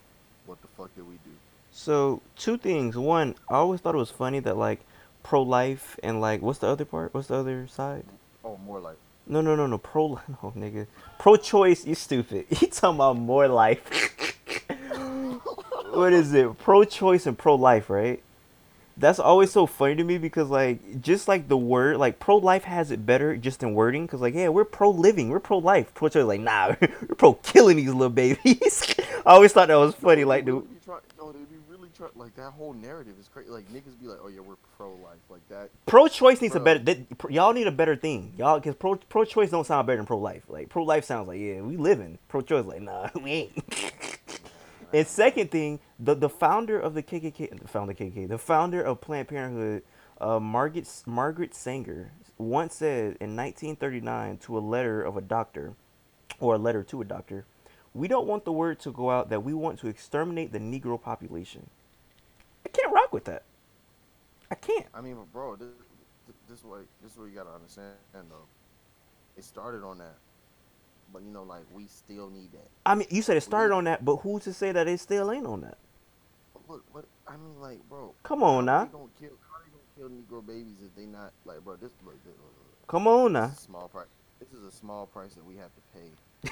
What 0.45 0.61
the 0.61 0.67
fuck 0.77 0.93
did 0.95 1.07
we 1.07 1.15
do? 1.15 1.31
So 1.71 2.21
two 2.35 2.57
things. 2.57 2.97
One, 2.97 3.35
I 3.49 3.55
always 3.55 3.81
thought 3.81 3.95
it 3.95 3.99
was 3.99 4.11
funny 4.11 4.39
that 4.39 4.57
like 4.57 4.81
pro 5.23 5.41
life 5.41 5.99
and 6.03 6.21
like 6.21 6.41
what's 6.41 6.59
the 6.59 6.67
other 6.67 6.85
part? 6.85 7.13
What's 7.13 7.27
the 7.27 7.35
other 7.35 7.67
side? 7.67 8.05
Oh, 8.43 8.57
more 8.65 8.79
like 8.79 8.97
No, 9.27 9.41
no, 9.41 9.55
no, 9.55 9.65
no. 9.67 9.77
Pro, 9.77 10.19
no, 10.27 10.53
nigga. 10.55 10.87
Pro 11.17 11.35
choice. 11.35 11.85
You 11.85 11.95
stupid. 11.95 12.45
You 12.61 12.67
talking 12.67 12.95
about 12.97 13.17
more 13.17 13.47
life? 13.47 13.81
what 15.93 16.13
is 16.13 16.33
it? 16.33 16.57
Pro 16.59 16.83
choice 16.83 17.25
and 17.25 17.37
pro 17.37 17.55
life, 17.55 17.89
right? 17.89 18.21
That's 18.97 19.19
always 19.19 19.51
so 19.51 19.65
funny 19.65 19.95
to 19.95 20.03
me 20.05 20.17
because 20.17 20.49
like 20.49 21.01
just 21.01 21.27
like 21.27 21.49
the 21.49 21.57
word 21.57 21.97
like 21.97 22.17
pro 22.17 22.37
life 22.37 22.63
has 22.63 22.91
it 22.91 23.05
better 23.05 23.35
just 23.35 23.61
in 23.61 23.73
wording 23.73 24.05
because 24.05 24.21
like 24.21 24.33
yeah 24.33 24.47
we're 24.47 24.63
pro 24.63 24.89
living 24.89 25.27
we're 25.29 25.41
pro 25.41 25.57
life 25.57 25.93
pro 25.93 26.07
choice 26.07 26.23
like 26.23 26.39
nah 26.39 26.75
we're 26.81 27.15
pro 27.17 27.33
killing 27.33 27.75
these 27.75 27.89
little 27.93 28.09
babies. 28.09 28.95
I 29.25 29.31
always 29.33 29.51
thought 29.51 29.67
that 29.67 29.75
was 29.75 29.95
funny 29.95 30.23
like 30.23 30.45
dude. 30.45 30.65
try, 30.85 30.99
no, 31.17 31.33
they 31.33 31.39
be 31.39 31.57
really 31.69 31.84
try, 31.95 32.07
like 32.15 32.35
that 32.35 32.51
whole 32.51 32.73
narrative 32.73 33.15
is 33.19 33.27
crazy. 33.27 33.49
Like 33.49 33.71
niggas 33.71 33.99
be 33.99 34.07
like, 34.07 34.19
oh 34.23 34.27
yeah, 34.27 34.41
we're 34.41 34.55
pro 34.77 34.89
life, 34.89 35.19
like 35.29 35.47
that. 35.49 35.69
pro 35.85 36.07
choice 36.07 36.41
needs 36.41 36.55
a 36.55 36.59
better 36.59 36.79
that, 36.79 37.17
pro- 37.17 37.29
y'all 37.31 37.53
need 37.53 37.67
a 37.67 37.71
better 37.71 37.95
thing 37.95 38.33
y'all 38.37 38.59
because 38.59 38.75
pro 38.75 38.95
pro 38.95 39.23
choice 39.23 39.49
don't 39.49 39.65
sound 39.65 39.87
better 39.87 39.97
than 39.97 40.05
pro 40.05 40.17
life 40.17 40.43
like 40.49 40.69
pro 40.69 40.83
life 40.83 41.05
sounds 41.05 41.27
like 41.27 41.39
yeah 41.39 41.61
we 41.61 41.77
living 41.77 42.17
pro 42.27 42.41
choice 42.41 42.65
like 42.65 42.81
nah 42.81 43.09
we 43.23 43.31
ain't 43.31 43.91
and 44.93 45.07
second 45.07 45.51
thing 45.51 45.79
the 45.99 46.13
the 46.13 46.29
founder 46.29 46.79
of 46.79 46.93
the 46.93 47.03
KKK 47.03 47.61
the 47.61 47.67
founder 47.67 47.93
KKK 47.93 48.27
the 48.27 48.37
founder 48.37 48.81
of 48.81 49.01
Planned 49.01 49.27
Parenthood 49.27 49.83
uh, 50.19 50.39
Margaret 50.39 50.87
Margaret 51.05 51.53
Sanger 51.55 52.11
once 52.37 52.75
said 52.75 53.17
in 53.21 53.35
1939 53.35 54.37
to 54.39 54.57
a 54.57 54.59
letter 54.59 55.01
of 55.01 55.15
a 55.15 55.21
doctor 55.21 55.73
or 56.39 56.55
a 56.55 56.57
letter 56.57 56.83
to 56.83 57.01
a 57.01 57.05
doctor 57.05 57.45
we 57.93 58.09
don't 58.09 58.27
want 58.27 58.43
the 58.43 58.51
word 58.51 58.77
to 58.81 58.91
go 58.91 59.09
out 59.09 59.29
that 59.29 59.41
we 59.41 59.53
want 59.53 59.79
to 59.79 59.87
exterminate 59.87 60.51
the 60.51 60.59
Negro 60.59 61.01
population 61.01 61.69
I 62.65 62.69
can't 62.69 62.91
rock 62.93 63.13
with 63.13 63.25
that 63.25 63.43
I 64.51 64.55
can't 64.55 64.87
I 64.93 65.01
mean, 65.01 65.15
but 65.15 65.31
bro, 65.31 65.55
this 65.55 65.67
this 66.49 66.63
way 66.63 66.79
this 67.01 67.11
is 67.13 67.17
what 67.17 67.25
you 67.25 67.35
gotta 67.35 67.51
understand 67.53 67.93
though. 68.13 68.47
It 69.37 69.43
started 69.43 69.83
on 69.83 69.97
that, 69.99 70.15
but 71.11 71.21
you 71.23 71.29
know, 71.31 71.43
like 71.43 71.63
we 71.73 71.87
still 71.87 72.29
need 72.29 72.51
that. 72.53 72.67
I 72.85 72.95
mean, 72.95 73.07
you 73.11 73.21
said 73.21 73.37
it 73.37 73.41
started 73.41 73.73
on 73.73 73.83
that, 73.85 74.03
but 74.05 74.17
who's 74.17 74.43
to 74.43 74.53
say 74.53 74.71
that 74.71 74.87
it 74.87 74.99
still 74.99 75.31
ain't 75.31 75.45
on 75.45 75.61
that? 75.61 75.77
look, 76.67 76.83
what 76.91 77.05
I 77.27 77.37
mean, 77.37 77.59
like, 77.59 77.79
bro. 77.89 78.13
Come 78.23 78.43
on 78.43 78.65
now. 78.65 78.85
They 78.85 78.91
gonna 78.91 79.05
kill, 79.19 79.29
how 79.49 79.59
they 79.63 79.71
gonna 79.71 80.09
kill 80.27 80.39
Negro 80.39 80.45
babies 80.45 80.77
if 80.85 80.95
they 80.95 81.05
not 81.05 81.33
like, 81.45 81.63
bro? 81.63 81.75
This 81.75 81.91
look, 82.05 82.15
this, 82.23 82.33
look, 82.33 82.53
look, 82.57 82.87
Come 82.87 83.07
on 83.07 83.33
this 83.33 83.41
now. 83.41 83.47
is 83.47 83.53
a 83.53 83.61
small 83.61 83.87
price. 83.87 84.07
This 84.39 84.49
is 84.51 84.63
a 84.65 84.71
small 84.71 85.05
price 85.07 85.33
that 85.35 85.45
we 85.45 85.55
have 85.55 85.71
to 85.75 85.81
pay. 85.93 86.51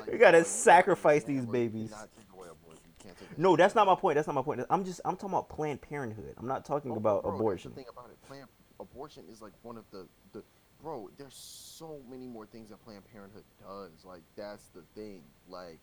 Like, 0.00 0.12
we 0.12 0.18
gotta 0.18 0.44
sacrifice 0.44 1.24
these 1.24 1.44
babies. 1.44 1.90
cannot 1.90 2.08
take 2.16 2.26
away 2.32 2.48
abortion. 2.50 2.82
You 2.86 3.04
can't 3.04 3.18
take 3.18 3.28
that 3.29 3.29
No, 3.40 3.56
that's 3.56 3.74
not 3.74 3.86
my 3.86 3.94
point. 3.94 4.16
That's 4.16 4.26
not 4.26 4.34
my 4.34 4.42
point. 4.42 4.60
I'm 4.68 4.84
just 4.84 5.00
I'm 5.04 5.16
talking 5.16 5.30
about 5.30 5.48
Planned 5.48 5.80
Parenthood. 5.80 6.34
I'm 6.36 6.46
not 6.46 6.66
talking 6.66 6.92
Oh, 6.92 6.96
about 6.96 7.22
bro, 7.22 7.34
abortion. 7.34 7.70
That's 7.70 7.76
the 7.76 7.84
thing 7.84 7.90
about 7.90 8.10
it. 8.10 8.28
Planned 8.28 8.48
abortion 8.78 9.24
is 9.30 9.40
like 9.40 9.52
one 9.62 9.78
of 9.78 9.84
the 9.90 10.06
the 10.32 10.42
bro. 10.82 11.08
There's 11.16 11.34
so 11.34 12.00
many 12.10 12.26
more 12.26 12.44
things 12.44 12.68
that 12.68 12.84
Planned 12.84 13.04
Parenthood 13.10 13.44
does. 13.58 14.04
Like 14.04 14.20
that's 14.36 14.66
the 14.74 14.82
thing. 14.94 15.22
Like, 15.48 15.78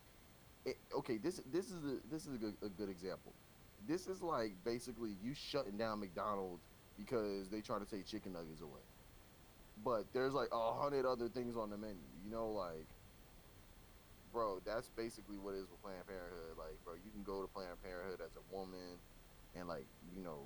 it, 0.65 0.77
okay, 0.97 1.17
this 1.17 1.41
this 1.51 1.71
is 1.71 1.83
a, 1.83 1.97
this 2.11 2.27
is 2.27 2.35
a 2.35 2.37
good, 2.37 2.53
a 2.63 2.69
good 2.69 2.89
example. 2.89 3.33
This 3.87 4.07
is 4.07 4.21
like 4.21 4.53
basically 4.63 5.15
you 5.23 5.33
shutting 5.33 5.77
down 5.77 5.99
McDonald's 5.99 6.61
because 6.99 7.49
they 7.49 7.61
try 7.61 7.79
to 7.79 7.85
take 7.85 8.05
chicken 8.05 8.33
nuggets 8.33 8.61
away. 8.61 8.81
But 9.83 10.05
there's 10.13 10.33
like 10.33 10.49
a 10.51 10.73
hundred 10.73 11.07
other 11.07 11.27
things 11.27 11.55
on 11.55 11.71
the 11.71 11.77
menu. 11.77 11.95
You 12.23 12.31
know, 12.31 12.49
like, 12.49 12.85
bro, 14.37 14.61
that's 14.61 14.93
basically 14.93 15.41
what 15.41 15.57
it 15.57 15.65
is 15.65 15.69
with 15.73 15.81
Planned 15.81 16.05
Parenthood. 16.05 16.53
Like, 16.61 16.77
bro, 16.85 16.93
you 16.93 17.09
can 17.09 17.25
go 17.25 17.41
to 17.41 17.49
Planned 17.49 17.81
Parenthood 17.81 18.21
as 18.21 18.37
a 18.37 18.45
woman, 18.53 19.01
and 19.57 19.65
like, 19.67 19.89
you 20.13 20.21
know, 20.21 20.45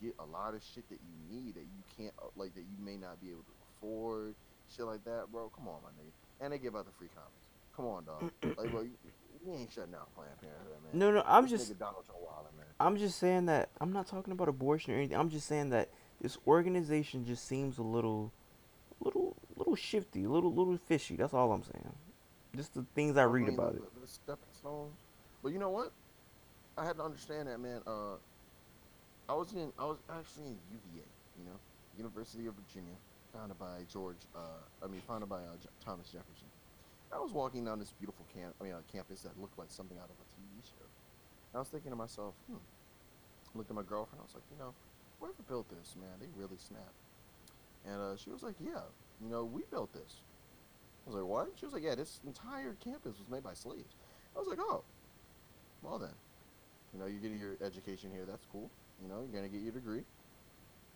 get 0.00 0.16
a 0.16 0.24
lot 0.24 0.56
of 0.56 0.64
shit 0.64 0.88
that 0.88 0.96
you 1.04 1.12
need 1.28 1.52
that 1.60 1.68
you 1.68 1.84
can't 1.92 2.14
uh, 2.16 2.32
like 2.40 2.54
that 2.54 2.64
you 2.64 2.80
may 2.80 2.96
not 2.96 3.20
be 3.20 3.28
able 3.28 3.44
to 3.44 3.52
afford, 3.68 4.32
shit 4.72 4.86
like 4.88 5.04
that, 5.04 5.28
bro. 5.28 5.52
Come 5.52 5.68
on, 5.68 5.84
my 5.84 5.92
nigga. 6.00 6.08
And 6.40 6.56
they 6.56 6.58
give 6.58 6.72
out 6.72 6.86
the 6.86 6.96
free 6.96 7.12
condoms. 7.12 7.44
Come 7.76 7.84
on, 7.84 8.08
dog. 8.08 8.32
like, 8.56 8.72
bro, 8.72 8.80
you, 8.88 8.96
you 9.44 9.52
ain't 9.52 9.68
shutting 9.68 9.92
down 9.92 10.08
Planned 10.16 10.40
Parenthood, 10.40 10.80
man. 10.88 10.96
No, 10.96 11.12
no, 11.12 11.22
I'm 11.26 11.44
This 11.44 11.68
just 11.68 11.78
Donald 11.78 12.06
Trump 12.06 12.24
wildin', 12.24 12.56
man. 12.56 12.66
I'm 12.80 12.96
just 12.96 13.18
saying 13.18 13.44
that 13.46 13.68
I'm 13.78 13.92
not 13.92 14.06
talking 14.06 14.32
about 14.32 14.48
abortion 14.48 14.94
or 14.94 14.96
anything. 14.96 15.18
I'm 15.18 15.28
just 15.28 15.46
saying 15.46 15.68
that 15.76 15.90
this 16.22 16.38
organization 16.46 17.26
just 17.26 17.46
seems 17.46 17.76
a 17.76 17.82
little, 17.82 18.32
little, 19.00 19.36
little 19.54 19.76
shifty, 19.76 20.24
a 20.24 20.30
little, 20.30 20.54
little 20.54 20.78
fishy. 20.78 21.16
That's 21.16 21.34
all 21.34 21.52
I'm 21.52 21.62
saying. 21.62 21.92
Just 22.58 22.74
the 22.74 22.84
things 22.96 23.16
I 23.16 23.22
read 23.22 23.46
mean, 23.46 23.54
about 23.54 23.74
the, 23.74 23.82
it. 23.86 24.02
The, 24.02 24.08
stepping 24.08 24.50
stones. 24.52 24.98
But 25.44 25.52
you 25.52 25.60
know 25.60 25.70
what? 25.70 25.92
I 26.76 26.84
had 26.84 26.96
to 26.96 27.04
understand 27.04 27.46
that, 27.46 27.60
man. 27.60 27.82
Uh, 27.86 28.18
I 29.28 29.34
was 29.34 29.52
in, 29.52 29.70
I 29.78 29.86
was 29.86 29.98
actually 30.10 30.46
in 30.50 30.58
UVA, 30.74 31.06
you 31.38 31.44
know, 31.46 31.54
University 31.96 32.48
of 32.48 32.54
Virginia, 32.58 32.98
founded 33.32 33.58
by 33.60 33.86
George. 33.86 34.18
Uh, 34.34 34.58
I 34.82 34.88
mean, 34.88 35.00
founded 35.06 35.28
by 35.28 35.38
uh, 35.38 35.54
J- 35.62 35.70
Thomas 35.84 36.06
Jefferson. 36.10 36.50
I 37.14 37.20
was 37.20 37.30
walking 37.30 37.64
down 37.64 37.78
this 37.78 37.94
beautiful 37.94 38.26
camp, 38.34 38.54
I 38.60 38.64
mean, 38.64 38.72
uh, 38.72 38.82
campus 38.90 39.22
that 39.22 39.38
looked 39.40 39.56
like 39.56 39.70
something 39.70 39.96
out 39.96 40.10
of 40.10 40.18
a 40.18 40.26
TV 40.34 40.66
show. 40.66 40.84
I 41.54 41.60
was 41.60 41.68
thinking 41.68 41.90
to 41.90 41.96
myself, 41.96 42.34
hmm. 42.50 42.58
Looked 43.54 43.70
at 43.70 43.76
my 43.76 43.82
girlfriend. 43.82 44.20
I 44.20 44.26
was 44.26 44.34
like, 44.34 44.44
you 44.50 44.58
know, 44.58 44.74
whoever 45.20 45.42
built 45.48 45.68
this, 45.70 45.96
man, 45.98 46.10
they 46.20 46.26
really 46.36 46.58
snapped. 46.58 47.00
And 47.86 48.00
uh, 48.00 48.16
she 48.16 48.30
was 48.30 48.42
like, 48.42 48.54
yeah, 48.60 48.82
you 49.22 49.30
know, 49.30 49.44
we 49.44 49.62
built 49.70 49.92
this. 49.92 50.20
I 51.08 51.10
was 51.10 51.20
like, 51.22 51.30
what? 51.30 51.48
She 51.58 51.64
was 51.64 51.72
like, 51.72 51.82
yeah, 51.82 51.94
this 51.94 52.20
entire 52.26 52.74
campus 52.84 53.18
was 53.18 53.28
made 53.30 53.42
by 53.42 53.54
slaves. 53.54 53.96
I 54.36 54.38
was 54.38 54.46
like, 54.46 54.58
oh, 54.60 54.84
well 55.82 55.98
then, 55.98 56.12
you 56.92 57.00
know, 57.00 57.06
you're 57.06 57.20
getting 57.20 57.38
your 57.38 57.56
education 57.64 58.10
here. 58.12 58.26
That's 58.26 58.44
cool. 58.52 58.70
You 59.02 59.08
know, 59.08 59.20
you're 59.20 59.34
gonna 59.34 59.48
get 59.48 59.62
your 59.62 59.72
degree. 59.72 60.02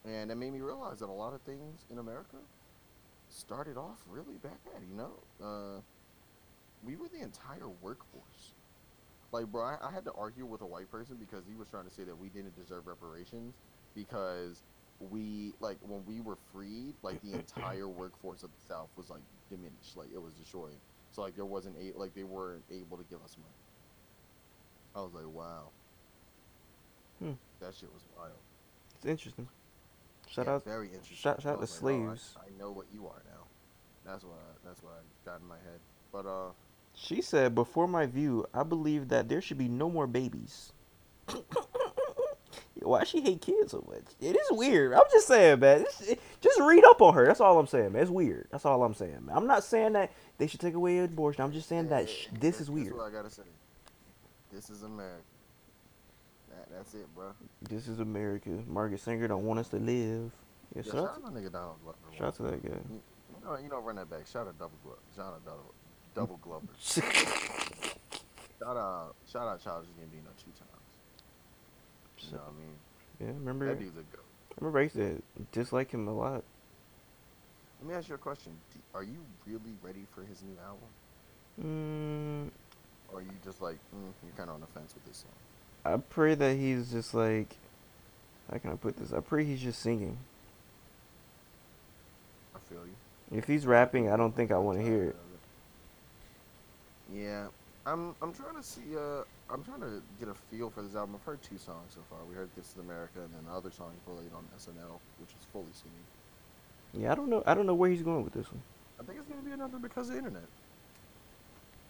And 0.04 0.30
it 0.30 0.34
made 0.34 0.52
me 0.52 0.60
realize 0.60 0.98
that 0.98 1.08
a 1.08 1.12
lot 1.12 1.32
of 1.32 1.40
things 1.42 1.86
in 1.90 1.98
America 1.98 2.36
started 3.30 3.78
off 3.78 4.02
really 4.06 4.36
bad. 4.42 4.52
You 4.90 4.96
know, 4.96 5.12
uh, 5.42 5.80
we 6.84 6.96
were 6.96 7.08
the 7.08 7.22
entire 7.22 7.68
workforce. 7.80 8.54
Like, 9.30 9.46
bro, 9.46 9.62
I, 9.62 9.76
I 9.88 9.90
had 9.90 10.04
to 10.04 10.12
argue 10.12 10.44
with 10.44 10.60
a 10.60 10.66
white 10.66 10.90
person 10.90 11.16
because 11.16 11.44
he 11.48 11.54
was 11.54 11.68
trying 11.68 11.84
to 11.84 11.90
say 11.90 12.04
that 12.04 12.18
we 12.18 12.28
didn't 12.28 12.54
deserve 12.54 12.86
reparations 12.86 13.54
because 13.94 14.62
we, 15.00 15.54
like, 15.60 15.78
when 15.80 16.04
we 16.04 16.20
were 16.20 16.36
freed, 16.52 16.94
like, 17.02 17.22
the 17.22 17.32
entire 17.38 17.88
workforce 17.88 18.42
of 18.42 18.50
the 18.50 18.66
South 18.68 18.88
was, 18.96 19.08
like, 19.08 19.22
diminished. 19.56 19.96
Like, 19.96 20.08
it 20.14 20.20
was 20.20 20.32
destroyed. 20.34 20.74
So, 21.12 21.22
like, 21.22 21.36
there 21.36 21.44
wasn't, 21.44 21.76
a, 21.78 21.96
like, 21.98 22.14
they 22.14 22.24
weren't 22.24 22.64
able 22.70 22.96
to 22.96 23.04
give 23.10 23.22
us 23.22 23.36
money. 23.38 23.60
I 24.96 25.00
was 25.00 25.12
like, 25.14 25.28
wow. 25.32 25.68
Hmm. 27.18 27.32
That 27.60 27.74
shit 27.74 27.92
was 27.92 28.02
wild. 28.16 28.32
It's 28.96 29.04
interesting. 29.06 29.46
Shout 30.28 30.46
Yeah, 30.46 30.54
out. 30.54 30.64
Very 30.64 30.86
interesting. 30.86 31.16
shout- 31.16 31.42
shout 31.42 31.50
I 31.52 31.54
out 31.54 31.60
was 31.60 31.82
like, 31.82 31.92
wow, 31.94 31.98
I- 32.12 32.16
slaves. 32.16 32.34
I, 32.38 32.58
know 32.58 32.70
what 32.72 32.86
you 32.92 33.06
are 33.06 33.22
now. 33.30 33.42
That's 34.04 34.24
what 34.24 34.34
I, 34.34 34.66
that's 34.68 34.82
what 34.82 34.92
I 34.94 35.28
got 35.30 35.40
in 35.40 35.46
my 35.46 35.56
head. 35.56 35.78
But 36.12 36.26
uh, 36.26 36.50
She 36.94 37.22
said, 37.22 37.54
"Before 37.54 37.86
my 37.86 38.04
view, 38.06 38.44
I 38.52 38.64
believe 38.64 39.08
that 39.08 39.28
there 39.28 39.40
should 39.40 39.58
be 39.58 39.68
no 39.68 39.88
more 39.88 40.06
babies." 40.08 40.72
Why 42.84 43.04
she 43.04 43.20
hate 43.20 43.40
kids 43.40 43.72
so 43.72 43.84
much? 43.88 44.02
It 44.20 44.36
is 44.36 44.50
weird. 44.50 44.92
I'm 44.94 45.02
just 45.12 45.26
saying, 45.28 45.60
man. 45.60 45.82
It's- 45.82 46.16
just 46.40 46.60
read 46.60 46.84
up 46.84 47.00
on 47.02 47.14
her. 47.14 47.26
That's 47.26 47.40
all 47.40 47.58
I'm 47.58 47.66
saying, 47.66 47.92
man. 47.92 48.02
It's 48.02 48.10
weird. 48.10 48.48
That's 48.50 48.64
all 48.66 48.82
I'm 48.82 48.94
saying, 48.94 49.26
man. 49.26 49.36
I'm 49.36 49.46
not 49.46 49.62
saying 49.64 49.92
that 49.94 50.10
they 50.38 50.46
should 50.46 50.60
take 50.60 50.74
away 50.74 50.98
abortion. 50.98 51.42
I'm 51.44 51.52
just 51.52 51.68
saying 51.68 51.88
that 51.88 52.08
sh- 52.08 52.26
this 52.32 52.60
is 52.60 52.70
weird. 52.70 52.88
That's 52.88 52.96
what 52.98 53.06
I 53.08 53.10
gotta 53.10 53.30
say. 53.30 53.42
This 54.52 54.68
is 54.70 54.82
America. 54.82 55.22
That, 56.50 56.68
that's 56.76 56.94
it, 56.94 57.06
bro. 57.14 57.32
This 57.62 57.88
is 57.88 58.00
America. 58.00 58.50
Margaret 58.68 59.00
Sanger 59.00 59.28
don't 59.28 59.44
want 59.44 59.60
us 59.60 59.68
to 59.68 59.76
live. 59.76 60.30
Yeah, 60.74 60.82
Yeah, 60.84 60.92
shout, 60.92 60.94
out, 61.04 61.10
out 61.16 61.22
my 61.22 61.30
nigga 61.40 61.52
Donald 61.52 61.76
Glover. 61.82 61.98
shout 62.16 62.26
out 62.28 62.34
to 62.36 62.42
that 62.44 62.62
guy. 62.62 62.78
You, 62.90 63.00
you 63.40 63.44
know, 63.44 63.56
you 63.58 63.68
know, 63.68 63.80
run 63.80 63.96
that 63.96 64.10
back. 64.10 64.26
Shout 64.26 64.46
out 64.46 64.52
to 64.54 64.58
double 64.58 64.78
Glover. 64.82 64.98
Shout 65.16 65.26
out 65.26 65.44
double, 65.44 65.74
double 66.14 66.36
Glover. 66.42 66.66
Shout 68.62 68.76
out, 68.76 69.14
shout 69.26 69.48
out 69.48 69.60
Childish 69.62 69.90
Gambino 69.90 70.30
two 70.38 70.52
times. 70.52 70.81
You 72.22 72.36
know 72.36 72.38
what 72.38 72.52
I 72.54 72.60
mean? 72.60 72.76
yeah, 73.20 73.26
remember? 73.38 73.66
That 73.66 73.78
dude's 73.78 73.96
a 73.96 74.16
goat. 74.16 74.24
Remember 74.60 74.78
I 74.78 74.82
used 74.82 74.96
to 74.96 75.22
dislike 75.50 75.90
him 75.90 76.06
a 76.08 76.14
lot. 76.14 76.42
Let 77.80 77.88
me 77.90 77.94
ask 77.94 78.08
you 78.08 78.14
a 78.14 78.18
question. 78.18 78.52
Do, 78.72 78.80
are 78.94 79.02
you 79.02 79.18
really 79.46 79.74
ready 79.82 80.06
for 80.14 80.22
his 80.22 80.42
new 80.42 80.56
album? 80.64 80.88
Mm, 81.60 82.50
Or 83.12 83.18
are 83.18 83.22
you 83.22 83.32
just 83.44 83.60
like, 83.60 83.76
mm, 83.94 84.12
you're 84.24 84.36
kind 84.36 84.48
of 84.48 84.54
on 84.54 84.60
the 84.60 84.66
fence 84.68 84.94
with 84.94 85.04
this 85.06 85.18
song? 85.18 85.32
I 85.84 85.96
pray 85.98 86.34
that 86.36 86.56
he's 86.56 86.92
just 86.92 87.12
like, 87.12 87.56
how 88.50 88.58
can 88.58 88.70
I 88.70 88.74
put 88.76 88.96
this? 88.96 89.12
I 89.12 89.20
pray 89.20 89.44
he's 89.44 89.60
just 89.60 89.80
singing. 89.80 90.16
I 92.54 92.58
feel 92.72 92.82
you. 92.86 93.36
If 93.36 93.46
he's 93.46 93.66
rapping, 93.66 94.10
I 94.10 94.16
don't 94.16 94.34
think 94.34 94.52
I 94.52 94.58
want 94.58 94.78
to 94.78 94.84
hear 94.84 95.04
it. 95.04 95.16
Yeah, 97.12 97.48
I'm. 97.84 98.14
I'm 98.22 98.32
trying 98.32 98.56
to 98.56 98.62
see. 98.62 98.96
Uh, 98.96 99.24
I'm 99.50 99.62
trying 99.64 99.80
to 99.80 100.02
get 100.18 100.28
a 100.28 100.34
feel 100.34 100.70
for 100.70 100.82
this 100.82 100.94
album. 100.94 101.16
I've 101.16 101.24
heard 101.24 101.42
two 101.42 101.58
songs 101.58 101.92
so 101.94 102.00
far. 102.08 102.18
We 102.28 102.34
heard 102.34 102.48
"This 102.56 102.70
Is 102.70 102.76
America" 102.78 103.20
and 103.20 103.32
then 103.34 103.44
the 103.46 103.52
other 103.52 103.70
song 103.70 103.92
he 103.92 104.10
played 104.10 104.32
on 104.34 104.44
SNL, 104.56 104.98
which 105.20 105.30
is 105.30 105.46
fully 105.52 105.72
singing. 105.72 106.04
Yeah, 106.94 107.12
I 107.12 107.14
don't 107.14 107.28
know. 107.28 107.42
I 107.46 107.54
don't 107.54 107.66
know 107.66 107.74
where 107.74 107.90
he's 107.90 108.02
going 108.02 108.24
with 108.24 108.32
this 108.32 108.50
one. 108.50 108.62
I 109.00 109.04
think 109.04 109.18
it's 109.18 109.28
gonna 109.28 109.42
be 109.42 109.52
another 109.52 109.78
because 109.78 110.08
of 110.08 110.14
the 110.14 110.18
internet. 110.18 110.44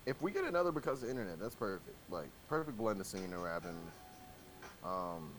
If 0.06 0.20
we 0.20 0.32
get 0.32 0.44
another 0.44 0.72
because 0.72 1.02
of 1.02 1.08
the 1.08 1.10
internet, 1.10 1.38
that's 1.40 1.54
perfect. 1.54 1.94
Like 2.10 2.28
perfect 2.48 2.76
blend 2.76 3.00
of 3.00 3.06
singing 3.06 3.32
and 3.32 3.42
rapping. 3.42 3.78
Um, 4.84 5.30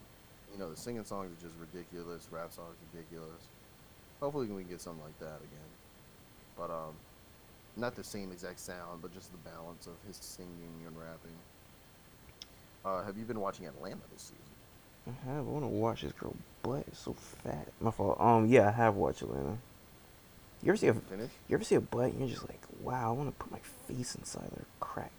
you 0.53 0.59
know, 0.59 0.69
the 0.69 0.77
singing 0.77 1.03
songs 1.03 1.31
are 1.31 1.41
just 1.43 1.55
ridiculous. 1.59 2.27
Rap 2.31 2.53
songs 2.53 2.75
are 2.75 2.97
ridiculous. 2.97 3.41
Hopefully, 4.21 4.47
we 4.47 4.61
can 4.61 4.71
get 4.71 4.81
something 4.81 5.03
like 5.03 5.19
that 5.19 5.37
again. 5.37 5.69
But 6.57 6.69
um, 6.69 6.93
not 7.75 7.95
the 7.95 8.03
same 8.03 8.31
exact 8.31 8.59
sound, 8.59 9.01
but 9.01 9.13
just 9.13 9.31
the 9.31 9.49
balance 9.49 9.87
of 9.87 9.93
his 10.07 10.17
singing 10.17 10.83
and 10.85 10.95
rapping. 10.97 11.35
Uh, 12.85 13.03
have 13.03 13.17
you 13.17 13.23
been 13.25 13.39
watching 13.39 13.65
Atlanta 13.65 14.01
this 14.11 14.23
season? 14.23 14.37
I 15.07 15.29
have. 15.29 15.39
I 15.39 15.49
want 15.49 15.63
to 15.63 15.69
watch 15.69 16.01
this 16.01 16.13
girl 16.13 16.35
butt. 16.61 16.83
It's 16.87 16.99
so 16.99 17.13
fat. 17.13 17.67
My 17.81 17.91
fault. 17.91 18.19
Um, 18.19 18.47
yeah, 18.47 18.67
I 18.67 18.71
have 18.71 18.95
watched 18.95 19.21
Atlanta. 19.21 19.57
You 20.61 20.69
ever 20.69 20.77
see 20.77 20.87
a 20.87 20.93
Finish? 20.93 21.31
You 21.49 21.55
ever 21.55 21.63
see 21.63 21.75
a 21.75 21.81
butt 21.81 22.11
and 22.11 22.19
you're 22.19 22.29
just 22.29 22.47
like, 22.47 22.61
wow, 22.81 23.09
I 23.09 23.11
want 23.11 23.29
to 23.29 23.43
put 23.43 23.51
my 23.51 23.59
face 23.87 24.15
inside 24.15 24.49
their 24.51 24.65
crack. 24.79 25.11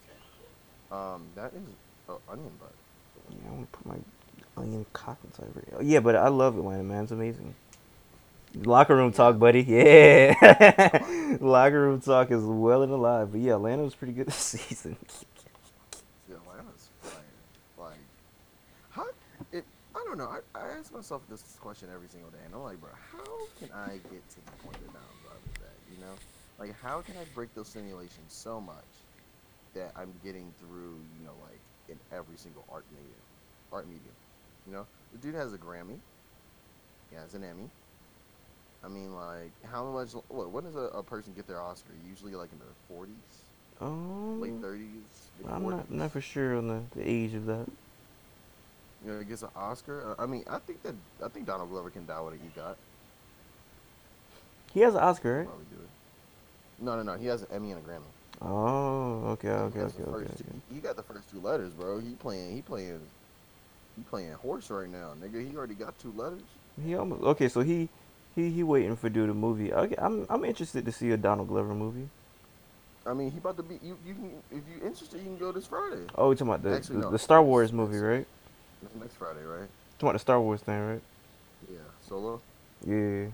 Um, 0.90 1.26
that 1.34 1.52
is 1.52 1.60
oh, 2.08 2.18
onion 2.30 2.52
butt. 2.58 2.72
Yeah, 3.30 3.50
I 3.50 3.52
want 3.52 3.70
to 3.70 3.78
put 3.78 3.86
my 3.86 3.98
onion 4.62 4.86
cock 4.94 5.18
inside 5.24 5.48
her. 5.54 5.62
Oh, 5.78 5.82
yeah, 5.82 6.00
but 6.00 6.16
I 6.16 6.28
love 6.28 6.56
Atlanta, 6.56 6.82
man. 6.82 7.02
It's 7.02 7.12
amazing. 7.12 7.54
Locker 8.54 8.96
room 8.96 9.12
talk, 9.12 9.38
buddy. 9.38 9.62
Yeah. 9.68 11.36
Locker 11.40 11.80
room 11.80 12.00
talk 12.00 12.30
is 12.30 12.42
well 12.42 12.82
and 12.82 12.92
alive. 12.92 13.32
But 13.32 13.40
yeah, 13.40 13.54
Atlanta 13.54 13.82
was 13.82 13.94
pretty 13.94 14.12
good 14.12 14.26
this 14.28 14.36
season. 14.36 14.96
Yeah, 16.28 16.36
Atlanta's 16.36 16.88
fire. 17.02 17.20
Like, 17.76 17.98
how? 18.90 19.06
It. 19.52 19.64
I 19.94 20.03
don't 20.14 20.30
know. 20.30 20.38
I, 20.54 20.58
I 20.58 20.78
ask 20.78 20.92
myself 20.92 21.22
this 21.28 21.42
question 21.60 21.88
every 21.92 22.08
single 22.08 22.30
day, 22.30 22.38
and 22.44 22.54
I'm 22.54 22.62
like, 22.62 22.80
bro, 22.80 22.90
how 23.12 23.24
can 23.58 23.70
I 23.74 23.98
get 24.10 24.28
to 24.30 24.36
the 24.36 24.52
point 24.62 24.76
that 24.80 24.90
I'm 24.98 25.18
driving 25.22 25.54
that? 25.60 25.76
You 25.92 26.00
know, 26.00 26.14
like, 26.58 26.74
how 26.80 27.00
can 27.00 27.16
I 27.16 27.24
break 27.34 27.54
those 27.54 27.68
simulations 27.68 28.32
so 28.32 28.60
much 28.60 28.84
that 29.74 29.92
I'm 29.96 30.14
getting 30.22 30.52
through? 30.58 31.00
You 31.18 31.26
know, 31.26 31.34
like 31.42 31.60
in 31.88 31.98
every 32.16 32.36
single 32.36 32.64
art 32.70 32.84
medium, 32.90 33.20
art 33.72 33.86
medium. 33.88 34.14
You 34.66 34.72
know, 34.72 34.86
the 35.12 35.18
dude 35.18 35.34
has 35.34 35.52
a 35.52 35.58
Grammy. 35.58 35.98
He 37.10 37.16
has 37.16 37.34
an 37.34 37.44
Emmy. 37.44 37.68
I 38.84 38.88
mean, 38.88 39.14
like, 39.14 39.50
how 39.64 39.84
much? 39.90 40.12
What? 40.28 40.50
When 40.50 40.64
does 40.64 40.76
a, 40.76 40.90
a 40.98 41.02
person 41.02 41.32
get 41.34 41.46
their 41.46 41.60
Oscar? 41.60 41.92
Usually, 42.08 42.34
like 42.34 42.50
in 42.52 42.58
their 42.58 42.74
40s, 42.90 44.40
late 44.40 44.52
Um, 44.52 44.62
30s, 44.62 45.50
I'm 45.50 45.62
40s. 45.62 45.70
not 45.70 45.90
not 45.90 46.10
for 46.12 46.20
sure 46.20 46.56
on 46.56 46.68
the, 46.68 46.82
the 46.94 47.08
age 47.08 47.34
of 47.34 47.46
that. 47.46 47.66
You 49.04 49.12
know, 49.12 49.22
gets 49.22 49.42
an 49.42 49.50
Oscar. 49.54 50.16
Uh, 50.18 50.22
I 50.22 50.26
mean, 50.26 50.44
I 50.48 50.58
think 50.58 50.82
that 50.82 50.94
I 51.24 51.28
think 51.28 51.46
Donald 51.46 51.70
Glover 51.70 51.90
can 51.90 52.06
die 52.06 52.20
with 52.20 52.34
a 52.34 52.36
EGOT. 52.36 52.74
He 54.72 54.80
has 54.80 54.94
an 54.94 55.00
Oscar, 55.00 55.38
right? 55.38 55.46
Probably 55.46 55.66
do 55.70 55.82
it. 55.82 56.84
No, 56.84 56.96
no, 56.96 57.02
no. 57.02 57.18
He 57.18 57.26
has 57.26 57.42
an 57.42 57.48
Emmy 57.52 57.72
and 57.72 57.84
a 57.84 57.88
Grammy. 57.88 58.02
Oh, 58.42 59.28
okay, 59.32 59.48
okay, 59.48 59.80
okay, 59.80 60.02
okay. 60.02 60.24
okay. 60.24 60.44
He 60.72 60.80
got 60.80 60.96
the 60.96 61.02
first 61.02 61.30
two 61.30 61.40
letters, 61.40 61.72
bro. 61.72 62.00
He 62.00 62.10
playing. 62.14 62.54
He 62.54 62.62
playing. 62.62 63.00
He 63.96 64.02
playing 64.02 64.32
horse 64.32 64.70
right 64.70 64.88
now, 64.88 65.12
nigga. 65.22 65.48
He 65.48 65.56
already 65.56 65.74
got 65.74 65.96
two 65.98 66.12
letters. 66.16 66.42
He 66.84 66.96
almost 66.96 67.22
okay. 67.22 67.48
So 67.48 67.60
he 67.60 67.88
he 68.34 68.50
he 68.50 68.62
waiting 68.62 68.96
for 68.96 69.08
do 69.08 69.26
the 69.26 69.34
movie. 69.34 69.72
Okay, 69.72 69.94
I'm 69.98 70.26
I'm 70.28 70.44
interested 70.44 70.84
to 70.86 70.92
see 70.92 71.10
a 71.10 71.16
Donald 71.16 71.48
Glover 71.48 71.74
movie. 71.74 72.08
I 73.06 73.12
mean, 73.12 73.30
he 73.30 73.38
about 73.38 73.56
to 73.58 73.62
be. 73.62 73.78
You, 73.82 73.98
you 74.04 74.14
can, 74.14 74.30
if 74.50 74.62
you 74.66 74.86
interested, 74.86 75.18
you 75.18 75.24
can 75.24 75.36
go 75.36 75.52
this 75.52 75.66
Friday. 75.66 76.02
Oh, 76.14 76.30
you 76.30 76.36
talking 76.36 76.48
about 76.48 76.62
the 76.62 76.76
Actually, 76.76 76.96
the, 76.96 77.02
no. 77.02 77.10
the 77.10 77.18
Star 77.18 77.42
Wars 77.42 77.72
movie, 77.72 77.98
right? 77.98 78.26
It's 78.84 78.94
next 78.94 79.14
Friday, 79.16 79.42
right? 79.44 79.68
Talking 79.98 80.08
about 80.08 80.12
the 80.14 80.18
Star 80.18 80.40
Wars 80.40 80.60
thing, 80.60 80.78
right? 80.86 81.02
Yeah. 81.70 81.78
Solo. 82.06 82.40
Yeah, 82.86 83.26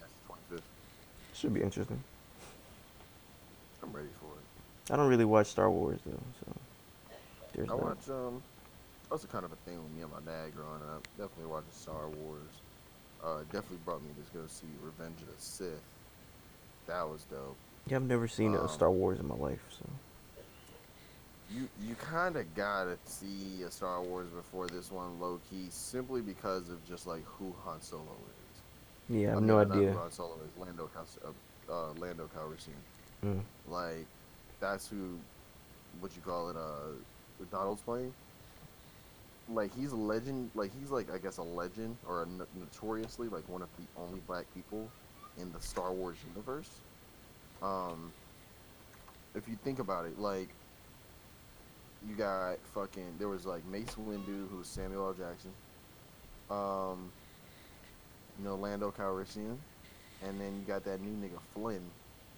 That's 0.00 0.12
the 0.12 0.26
twenty 0.26 0.42
fifth. 0.50 0.62
should 1.34 1.52
be 1.54 1.60
interesting. 1.60 2.02
I'm 3.82 3.92
ready 3.92 4.08
for 4.20 4.26
it. 4.26 4.92
I 4.92 4.96
don't 4.96 5.08
really 5.08 5.24
watch 5.26 5.48
Star 5.48 5.70
Wars 5.70 5.98
though, 6.06 6.12
so 6.40 7.16
there's 7.54 7.68
I 7.70 7.76
that. 7.76 7.82
watch. 7.84 8.08
Um, 8.08 8.42
that's 9.10 9.24
a 9.24 9.26
kind 9.26 9.44
of 9.44 9.52
a 9.52 9.56
thing 9.56 9.82
with 9.82 9.92
me 9.94 10.02
and 10.02 10.10
my 10.12 10.20
dad 10.20 10.54
growing 10.54 10.82
up. 10.94 11.06
Definitely 11.18 11.46
watching 11.52 11.70
Star 11.72 12.08
Wars. 12.08 12.48
Uh, 13.22 13.38
definitely 13.52 13.78
brought 13.84 14.00
me 14.02 14.08
to 14.16 14.38
go 14.38 14.44
see 14.46 14.66
Revenge 14.82 15.20
of 15.22 15.26
the 15.26 15.42
Sith. 15.42 15.82
That 16.86 17.02
was 17.08 17.24
dope. 17.30 17.56
Yeah, 17.88 17.96
I've 17.96 18.02
never 18.04 18.28
seen 18.28 18.54
a 18.54 18.62
Um, 18.62 18.68
Star 18.68 18.90
Wars 18.90 19.18
in 19.18 19.26
my 19.26 19.34
life, 19.34 19.60
so 19.70 19.84
You 21.50 21.68
you 21.80 21.94
kind 21.94 22.36
of 22.36 22.54
gotta 22.54 22.98
see 23.04 23.62
a 23.66 23.70
Star 23.70 24.02
Wars 24.02 24.28
before 24.28 24.66
this 24.66 24.92
one, 24.92 25.18
low 25.18 25.40
key, 25.50 25.66
simply 25.70 26.20
because 26.20 26.68
of 26.68 26.86
just 26.86 27.06
like 27.06 27.24
who 27.24 27.54
Han 27.64 27.80
Solo 27.80 28.02
is. 28.02 29.16
yeah, 29.16 29.28
I 29.28 29.30
have 29.30 29.38
mean, 29.38 29.46
no 29.46 29.58
idea. 29.60 29.92
Who 29.92 29.98
Han 29.98 30.12
Solo 30.12 30.34
is 30.44 30.60
Lando 30.60 30.90
uh, 30.96 31.72
uh, 31.72 31.92
Lando 31.98 32.28
Calrissian. 32.36 32.76
Mm. 33.24 33.40
Like 33.66 34.04
that's 34.60 34.88
who, 34.88 35.18
what 36.00 36.14
you 36.14 36.22
call 36.22 36.50
it, 36.50 36.56
uh, 36.56 37.44
Donald's 37.50 37.80
playing. 37.82 38.12
Like 39.50 39.74
he's 39.74 39.92
a 39.92 39.96
legend. 39.96 40.50
Like 40.54 40.70
he's 40.78 40.90
like 40.90 41.10
I 41.10 41.16
guess 41.16 41.38
a 41.38 41.42
legend 41.42 41.96
or 42.06 42.24
a 42.24 42.26
no- 42.26 42.46
notoriously 42.58 43.28
like 43.28 43.48
one 43.48 43.62
of 43.62 43.68
the 43.78 43.84
only 44.02 44.20
black 44.26 44.44
people 44.54 44.86
in 45.38 45.50
the 45.52 45.60
Star 45.60 45.92
Wars 45.92 46.18
universe. 46.34 46.68
Um, 47.62 48.12
if 49.34 49.48
you 49.48 49.56
think 49.64 49.78
about 49.78 50.04
it, 50.04 50.18
like 50.18 50.48
you 52.06 52.14
got 52.14 52.58
fucking 52.74 53.14
there 53.18 53.28
was 53.28 53.46
like 53.46 53.64
Mace 53.66 53.94
Windu 53.96 54.48
who 54.50 54.58
was 54.58 54.66
Samuel 54.66 55.06
L. 55.08 55.14
Jackson. 55.14 55.50
Um, 56.50 57.10
you 58.38 58.44
know 58.44 58.54
Lando 58.56 58.92
Calrissian, 58.96 59.56
and 60.26 60.40
then 60.40 60.54
you 60.56 60.62
got 60.66 60.84
that 60.84 61.00
new 61.00 61.10
nigga 61.26 61.38
Flynn. 61.54 61.82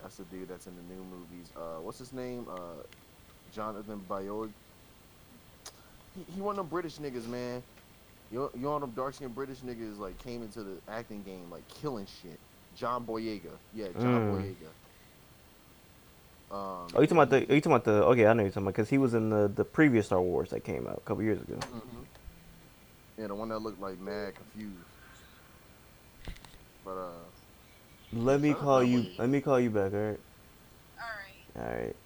That's 0.02 0.16
the 0.16 0.24
dude 0.24 0.48
that's 0.48 0.66
in 0.66 0.72
the 0.76 0.94
new 0.94 1.02
movies. 1.04 1.50
Uh, 1.56 1.80
what's 1.82 1.98
his 1.98 2.12
name? 2.12 2.46
Uh, 2.50 2.82
Jonathan 3.54 4.00
Bayoid. 4.08 4.50
He, 6.16 6.24
he 6.34 6.40
one 6.40 6.52
of 6.52 6.56
them 6.56 6.66
British 6.68 6.96
niggas, 6.96 7.28
man. 7.28 7.62
You 8.32 8.50
you 8.54 8.62
know 8.62 8.78
them 8.78 8.92
dark 8.96 9.14
skinned 9.14 9.34
British 9.34 9.58
niggas 9.58 9.98
like 9.98 10.16
came 10.18 10.42
into 10.42 10.62
the 10.62 10.76
acting 10.88 11.22
game 11.22 11.50
like 11.50 11.66
killing 11.68 12.06
shit. 12.22 12.38
John 12.76 13.04
Boyega, 13.04 13.50
yeah, 13.74 13.88
John 14.00 14.30
Mm. 14.30 14.32
Boyega. 14.42 14.68
Um, 16.50 16.58
Oh, 16.58 17.00
you 17.00 17.06
talking 17.06 17.16
about 17.18 17.30
the? 17.30 17.36
Are 17.36 17.54
you 17.54 17.60
talking 17.60 17.72
about 17.72 17.84
the? 17.84 18.04
Okay, 18.06 18.26
I 18.26 18.32
know 18.32 18.42
you're 18.42 18.50
talking 18.50 18.64
about 18.64 18.74
because 18.74 18.88
he 18.90 18.98
was 18.98 19.14
in 19.14 19.30
the 19.30 19.48
the 19.54 19.64
previous 19.64 20.06
Star 20.06 20.20
Wars 20.20 20.50
that 20.50 20.64
came 20.64 20.86
out 20.86 20.96
a 20.98 21.00
couple 21.00 21.22
years 21.22 21.40
ago. 21.40 21.54
Mhm. 21.54 21.80
Yeah, 23.18 23.26
the 23.28 23.34
one 23.34 23.48
that 23.50 23.58
looked 23.60 23.80
like 23.80 24.00
mad 24.00 24.34
confused. 24.34 24.74
But 26.84 26.96
uh, 26.96 27.10
Let 28.12 28.40
me 28.40 28.54
call 28.54 28.82
you. 28.82 29.00
way. 29.00 29.14
Let 29.18 29.28
me 29.28 29.40
call 29.40 29.60
you 29.60 29.70
back. 29.70 29.92
All 29.92 30.00
right. 30.00 30.20
All 30.98 31.06
right. 31.06 31.66
All 31.68 31.76
right. 31.84 31.96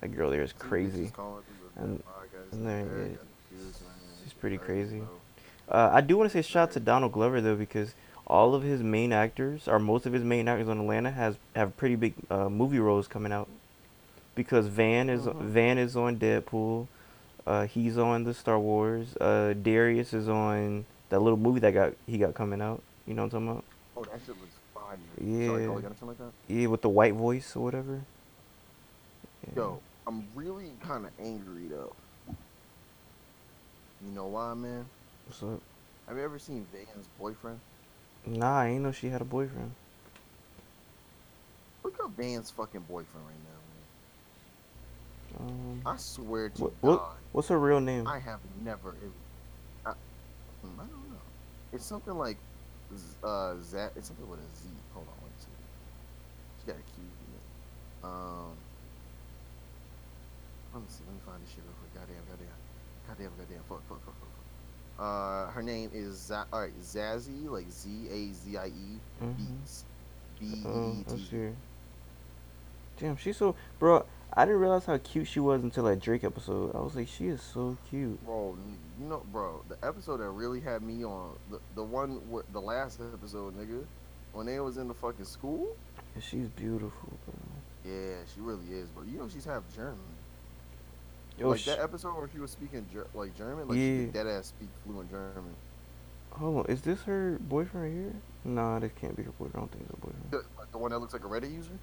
That 0.00 0.08
girl 0.16 0.30
there 0.30 0.42
is 0.42 0.52
crazy. 0.52 1.04
bitches 1.06 1.12
calling 1.12 1.42
through 1.44 1.68
the 1.76 1.82
And- 1.82 2.02
and 2.52 2.66
there, 2.66 2.78
yeah. 2.80 2.84
got 2.84 3.26
confused, 3.48 3.80
man. 3.82 3.90
She's 4.24 4.32
pretty 4.34 4.58
crazy. 4.58 5.02
Uh, 5.70 5.90
I 5.92 6.00
do 6.02 6.18
want 6.18 6.30
to 6.30 6.36
say 6.36 6.42
shout 6.46 6.68
out 6.68 6.72
to 6.72 6.80
Donald 6.80 7.12
Glover 7.12 7.40
though 7.40 7.54
because 7.56 7.94
all 8.26 8.54
of 8.54 8.62
his 8.62 8.82
main 8.82 9.12
actors, 9.12 9.66
or 9.68 9.78
most 9.78 10.04
of 10.04 10.12
his 10.12 10.22
main 10.24 10.48
actors 10.48 10.68
on 10.68 10.78
Atlanta, 10.80 11.10
has 11.12 11.36
have 11.56 11.76
pretty 11.78 11.94
big 11.96 12.14
uh, 12.30 12.48
movie 12.50 12.78
roles 12.78 13.08
coming 13.08 13.32
out. 13.32 13.48
Because 14.34 14.66
Van 14.66 15.10
is 15.10 15.26
Mhm. 15.26 15.40
Van 15.42 15.78
is 15.78 15.96
on 15.96 16.16
Deadpool, 16.18 16.86
uh, 17.46 17.66
he's 17.66 17.98
on 17.98 18.24
the 18.24 18.32
Star 18.34 18.58
Wars. 18.58 19.16
Uh, 19.20 19.52
Darius 19.54 20.12
is 20.14 20.28
on 20.28 20.86
that 21.10 21.20
little 21.20 21.38
movie 21.38 21.60
that 21.60 21.72
got 21.72 21.92
he 22.06 22.18
got 22.18 22.34
coming 22.34 22.60
out. 22.62 22.82
You 23.06 23.14
know 23.14 23.22
what 23.24 23.34
I'm 23.34 23.46
talking 23.46 23.48
about? 23.50 23.64
Oh, 23.96 24.04
that 24.04 24.20
shit 24.24 24.36
was 24.40 24.48
fire. 24.72 24.96
Yeah. 25.20 25.46
Sorry, 25.48 25.66
Cole, 25.66 25.76
you 25.76 25.82
got 25.82 25.86
anything 25.86 26.08
like 26.08 26.18
that? 26.18 26.32
Yeah, 26.48 26.66
with 26.68 26.82
the 26.82 26.88
white 26.88 27.14
voice 27.14 27.54
or 27.56 27.64
whatever. 27.64 28.00
Yeah. 29.48 29.54
Yo, 29.56 29.80
I'm 30.06 30.26
really 30.34 30.72
kind 30.80 31.04
of 31.04 31.12
angry 31.18 31.66
though. 31.68 31.92
You 34.04 34.12
know 34.14 34.26
why, 34.26 34.54
man? 34.54 34.86
What's 35.26 35.42
up? 35.42 35.60
Have 36.08 36.16
you 36.16 36.22
ever 36.24 36.38
seen 36.38 36.66
Van's 36.72 37.06
boyfriend? 37.18 37.60
Nah, 38.26 38.60
I 38.60 38.68
ain't 38.68 38.82
know 38.82 38.92
she 38.92 39.08
had 39.08 39.20
a 39.20 39.24
boyfriend. 39.24 39.72
Look 41.84 41.98
up 42.02 42.10
Van's 42.12 42.50
fucking 42.50 42.82
boyfriend 42.88 43.26
right 43.26 43.36
now, 43.44 43.51
Um. 45.38 45.82
I 45.86 45.96
swear 45.96 46.48
to 46.50 46.62
what, 46.64 46.82
God, 46.82 47.16
what's 47.32 47.48
her 47.48 47.58
real 47.58 47.80
name? 47.80 48.06
I 48.06 48.18
have 48.18 48.40
never. 48.62 48.90
It, 48.90 49.10
I, 49.86 49.90
hmm, 50.62 50.78
I 50.80 50.84
don't 50.84 51.10
know. 51.10 51.16
It's 51.72 51.84
something 51.84 52.14
like, 52.16 52.36
Z- 52.96 53.16
uh, 53.24 53.54
Z. 53.62 53.76
It's 53.96 54.08
something 54.08 54.28
with 54.28 54.40
a 54.40 54.56
Z. 54.56 54.68
Hold 54.94 55.06
on, 55.08 55.14
let 55.22 55.30
me 55.30 55.36
see. 55.38 55.48
She 56.60 56.66
got 56.66 56.76
a 56.76 56.82
cute 56.82 56.98
name. 56.98 58.10
Um, 58.10 58.52
let 60.74 60.82
me 60.82 60.86
see. 60.88 61.02
Let 61.06 61.14
me 61.14 61.20
find 61.26 61.42
this 61.42 61.50
shit 61.50 61.64
real 61.64 61.74
quick. 61.80 61.94
Goddamn, 61.94 62.24
goddamn, 62.28 62.48
goddamn, 63.08 63.30
goddamn. 63.38 63.62
Fuck, 63.68 63.82
fuck, 63.88 64.04
fuck, 64.04 64.14
fuck. 64.14 64.14
fuck. 64.20 64.28
Uh, 64.98 65.50
her 65.52 65.62
name 65.62 65.90
is 65.94 66.14
Z- 66.28 66.34
all 66.52 66.60
right, 66.60 66.80
Zazie, 66.82 67.48
like 67.48 67.70
Z 67.70 67.88
A 68.10 68.32
Z 68.34 68.56
I 68.58 68.66
E 68.66 69.00
Mhm. 69.22 69.34
Beetz. 69.38 69.84
B 70.38 70.46
E 70.46 71.04
T. 71.16 71.36
her. 71.36 71.52
Damn, 72.98 73.16
she's 73.16 73.36
so 73.38 73.56
bro. 73.78 74.04
I 74.34 74.44
didn't 74.46 74.60
realize 74.60 74.86
how 74.86 74.96
cute 74.98 75.26
she 75.28 75.40
was 75.40 75.62
until 75.62 75.84
that 75.84 76.00
Drake 76.00 76.24
episode. 76.24 76.74
I 76.74 76.80
was 76.80 76.96
like, 76.96 77.08
she 77.08 77.26
is 77.28 77.42
so 77.42 77.76
cute. 77.90 78.24
Bro, 78.24 78.56
you 78.98 79.06
know, 79.06 79.22
bro, 79.30 79.62
the 79.68 79.76
episode 79.86 80.18
that 80.18 80.28
really 80.30 80.60
had 80.60 80.82
me 80.82 81.04
on 81.04 81.32
the 81.50 81.58
the 81.74 81.82
one 81.82 82.12
where 82.30 82.42
the 82.52 82.60
last 82.60 83.00
episode, 83.12 83.54
nigga, 83.58 83.84
when 84.32 84.46
they 84.46 84.58
was 84.60 84.78
in 84.78 84.88
the 84.88 84.94
fucking 84.94 85.26
school. 85.26 85.76
Yeah, 86.16 86.22
she's 86.22 86.48
beautiful, 86.48 87.12
bro. 87.26 87.34
Yeah, 87.92 88.14
she 88.34 88.40
really 88.40 88.66
is, 88.72 88.88
bro. 88.90 89.04
You 89.04 89.18
know 89.18 89.28
she's 89.28 89.44
half 89.44 89.62
German. 89.74 89.98
Yo, 91.38 91.50
like 91.50 91.60
sh- 91.60 91.66
that 91.66 91.80
episode 91.80 92.14
where 92.16 92.28
she 92.32 92.38
was 92.38 92.50
speaking 92.50 92.86
ger- 92.92 93.06
like 93.14 93.36
German, 93.36 93.68
like 93.68 93.76
Yeah. 93.78 93.98
she 93.98 94.04
dead 94.06 94.26
ass 94.26 94.46
speak 94.46 94.68
fluent 94.86 95.10
German. 95.10 95.54
hold 96.30 96.58
on, 96.58 96.66
is 96.72 96.80
this 96.82 97.02
her 97.02 97.38
boyfriend 97.40 97.84
right 97.86 97.92
here? 97.92 98.12
Nah, 98.44 98.78
this 98.78 98.92
can't 99.00 99.14
be 99.16 99.22
her 99.24 99.30
boyfriend. 99.32 99.56
I 99.56 99.58
don't 99.60 99.72
think 99.72 99.84
it's 99.84 99.90
her 99.92 99.96
boyfriend. 100.06 100.30
The, 100.30 100.44
like 100.58 100.72
the 100.72 100.78
one 100.78 100.90
that 100.92 100.98
looks 101.00 101.12
like 101.12 101.24
a 101.24 101.28
Reddit 101.28 101.52
user. 101.52 101.78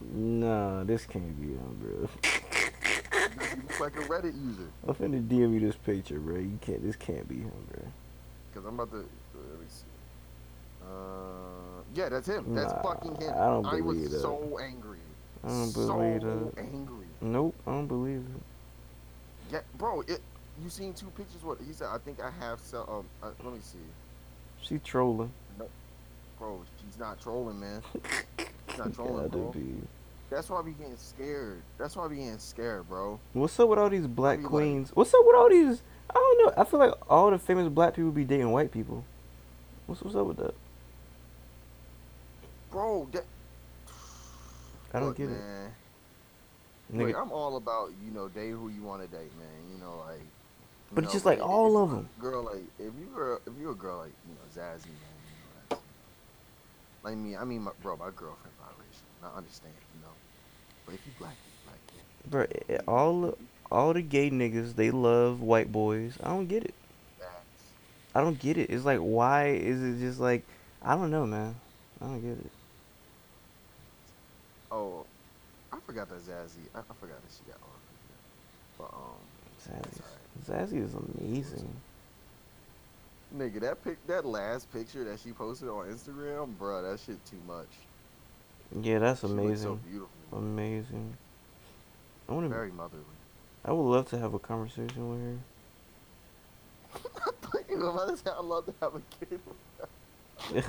Nah, 0.00 0.84
this 0.84 1.04
can't 1.06 1.38
be 1.40 1.48
him, 1.48 1.76
bro. 1.80 2.08
Like 3.80 3.96
a 3.96 4.00
Reddit 4.02 4.34
user. 4.34 4.68
I'm 4.86 4.94
finna 4.94 5.26
DM 5.26 5.54
you 5.54 5.60
this 5.60 5.76
picture, 5.76 6.18
bro. 6.18 6.36
You 6.36 6.58
can't. 6.60 6.82
This 6.84 6.96
can't 6.96 7.28
be 7.28 7.36
him, 7.36 7.52
bro. 7.70 7.82
Cause 8.54 8.64
I'm 8.66 8.74
about 8.74 8.90
to. 8.92 8.96
Let 8.98 9.60
me 9.60 9.66
see. 9.68 9.84
Uh, 10.82 11.82
yeah, 11.94 12.08
that's 12.08 12.26
him. 12.26 12.54
That's 12.54 12.72
Nah, 12.72 12.82
fucking 12.82 13.14
him. 13.16 13.32
I 13.34 13.44
don't 13.46 13.62
was 13.62 13.76
believe 13.96 14.10
that. 14.10 14.20
so 14.20 14.58
angry. 14.62 14.98
I 15.44 15.48
don't 15.48 15.68
so 15.70 15.94
believe 15.94 16.20
that. 16.22 16.58
angry. 16.58 17.06
Nope, 17.20 17.54
I 17.66 17.70
don't 17.70 17.86
believe 17.86 18.18
it. 18.34 19.52
Yeah, 19.52 19.60
bro. 19.78 20.00
It. 20.02 20.20
You 20.62 20.68
seen 20.68 20.92
two 20.92 21.06
pictures? 21.16 21.42
What 21.42 21.58
he 21.66 21.72
said? 21.72 21.88
I 21.90 21.98
think 21.98 22.18
I 22.20 22.30
have. 22.44 22.60
Cell, 22.60 22.86
um, 22.88 23.06
uh, 23.26 23.32
let 23.44 23.54
me 23.54 23.60
see. 23.62 23.78
She 24.62 24.78
trolling. 24.78 25.32
Bro, 26.40 26.62
she's 26.84 26.98
not 26.98 27.20
trolling, 27.20 27.60
man. 27.60 27.82
She's 28.68 28.78
not 28.78 28.92
trolling, 28.96 29.28
bro. 29.28 29.54
That's 30.30 30.48
why 30.48 30.58
I 30.60 30.62
be 30.62 30.72
getting 30.72 30.96
scared. 30.96 31.60
That's 31.78 31.94
why 31.96 32.06
I 32.06 32.08
be 32.08 32.16
getting 32.16 32.38
scared, 32.38 32.88
bro. 32.88 33.20
What's 33.34 33.60
up 33.60 33.68
with 33.68 33.78
all 33.78 33.90
these 33.90 34.06
black 34.06 34.38
be 34.38 34.44
like- 34.44 34.50
queens? 34.50 34.90
What's 34.94 35.12
up 35.14 35.20
with 35.24 35.36
all 35.36 35.48
these? 35.50 35.82
I 36.08 36.14
don't 36.14 36.46
know. 36.46 36.54
I 36.60 36.64
feel 36.64 36.80
like 36.80 36.94
all 37.08 37.30
the 37.30 37.38
famous 37.38 37.68
black 37.68 37.94
people 37.94 38.10
be 38.10 38.24
dating 38.24 38.50
white 38.50 38.72
people. 38.72 39.04
What's 39.86 40.02
what's 40.02 40.16
up 40.16 40.26
with 40.26 40.38
that? 40.38 40.54
Bro, 42.70 43.08
that. 43.12 43.24
I 44.94 44.98
don't 44.98 45.08
Look, 45.08 45.18
get 45.18 45.28
it. 45.30 45.38
Nigga, 46.92 47.08
Look, 47.08 47.16
I'm 47.16 47.30
all 47.32 47.56
about 47.56 47.90
you 48.04 48.10
know 48.12 48.28
date 48.28 48.50
who 48.50 48.68
you 48.70 48.82
want 48.82 49.02
to 49.02 49.08
date, 49.08 49.30
man. 49.38 49.72
You 49.72 49.78
know, 49.80 50.02
like. 50.06 50.18
you 50.20 50.26
But 50.94 51.04
it's 51.04 51.12
just 51.12 51.26
like 51.26 51.38
if- 51.38 51.44
all 51.44 51.76
of 51.82 51.90
them. 51.90 52.08
Girl, 52.20 52.42
like 52.44 52.62
if 52.78 52.92
you 52.98 53.06
girl, 53.14 53.40
if 53.46 53.52
you 53.60 53.70
a 53.70 53.74
girl 53.74 53.98
like 53.98 54.12
you 54.26 54.34
know 54.34 54.40
Zazie, 54.62 54.86
man, 54.86 54.94
know. 54.94 55.09
Like 57.02 57.16
me, 57.16 57.36
I 57.36 57.44
mean, 57.44 57.62
my, 57.62 57.72
bro, 57.80 57.96
my 57.96 58.10
girlfriend 58.10 58.56
biracial. 58.56 59.08
I 59.22 59.36
understand, 59.36 59.74
you 59.92 60.00
know. 60.00 60.16
But 60.86 60.94
if 60.94 61.06
you 61.06 61.12
black, 61.12 61.38
you 61.46 61.52
black, 61.64 61.80
yeah. 61.94 62.02
bro, 62.26 62.46
eh, 62.68 62.78
all 62.86 63.20
the- 63.22 63.36
all 63.70 63.92
the 63.92 64.02
gay 64.02 64.30
niggas 64.30 64.74
they 64.76 64.90
love 64.90 65.40
white 65.40 65.70
boys. 65.72 66.18
I 66.22 66.28
don't 66.28 66.46
get 66.48 66.64
it. 66.64 66.74
I 68.14 68.20
don't 68.20 68.38
get 68.38 68.58
it. 68.58 68.70
It's 68.70 68.84
like 68.84 68.98
why 69.00 69.48
is 69.48 69.82
it 69.82 69.98
just 69.98 70.20
like 70.20 70.46
I 70.82 70.94
don't 70.96 71.10
know, 71.10 71.26
man. 71.26 71.56
I 72.00 72.06
don't 72.06 72.20
get 72.20 72.38
it. 72.44 72.52
Oh, 74.70 75.06
I 75.72 75.80
forgot 75.80 76.08
that 76.08 76.20
Zazie. 76.20 76.68
I, 76.74 76.80
I 76.88 76.94
forgot 76.94 77.22
that 77.22 77.30
she 77.32 77.44
got 77.44 77.58
on. 77.62 77.80
But 78.78 78.90
um, 78.92 79.28
Zazie, 79.58 80.02
that's 80.38 80.72
Zazie 80.72 80.82
is 80.82 80.94
amazing. 80.94 81.82
Nigga, 83.36 83.60
that 83.60 83.82
pic, 83.84 84.04
that 84.06 84.24
last 84.24 84.72
picture 84.72 85.04
that 85.04 85.20
she 85.20 85.32
posted 85.32 85.68
on 85.68 85.86
Instagram, 85.86 86.54
bruh, 86.58 86.82
that 86.90 87.00
shit 87.00 87.24
too 87.26 87.38
much. 87.46 87.68
Yeah, 88.82 88.98
that's 89.00 89.20
She 89.20 89.26
looks 89.26 89.40
amazing. 89.40 89.62
so 89.64 89.74
beautiful. 89.88 90.08
amazing. 90.38 91.16
I 92.28 92.32
want 92.32 92.44
to. 92.46 92.48
Very 92.54 92.70
motherly. 92.70 93.02
I 93.64 93.72
would 93.72 93.82
love 93.82 94.08
to 94.10 94.18
have 94.18 94.32
a 94.34 94.38
conversation 94.38 95.10
with 95.10 95.20
her. 95.22 95.38
I 97.26 97.30
thought 97.42 97.62
you 97.70 97.78
were 97.78 97.90
about 97.90 98.08
to 98.08 98.16
say 98.16 98.30
I 98.30 98.40
love 98.40 98.66
to 98.66 98.74
have 98.80 98.94
a 98.94 99.02
kid. 99.18 99.40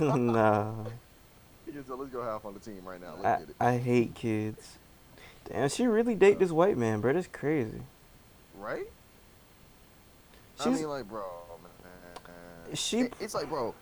nah, 0.00 0.72
Yeah, 1.72 1.80
so 1.88 1.94
let's 1.94 2.10
go 2.12 2.22
half 2.22 2.44
on 2.44 2.54
the 2.54 2.60
team 2.60 2.80
right 2.84 3.00
now. 3.00 3.14
Let's 3.22 3.50
I. 3.60 3.68
I 3.70 3.78
hate 3.78 4.14
kids. 4.14 4.76
Damn, 5.48 5.68
she 5.68 5.86
really 5.86 6.14
date 6.14 6.38
this 6.38 6.50
white 6.50 6.76
man, 6.76 7.00
bro. 7.00 7.12
That's 7.14 7.26
crazy. 7.28 7.82
right? 8.58 8.86
I 10.60 10.68
mean, 10.68 10.88
like, 10.88 11.08
bro. 11.08 11.24
She- 12.74 13.00
It- 13.00 13.14
it's 13.20 13.34
like, 13.34 13.48
bro, 13.48 13.74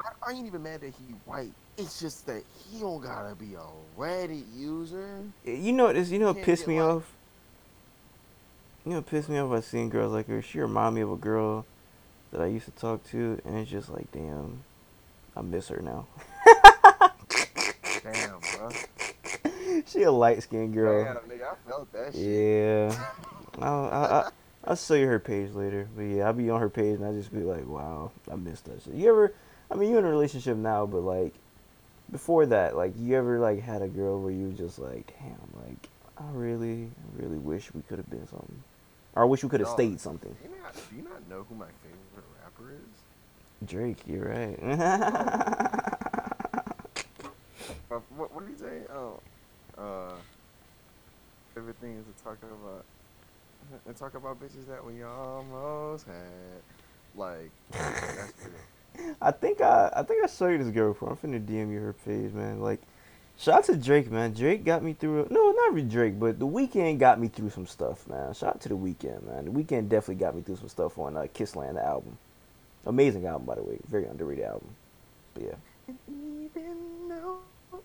I, 0.00 0.10
I 0.26 0.32
ain't 0.32 0.46
even 0.46 0.62
mad 0.62 0.80
that 0.82 0.88
he 0.94 1.14
white. 1.24 1.52
It's 1.76 1.98
just 2.00 2.26
that 2.26 2.42
he 2.70 2.80
don't 2.80 3.00
gotta 3.02 3.34
be 3.34 3.54
a 3.54 4.00
Reddit 4.00 4.44
user. 4.54 5.22
you 5.44 5.72
know 5.72 5.92
this. 5.92 6.10
You 6.10 6.18
know 6.20 6.32
what 6.32 6.42
pissed 6.42 6.66
me 6.68 6.80
like- 6.80 6.90
off. 6.96 7.10
You 8.84 8.90
know 8.92 8.96
what 8.98 9.06
pissed 9.06 9.28
me 9.28 9.38
off 9.38 9.50
by 9.50 9.60
seeing 9.60 9.88
girls 9.88 10.12
like 10.12 10.26
her. 10.28 10.42
She 10.42 10.60
remind 10.60 10.94
me 10.94 11.00
of 11.00 11.10
a 11.10 11.16
girl 11.16 11.64
that 12.30 12.40
I 12.42 12.46
used 12.46 12.66
to 12.66 12.70
talk 12.72 13.02
to, 13.10 13.40
and 13.44 13.56
it's 13.58 13.70
just 13.70 13.88
like, 13.88 14.10
damn, 14.12 14.62
I 15.34 15.40
miss 15.40 15.68
her 15.68 15.80
now. 15.80 16.06
Damn, 18.02 18.38
bro. 18.58 18.70
she 19.86 20.02
a 20.02 20.12
light 20.12 20.42
skinned 20.42 20.74
girl. 20.74 21.02
Damn, 21.04 21.16
nigga, 21.38 21.44
I 21.52 21.68
felt 21.70 21.90
that 21.92 22.12
shit. 22.12 22.22
Yeah. 22.22 23.06
I'll, 23.60 23.84
I'll, 23.86 24.04
I'll, 24.12 24.32
I'll 24.66 24.76
show 24.76 24.94
you 24.94 25.06
her 25.06 25.18
page 25.18 25.52
later. 25.52 25.88
But 25.94 26.02
yeah, 26.02 26.24
I'll 26.24 26.32
be 26.32 26.48
on 26.50 26.60
her 26.60 26.70
page 26.70 26.96
and 26.98 27.04
I 27.04 27.12
just 27.12 27.32
be 27.32 27.40
like, 27.40 27.66
wow, 27.66 28.10
I 28.30 28.36
missed 28.36 28.64
that 28.66 28.82
shit. 28.82 28.94
You 28.94 29.10
ever, 29.10 29.34
I 29.70 29.74
mean, 29.74 29.90
you're 29.90 29.98
in 29.98 30.04
a 30.04 30.10
relationship 30.10 30.56
now, 30.56 30.86
but 30.86 31.00
like, 31.00 31.34
before 32.10 32.46
that, 32.46 32.76
like, 32.76 32.92
you 32.98 33.16
ever 33.16 33.38
like 33.38 33.60
had 33.60 33.82
a 33.82 33.88
girl 33.88 34.20
where 34.20 34.32
you 34.32 34.52
just 34.52 34.78
like, 34.78 35.12
damn, 35.18 35.66
like, 35.66 35.88
I 36.16 36.24
really, 36.32 36.90
really 37.16 37.38
wish 37.38 37.72
we 37.74 37.82
could 37.82 37.98
have 37.98 38.08
been 38.08 38.26
something. 38.28 38.62
Or 39.14 39.22
I 39.22 39.26
wish 39.26 39.42
we 39.42 39.48
could 39.48 39.60
have 39.60 39.68
stayed 39.68 40.00
something. 40.00 40.34
Do 40.42 40.48
you, 40.48 40.56
not, 40.62 40.74
do 40.74 40.96
you 40.96 41.02
not 41.02 41.28
know 41.28 41.46
who 41.48 41.54
my 41.54 41.66
favorite 41.82 42.26
rapper 42.42 42.72
is? 42.72 43.68
Drake, 43.68 43.98
you're 44.06 44.28
right. 44.28 44.58
Uh, 47.90 48.00
what, 48.16 48.34
what 48.34 48.46
did 48.46 48.54
he 48.54 48.60
say? 48.60 48.82
Oh, 48.92 49.20
uh, 49.78 50.14
favorite 51.54 51.76
thing 51.76 51.96
is 51.96 52.04
to 52.04 52.24
talk 52.24 52.38
about 52.42 52.84
and 53.86 53.96
talk 53.96 54.14
about 54.14 54.40
bitches 54.40 54.66
that 54.68 54.84
we 54.84 55.02
almost 55.02 56.06
had. 56.06 56.62
Like, 57.16 57.50
that's 57.70 58.32
real. 58.44 59.14
I 59.20 59.30
think 59.30 59.60
I, 59.60 59.92
I 59.94 60.02
think 60.02 60.22
I 60.22 60.26
saw 60.26 60.46
you 60.46 60.58
this 60.58 60.68
girl 60.68 60.92
before. 60.92 61.10
I'm 61.10 61.16
finna 61.16 61.44
DM 61.44 61.72
you 61.72 61.80
her 61.80 61.92
page, 61.92 62.32
man. 62.32 62.60
Like, 62.60 62.80
shout 63.36 63.58
out 63.58 63.64
to 63.64 63.76
Drake, 63.76 64.10
man. 64.10 64.32
Drake 64.32 64.64
got 64.64 64.82
me 64.82 64.92
through. 64.92 65.26
No, 65.30 65.50
not 65.50 65.74
really 65.74 65.88
Drake, 65.88 66.18
but 66.18 66.38
the 66.38 66.46
Weeknd 66.46 66.98
got 66.98 67.20
me 67.20 67.28
through 67.28 67.50
some 67.50 67.66
stuff, 67.66 68.06
man. 68.08 68.34
Shout 68.34 68.50
out 68.56 68.60
to 68.62 68.68
the 68.68 68.76
Weeknd, 68.76 69.26
man. 69.26 69.46
The 69.46 69.50
Weeknd 69.50 69.88
definitely 69.88 70.16
got 70.16 70.36
me 70.36 70.42
through 70.42 70.56
some 70.56 70.68
stuff 70.68 70.98
on 70.98 71.16
uh, 71.16 71.22
Kissland 71.34 71.74
the 71.74 71.84
album. 71.84 72.16
Amazing 72.86 73.26
album, 73.26 73.46
by 73.46 73.56
the 73.56 73.62
way. 73.62 73.78
Very 73.88 74.04
underrated 74.06 74.44
album. 74.44 74.68
But 75.34 75.42
yeah. 75.42 75.94
Even 76.08 77.08
though, 77.08 77.38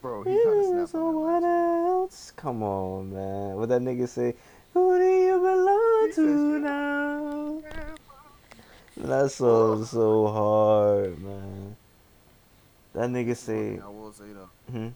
bro, 0.00 0.22
he 0.22 0.30
kind 0.30 0.40
of 0.40 0.52
Even 0.52 0.64
snapped 0.64 0.80
on 0.80 0.86
someone 0.86 1.44
else. 1.44 2.32
Come 2.36 2.62
on, 2.62 3.12
man. 3.12 3.56
What 3.56 3.68
that 3.70 3.80
nigga 3.82 4.08
say? 4.08 4.34
Who 4.76 4.98
do 4.98 5.04
you 5.06 5.38
belong 5.38 6.12
to 6.16 6.58
now? 6.58 7.62
That 8.98 9.30
song's 9.30 9.88
so 9.88 10.26
hard, 10.26 11.18
man. 11.18 11.76
That 12.92 13.08
nigga 13.08 13.34
say, 13.34 13.78
I 13.82 13.88
will 13.88 14.12
say 14.12 14.24
though. 14.34 14.50
hmm, 14.70 14.88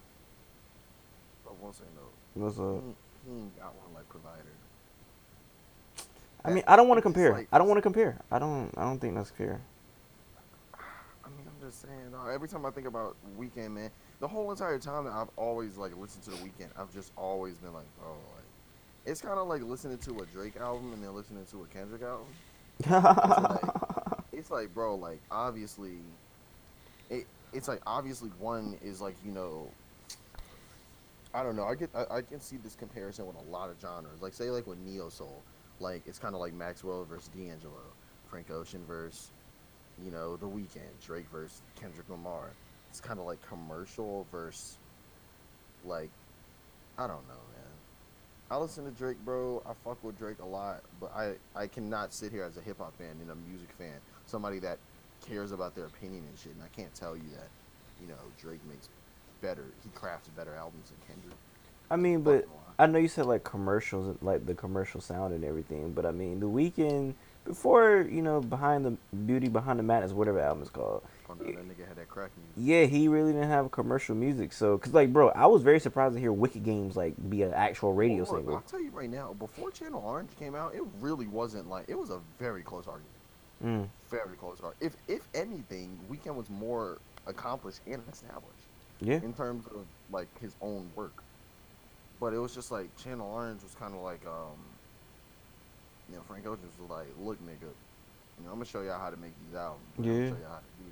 I 1.46 1.50
will 1.64 1.72
say 1.72 1.84
no. 1.96 2.42
what's 2.42 2.56
He, 2.58 2.62
up? 2.62 2.68
ain't- 2.74 2.96
he 3.24 3.32
ain't 3.40 3.58
got 3.58 3.74
one 3.74 3.94
like 3.94 4.06
provider. 4.10 4.44
I 6.44 6.50
mean, 6.50 6.64
I 6.66 6.76
don't 6.76 6.86
want 6.88 6.98
to 6.98 7.02
compare. 7.02 7.32
like- 7.32 7.48
I 7.50 7.56
don't 7.56 7.66
want 7.68 7.78
to 7.78 7.82
compare. 7.82 8.18
I 8.30 8.38
don't. 8.38 8.70
I 8.76 8.82
don't 8.82 8.98
think 8.98 9.14
that's 9.14 9.30
fair. 9.30 9.62
I 10.74 11.28
mean, 11.30 11.46
I'm 11.46 11.66
just 11.66 11.80
saying. 11.80 12.10
dog, 12.12 12.28
every 12.30 12.48
time 12.48 12.66
I 12.66 12.70
think 12.70 12.86
about 12.86 13.16
Weeknd, 13.38 13.70
man, 13.70 13.90
the 14.20 14.28
whole 14.28 14.50
entire 14.50 14.78
time 14.78 15.04
that 15.06 15.14
I've 15.14 15.30
always 15.38 15.78
like 15.78 15.96
listened 15.96 16.24
to 16.24 16.30
the 16.32 16.36
Weeknd, 16.36 16.68
I've 16.78 16.92
just 16.92 17.12
always 17.16 17.56
been 17.56 17.72
like, 17.72 17.86
oh, 18.04 18.10
like, 18.10 18.39
it's 19.06 19.20
kind 19.20 19.38
of 19.38 19.48
like 19.48 19.62
listening 19.62 19.98
to 19.98 20.20
a 20.20 20.26
Drake 20.26 20.56
album 20.58 20.92
and 20.92 21.02
then 21.02 21.14
listening 21.14 21.46
to 21.50 21.62
a 21.62 21.66
Kendrick 21.66 22.02
album. 22.02 22.26
It's 24.32 24.50
like, 24.50 24.72
bro, 24.72 24.94
like 24.94 25.20
obviously, 25.30 25.98
it 27.10 27.26
it's 27.52 27.68
like 27.68 27.80
obviously 27.86 28.30
one 28.38 28.78
is 28.82 29.00
like 29.00 29.16
you 29.24 29.32
know. 29.32 29.68
I 31.34 31.42
don't 31.42 31.56
know. 31.56 31.64
I 31.64 31.74
get. 31.74 31.90
I, 31.94 32.16
I 32.16 32.22
can 32.22 32.40
see 32.40 32.56
this 32.56 32.74
comparison 32.74 33.26
with 33.26 33.36
a 33.36 33.50
lot 33.50 33.68
of 33.68 33.76
genres. 33.80 34.22
Like, 34.22 34.32
say, 34.32 34.50
like 34.50 34.66
with 34.66 34.78
neo 34.78 35.10
soul, 35.10 35.42
like 35.78 36.02
it's 36.06 36.18
kind 36.18 36.34
of 36.34 36.40
like 36.40 36.54
Maxwell 36.54 37.04
versus 37.04 37.28
D'Angelo, 37.28 37.82
Frank 38.28 38.50
Ocean 38.50 38.82
versus, 38.88 39.30
you 40.02 40.10
know, 40.10 40.36
The 40.36 40.46
Weeknd, 40.46 41.04
Drake 41.04 41.26
versus 41.30 41.60
Kendrick 41.78 42.08
Lamar. 42.08 42.46
It's 42.88 43.00
kind 43.00 43.20
of 43.20 43.26
like 43.26 43.38
commercial 43.46 44.26
versus, 44.32 44.78
like, 45.84 46.10
I 46.98 47.06
don't 47.06 47.28
know. 47.28 47.49
I 48.50 48.56
listen 48.56 48.84
to 48.84 48.90
Drake, 48.90 49.18
bro. 49.24 49.62
I 49.64 49.72
fuck 49.84 50.02
with 50.02 50.18
Drake 50.18 50.40
a 50.40 50.46
lot, 50.46 50.82
but 51.00 51.14
I 51.14 51.34
I 51.54 51.68
cannot 51.68 52.12
sit 52.12 52.32
here 52.32 52.42
as 52.42 52.56
a 52.56 52.60
hip 52.60 52.78
hop 52.78 52.96
fan 52.98 53.16
and 53.20 53.30
a 53.30 53.34
music 53.48 53.70
fan, 53.78 53.94
somebody 54.26 54.58
that 54.58 54.78
cares 55.26 55.52
about 55.52 55.76
their 55.76 55.84
opinion 55.84 56.24
and 56.28 56.38
shit, 56.38 56.52
and 56.52 56.62
I 56.62 56.68
can't 56.74 56.92
tell 56.94 57.14
you 57.14 57.28
that, 57.36 57.48
you 58.00 58.08
know, 58.08 58.14
Drake 58.40 58.60
makes 58.68 58.88
better. 59.40 59.66
He 59.84 59.90
crafts 59.90 60.28
better 60.30 60.54
albums 60.54 60.90
than 60.90 60.98
Kendrick. 61.06 61.38
I 61.90 61.96
mean, 61.96 62.22
but 62.22 62.48
I 62.78 62.86
know 62.86 62.98
you 62.98 63.08
said 63.08 63.26
like 63.26 63.44
commercials, 63.44 64.16
like 64.20 64.46
the 64.46 64.54
commercial 64.54 65.00
sound 65.00 65.32
and 65.32 65.44
everything. 65.44 65.92
But 65.92 66.04
I 66.04 66.10
mean, 66.10 66.40
the 66.40 66.46
Weeknd 66.46 67.14
before 67.44 68.06
you 68.10 68.22
know, 68.22 68.40
behind 68.40 68.84
the 68.84 68.96
beauty 69.26 69.48
behind 69.48 69.78
the 69.78 69.84
madness, 69.84 70.12
whatever 70.12 70.40
album 70.40 70.62
is 70.64 70.70
called. 70.70 71.02
That 71.46 71.68
nigga 71.68 71.86
had 71.88 71.96
that 71.96 72.08
crack 72.08 72.30
music. 72.36 72.54
Yeah, 72.56 72.84
he 72.84 73.08
really 73.08 73.32
didn't 73.32 73.48
have 73.48 73.70
commercial 73.70 74.14
music. 74.14 74.52
So, 74.52 74.76
cause 74.78 74.92
like, 74.92 75.12
bro, 75.12 75.28
I 75.30 75.46
was 75.46 75.62
very 75.62 75.80
surprised 75.80 76.14
to 76.14 76.20
hear 76.20 76.32
Wicked 76.32 76.64
Games 76.64 76.96
like 76.96 77.14
be 77.30 77.42
an 77.42 77.52
actual 77.54 77.92
radio 77.94 78.24
single. 78.24 78.56
I'll 78.56 78.62
tell 78.62 78.80
you 78.80 78.90
right 78.90 79.10
now, 79.10 79.34
before 79.38 79.70
Channel 79.70 80.02
Orange 80.04 80.30
came 80.38 80.54
out, 80.54 80.74
it 80.74 80.82
really 81.00 81.26
wasn't 81.26 81.68
like 81.68 81.86
it 81.88 81.98
was 81.98 82.10
a 82.10 82.20
very 82.38 82.62
close 82.62 82.86
argument. 82.86 83.08
Mm. 83.64 83.88
Very 84.10 84.36
close 84.36 84.60
argument. 84.62 84.94
If 85.08 85.16
if 85.16 85.28
anything, 85.34 85.98
Weeknd 86.10 86.34
was 86.34 86.48
more 86.50 86.98
accomplished 87.26 87.80
and 87.86 88.02
established 88.10 88.66
Yeah, 89.00 89.16
in 89.22 89.32
terms 89.34 89.66
of 89.66 89.84
like 90.10 90.28
his 90.40 90.54
own 90.62 90.90
work. 90.94 91.22
But 92.20 92.34
it 92.34 92.38
was 92.38 92.54
just 92.54 92.70
like 92.70 92.94
Channel 92.96 93.26
Orange 93.26 93.62
was 93.62 93.74
kind 93.74 93.94
of 93.94 94.00
like 94.02 94.20
um, 94.26 94.58
you 96.10 96.16
know, 96.16 96.22
Frank 96.28 96.46
Ocean 96.46 96.68
was 96.80 96.90
like, 96.90 97.06
look, 97.20 97.38
nigga, 97.46 97.62
you 97.62 98.44
know, 98.44 98.48
I'm 98.50 98.54
gonna 98.56 98.64
show 98.64 98.82
y'all 98.82 98.98
how 98.98 99.10
to 99.10 99.16
make 99.16 99.32
these 99.46 99.56
albums. 99.56 99.82
I'm 99.98 100.04
Yeah. 100.04 100.12
gonna 100.12 100.28
show 100.30 100.36
y'all 100.42 100.50
how 100.50 100.58
to 100.58 100.64
do. 100.78 100.89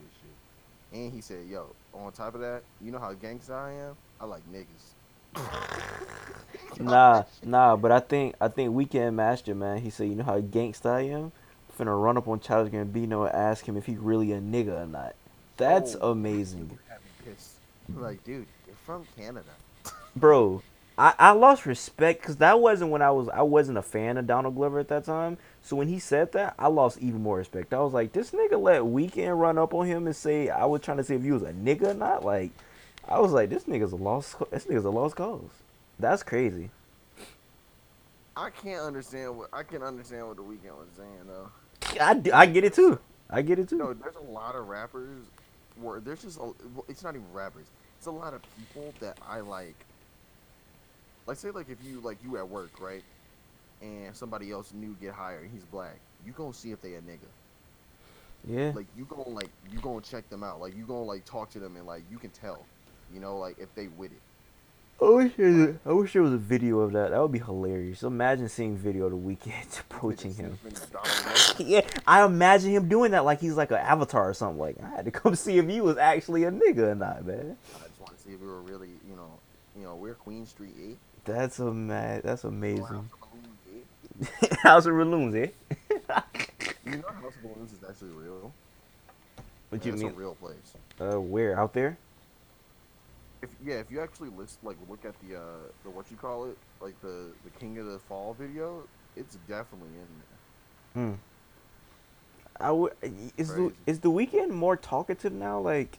And 0.92 1.12
he 1.12 1.20
said, 1.20 1.46
yo, 1.48 1.66
on 1.92 2.12
top 2.12 2.34
of 2.34 2.40
that, 2.40 2.62
you 2.80 2.90
know 2.90 2.98
how 2.98 3.12
gangsta 3.14 3.50
I 3.50 3.72
am? 3.72 3.96
I 4.20 4.24
like 4.24 4.42
niggas. 4.52 4.94
nah, 6.80 7.24
nah. 7.44 7.76
But 7.76 7.92
I 7.92 8.00
think 8.00 8.34
I 8.40 8.48
think 8.48 8.74
Weeknd 8.74 9.14
Master 9.14 9.54
man. 9.54 9.78
He 9.78 9.90
said, 9.90 10.08
you 10.08 10.14
know 10.14 10.24
how 10.24 10.40
gangsta 10.40 10.86
I 10.86 11.00
am. 11.02 11.32
Finna 11.78 12.00
run 12.02 12.16
up 12.16 12.26
on 12.26 12.40
Childish 12.40 12.72
Gambino 12.72 13.26
and 13.26 13.34
ask 13.34 13.64
him 13.66 13.76
if 13.76 13.86
he 13.86 13.96
really 13.96 14.32
a 14.32 14.40
nigga 14.40 14.82
or 14.82 14.86
not. 14.86 15.14
That's 15.56 15.94
Oh, 16.00 16.10
amazing. 16.12 16.68
would 16.70 16.78
have 16.88 17.00
me 17.00 17.10
pissed. 17.32 17.52
Like, 17.94 18.24
dude, 18.24 18.46
you're 18.66 18.76
from 18.84 19.06
Canada. 19.16 19.50
bro 20.16 20.62
I, 20.98 21.14
I 21.18 21.30
lost 21.30 21.66
respect 21.66 22.20
because 22.22 22.36
that 22.38 22.60
wasn't 22.60 22.90
when 22.90 23.02
i 23.02 23.10
was 23.10 23.28
i 23.30 23.42
wasn't 23.42 23.78
a 23.78 23.82
fan 23.82 24.18
of 24.18 24.26
donald 24.26 24.56
glover 24.56 24.80
at 24.80 24.88
that 24.88 25.04
time 25.04 25.38
so 25.62 25.76
when 25.76 25.88
he 25.88 25.98
said 25.98 26.32
that 26.32 26.54
i 26.58 26.68
lost 26.68 26.98
even 26.98 27.22
more 27.22 27.38
respect 27.38 27.72
i 27.72 27.78
was 27.80 27.92
like 27.92 28.12
this 28.12 28.32
nigga 28.32 28.60
let 28.60 28.82
Weeknd 28.82 29.38
run 29.38 29.58
up 29.58 29.74
on 29.74 29.86
him 29.86 30.06
and 30.06 30.16
say 30.16 30.48
i 30.48 30.64
was 30.64 30.82
trying 30.82 30.98
to 30.98 31.04
see 31.04 31.14
if 31.14 31.24
you 31.24 31.34
was 31.34 31.42
a 31.42 31.52
nigga 31.52 31.88
or 31.88 31.94
not 31.94 32.24
like 32.24 32.50
i 33.08 33.20
was 33.20 33.32
like 33.32 33.50
this 33.50 33.64
nigga's 33.64 33.92
a 33.92 33.96
lost 33.96 34.36
this 34.50 34.66
nigga's 34.66 34.84
a 34.84 34.90
lost 34.90 35.16
cause 35.16 35.42
that's 35.98 36.22
crazy 36.22 36.70
I 38.36 38.50
can't 38.50 38.82
understand 38.82 39.36
what 39.36 39.48
I 39.52 39.64
can 39.64 39.82
understand 39.82 40.28
what 40.28 40.36
the 40.36 40.42
Weeknd 40.42 40.76
was 40.76 40.86
saying 40.96 41.26
though. 41.26 41.50
I, 42.00 42.22
I 42.32 42.46
get 42.46 42.62
it 42.64 42.72
too 42.74 43.00
i 43.30 43.42
get 43.42 43.58
it 43.58 43.68
too 43.68 43.78
No, 43.78 43.92
there's 43.94 44.14
a 44.16 44.30
lot 44.30 44.54
of 44.54 44.68
rappers 44.68 45.18
where 45.80 46.00
there's 46.00 46.22
just 46.22 46.38
a, 46.38 46.52
it's 46.88 47.02
not 47.02 47.14
even 47.14 47.32
rappers. 47.32 47.66
It's 47.98 48.06
a 48.06 48.10
lot 48.12 48.34
of 48.34 48.42
people 48.56 48.94
that 49.00 49.18
I 49.28 49.40
like. 49.40 49.74
Like 51.28 51.36
say 51.36 51.50
like 51.50 51.68
if 51.68 51.76
you 51.84 52.00
like 52.00 52.16
you 52.24 52.38
at 52.38 52.48
work 52.48 52.70
right, 52.80 53.02
and 53.82 54.16
somebody 54.16 54.50
else 54.50 54.72
new 54.72 54.96
get 54.98 55.12
hired 55.12 55.42
and 55.42 55.52
he's 55.52 55.64
black, 55.64 55.96
you 56.24 56.32
gonna 56.32 56.54
see 56.54 56.72
if 56.72 56.80
they 56.80 56.94
a 56.94 57.02
nigga. 57.02 57.18
Yeah. 58.48 58.72
Like 58.74 58.86
you 58.96 59.04
gonna 59.04 59.28
like 59.28 59.50
you 59.70 59.78
gonna 59.80 60.00
check 60.00 60.26
them 60.30 60.42
out. 60.42 60.58
Like 60.58 60.74
you 60.74 60.84
gonna 60.84 61.02
like 61.02 61.26
talk 61.26 61.50
to 61.50 61.58
them 61.58 61.76
and 61.76 61.86
like 61.86 62.02
you 62.10 62.16
can 62.16 62.30
tell, 62.30 62.64
you 63.12 63.20
know, 63.20 63.36
like 63.36 63.58
if 63.58 63.74
they 63.74 63.88
with 63.88 64.10
it. 64.10 64.20
I 65.00 65.10
wish, 65.10 65.32
there 65.36 65.46
was 65.46 65.58
a, 65.58 65.76
I 65.86 65.92
wish 65.92 66.12
there 66.14 66.22
was 66.22 66.32
a 66.32 66.38
video 66.38 66.80
of 66.80 66.92
that. 66.92 67.10
That 67.10 67.20
would 67.20 67.30
be 67.30 67.38
hilarious. 67.38 68.02
Imagine 68.02 68.48
seeing 68.48 68.76
video 68.76 69.04
of 69.04 69.12
the 69.12 69.18
Weeknd 69.18 69.80
approaching 69.80 70.32
him. 70.32 70.58
yeah, 71.58 71.82
I 72.06 72.24
imagine 72.24 72.70
him 72.70 72.88
doing 72.88 73.10
that 73.10 73.26
like 73.26 73.38
he's 73.38 73.54
like 73.54 73.70
an 73.70 73.76
avatar 73.76 74.30
or 74.30 74.34
something. 74.34 74.58
Like 74.58 74.76
I 74.82 74.88
had 74.88 75.04
to 75.04 75.10
come 75.10 75.34
see 75.36 75.58
if 75.58 75.68
he 75.68 75.82
was 75.82 75.98
actually 75.98 76.44
a 76.44 76.50
nigga 76.50 76.78
or 76.78 76.94
not, 76.94 77.26
man. 77.26 77.58
I 77.76 77.86
just 77.86 78.00
want 78.00 78.16
to 78.16 78.24
see 78.24 78.32
if 78.32 78.40
we 78.40 78.46
were 78.46 78.62
really, 78.62 78.88
you 79.06 79.14
know, 79.14 79.30
you 79.76 79.84
know, 79.84 79.94
we're 79.94 80.14
Queen 80.14 80.46
Street 80.46 80.74
Eight. 80.82 80.98
That's 81.28 81.58
a 81.60 81.72
mad. 81.72 82.22
That's 82.24 82.44
amazing. 82.44 82.84
House 82.84 83.12
of 83.12 83.20
Balloons 83.20 83.58
Eight. 83.74 84.58
House 84.62 84.86
of 84.86 84.94
Balloons, 84.94 85.34
eh? 85.34 85.48
You 86.84 86.96
know, 86.98 87.08
House 87.08 87.34
of 87.36 87.42
Balloons 87.42 87.72
is 87.72 87.84
actually 87.88 88.12
real. 88.12 88.52
What 89.70 89.84
Yeah, 89.84 89.92
you 89.92 89.92
mean? 89.98 90.08
it's 90.08 90.16
a 90.16 90.18
real 90.20 90.34
place. 90.34 90.74
Uh, 91.00 91.20
where 91.20 91.58
out 91.58 91.74
there? 91.74 91.98
If 93.42 93.50
yeah, 93.64 93.74
if 93.76 93.90
you 93.90 94.00
actually 94.00 94.30
list 94.30 94.58
like 94.64 94.76
look 94.88 95.04
at 95.04 95.14
the 95.20 95.36
uh 95.36 95.42
the 95.84 95.90
what 95.90 96.10
you 96.10 96.16
call 96.16 96.46
it 96.46 96.58
like 96.80 97.00
the 97.02 97.32
the 97.44 97.50
King 97.60 97.78
of 97.78 97.86
the 97.86 97.98
Fall 98.00 98.34
video, 98.34 98.82
it's 99.16 99.36
definitely 99.48 99.90
in 99.90 100.08
there. 100.18 100.38
Hmm. 100.94 101.14
I 102.60 102.72
would. 102.72 102.92
Is 103.36 103.54
the 103.54 103.72
is 103.86 104.00
the 104.00 104.10
Weeknd 104.10 104.50
more 104.50 104.76
talkative 104.76 105.32
now? 105.32 105.60
Like, 105.60 105.98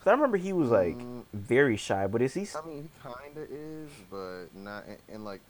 cause 0.00 0.06
I 0.06 0.12
remember 0.12 0.36
he 0.36 0.52
was 0.52 0.70
like 0.70 0.96
Mm. 0.98 1.24
very 1.32 1.76
shy, 1.76 2.06
but 2.06 2.22
is 2.22 2.34
he? 2.34 2.46
I 2.56 2.64
mean, 2.66 2.82
he 2.82 2.90
kinda 3.02 3.46
is, 3.50 3.90
but 4.10 4.46
not 4.54 4.84
in, 4.86 4.96
in 5.16 5.24
like 5.24 5.40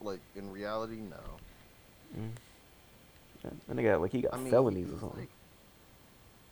like 0.00 0.20
in 0.34 0.50
reality, 0.52 0.96
no. 0.96 1.16
I 3.70 3.82
got 3.82 4.00
like 4.00 4.12
he 4.12 4.22
got 4.22 4.34
I 4.34 4.38
mean, 4.38 4.50
felonies 4.50 4.88
or 4.88 4.98
something. 4.98 5.20
Like, 5.20 5.28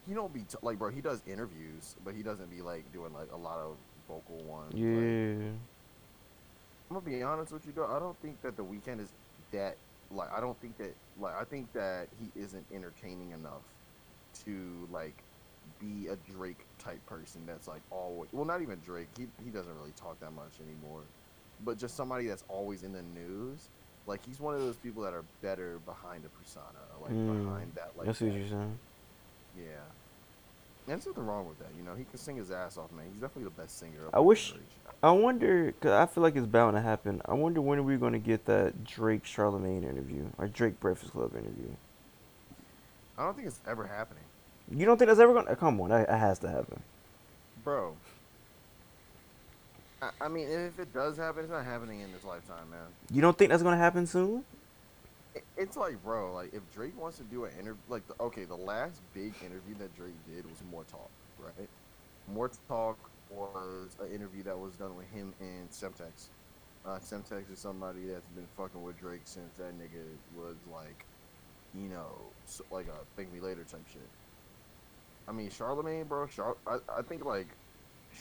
he 0.07 0.15
don't 0.15 0.33
be 0.33 0.41
t- 0.41 0.57
like, 0.63 0.79
bro. 0.79 0.91
He 0.91 1.01
does 1.01 1.23
interviews, 1.27 1.97
but 2.05 2.15
he 2.15 2.23
doesn't 2.23 2.51
be 2.51 2.61
like 2.63 2.91
doing 2.93 3.13
like 3.15 3.33
a 3.33 3.37
lot 3.37 3.59
of 3.59 3.77
vocal 4.09 4.37
ones. 4.45 4.73
like- 4.75 4.81
yeah. 4.83 5.51
I'm 6.91 7.01
gonna 7.01 7.01
be 7.01 7.23
honest 7.23 7.51
with 7.53 7.67
you, 7.67 7.73
though. 7.75 7.87
I 7.87 7.99
don't 7.99 8.17
think 8.21 8.41
that 8.43 8.57
the 8.57 8.63
Weeknd 8.63 9.01
is 9.01 9.09
that 9.53 9.77
like. 10.11 10.31
I 10.33 10.41
don't 10.41 10.59
think 10.61 10.77
that 10.79 10.95
like. 11.19 11.35
I 11.35 11.45
think 11.45 11.73
that 11.73 12.09
he 12.21 12.31
isn't 12.41 12.65
entertaining 12.73 13.31
enough 13.33 13.63
to 14.45 14.87
like 14.93 15.15
be 15.85 16.09
a 16.09 16.17
Drake 16.33 16.65
type 16.79 17.05
person. 17.07 17.43
That's 17.47 17.69
like 17.69 17.83
always. 17.91 18.29
Well, 18.33 18.45
not 18.45 18.63
even 18.63 18.79
Drake. 18.85 19.09
He 19.17 19.27
he 19.45 19.51
doesn't 19.51 19.75
really 19.77 19.93
talk 19.97 20.19
that 20.21 20.33
much 20.33 20.53
anymore. 20.63 21.01
But 21.65 21.79
just 21.79 21.97
somebody 21.97 22.27
that's 22.27 22.45
always 22.49 22.83
in 22.83 22.93
the 22.93 23.03
news. 23.03 23.69
Like 24.07 24.25
he's 24.27 24.41
one 24.41 24.55
of 24.55 24.61
those 24.61 24.77
people 24.77 25.03
that 25.05 25.15
are 25.15 25.25
better 25.43 25.79
behind 25.87 26.25
a 26.25 26.29
persona, 26.29 26.67
like 27.03 27.13
Mm, 27.13 27.45
behind 27.45 27.73
that. 27.75 27.93
Like 27.97 28.09
I 28.09 28.13
see 28.13 28.27
what 28.27 28.35
you're 28.39 28.49
saying. 28.49 28.79
yeah. 29.59 29.65
And 30.87 30.93
there's 31.01 31.07
nothing 31.07 31.25
wrong 31.27 31.49
with 31.49 31.59
that, 31.61 31.69
you 31.79 31.83
know. 31.83 31.95
He 31.95 32.05
can 32.05 32.19
sing 32.19 32.37
his 32.37 32.51
ass 32.51 32.77
off, 32.77 32.93
man. 32.93 33.07
He's 33.11 33.19
definitely 33.23 33.45
the 33.45 33.63
best 33.63 33.79
singer. 33.79 34.01
I 34.13 34.21
wish- 34.21 34.55
I 35.03 35.11
wonder, 35.13 35.73
cause 35.81 35.93
I 35.93 36.05
feel 36.05 36.23
like 36.23 36.37
it's 36.37 36.47
bound 36.47 36.77
to 36.77 36.83
happen. 36.83 37.23
I 37.25 37.33
wonder 37.33 37.63
when 37.63 37.79
are 37.79 37.83
we 37.83 37.97
gonna 37.97 38.19
get 38.19 38.45
that 38.47 38.85
Drake 38.85 39.25
Charlemagne 39.25 39.83
interview 39.85 40.27
or 40.37 40.47
Drake 40.49 40.79
Breakfast 40.81 41.13
Club 41.13 41.33
interview? 41.35 41.71
I 43.17 43.25
don't 43.25 43.35
think 43.35 43.47
it's 43.49 43.61
ever 43.67 43.87
happening, 43.87 44.25
You 44.71 44.87
don't 44.87 44.97
think 44.97 45.09
that's 45.09 45.21
ever 45.21 45.35
gonna? 45.35 45.57
Come 45.57 45.81
on, 45.81 45.91
that, 45.91 46.09
that 46.09 46.19
has 46.19 46.39
to 46.41 46.49
happen. 46.49 46.83
bro. 47.63 47.95
I, 50.03 50.11
I 50.23 50.29
mean, 50.29 50.49
if 50.49 50.79
it 50.79 50.93
does 50.93 51.17
happen, 51.17 51.45
it's 51.45 51.53
not 51.53 51.65
happening 51.65 52.01
in 52.01 52.13
this 52.13 52.25
lifetime, 52.25 52.71
man. 52.71 52.87
You 53.11 53.21
don't 53.21 53.37
think 53.37 53.51
that's 53.51 53.63
gonna 53.63 53.77
happen 53.77 54.07
soon? 54.07 54.45
It, 55.35 55.45
it's 55.57 55.77
like, 55.77 56.03
bro, 56.03 56.33
like 56.35 56.55
if 56.55 56.63
Drake 56.75 56.99
wants 57.01 57.19
to 57.19 57.25
do 57.25 57.45
an 57.45 57.53
interview, 57.55 57.77
like 57.89 58.07
the, 58.09 58.15
okay, 58.21 58.45
the 58.45 58.57
last 58.57 59.01
big 59.15 59.35
interview 59.45 59.75
that 59.79 59.95
Drake 59.97 60.15
did 60.27 60.45
was 60.49 60.63
More 60.71 60.85
Talk, 60.85 61.11
right? 61.39 61.69
More 62.33 62.51
Talk 62.69 62.99
was 63.31 63.97
an 64.01 64.13
interview 64.13 64.43
that 64.45 64.59
was 64.59 64.75
done 64.75 64.97
with 64.97 65.11
him 65.11 65.35
and 65.41 65.71
Semtex. 65.71 66.29
Uh, 66.87 66.99
Semtex 66.99 67.51
is 67.53 67.59
somebody 67.59 68.07
that's 68.07 68.29
been 68.29 68.47
fucking 68.57 68.83
with 68.83 68.99
Drake 69.01 69.23
since 69.25 69.57
that 69.59 69.73
nigga 69.79 70.05
was 70.37 70.57
like, 70.73 71.05
you 71.75 71.89
know, 71.89 72.11
so, 72.47 72.65
like 72.71 72.87
a 72.87 72.97
thank 73.17 73.33
me 73.33 73.41
later 73.41 73.65
type 73.65 73.85
shit. 73.93 74.03
I 75.29 75.33
mean, 75.33 75.51
Charlemagne, 75.51 76.05
bro. 76.05 76.27
Char- 76.27 76.57
I, 76.67 76.79
I 76.99 77.03
think 77.03 77.25
like 77.25 77.47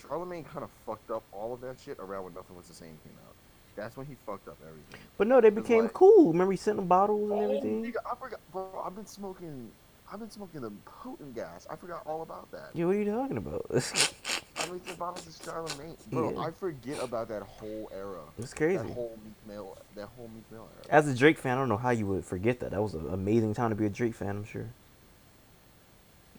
Charlemagne 0.01 0.43
kind 0.43 0.63
of 0.63 0.69
fucked 0.85 1.11
up 1.11 1.23
all 1.31 1.53
of 1.53 1.61
that 1.61 1.77
shit 1.84 1.97
around 1.99 2.23
when 2.25 2.34
Nothing 2.34 2.55
Was 2.55 2.67
the 2.67 2.73
Same 2.73 2.97
came 3.03 3.13
out. 3.27 3.34
That's 3.75 3.97
when 3.97 4.05
he 4.05 4.15
fucked 4.25 4.47
up 4.47 4.57
everything. 4.61 4.99
But 5.17 5.27
no, 5.27 5.41
they 5.41 5.49
became 5.49 5.84
like- 5.84 5.93
cool. 5.93 6.31
Remember 6.31 6.51
he 6.51 6.57
sent 6.57 6.77
them 6.77 6.88
bottles 6.88 7.31
and 7.31 7.39
Oh, 7.39 7.43
everything. 7.43 7.84
nigga, 7.84 7.95
I 8.09 8.15
forgot, 8.15 8.39
bro. 8.51 8.84
I've 8.85 8.95
been 8.95 9.05
smoking. 9.07 9.69
I've 10.11 10.19
been 10.19 10.30
smoking 10.30 10.61
the 10.61 10.71
potent 10.85 11.34
gas. 11.34 11.65
I 11.71 11.75
forgot 11.75 12.03
all 12.05 12.21
about 12.21 12.51
that. 12.51 12.69
Yeah, 12.73 12.85
what 12.85 12.95
are 12.95 12.99
you 12.99 13.11
talking 13.11 13.38
about? 13.38 13.65
I 13.71 14.67
mean, 14.69 14.80
the 14.85 14.93
bottles 14.93 15.25
of 15.27 15.43
Charlemagne, 15.43 15.97
bro. 16.11 16.31
Yeah. 16.34 16.39
I 16.39 16.51
forget 16.51 17.01
about 17.03 17.27
that 17.30 17.41
whole 17.41 17.91
era. 17.93 18.19
it's 18.38 18.53
crazy. 18.53 18.77
That 18.77 18.93
whole 18.93 19.17
Meek 19.25 19.34
Mill. 19.47 19.75
That 19.95 20.07
whole 20.15 20.30
Meek 20.35 20.43
Mill 20.51 20.67
era. 20.75 20.85
As 20.89 21.07
a 21.07 21.15
Drake 21.15 21.39
fan, 21.39 21.57
I 21.57 21.59
don't 21.61 21.69
know 21.69 21.77
how 21.77 21.89
you 21.89 22.05
would 22.07 22.23
forget 22.23 22.59
that. 22.59 22.71
That 22.71 22.81
was 22.81 22.93
an 22.93 23.09
amazing 23.11 23.55
time 23.55 23.71
to 23.71 23.75
be 23.75 23.88
a 23.88 23.89
Drake 23.89 24.13
fan. 24.13 24.30
I'm 24.30 24.45
sure. 24.45 24.67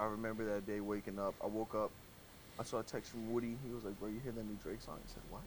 I 0.05 0.09
remember 0.09 0.45
that 0.45 0.67
day 0.67 0.81
waking 0.81 1.19
up. 1.19 1.35
I 1.43 1.47
woke 1.47 1.75
up. 1.75 1.91
I 2.61 2.63
saw 2.63 2.81
a 2.81 2.83
text 2.83 3.11
from 3.11 3.33
Woody. 3.33 3.57
He 3.67 3.73
was 3.75 3.85
like, 3.85 3.99
"Bro, 3.99 4.11
you 4.11 4.21
hear 4.21 4.33
that 4.33 4.45
new 4.45 4.59
Drake 4.63 4.83
song?" 4.83 4.99
I 5.03 5.09
said, 5.09 5.23
"What?" 5.31 5.43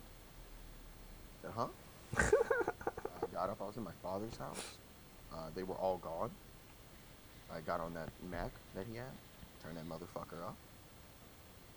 I 1.37 1.41
said, 1.43 1.51
"Huh?" 1.55 1.67
I 3.23 3.33
got 3.33 3.49
up. 3.51 3.61
I 3.61 3.65
was 3.65 3.77
in 3.77 3.83
my 3.83 3.91
father's 4.01 4.35
house. 4.37 4.77
Uh, 5.31 5.49
they 5.55 5.61
were 5.61 5.75
all 5.75 5.97
gone. 5.97 6.31
I 7.53 7.59
got 7.61 7.79
on 7.81 7.93
that 7.93 8.09
Mac 8.31 8.49
that 8.75 8.85
he 8.89 8.97
had, 8.97 9.05
turned 9.63 9.77
that 9.77 9.87
motherfucker 9.87 10.41
up, 10.43 10.55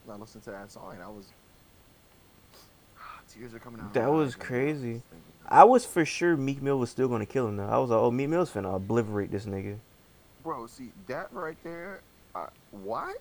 and 0.04 0.14
I 0.14 0.16
listened 0.16 0.42
to 0.44 0.50
that 0.50 0.72
song, 0.72 0.94
and 0.94 1.02
I 1.02 1.08
was 1.08 1.26
tears 3.28 3.52
are 3.52 3.58
coming 3.58 3.82
out. 3.82 3.92
That 3.92 4.10
was 4.10 4.34
crazy. 4.34 5.02
I 5.46 5.64
was 5.64 5.84
for 5.84 6.06
sure 6.06 6.34
Meek 6.34 6.62
Mill 6.62 6.78
was 6.78 6.88
still 6.88 7.08
gonna 7.08 7.26
kill 7.26 7.46
him 7.46 7.58
though. 7.58 7.68
I 7.68 7.76
was 7.76 7.90
like, 7.90 8.00
oh, 8.00 8.10
Meek 8.10 8.30
Mill's 8.30 8.50
finna 8.50 8.74
obliterate 8.74 9.30
this 9.30 9.44
nigga. 9.44 9.76
Bro, 10.42 10.68
see 10.68 10.92
that 11.08 11.28
right 11.32 11.58
there. 11.62 12.00
Uh, 12.34 12.46
what? 12.70 13.16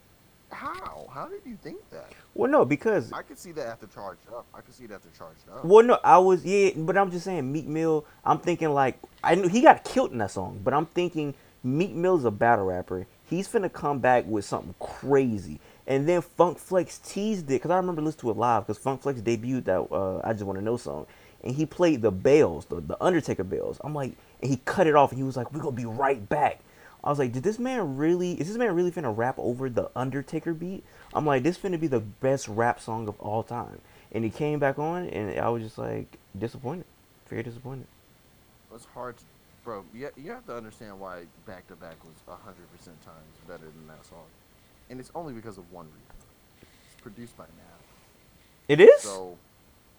How? 0.52 1.08
How 1.14 1.28
did 1.28 1.42
you 1.46 1.58
think 1.62 1.78
that? 1.92 2.12
Well, 2.34 2.50
no, 2.50 2.66
because 2.66 3.12
I 3.12 3.22
could 3.22 3.38
see 3.38 3.52
that 3.54 3.68
after 3.68 3.88
charged 3.88 4.28
up. 4.30 4.46
I 4.54 4.62
could 4.62 4.74
see 4.74 4.86
it 4.86 4.92
after 4.92 5.10
charged 5.18 5.42
up. 5.52 5.64
well, 5.64 5.86
no, 5.86 6.00
I 6.04 6.18
was 6.18 6.44
yeah, 6.44 6.72
but 6.76 6.98
I'm 6.98 7.12
just 7.12 7.26
saying 7.26 7.52
Meek 7.52 7.68
Mill. 7.68 8.06
I'm 8.26 8.40
thinking 8.40 8.70
like 8.74 9.00
I 9.24 9.36
knew 9.36 9.48
he 9.48 9.62
got 9.62 9.84
killed 9.84 10.12
in 10.12 10.18
that 10.20 10.32
song, 10.32 10.60
but 10.64 10.74
I'm 10.74 10.88
thinking 10.88 11.36
Meek 11.64 11.92
Mill's 11.92 12.26
a 12.26 12.32
battle 12.32 12.66
rapper. 12.66 13.06
He's 13.30 13.48
finna 13.48 13.72
come 13.72 14.00
back 14.00 14.26
with 14.26 14.44
something 14.44 14.74
crazy, 14.80 15.60
and 15.86 16.10
then 16.10 16.22
Funk 16.22 16.58
Flex 16.58 16.98
teased 16.98 17.46
it 17.46 17.56
because 17.56 17.70
I 17.70 17.78
remember 17.78 18.02
listening 18.02 18.22
to 18.22 18.30
it 18.32 18.38
live 18.38 18.66
because 18.66 18.82
Funk 18.82 19.04
Flex 19.04 19.22
debuted 19.22 19.66
that 19.66 19.82
uh, 19.92 20.22
I 20.24 20.34
just 20.34 20.46
want 20.46 20.58
to 20.58 20.66
know 20.66 20.78
song, 20.78 21.06
and 21.44 21.56
he 21.56 21.68
played 21.68 22.02
the 22.02 22.12
bells, 22.12 22.66
the 22.66 22.82
the 22.82 22.98
Undertaker 23.04 23.44
bells. 23.44 23.80
I'm 23.84 23.94
like, 23.94 24.14
and 24.42 24.50
he 24.50 24.58
cut 24.66 24.88
it 24.88 24.96
off, 24.96 25.12
and 25.12 25.20
he 25.20 25.24
was 25.24 25.38
like, 25.38 25.54
"We're 25.54 25.62
gonna 25.62 25.76
be 25.76 25.86
right 25.86 26.28
back." 26.28 26.62
I 27.04 27.10
was 27.10 27.20
like, 27.20 27.32
did 27.32 27.44
this 27.44 27.60
man 27.60 27.98
really? 27.98 28.34
Is 28.34 28.48
this 28.48 28.58
man 28.58 28.74
really 28.76 28.92
finna 28.92 29.16
rap 29.16 29.36
over 29.38 29.70
the 29.70 29.90
Undertaker 29.96 30.54
beat? 30.54 30.84
I'm 31.14 31.26
like, 31.26 31.44
this 31.44 31.58
finna 31.58 31.80
be 31.80 31.88
the 31.88 32.00
best 32.02 32.48
rap 32.48 32.80
song 32.80 33.08
of 33.08 33.20
all 33.20 33.44
time. 33.44 33.80
And 34.12 34.24
he 34.24 34.30
came 34.30 34.60
back 34.60 34.80
on, 34.80 35.08
and 35.10 35.40
I 35.40 35.50
was 35.50 35.64
just 35.64 35.78
like 35.78 36.18
disappointed, 36.38 36.86
very 37.30 37.44
disappointed. 37.44 37.88
It's 38.74 38.86
hard, 38.94 39.18
to, 39.18 39.24
bro. 39.64 39.86
You, 39.94 40.10
you 40.18 40.32
have 40.32 40.46
to 40.48 40.56
understand 40.56 41.00
why 41.00 41.24
back 41.46 41.68
to 41.68 41.76
back 41.76 41.96
was 42.04 42.14
hundred 42.44 42.72
percent 42.76 43.02
times 43.04 43.36
better 43.48 43.66
than 43.66 43.88
that 43.88 44.06
song, 44.06 44.26
and 44.90 45.00
it's 45.00 45.12
only 45.16 45.34
because 45.34 45.58
of 45.58 45.72
one 45.72 45.86
reason. 45.86 46.28
It's 46.62 47.02
produced 47.02 47.38
by 47.38 47.46
Nav. 47.46 47.80
It 48.68 48.82
is. 48.82 49.02
So, 49.02 49.38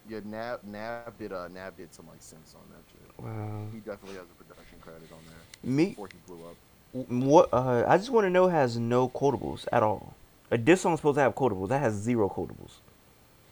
yeah, 0.08 0.20
Nav 0.24 0.64
Nav 0.64 1.16
did 1.18 1.32
uh 1.32 1.48
Nav 1.48 1.76
did 1.76 1.94
some 1.94 2.06
like 2.08 2.20
synths 2.20 2.54
on 2.54 2.62
that 2.70 2.84
shit. 2.90 3.24
wow. 3.24 3.66
He 3.72 3.78
definitely 3.78 4.16
has 4.18 4.26
a 4.26 4.44
production 4.44 4.78
credit 4.80 5.10
on 5.12 5.18
there 5.26 5.70
Me, 5.72 5.86
before 5.86 6.08
he 6.08 6.18
blew 6.26 6.44
up. 6.46 6.56
What? 6.92 7.48
Uh, 7.52 7.84
I 7.86 7.96
just 7.96 8.10
want 8.10 8.24
to 8.26 8.30
know 8.30 8.48
has 8.48 8.76
no 8.76 9.08
quotables 9.08 9.66
at 9.72 9.82
all. 9.82 10.14
A 10.50 10.58
diss 10.58 10.80
song's 10.80 10.98
supposed 11.00 11.16
to 11.16 11.22
have 11.22 11.34
quotables. 11.34 11.68
That 11.68 11.80
has 11.80 11.94
zero 11.94 12.28
quotables. 12.28 12.72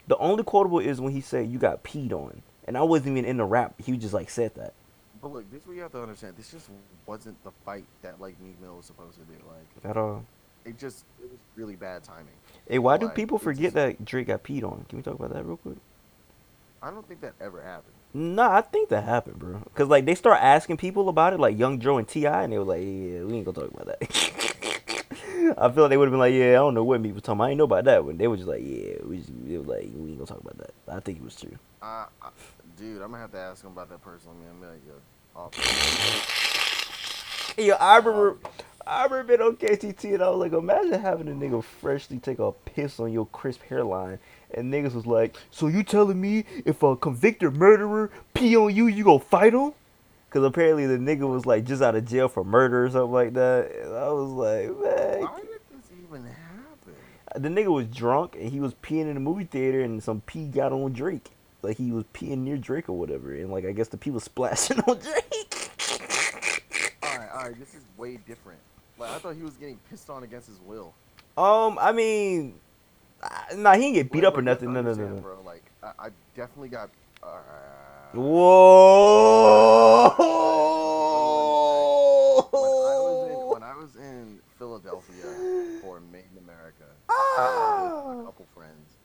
The 0.08 0.16
only 0.16 0.42
quotable 0.42 0.80
is 0.80 1.00
when 1.00 1.12
he 1.12 1.20
said 1.20 1.48
you 1.48 1.58
got 1.58 1.84
peed 1.84 2.12
on, 2.12 2.42
and 2.66 2.76
I 2.76 2.82
wasn't 2.82 3.10
even 3.18 3.24
in 3.24 3.36
the 3.36 3.44
rap. 3.44 3.74
He 3.80 3.96
just 3.96 4.14
like 4.14 4.30
said 4.30 4.54
that. 4.56 4.72
But 5.20 5.32
look, 5.32 5.50
this 5.50 5.62
is 5.62 5.66
what 5.66 5.76
you 5.76 5.82
have 5.82 5.92
to 5.92 6.02
understand. 6.02 6.34
This 6.36 6.50
just 6.50 6.68
wasn't 7.06 7.42
the 7.44 7.50
fight 7.64 7.84
that 8.02 8.20
like 8.20 8.40
Meek 8.40 8.60
Mill 8.60 8.76
was 8.76 8.86
supposed 8.86 9.14
to 9.14 9.20
do. 9.24 9.34
Like 9.46 9.90
At 9.90 9.96
all. 9.96 10.24
it 10.64 10.78
just 10.78 11.04
it 11.20 11.30
was 11.30 11.38
really 11.56 11.76
bad 11.76 12.04
timing. 12.04 12.34
Hey, 12.68 12.78
why 12.78 12.96
do 12.96 13.08
people 13.08 13.38
forget 13.38 13.72
just- 13.72 13.74
that 13.74 14.04
Drake 14.04 14.28
got 14.28 14.42
peed 14.42 14.64
on? 14.64 14.84
Can 14.88 14.98
we 14.98 15.02
talk 15.02 15.14
about 15.14 15.32
that 15.32 15.44
real 15.44 15.56
quick? 15.58 15.78
I 16.82 16.90
don't 16.90 17.06
think 17.06 17.20
that 17.22 17.34
ever 17.40 17.60
happened. 17.60 17.94
Nah, 18.18 18.56
I 18.56 18.62
think 18.62 18.88
that 18.88 19.04
happened, 19.04 19.38
bro. 19.38 19.62
Cause 19.76 19.86
like 19.86 20.04
they 20.04 20.16
start 20.16 20.40
asking 20.42 20.76
people 20.76 21.08
about 21.08 21.34
it, 21.34 21.38
like 21.38 21.56
Young 21.56 21.78
Joe 21.78 21.98
and 21.98 22.08
T.I., 22.08 22.42
and 22.42 22.52
they 22.52 22.58
were 22.58 22.64
like, 22.64 22.80
"Yeah, 22.80 23.22
we 23.22 23.36
ain't 23.36 23.44
gonna 23.44 23.52
talk 23.52 23.70
about 23.70 23.86
that." 23.86 25.54
I 25.56 25.70
feel 25.70 25.84
like 25.84 25.90
they 25.90 25.96
would 25.96 26.06
have 26.06 26.12
been 26.12 26.18
like, 26.18 26.34
"Yeah, 26.34 26.50
I 26.50 26.54
don't 26.54 26.74
know 26.74 26.82
what 26.82 27.00
people 27.00 27.14
was 27.14 27.22
talking. 27.22 27.38
about. 27.38 27.44
I 27.44 27.50
ain't 27.50 27.58
know 27.58 27.64
about 27.64 27.84
that 27.84 28.04
When 28.04 28.18
They 28.18 28.26
were 28.26 28.36
just 28.36 28.48
like, 28.48 28.62
"Yeah, 28.64 28.96
we 29.04 29.18
just, 29.18 29.30
they 29.46 29.56
were 29.56 29.62
like, 29.62 29.88
we 29.94 30.10
ain't 30.10 30.18
gonna 30.18 30.26
talk 30.26 30.40
about 30.40 30.58
that." 30.58 30.72
I 30.88 30.98
think 30.98 31.18
it 31.18 31.24
was 31.24 31.36
true. 31.36 31.56
Uh, 31.80 32.06
I, 32.20 32.30
dude, 32.76 33.00
I'm 33.02 33.12
gonna 33.12 33.18
have 33.22 33.30
to 33.30 33.38
ask 33.38 33.62
him 33.62 33.70
about 33.70 33.88
that 33.90 34.02
personally, 34.02 34.36
man. 34.38 34.50
I'm 34.50 34.62
like, 34.62 34.80
yo, 34.84 34.94
off. 35.36 35.54
Yo, 37.56 37.74
I 37.74 37.98
remember, 37.98 38.38
I 38.84 39.04
remember 39.04 39.36
being 39.36 39.48
on 39.48 39.56
KTT 39.56 40.14
and 40.14 40.22
I 40.24 40.30
was 40.30 40.40
like, 40.40 40.52
imagine 40.52 41.00
having 41.00 41.28
a 41.28 41.32
nigga 41.32 41.62
freshly 41.62 42.18
take 42.18 42.40
a 42.40 42.50
piss 42.50 42.98
on 42.98 43.12
your 43.12 43.26
crisp 43.26 43.62
hairline, 43.62 44.18
and 44.54 44.72
niggas 44.72 44.94
was 44.94 45.06
like, 45.06 45.36
so 45.50 45.66
you 45.66 45.82
telling 45.82 46.20
me 46.20 46.44
if 46.64 46.82
a 46.82 46.96
convicted 46.96 47.54
murderer 47.56 48.10
pee 48.34 48.56
on 48.56 48.74
you, 48.74 48.86
you 48.86 49.04
go 49.04 49.18
fight 49.18 49.54
him? 49.54 49.72
Cause 50.30 50.44
apparently 50.44 50.86
the 50.86 50.98
nigga 50.98 51.26
was 51.26 51.46
like 51.46 51.64
just 51.64 51.80
out 51.82 51.94
of 51.94 52.04
jail 52.06 52.28
for 52.28 52.44
murder 52.44 52.84
or 52.84 52.90
something 52.90 53.12
like 53.12 53.32
that. 53.32 53.70
And 53.82 53.94
I 53.96 54.10
was 54.10 54.30
like, 54.30 54.66
man, 54.66 55.20
Why 55.22 55.40
did 55.40 55.48
this 55.70 55.90
even 56.06 56.24
happen? 56.26 56.94
the 57.34 57.48
nigga 57.48 57.68
was 57.72 57.86
drunk 57.86 58.36
and 58.38 58.50
he 58.50 58.60
was 58.60 58.74
peeing 58.74 59.02
in 59.08 59.14
the 59.14 59.20
movie 59.20 59.44
theater 59.44 59.80
and 59.80 60.02
some 60.02 60.20
pee 60.22 60.46
got 60.46 60.72
on 60.72 60.92
Drake. 60.92 61.30
Like 61.62 61.76
he 61.78 61.90
was 61.92 62.04
peeing 62.14 62.38
near 62.38 62.56
Drake 62.56 62.88
or 62.88 62.92
whatever, 62.98 63.34
and 63.34 63.50
like 63.50 63.64
I 63.64 63.72
guess 63.72 63.88
the 63.88 63.96
pee 63.96 64.10
was 64.10 64.22
splashing 64.30 64.80
on 64.80 64.98
Drake. 64.98 65.70
All 67.02 67.18
right, 67.18 67.28
all 67.34 67.42
right. 67.44 67.58
This 67.58 67.74
is 67.74 67.84
way 67.96 68.18
different. 68.26 68.60
Like 68.98 69.10
I 69.10 69.18
thought 69.18 69.34
he 69.34 69.42
was 69.42 69.56
getting 69.56 69.78
pissed 69.90 70.08
on 70.10 70.22
against 70.22 70.46
his 70.48 70.60
will. 70.60 70.94
Um, 71.36 71.78
I 71.80 71.92
mean, 71.92 72.50
uh, 72.50 72.67
nah, 73.56 73.74
he 73.74 73.80
didn't 73.80 73.94
get 73.94 74.12
beat 74.12 74.24
up 74.24 74.36
or 74.36 74.42
like, 74.42 74.44
you 74.44 74.48
have 74.48 74.62
nothing. 74.62 74.72
No, 74.72 74.82
no, 74.82 74.94
no, 74.94 75.08
no. 75.14 75.20
Bro, 75.20 75.42
like 75.44 75.64
I, 75.82 75.92
I 75.98 76.08
definitely 76.34 76.68
got. 76.68 76.90
Uh, 77.22 77.38
Whoa! 78.14 80.14
when 82.52 82.62
I 82.62 82.98
was 82.98 83.28
in 83.28 83.48
when 83.48 83.62
I 83.62 83.76
was 83.76 83.96
in 83.96 84.40
Philadelphia 84.58 85.80
for 85.82 86.00
Made 86.00 86.24
in 86.32 86.38
America, 86.42 86.84
I 87.08 87.80
was 87.82 88.16
with 88.16 88.22
a 88.22 88.26
couple 88.26 88.46
friends, 88.54 88.96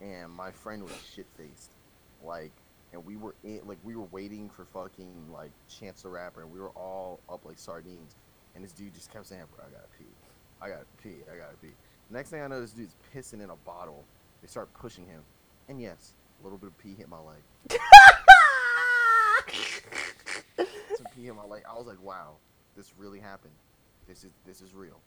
and 0.00 0.30
my 0.30 0.50
friend 0.50 0.82
was 0.82 0.92
shit 1.14 1.26
faced, 1.36 1.72
like, 2.24 2.52
and 2.92 3.04
we 3.04 3.16
were 3.16 3.34
in 3.42 3.60
like 3.64 3.78
we 3.82 3.96
were 3.96 4.06
waiting 4.12 4.48
for 4.50 4.64
fucking 4.66 5.32
like 5.32 5.50
Chance 5.68 6.02
the 6.02 6.08
Rapper, 6.10 6.42
and 6.42 6.52
we 6.52 6.60
were 6.60 6.70
all 6.70 7.18
up 7.28 7.44
like 7.44 7.58
sardines, 7.58 8.14
and 8.54 8.62
this 8.62 8.72
dude 8.72 8.94
just 8.94 9.10
kept 9.12 9.26
saying, 9.26 9.42
"Bro, 9.56 9.64
I 9.66 9.70
gotta 9.72 9.88
pee, 9.98 10.04
I 10.60 10.68
gotta 10.68 10.86
pee, 11.02 11.24
I 11.32 11.36
gotta 11.36 11.56
pee." 11.56 11.72
Next 12.12 12.28
thing 12.28 12.42
I 12.42 12.46
know, 12.46 12.60
this 12.60 12.72
dude's 12.72 12.94
pissing 13.14 13.42
in 13.42 13.48
a 13.48 13.56
bottle. 13.56 14.04
They 14.42 14.48
start 14.48 14.72
pushing 14.74 15.06
him, 15.06 15.22
and 15.68 15.80
yes, 15.80 16.12
a 16.40 16.44
little 16.44 16.58
bit 16.58 16.66
of 16.66 16.76
pee 16.76 16.94
hit 16.94 17.08
my 17.08 17.18
leg. 17.18 17.38
Some 20.96 21.06
pee 21.16 21.24
hit 21.24 21.34
my 21.34 21.46
leg. 21.46 21.62
I 21.68 21.74
was 21.74 21.86
like, 21.86 22.02
"Wow, 22.02 22.34
this 22.76 22.92
really 22.98 23.18
happened. 23.18 23.54
This 24.06 24.24
is 24.24 24.30
this 24.46 24.60
is 24.60 24.74
real." 24.74 25.00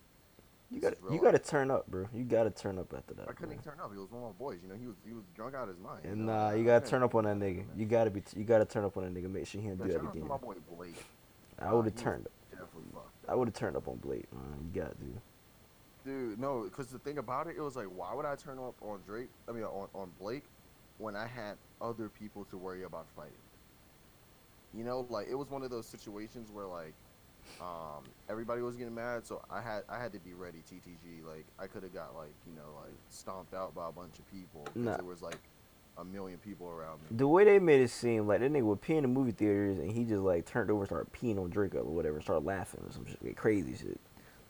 You 0.72 0.80
got 0.82 0.94
you 1.12 1.22
got 1.22 1.32
to 1.32 1.40
turn 1.40 1.70
up, 1.70 1.86
bro. 1.88 2.08
You 2.12 2.24
got 2.24 2.46
to 2.46 2.50
turn 2.50 2.80
up 2.80 2.92
after 2.98 3.14
that. 3.14 3.30
I 3.30 3.34
couldn't 3.34 3.64
turn 3.64 3.80
up. 3.80 3.94
He 3.94 4.00
was 4.00 4.10
one 4.10 4.24
of 4.24 4.30
my 4.30 4.34
boys. 4.40 4.58
You 4.64 4.70
know, 4.70 4.76
he 4.76 4.88
was 4.88 4.96
he 5.06 5.14
was 5.14 5.24
drunk 5.36 5.54
out 5.54 5.64
of 5.64 5.76
his 5.76 5.78
mind. 5.78 6.06
And 6.06 6.26
nah, 6.26 6.54
you 6.54 6.66
gotta 6.66 6.88
turn 6.88 7.04
up 7.04 7.14
on 7.14 7.26
that 7.26 7.38
nigga. 7.38 7.66
You 7.78 7.86
gotta 7.86 8.10
be. 8.10 8.24
You 8.36 8.46
gotta 8.46 8.66
turn 8.66 8.84
up 8.84 8.98
on 8.98 9.04
that 9.04 9.14
nigga. 9.14 9.32
Make 9.32 9.46
sure 9.46 9.62
he 9.62 9.68
don't 9.68 9.78
do 9.78 9.84
that 9.84 10.02
to 10.02 10.10
again. 10.10 10.28
my 10.28 10.38
boy 10.38 10.56
Blake. 10.76 11.06
I 11.60 11.72
would 11.72 11.86
have 11.86 11.96
turned. 11.96 12.28
Definitely 12.50 12.90
fucked. 12.94 13.30
I 13.30 13.36
would 13.36 13.48
have 13.48 13.54
turned 13.56 13.78
up 13.78 13.88
on 13.88 13.98
Blade. 13.98 14.26
Man. 14.34 14.72
You 14.74 14.82
got 14.82 14.92
to. 14.92 15.22
Dude, 16.06 16.40
no, 16.40 16.64
because 16.64 16.88
the 16.88 17.00
thing 17.00 17.18
about 17.18 17.48
it, 17.48 17.56
it 17.58 17.62
was 17.62 17.76
like, 17.76 17.88
why 17.88 18.14
would 18.14 18.26
I 18.26 18.36
turn 18.36 18.60
up 18.60 18.76
on 18.82 19.00
Drake? 19.08 19.30
I 19.50 19.52
mean, 19.52 19.64
on, 19.64 19.88
on 19.96 20.12
Blake, 20.20 20.44
when 21.00 21.16
I 21.16 21.26
had 21.26 21.56
other 21.82 22.10
people 22.10 22.46
to 22.46 22.58
worry 22.58 22.84
about 22.84 23.08
fighting. 23.16 23.34
You 24.74 24.84
know, 24.84 25.06
like 25.10 25.28
it 25.30 25.36
was 25.36 25.50
one 25.50 25.64
of 25.64 25.72
those 25.72 25.88
situations 25.88 26.52
where 26.52 26.66
like, 26.66 26.94
um, 27.62 28.04
everybody 28.30 28.62
was 28.62 28.76
getting 28.76 28.94
mad, 28.94 29.26
so 29.26 29.42
I 29.50 29.62
had 29.62 29.84
I 29.88 30.00
had 30.00 30.12
to 30.14 30.20
be 30.20 30.34
ready. 30.34 30.60
TTG, 30.70 31.26
like 31.26 31.46
I 31.60 31.68
could 31.68 31.84
have 31.84 31.94
got 31.94 32.16
like 32.16 32.34
you 32.48 32.56
know 32.56 32.82
like 32.84 32.94
stomped 33.10 33.54
out 33.54 33.74
by 33.74 33.88
a 33.90 33.92
bunch 33.92 34.20
of 34.20 34.30
people 34.32 34.64
because 34.66 34.84
Nah. 34.84 34.98
there 34.98 35.06
was 35.06 35.22
like 35.22 35.40
a 35.98 36.04
million 36.04 36.38
people 36.40 36.68
around 36.68 37.00
me. 37.04 37.08
The 37.18 37.28
way 37.28 37.46
they 37.46 37.60
made 37.60 37.82
it 37.82 37.90
seem 37.90 38.28
like 38.28 38.42
that 38.42 38.52
nigga 38.52 38.64
would 38.64 38.82
pee 38.82 38.96
in 38.96 39.04
the 39.04 39.08
movie 39.08 39.32
theaters 39.32 39.78
and 39.80 39.92
he 39.92 40.04
just 40.04 40.22
like 40.24 40.46
turned 40.46 40.70
over 40.70 40.82
and 40.82 40.88
started 40.88 41.14
peeing 41.14 41.38
on 41.42 41.50
Drake 41.50 41.76
or 41.76 41.84
whatever, 41.84 42.20
started 42.20 42.46
laughing 42.46 42.82
or 42.86 42.92
some 42.92 43.06
shit, 43.06 43.24
like 43.24 43.38
crazy 43.38 43.76
shit. 43.78 44.00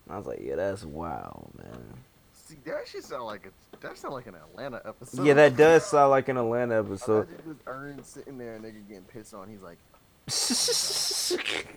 I 0.10 0.18
was 0.18 0.28
like, 0.28 0.40
yeah, 0.42 0.56
that's 0.56 0.84
wild, 0.84 1.52
man. 1.58 1.94
See, 2.34 2.58
that 2.66 2.88
shit 2.88 3.04
sound 3.04 3.26
like 3.26 3.48
a 3.48 3.78
that 3.80 3.98
sound 3.98 4.14
like 4.14 4.28
an 4.28 4.36
Atlanta 4.36 4.82
episode. 4.86 5.26
Yeah, 5.26 5.34
that 5.34 5.58
does 5.58 5.86
sound 5.90 6.12
like 6.12 6.30
an 6.30 6.38
Atlanta 6.38 6.80
episode. 6.80 7.28
Imagine 7.28 7.46
just 7.48 7.60
Earn 7.68 8.04
sitting 8.04 8.38
there, 8.38 8.56
and 8.56 8.64
nigga 8.66 8.88
getting 8.88 9.04
pissed 9.04 9.34
on. 9.34 9.50
He's 9.50 9.62
like, 9.62 9.78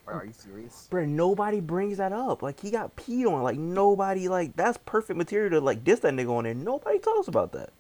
"Bro, 0.05 0.15
"Are 0.15 0.25
you 0.27 0.33
serious?" 0.33 0.89
Bro, 0.91 1.07
nobody 1.07 1.61
brings 1.61 1.97
that 1.99 2.13
up. 2.13 2.43
Like 2.43 2.61
he 2.61 2.71
got 2.71 2.97
peed 2.97 3.27
on. 3.27 3.43
Like 3.43 3.57
nobody 3.59 4.29
like 4.29 4.57
that's 4.57 4.79
perfect 4.85 5.17
material 5.17 5.51
to 5.53 5.61
like 5.61 5.85
diss 5.85 6.01
that 6.01 6.13
nigga 6.13 6.31
on, 6.37 6.45
and 6.45 6.65
nobody 6.65 6.99
talks 6.99 7.29
about 7.29 7.53
that. 7.53 7.71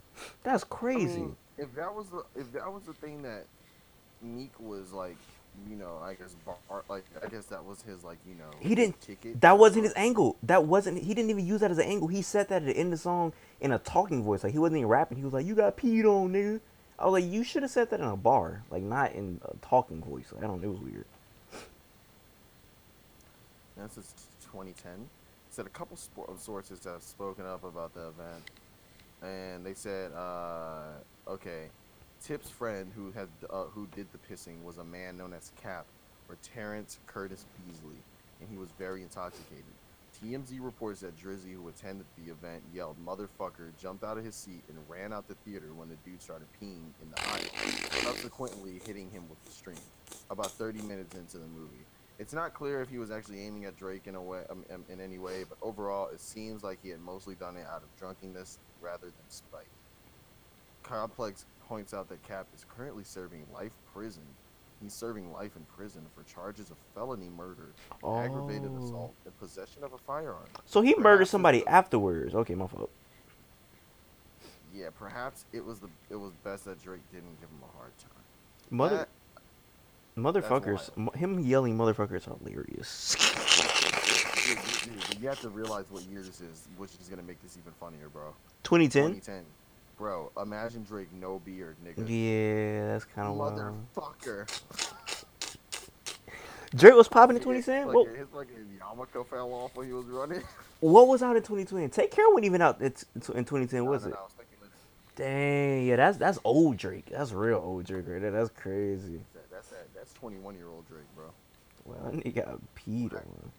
That's 0.42 0.64
I 0.64 0.66
crazy. 0.68 1.20
mean, 1.20 1.36
if 1.58 1.74
that 1.74 1.94
was 1.94 2.06
the 2.08 2.24
if 2.36 2.50
that 2.52 2.72
was 2.72 2.84
the 2.84 2.94
thing 2.94 3.22
that 3.22 3.44
Meek 4.22 4.58
was 4.58 4.92
like, 4.92 5.16
you 5.68 5.76
know, 5.76 5.98
I 6.02 6.14
guess 6.14 6.34
bar, 6.44 6.84
like 6.88 7.04
I 7.24 7.28
guess 7.28 7.46
that 7.46 7.64
was 7.64 7.82
his 7.82 8.04
like, 8.04 8.18
you 8.26 8.34
know, 8.34 8.50
He 8.60 8.74
didn't- 8.74 9.00
ticket. 9.00 9.40
that 9.40 9.58
wasn't 9.58 9.84
his 9.84 9.92
angle. 9.96 10.36
That 10.42 10.64
wasn't. 10.64 11.02
He 11.02 11.14
didn't 11.14 11.30
even 11.30 11.46
use 11.46 11.60
that 11.60 11.70
as 11.70 11.78
an 11.78 11.84
angle. 11.86 12.08
He 12.08 12.22
said 12.22 12.48
that 12.48 12.62
at 12.62 12.66
the 12.66 12.76
end 12.76 12.92
of 12.92 12.98
the 12.98 13.02
song 13.02 13.32
in 13.60 13.72
a 13.72 13.78
talking 13.78 14.22
voice. 14.22 14.44
Like 14.44 14.52
he 14.52 14.58
wasn't 14.58 14.78
even 14.78 14.88
rapping. 14.88 15.18
He 15.18 15.24
was 15.24 15.32
like, 15.32 15.46
"You 15.46 15.54
got 15.54 15.76
peed 15.76 16.04
on, 16.04 16.32
nigga." 16.32 16.60
I 16.98 17.04
was 17.06 17.12
like, 17.22 17.30
"You 17.32 17.44
should 17.44 17.62
have 17.62 17.70
said 17.70 17.90
that 17.90 18.00
in 18.00 18.06
a 18.06 18.16
bar, 18.16 18.62
like 18.70 18.82
not 18.82 19.12
in 19.12 19.40
a 19.44 19.56
talking 19.66 20.02
voice." 20.02 20.32
Like, 20.32 20.44
I 20.44 20.46
don't. 20.46 20.60
know. 20.60 20.68
It 20.68 20.70
was 20.70 20.80
weird. 20.80 21.04
This 23.76 23.96
is 23.98 24.12
2010. 24.42 25.08
Said 25.50 25.66
a 25.66 25.70
couple 25.70 25.96
of 26.28 26.40
sources 26.40 26.84
have 26.84 27.02
spoken 27.02 27.46
up 27.46 27.64
about 27.64 27.94
the 27.94 28.08
event, 28.08 28.50
and 29.22 29.64
they 29.64 29.74
said, 29.74 30.12
uh, 30.12 30.82
okay, 31.26 31.68
Tip's 32.22 32.50
friend 32.50 32.92
who 32.94 33.12
had 33.12 33.28
uh, 33.48 33.64
who 33.64 33.86
did 33.94 34.06
the 34.12 34.18
pissing 34.18 34.62
was 34.62 34.78
a 34.78 34.84
man 34.84 35.16
known 35.16 35.32
as 35.32 35.52
Cap, 35.62 35.86
or 36.28 36.36
Terrence 36.42 36.98
Curtis 37.06 37.44
Beasley, 37.66 37.98
and 38.40 38.48
he 38.50 38.56
was 38.56 38.68
very 38.78 39.02
intoxicated. 39.02 39.64
TMZ 40.22 40.58
reports 40.60 41.00
that 41.00 41.16
Drizzy, 41.16 41.54
who 41.54 41.68
attended 41.68 42.06
the 42.16 42.32
event, 42.32 42.62
yelled 42.74 42.96
"motherfucker," 43.04 43.70
jumped 43.80 44.02
out 44.02 44.18
of 44.18 44.24
his 44.24 44.34
seat, 44.34 44.64
and 44.68 44.76
ran 44.88 45.12
out 45.12 45.28
the 45.28 45.34
theater 45.44 45.68
when 45.74 45.88
the 45.88 45.96
dude 46.04 46.20
started 46.20 46.48
peeing 46.60 46.90
in 47.00 47.10
the 47.10 47.20
aisle, 47.28 48.02
subsequently 48.02 48.80
hitting 48.84 49.10
him 49.10 49.28
with 49.28 49.42
the 49.44 49.52
string. 49.52 49.78
About 50.30 50.50
30 50.50 50.82
minutes 50.82 51.14
into 51.14 51.38
the 51.38 51.46
movie. 51.46 51.84
It's 52.18 52.32
not 52.32 52.52
clear 52.52 52.82
if 52.82 52.88
he 52.88 52.98
was 52.98 53.12
actually 53.12 53.40
aiming 53.42 53.64
at 53.66 53.76
Drake 53.76 54.08
in 54.08 54.16
a 54.16 54.22
way, 54.22 54.42
um, 54.50 54.64
um, 54.74 54.84
in 54.88 55.00
any 55.00 55.18
way, 55.18 55.44
but 55.48 55.56
overall, 55.62 56.08
it 56.08 56.20
seems 56.20 56.64
like 56.64 56.80
he 56.82 56.88
had 56.88 57.00
mostly 57.00 57.36
done 57.36 57.56
it 57.56 57.64
out 57.70 57.82
of 57.82 57.96
drunkenness 57.96 58.58
rather 58.80 59.06
than 59.06 59.28
spite. 59.28 59.68
Complex 60.82 61.46
points 61.68 61.92
out 61.94 62.08
that 62.08 62.22
Cap 62.22 62.46
is 62.54 62.64
currently 62.76 63.04
serving 63.04 63.44
life 63.52 63.72
prison. 63.94 64.22
He's 64.82 64.92
serving 64.92 65.32
life 65.32 65.56
in 65.56 65.64
prison 65.76 66.02
for 66.14 66.22
charges 66.22 66.70
of 66.70 66.76
felony 66.94 67.30
murder, 67.36 67.70
aggravated 68.04 68.70
Oh. 68.78 68.84
assault, 68.84 69.14
and 69.24 69.36
possession 69.38 69.82
of 69.82 69.92
a 69.92 69.98
firearm. 69.98 70.44
So 70.66 70.80
he 70.82 70.92
Perhaps 70.94 71.02
murdered 71.04 71.24
somebody 71.28 71.60
the- 71.60 71.68
afterwards. 71.68 72.34
Okay, 72.34 72.54
my 72.54 72.66
fault. 72.68 72.90
Yeah, 74.72 74.90
perhaps 74.96 75.44
it 75.52 75.64
was 75.64 75.80
the 75.80 75.88
it 76.10 76.16
was 76.16 76.32
best 76.44 76.64
that 76.66 76.80
Drake 76.82 77.00
didn't 77.12 77.40
give 77.40 77.48
him 77.48 77.60
a 77.62 77.76
hard 77.76 77.90
time. 77.98 78.10
Mother 78.70 78.96
That- 78.98 79.08
motherfuckers. 80.16 81.14
Him 81.16 81.40
yelling 81.40 81.76
motherfuckers 81.76 82.24
hilarious. 82.24 83.16
dude, 84.46 84.58
dude, 84.94 85.08
dude, 85.10 85.20
you 85.20 85.28
have 85.28 85.40
to 85.40 85.48
realize 85.48 85.90
what 85.90 86.02
year 86.04 86.22
this 86.22 86.40
is, 86.40 86.68
which 86.76 86.94
is 87.00 87.08
gonna 87.08 87.22
make 87.22 87.42
this 87.42 87.56
even 87.56 87.72
funnier, 87.80 88.08
bro. 88.08 88.34
2010. 88.62 89.14
2010. 89.20 89.44
Bro, 89.98 90.30
imagine 90.40 90.84
Drake 90.84 91.12
no 91.12 91.40
beard, 91.40 91.76
nigga. 91.84 92.04
Yeah, 92.08 92.92
that's 92.92 93.04
kind 93.04 93.26
of 93.28 93.34
wild. 93.36 93.74
Motherfucker. 93.96 94.46
Drake 96.76 96.94
was 96.94 97.08
popping 97.08 97.36
in 97.36 97.42
His 97.42 97.64
2010. 97.64 97.86
fucking- 97.86 97.94
What, 97.94 98.16
His 98.16 98.28
fucking 98.28 98.78
yarmulke 98.80 99.26
fell 99.26 99.52
off 99.54 99.74
when 99.74 99.86
he 99.86 99.92
was 99.92 100.06
running. 100.06 100.42
what 100.80 101.08
was 101.08 101.22
out 101.22 101.34
in 101.36 101.42
2020? 101.42 101.88
Take 101.88 102.10
care 102.12 102.28
wasn't 102.28 102.44
even 102.44 102.62
out 102.62 102.80
in 102.80 102.92
2010, 102.92 103.86
was 103.86 104.04
it? 104.04 104.10
no, 104.10 104.14
no, 104.14 104.22
was 104.22 104.32
Dang, 105.16 105.84
yeah, 105.84 105.96
that's 105.96 106.16
that's 106.16 106.38
old 106.44 106.76
Drake. 106.76 107.06
That's 107.10 107.32
real 107.32 107.58
old 107.58 107.84
Drake 107.84 108.04
right 108.06 108.20
there. 108.20 108.30
That's 108.30 108.50
crazy. 108.50 109.20
that- 109.34 109.50
That's 109.50 109.68
that. 109.70 109.88
That's 109.96 110.12
21 110.12 110.54
year 110.54 110.68
old 110.68 110.86
Drake, 110.88 111.02
bro. 111.16 111.24
Well, 111.84 111.98
that 112.12 112.22
nigga 112.22 112.44
got 112.44 112.60
peed 112.76 113.14
on. 113.14 113.50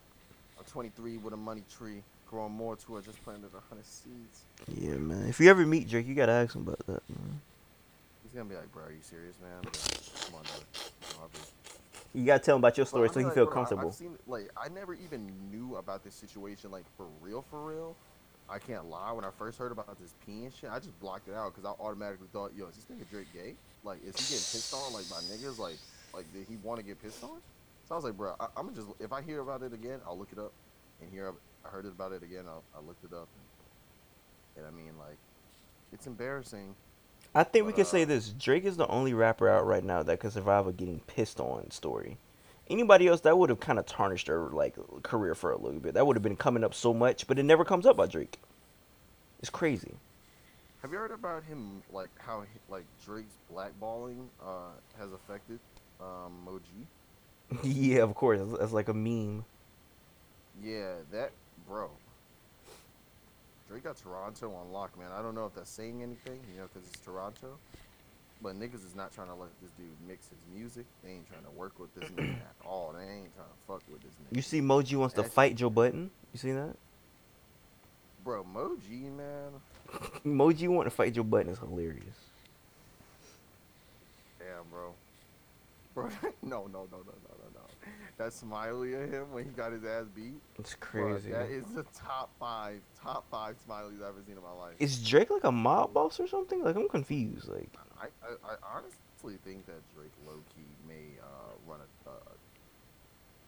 I'm 0.57 0.63
23 0.65 1.17
with 1.17 1.33
a 1.33 1.37
money 1.37 1.63
tree, 1.69 2.01
growing 2.29 2.53
more 2.53 2.75
to 2.75 2.97
it. 2.97 3.05
Just 3.05 3.23
planted 3.23 3.49
a 3.55 3.59
hundred 3.67 3.85
seeds. 3.85 4.43
Yeah, 4.77 4.95
man. 4.95 5.27
If 5.27 5.39
you 5.39 5.49
ever 5.49 5.65
meet 5.65 5.89
Drake, 5.89 6.07
you 6.07 6.15
gotta 6.15 6.31
ask 6.31 6.55
him 6.55 6.61
about 6.61 6.79
that, 6.85 7.09
man. 7.09 7.41
He's 8.23 8.33
gonna 8.33 8.49
be 8.49 8.55
like, 8.55 8.71
bro, 8.71 8.83
are 8.83 8.91
you 8.91 9.01
serious, 9.01 9.35
man? 9.41 9.63
Like, 9.63 9.73
Come 10.25 10.35
on, 10.35 10.43
I'll 11.19 11.29
You 12.13 12.25
gotta 12.25 12.43
tell 12.43 12.55
him 12.55 12.61
about 12.61 12.77
your 12.77 12.85
story 12.85 13.09
so 13.09 13.19
he 13.19 13.25
like, 13.25 13.33
feel 13.33 13.45
bro, 13.45 13.53
comfortable. 13.53 13.91
Seen 13.91 14.15
like 14.27 14.49
I 14.55 14.69
never 14.69 14.93
even 14.93 15.31
knew 15.51 15.75
about 15.77 16.03
this 16.03 16.13
situation 16.13 16.71
like 16.71 16.85
for 16.95 17.07
real, 17.21 17.43
for 17.49 17.65
real. 17.65 17.95
I 18.47 18.57
can't 18.57 18.89
lie. 18.89 19.11
When 19.11 19.25
I 19.25 19.29
first 19.37 19.59
heard 19.59 19.71
about 19.71 19.99
this 19.99 20.13
peeing 20.27 20.51
shit, 20.59 20.71
I 20.71 20.79
just 20.79 20.99
blocked 20.99 21.27
it 21.27 21.35
out 21.35 21.53
because 21.53 21.65
I 21.69 21.83
automatically 21.83 22.27
thought, 22.33 22.51
yo, 22.57 22.67
is 22.67 22.75
this 22.75 22.85
nigga 22.85 23.07
Drake 23.09 23.31
gay? 23.31 23.53
Like, 23.83 23.99
is 24.03 24.15
he 24.17 24.33
getting 24.33 24.49
pissed 24.51 24.73
on 24.73 24.93
like 24.93 25.07
by 25.09 25.17
niggas? 25.33 25.59
Like, 25.59 25.77
like 26.13 26.31
did 26.33 26.45
he 26.47 26.57
want 26.63 26.79
to 26.79 26.85
get 26.85 27.01
pissed 27.01 27.23
on? 27.23 27.39
So 27.87 27.95
I 27.95 27.95
was 27.95 28.05
like, 28.05 28.17
bro, 28.17 28.35
I, 28.39 28.45
I'm 28.55 28.65
gonna 28.65 28.75
just 28.75 28.87
if 28.99 29.11
I 29.11 29.21
hear 29.21 29.39
about 29.41 29.63
it 29.63 29.73
again, 29.73 29.99
I'll 30.05 30.17
look 30.17 30.29
it 30.31 30.39
up. 30.39 30.51
And 31.01 31.09
here 31.11 31.33
I 31.69 31.75
heard 31.75 31.85
about 31.85 32.13
it 32.13 32.23
again, 32.23 32.45
I'll, 32.47 32.63
I 32.75 32.85
looked 32.85 33.03
it 33.03 33.13
up. 33.13 33.27
And, 34.55 34.65
and 34.65 34.67
I 34.67 34.75
mean, 34.75 34.93
like, 34.97 35.17
it's 35.93 36.07
embarrassing. 36.07 36.75
I 37.35 37.43
think 37.43 37.65
we 37.65 37.71
but, 37.71 37.77
can 37.77 37.85
say 37.85 38.03
uh, 38.03 38.05
this: 38.05 38.29
Drake 38.29 38.65
is 38.65 38.77
the 38.77 38.87
only 38.87 39.13
rapper 39.13 39.47
out 39.47 39.65
right 39.65 39.83
now 39.83 40.01
that 40.03 40.19
can 40.19 40.31
survive 40.31 40.67
a 40.67 40.73
getting 40.73 40.99
pissed 41.01 41.39
on 41.39 41.69
story, 41.69 42.17
Anybody 42.69 43.07
else 43.07 43.21
that 43.21 43.35
would 43.35 43.49
have 43.49 43.59
kind 43.59 43.79
of 43.79 43.87
tarnished 43.87 44.27
their 44.27 44.41
like 44.41 44.75
career 45.01 45.33
for 45.33 45.51
a 45.51 45.57
little 45.57 45.79
bit. 45.79 45.95
That 45.95 46.05
would 46.05 46.15
have 46.15 46.23
been 46.23 46.35
coming 46.35 46.63
up 46.63 46.75
so 46.75 46.93
much, 46.93 47.25
but 47.25 47.39
it 47.39 47.43
never 47.43 47.65
comes 47.65 47.87
up 47.87 47.97
by 47.97 48.05
Drake. 48.05 48.37
It's 49.39 49.49
crazy. 49.49 49.95
Have 50.83 50.91
you 50.91 50.99
heard 50.99 51.11
about 51.11 51.43
him, 51.43 51.81
like 51.91 52.09
how 52.19 52.43
like 52.69 52.85
Drake's 53.03 53.33
blackballing 53.51 54.27
uh, 54.43 54.69
has 54.99 55.11
affected 55.11 55.59
um, 55.99 56.47
Moji? 56.47 57.59
yeah, 57.63 58.03
of 58.03 58.13
course. 58.13 58.39
That's, 58.39 58.59
that's 58.59 58.71
like 58.71 58.87
a 58.87 58.93
meme. 58.93 59.45
Yeah, 60.63 60.93
that 61.11 61.31
bro. 61.69 61.89
Drake 63.69 63.83
got 63.83 63.97
Toronto 63.97 64.51
on 64.51 64.73
lock, 64.73 64.97
man. 64.97 65.09
I 65.15 65.21
don't 65.21 65.35
know 65.35 65.45
if 65.45 65.53
that's 65.53 65.69
saying 65.69 66.01
anything, 66.01 66.39
you 66.51 66.59
know, 66.59 66.67
because 66.73 66.89
it's 66.89 66.99
Toronto. 66.99 67.57
But 68.41 68.55
niggas 68.55 68.85
is 68.85 68.95
not 68.95 69.13
trying 69.13 69.27
to 69.27 69.35
let 69.35 69.49
this 69.61 69.69
dude 69.71 69.87
mix 70.07 70.27
his 70.29 70.39
music. 70.53 70.85
They 71.03 71.11
ain't 71.11 71.27
trying 71.29 71.43
to 71.43 71.51
work 71.51 71.79
with 71.79 71.93
this 71.93 72.09
nigga 72.09 72.33
at 72.33 72.55
all. 72.65 72.93
They 72.97 73.03
ain't 73.03 73.35
trying 73.35 73.47
to 73.47 73.67
fuck 73.67 73.83
with 73.91 74.01
this 74.01 74.11
nigga. 74.11 74.35
You 74.35 74.41
see, 74.41 74.61
Moji 74.61 74.95
wants 74.95 75.13
to 75.15 75.23
fight 75.23 75.55
Joe 75.55 75.69
Budden. 75.69 76.09
You 76.33 76.39
see 76.39 76.51
that? 76.51 76.75
bro, 78.23 78.43
Moji, 78.43 79.11
man. 79.15 79.51
Moji 80.25 80.67
want 80.67 80.85
to 80.85 80.91
fight 80.91 81.13
Joe 81.13 81.23
Budden 81.23 81.51
is 81.51 81.59
hilarious. 81.59 82.15
Damn, 84.37 84.69
bro. 84.71 84.93
Bro, 85.95 86.09
no, 86.43 86.67
no, 86.67 86.87
no, 86.91 86.97
no, 86.97 87.13
no. 87.27 87.28
That 88.19 88.33
smiley 88.33 88.95
of 88.95 89.09
him 89.09 89.31
when 89.31 89.45
he 89.45 89.49
got 89.51 89.71
his 89.71 89.85
ass 89.85 90.03
beat. 90.13 90.41
It's 90.59 90.75
bro, 90.75 91.13
crazy. 91.13 91.31
that 91.31 91.49
is 91.49 91.63
the 91.73 91.85
top 91.95 92.29
five, 92.37 92.81
top 93.01 93.23
five 93.31 93.55
smileys 93.65 93.95
I've 93.95 94.09
ever 94.09 94.21
seen 94.27 94.35
in 94.35 94.43
my 94.43 94.51
life. 94.51 94.75
Is 94.77 95.01
Drake 95.01 95.29
like 95.29 95.45
a 95.45 95.51
mob 95.53 95.93
boss 95.93 96.19
or 96.19 96.27
something? 96.27 96.61
Like 96.61 96.75
I'm 96.75 96.89
confused. 96.89 97.47
Like 97.47 97.69
I, 97.97 98.07
I, 98.21 98.51
I 98.51 98.75
honestly 98.75 99.39
think 99.45 99.65
that 99.67 99.79
Drake 99.95 100.11
low 100.27 100.35
key 100.53 100.67
may 100.85 101.17
uh, 101.21 101.53
run 101.65 101.79
a, 101.79 102.09
uh, 102.09 102.13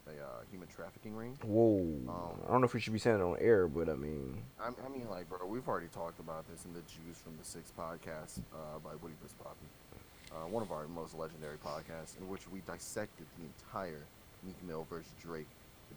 a 0.07 0.23
uh, 0.23 0.27
human 0.49 0.69
trafficking 0.69 1.17
ring. 1.17 1.37
whoa. 1.43 1.81
Um, 2.09 2.39
I 2.47 2.51
don't 2.53 2.61
know 2.61 2.65
if 2.65 2.73
we 2.73 2.79
should 2.79 2.93
be 2.93 2.99
saying 2.99 3.19
it 3.19 3.21
on 3.21 3.35
air, 3.41 3.67
but 3.67 3.89
I 3.89 3.95
mean, 3.95 4.37
I, 4.57 4.67
I 4.67 4.89
mean, 4.89 5.09
like, 5.09 5.27
bro, 5.27 5.45
we've 5.47 5.67
already 5.67 5.87
talked 5.87 6.21
about 6.21 6.49
this 6.49 6.63
in 6.63 6.73
the 6.73 6.81
Jews 6.81 7.17
from 7.21 7.33
the 7.37 7.43
Six 7.43 7.73
podcast 7.77 8.39
uh, 8.53 8.79
by 8.81 8.91
Woody 9.01 9.15
Chris 9.19 9.33
Poppy, 9.33 9.67
uh, 10.31 10.47
one 10.47 10.63
of 10.63 10.71
our 10.71 10.87
most 10.87 11.13
legendary 11.17 11.57
podcasts, 11.57 12.17
in 12.17 12.29
which 12.29 12.47
we 12.47 12.61
dissected 12.61 13.25
the 13.37 13.43
entire 13.43 14.05
Meek 14.45 14.55
Mill 14.67 14.85
versus 14.89 15.11
Drake 15.21 15.47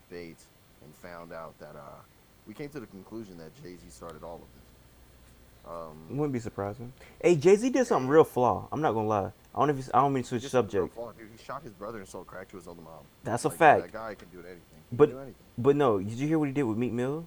debate 0.09 0.39
and 0.83 0.95
found 0.97 1.33
out 1.33 1.59
that 1.61 1.77
uh, 1.77 2.01
we 2.47 2.55
came 2.55 2.69
to 2.71 2.81
the 2.81 2.87
conclusion 2.87 3.39
that 3.39 3.55
Jay 3.63 3.71
Z 3.77 3.81
started 3.91 4.23
all 4.23 4.37
of 4.37 4.41
this. 4.41 5.65
it 5.65 6.11
Um, 6.11 6.17
wouldn't 6.19 6.33
be 6.33 6.41
surprising. 6.41 6.93
Hey, 7.23 7.37
Jay 7.37 7.57
Z 7.57 7.71
did 7.71 7.87
something 7.87 8.09
real 8.09 8.25
flaw. 8.25 8.69
I'm 8.71 8.81
not 8.83 8.93
gonna 8.93 9.09
lie. 9.09 9.33
I 9.55 9.59
don't 9.59 9.69
know 9.69 9.79
if 9.81 9.89
I 9.95 10.01
don't 10.01 10.13
mean 10.13 10.25
to 10.25 10.29
switch 10.29 10.49
subject. 10.49 10.95
flaw, 10.95 11.13
dude. 11.13 11.29
He 11.37 11.43
shot 11.43 11.63
his 11.63 11.73
brother 11.73 11.99
and 11.99 12.09
sold 12.09 12.27
crack 12.27 12.49
to 12.51 12.57
his 12.57 12.67
older 12.67 12.83
mom. 12.83 13.05
That's 13.23 13.45
a 13.45 13.51
fact. 13.51 13.83
That 13.83 13.93
guy 13.93 14.15
can 14.15 14.29
do 14.31 14.39
anything. 14.41 14.61
He 14.91 14.97
But- 14.97 15.11
do 15.11 15.17
anything. 15.19 15.35
But 15.57 15.77
no, 15.77 15.99
did 16.01 16.13
you 16.13 16.27
hear 16.27 16.39
what 16.39 16.49
he 16.49 16.53
did 16.53 16.65
with 16.65 16.77
Meek 16.77 16.93
Mill? 16.93 17.27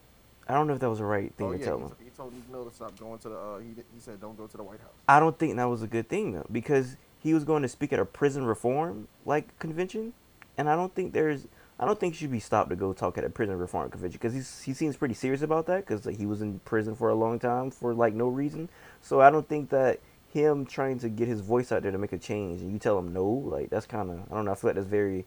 I 0.50 0.54
don't 0.54 0.68
know 0.68 0.74
if 0.74 0.80
that 0.80 0.90
was 0.90 1.00
the 1.00 1.06
right 1.06 1.34
thing 1.36 1.48
Oh 1.48 1.52
to 1.54 1.58
yeah, 1.60 1.66
tell 1.66 1.78
he, 1.78 1.84
him. 1.86 1.90
t- 1.92 2.04
he 2.06 2.10
told 2.12 2.34
Meek 2.34 2.50
Mill 2.50 2.66
to 2.66 2.74
stop 2.74 2.98
going 3.00 3.20
to 3.20 3.30
the. 3.30 3.38
Uh, 3.38 3.58
he, 3.60 3.68
he 3.94 4.00
said, 4.00 4.20
"Don't 4.22 4.38
go 4.38 4.48
to 4.48 4.58
the 4.58 4.64
White 4.64 4.80
House." 4.80 4.92
I 5.08 5.20
don't 5.20 5.38
think 5.38 5.56
that 5.58 5.66
was 5.66 5.82
a 5.82 5.88
good 5.88 6.08
thing 6.08 6.32
though, 6.34 6.46
because 6.52 6.96
he 7.20 7.34
was 7.34 7.44
going 7.44 7.64
to 7.64 7.68
speak 7.70 7.92
at 7.92 8.00
a 8.00 8.06
prison 8.06 8.46
reform 8.46 9.08
like 9.26 9.58
convention, 9.60 10.14
and 10.58 10.70
I 10.70 10.76
don't 10.76 10.94
think 10.94 11.14
there's, 11.14 11.48
I 11.80 11.86
don't 11.86 12.00
think 12.00 12.16
he 12.16 12.20
should 12.20 12.32
be 12.32 12.40
stopped 12.40 12.70
to 12.70 12.76
go 12.76 12.94
talk 12.94 13.18
at 13.18 13.24
a 13.24 13.30
prison 13.30 13.58
reform 13.58 13.90
convention 13.90 14.18
because 14.20 14.34
he's 14.34 14.62
he 14.62 14.74
seems 14.74 14.98
pretty 14.98 15.14
serious 15.14 15.42
about 15.42 15.68
that 15.68 15.86
because 15.86 16.06
like, 16.06 16.18
he 16.18 16.26
was 16.26 16.42
in 16.42 16.60
prison 16.60 16.96
for 16.96 17.10
a 17.10 17.16
long 17.16 17.40
time 17.40 17.72
for 17.72 17.94
like 17.94 18.14
no 18.14 18.28
reason. 18.28 18.70
So 19.02 19.22
I 19.22 19.30
don't 19.30 19.48
think 19.48 19.70
that 19.70 20.00
him 20.34 20.66
trying 20.66 21.00
to 21.00 21.10
get 21.10 21.28
his 21.28 21.42
voice 21.42 21.72
out 21.72 21.84
there 21.84 21.92
to 21.92 21.98
make 21.98 22.14
a 22.14 22.18
change 22.18 22.62
and 22.62 22.72
you 22.72 22.80
tell 22.80 22.98
him 22.98 23.14
no, 23.14 23.26
like 23.26 23.70
that's 23.70 23.86
kind 23.86 24.10
of 24.10 24.20
I 24.32 24.36
don't 24.36 24.46
know. 24.46 24.52
I 24.52 24.56
feel 24.56 24.70
like 24.70 24.76
that's 24.76 24.88
very 24.88 25.26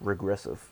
regressive. 0.00 0.70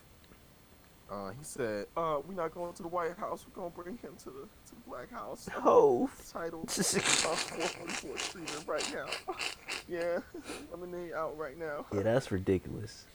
Uh, 1.09 1.29
he 1.29 1.43
said, 1.43 1.85
"Uh, 1.95 2.19
we're 2.27 2.33
not 2.33 2.53
going 2.53 2.73
to 2.73 2.81
the 2.81 2.89
White 2.89 3.17
House. 3.17 3.45
We're 3.47 3.61
gonna 3.61 3.73
bring 3.73 3.97
him 3.97 4.15
to 4.23 4.25
the 4.25 4.41
to 4.41 4.75
the 4.75 4.89
Black 4.89 5.09
House." 5.09 5.49
Oh. 5.63 6.09
title 6.31 6.61
uh, 6.67 6.83
444 6.83 8.15
treatment 8.17 8.67
right 8.67 8.93
now. 8.93 9.33
yeah, 9.87 10.19
lemonade 10.71 11.13
out 11.13 11.37
right 11.37 11.57
now. 11.57 11.85
Yeah, 11.93 12.01
that's 12.01 12.29
ridiculous. 12.31 13.05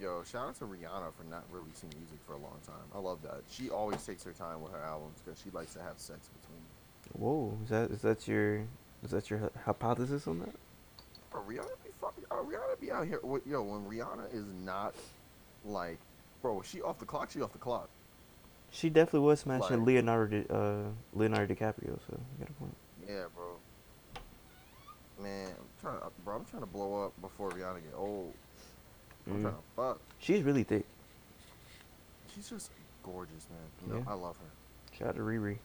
Yo, 0.00 0.22
shout 0.24 0.48
out 0.48 0.54
to 0.58 0.64
Rihanna 0.64 1.12
for 1.12 1.24
not 1.28 1.44
releasing 1.50 1.90
music 1.98 2.18
for 2.26 2.32
a 2.32 2.38
long 2.38 2.58
time. 2.66 2.74
I 2.94 2.98
love 2.98 3.20
that. 3.22 3.42
She 3.50 3.68
always 3.68 4.02
takes 4.04 4.24
her 4.24 4.32
time 4.32 4.62
with 4.62 4.72
her 4.72 4.80
albums 4.82 5.18
because 5.22 5.38
she 5.40 5.50
likes 5.50 5.74
to 5.74 5.80
have 5.82 5.98
sex 5.98 6.28
between. 6.40 6.56
Them. 6.56 7.20
Whoa, 7.22 7.58
is 7.64 7.68
that 7.70 7.90
is 7.90 8.00
that 8.02 8.26
your 8.26 8.62
is 9.04 9.10
that 9.10 9.28
your 9.28 9.40
hy- 9.40 9.50
hypothesis 9.66 10.26
on 10.26 10.38
that? 10.40 10.54
Bro, 11.30 11.42
Rihanna 11.42 11.76
be 11.84 11.90
fucking. 12.00 12.24
Uh, 12.30 12.36
Rihanna 12.36 12.80
be 12.80 12.90
out 12.90 13.06
here. 13.06 13.20
With, 13.22 13.46
yo, 13.46 13.62
when 13.62 13.84
Rihanna 13.84 14.32
is 14.32 14.46
not 14.64 14.94
like, 15.66 15.98
bro, 16.40 16.62
she 16.62 16.80
off 16.80 16.98
the 16.98 17.04
clock. 17.04 17.30
She 17.30 17.42
off 17.42 17.52
the 17.52 17.58
clock. 17.58 17.90
She 18.70 18.88
definitely 18.88 19.26
was 19.26 19.40
smashing 19.40 19.78
Like- 19.80 19.86
Leonardo 19.86 20.44
uh 20.48 21.18
Leonardo 21.18 21.54
DiCaprio, 21.54 21.98
so 22.06 22.16
you 22.16 22.38
got 22.38 22.48
a 22.48 22.52
point. 22.52 22.76
Yeah, 23.06 23.24
bro. 23.34 23.56
Man, 25.22 25.48
I'm 25.50 25.66
trying 25.82 26.00
to, 26.00 26.06
bro. 26.24 26.36
I'm 26.36 26.44
trying 26.46 26.62
to 26.62 26.68
blow 26.68 27.04
up 27.04 27.20
before 27.20 27.50
Rihanna 27.50 27.82
get 27.82 27.92
old. 27.94 28.32
I'm 29.30 29.38
Mm. 29.38 29.42
trying 29.42 29.54
to 29.54 29.60
fuck. 29.76 30.00
She's 30.18 30.42
really 30.42 30.64
thick. 30.64 30.84
She's 32.34 32.48
just 32.48 32.70
gorgeous, 33.02 33.46
man. 33.50 33.70
You 33.86 33.94
know, 34.04 34.10
I 34.10 34.14
love 34.14 34.36
her. 34.36 34.96
Shout 34.96 35.08
out 35.08 35.16
to 35.16 35.22
Riri. 35.22 35.58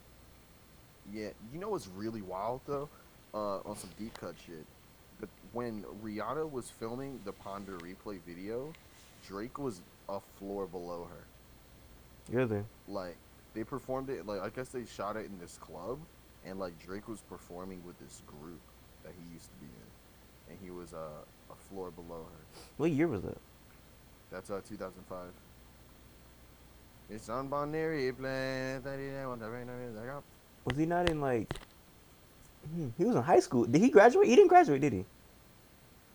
Yeah, 1.11 1.29
you 1.53 1.59
know 1.59 1.69
what's 1.69 1.87
really 1.87 2.21
wild 2.21 2.61
though? 2.65 2.89
Uh, 3.33 3.57
on 3.59 3.75
some 3.77 3.89
deep 3.99 4.13
cut 4.19 4.35
shit. 4.45 4.65
But 5.19 5.29
when 5.53 5.83
Rihanna 6.03 6.49
was 6.49 6.69
filming 6.69 7.19
the 7.25 7.31
Pon 7.31 7.65
de 7.65 7.71
Replay 7.73 8.19
video, 8.25 8.73
Drake 9.27 9.57
was 9.59 9.81
a 10.09 10.19
floor 10.37 10.65
below 10.67 11.07
her. 11.09 12.35
Really? 12.35 12.63
Like 12.87 13.17
they 13.53 13.63
performed 13.63 14.09
it 14.09 14.25
like 14.25 14.41
I 14.41 14.49
guess 14.49 14.69
they 14.69 14.85
shot 14.85 15.15
it 15.15 15.25
in 15.25 15.37
this 15.39 15.57
club, 15.57 15.99
and 16.45 16.59
like 16.59 16.77
Drake 16.79 17.07
was 17.07 17.21
performing 17.21 17.81
with 17.85 17.99
this 17.99 18.21
group 18.25 18.59
that 19.03 19.13
he 19.17 19.33
used 19.33 19.49
to 19.51 19.57
be 19.57 19.65
in, 19.67 20.51
and 20.53 20.57
he 20.63 20.71
was 20.71 20.93
uh, 20.93 20.97
a 21.51 21.55
floor 21.69 21.91
below 21.91 22.25
her. 22.31 22.61
What 22.77 22.91
year 22.91 23.07
was 23.07 23.21
that? 23.23 23.37
That's 24.31 24.49
uh 24.49 24.61
2005. 24.67 25.27
It's 27.09 27.29
on 27.29 27.47
binary 27.47 28.11
plan. 28.11 28.81
Was 28.83 30.77
he 30.77 30.85
not 30.85 31.09
in 31.09 31.21
like? 31.21 31.53
Hmm, 32.73 32.87
he 32.97 33.05
was 33.05 33.15
in 33.15 33.21
high 33.21 33.39
school. 33.39 33.65
Did 33.65 33.81
he 33.81 33.89
graduate? 33.89 34.27
He 34.27 34.35
didn't 34.35 34.49
graduate, 34.49 34.81
did 34.81 34.93
he? 34.93 35.05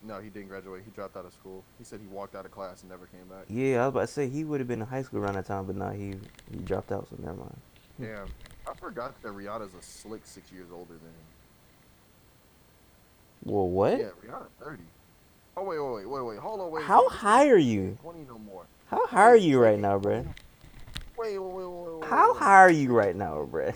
No, 0.03 0.19
he 0.19 0.29
didn't 0.29 0.49
graduate. 0.49 0.81
He 0.83 0.91
dropped 0.91 1.15
out 1.15 1.25
of 1.25 1.33
school. 1.33 1.63
He 1.77 1.83
said 1.83 1.99
he 2.01 2.07
walked 2.07 2.35
out 2.35 2.45
of 2.45 2.51
class 2.51 2.81
and 2.81 2.89
never 2.89 3.05
came 3.05 3.25
back. 3.29 3.45
Yeah, 3.47 3.83
I 3.83 3.87
was 3.87 3.89
about 3.89 4.01
to 4.01 4.07
say 4.07 4.27
he 4.27 4.43
would 4.43 4.59
have 4.59 4.67
been 4.67 4.81
in 4.81 4.87
high 4.87 5.03
school 5.03 5.19
around 5.19 5.35
that 5.35 5.45
time, 5.45 5.65
but 5.65 5.75
now 5.75 5.91
he 5.91 6.15
he 6.51 6.57
dropped 6.65 6.91
out, 6.91 7.07
so 7.09 7.15
never 7.19 7.37
mind. 7.37 7.57
Damn, 7.99 8.27
I 8.67 8.73
forgot 8.73 9.21
that 9.21 9.31
Rihanna's 9.31 9.73
a 9.75 9.81
slick 9.81 10.21
six 10.25 10.51
years 10.51 10.67
older 10.73 10.93
than 10.93 11.01
him. 11.01 11.27
Whoa, 13.43 13.63
what? 13.63 13.99
Yeah, 13.99 14.09
Rihanna 14.25 14.47
thirty. 14.59 14.83
Oh 15.57 15.63
wait, 15.63 15.79
wait, 15.79 16.09
wait, 16.09 16.25
wait. 16.25 16.39
Hold 16.39 16.61
on, 16.61 16.71
wait. 16.71 16.83
How 16.85 17.01
wait, 17.03 17.11
high 17.11 17.49
are 17.49 17.57
you? 17.57 17.97
Twenty 18.01 18.25
no 18.27 18.37
more. 18.39 18.65
How 18.87 19.05
high 19.05 19.23
are 19.29 19.35
you 19.37 19.59
right 19.59 19.79
now, 19.79 19.99
bruh? 19.99 20.25
Wait, 21.17 21.37
wait, 21.37 21.39
wait, 21.39 21.65
wait, 21.65 21.99
wait. 21.99 22.09
How 22.09 22.33
high 22.33 22.55
are 22.59 22.71
you 22.71 22.93
right 22.93 23.15
now, 23.15 23.47
bruh? 23.51 23.73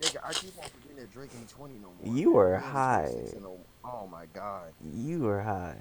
Nigga, 0.00 0.16
I 0.24 0.32
keep 0.32 0.56
on 0.58 0.64
forgetting 0.64 0.96
that 0.96 1.20
ain't 1.40 1.48
twenty 1.50 1.74
no 1.74 1.88
more. 2.02 2.16
You 2.16 2.36
are 2.38 2.56
high. 2.56 3.08
26 3.10 3.42
oh- 3.84 4.08
my 4.10 4.24
god, 4.32 4.72
You 4.94 5.26
are 5.28 5.42
high. 5.42 5.76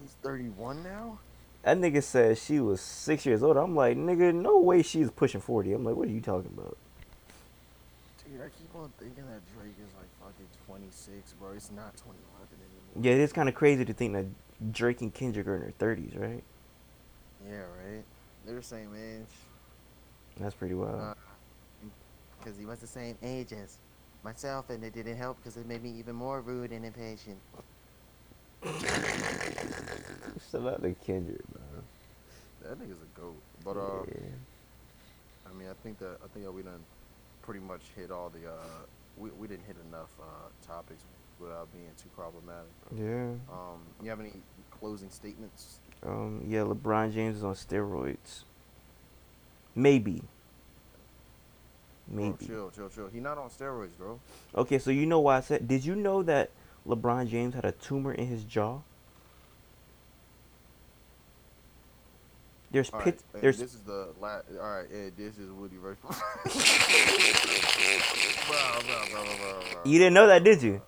he's 0.00 0.12
thirty-one 0.22 0.82
now. 0.82 1.18
That 1.62 1.78
nigga 1.78 2.02
said 2.02 2.38
she 2.38 2.60
was 2.60 2.80
six 2.80 3.26
years 3.26 3.42
old. 3.42 3.56
I'm 3.56 3.74
like, 3.76 3.96
nigga, 3.96 4.34
no 4.34 4.58
way 4.58 4.82
she's 4.82 5.10
pushing 5.10 5.40
forty. 5.40 5.72
I'm 5.72 5.84
like, 5.84 5.94
what 5.96 6.08
are 6.08 6.12
you 6.12 6.20
talking 6.20 6.50
about? 6.56 6.76
Dude, 8.24 8.40
I 8.40 8.48
keep 8.58 8.74
on 8.74 8.92
thinking 8.98 9.24
that 9.26 9.40
Drake 9.54 9.74
is 9.78 9.92
like 9.96 10.10
fucking 10.20 10.46
twenty-six, 10.66 11.32
bro. 11.40 11.52
It's 11.52 11.70
not 11.70 11.96
twenty. 11.96 12.18
Yeah, 13.00 13.12
it 13.12 13.20
is 13.20 13.32
kind 13.32 13.48
of 13.48 13.54
crazy 13.54 13.84
to 13.84 13.92
think 13.92 14.12
that 14.14 14.26
Drake 14.72 15.00
and 15.00 15.12
Kendrick 15.14 15.46
are 15.46 15.54
in 15.56 15.60
their 15.62 15.70
thirties, 15.78 16.14
right? 16.16 16.42
Yeah, 17.48 17.60
right. 17.84 18.04
They're 18.44 18.56
the 18.56 18.62
same 18.62 18.90
age. 18.96 19.26
That's 20.38 20.54
pretty 20.54 20.74
wild. 20.74 21.00
Uh, 21.00 21.14
Because 22.38 22.58
he 22.58 22.64
was 22.66 22.78
the 22.78 22.86
same 22.86 23.16
age 23.22 23.52
as 23.52 23.78
myself, 24.24 24.70
and 24.70 24.82
it 24.84 24.92
didn't 24.92 25.16
help 25.16 25.36
because 25.38 25.56
it 25.56 25.66
made 25.66 25.82
me 25.82 25.90
even 25.98 26.14
more 26.14 26.40
rude 26.40 26.72
and 26.72 26.84
impatient. 26.84 27.38
Shout 30.50 30.66
out 30.66 30.82
to 30.82 30.94
Kendrick, 31.04 31.42
man. 31.54 31.82
That 32.62 32.78
nigga's 32.78 33.02
a 33.02 33.20
goat. 33.20 33.36
But 33.64 33.76
uh, 33.76 34.04
yeah. 34.08 34.14
I 35.48 35.52
mean, 35.58 35.68
I 35.68 35.74
think 35.82 35.98
that 35.98 36.18
I 36.24 36.28
think 36.28 36.44
that 36.44 36.52
we 36.52 36.62
done 36.62 36.84
pretty 37.42 37.60
much 37.60 37.82
hit 37.96 38.10
all 38.10 38.30
the 38.30 38.48
uh, 38.50 38.84
we 39.16 39.30
we 39.30 39.46
didn't 39.48 39.66
hit 39.66 39.76
enough 39.88 40.10
uh 40.20 40.48
topics 40.66 41.02
without 41.40 41.72
being 41.72 41.90
too 41.96 42.08
problematic. 42.14 42.70
Yeah. 42.94 43.32
Um, 43.52 43.80
you 44.02 44.10
have 44.10 44.20
any 44.20 44.32
closing 44.70 45.10
statements? 45.10 45.80
Um. 46.04 46.44
Yeah. 46.46 46.60
LeBron 46.60 47.12
James 47.12 47.38
is 47.38 47.44
on 47.44 47.54
steroids. 47.54 48.44
Maybe. 49.74 50.22
Maybe. 52.10 52.46
chill, 52.46 52.70
chill, 52.70 52.88
chill. 52.88 53.08
He 53.12 53.20
not 53.20 53.36
on 53.38 53.50
steroids, 53.50 53.96
bro. 53.98 54.18
Okay, 54.56 54.78
so 54.78 54.90
you 54.90 55.04
know 55.06 55.20
why 55.20 55.36
I 55.36 55.40
said? 55.40 55.68
Did 55.68 55.84
you 55.84 55.94
know 55.94 56.22
that 56.22 56.50
LeBron 56.86 57.28
James 57.28 57.54
had 57.54 57.64
a 57.64 57.72
tumor 57.72 58.12
in 58.12 58.26
his 58.26 58.44
jaw? 58.44 58.80
There's 62.70 62.90
All 62.90 63.00
pit. 63.00 63.22
right, 63.32 63.42
there's 63.42 63.58
this 63.58 63.74
is 63.74 63.80
the 63.80 64.08
last. 64.20 64.44
All 64.60 64.78
right, 64.80 64.86
Ed, 64.92 65.12
this 65.16 65.38
is 65.38 65.50
Woody 65.50 65.76
versus. 65.76 66.02
bro, 66.04 66.14
bro, 68.48 69.04
bro, 69.10 69.24
bro, 69.24 69.24
bro, 69.24 69.62
bro. 69.72 69.82
you 69.84 69.98
didn't 69.98 70.14
know 70.14 70.26
that, 70.26 70.44
did 70.44 70.62
you? 70.62 70.82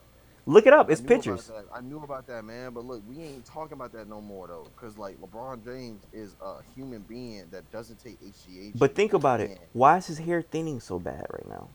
Look 0.51 0.67
it 0.67 0.73
up. 0.73 0.91
It's 0.91 1.01
about 1.01 1.09
pictures. 1.09 1.51
I 1.73 1.81
knew 1.81 2.03
about 2.03 2.27
that, 2.27 2.45
man. 2.45 2.73
But 2.73 2.85
look, 2.85 3.03
we 3.09 3.23
ain't 3.23 3.45
talking 3.45 3.75
about 3.75 3.93
that 3.93 4.09
no 4.09 4.21
more 4.21 4.49
though, 4.49 4.67
because 4.75 4.99
like 4.99 5.21
LeBron 5.21 5.65
James 5.65 6.03
is 6.13 6.35
a 6.43 6.57
human 6.75 7.03
being 7.03 7.45
that 7.51 7.71
doesn't 7.71 8.03
take 8.03 8.21
HGH. 8.21 8.79
But 8.79 8.95
think 8.95 9.13
about 9.13 9.41
it. 9.41 9.59
Why 9.73 9.99
is 9.99 10.07
his 10.07 10.19
hair 10.19 10.43
thinning 10.43 10.81
so 10.81 10.99
bad 10.99 11.25
right 11.31 11.49
now? 11.49 11.69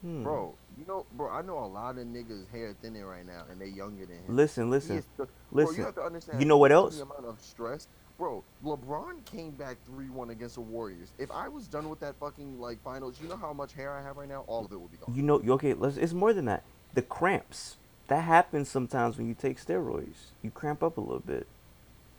Hmm. 0.00 0.22
bro. 0.22 0.54
You 0.78 0.84
know, 0.86 1.06
bro. 1.16 1.30
I 1.30 1.40
know 1.42 1.58
a 1.58 1.64
lot 1.66 1.98
of 1.98 2.06
niggas 2.06 2.50
hair 2.50 2.74
thinning 2.82 3.04
right 3.04 3.26
now, 3.26 3.44
and 3.50 3.60
they 3.60 3.68
younger 3.68 4.04
than 4.04 4.16
him. 4.16 4.36
Listen, 4.36 4.70
listen. 4.70 4.98
is 4.98 5.06
bro, 5.16 5.26
listen. 5.52 5.76
you 5.76 5.84
have 5.84 5.94
to 5.94 6.02
understand. 6.02 6.40
You 6.40 6.46
know 6.46 6.58
what 6.58 6.72
else? 6.72 6.96
the 6.96 7.04
amount 7.04 7.24
of 7.24 7.40
stress, 7.40 7.88
bro. 8.18 8.42
LeBron 8.64 9.24
came 9.24 9.52
back 9.52 9.76
three 9.86 10.10
one 10.10 10.30
against 10.30 10.56
the 10.56 10.60
Warriors. 10.60 11.12
If 11.18 11.30
I 11.30 11.48
was 11.48 11.68
done 11.68 11.88
with 11.88 12.00
that 12.00 12.16
fucking 12.20 12.60
like 12.60 12.82
finals, 12.82 13.18
you 13.22 13.28
know 13.28 13.36
how 13.36 13.52
much 13.52 13.72
hair 13.72 13.92
I 13.92 14.02
have 14.02 14.16
right 14.16 14.28
now? 14.28 14.44
All 14.46 14.64
of 14.64 14.72
it 14.72 14.80
would 14.80 14.90
be 14.90 14.98
gone. 14.98 15.14
You 15.14 15.22
know, 15.22 15.40
you- 15.40 15.52
okay. 15.54 15.74
Let's. 15.74 15.96
It's 15.96 16.12
more 16.12 16.32
than 16.34 16.46
that. 16.46 16.64
The 16.92 17.02
cramps 17.02 17.76
that 18.08 18.22
happens 18.22 18.68
sometimes 18.68 19.16
when 19.16 19.26
you 19.26 19.34
take 19.34 19.58
steroids. 19.64 20.30
You 20.42 20.50
cramp 20.50 20.82
up 20.82 20.96
a 20.98 21.00
little 21.00 21.20
bit. 21.20 21.46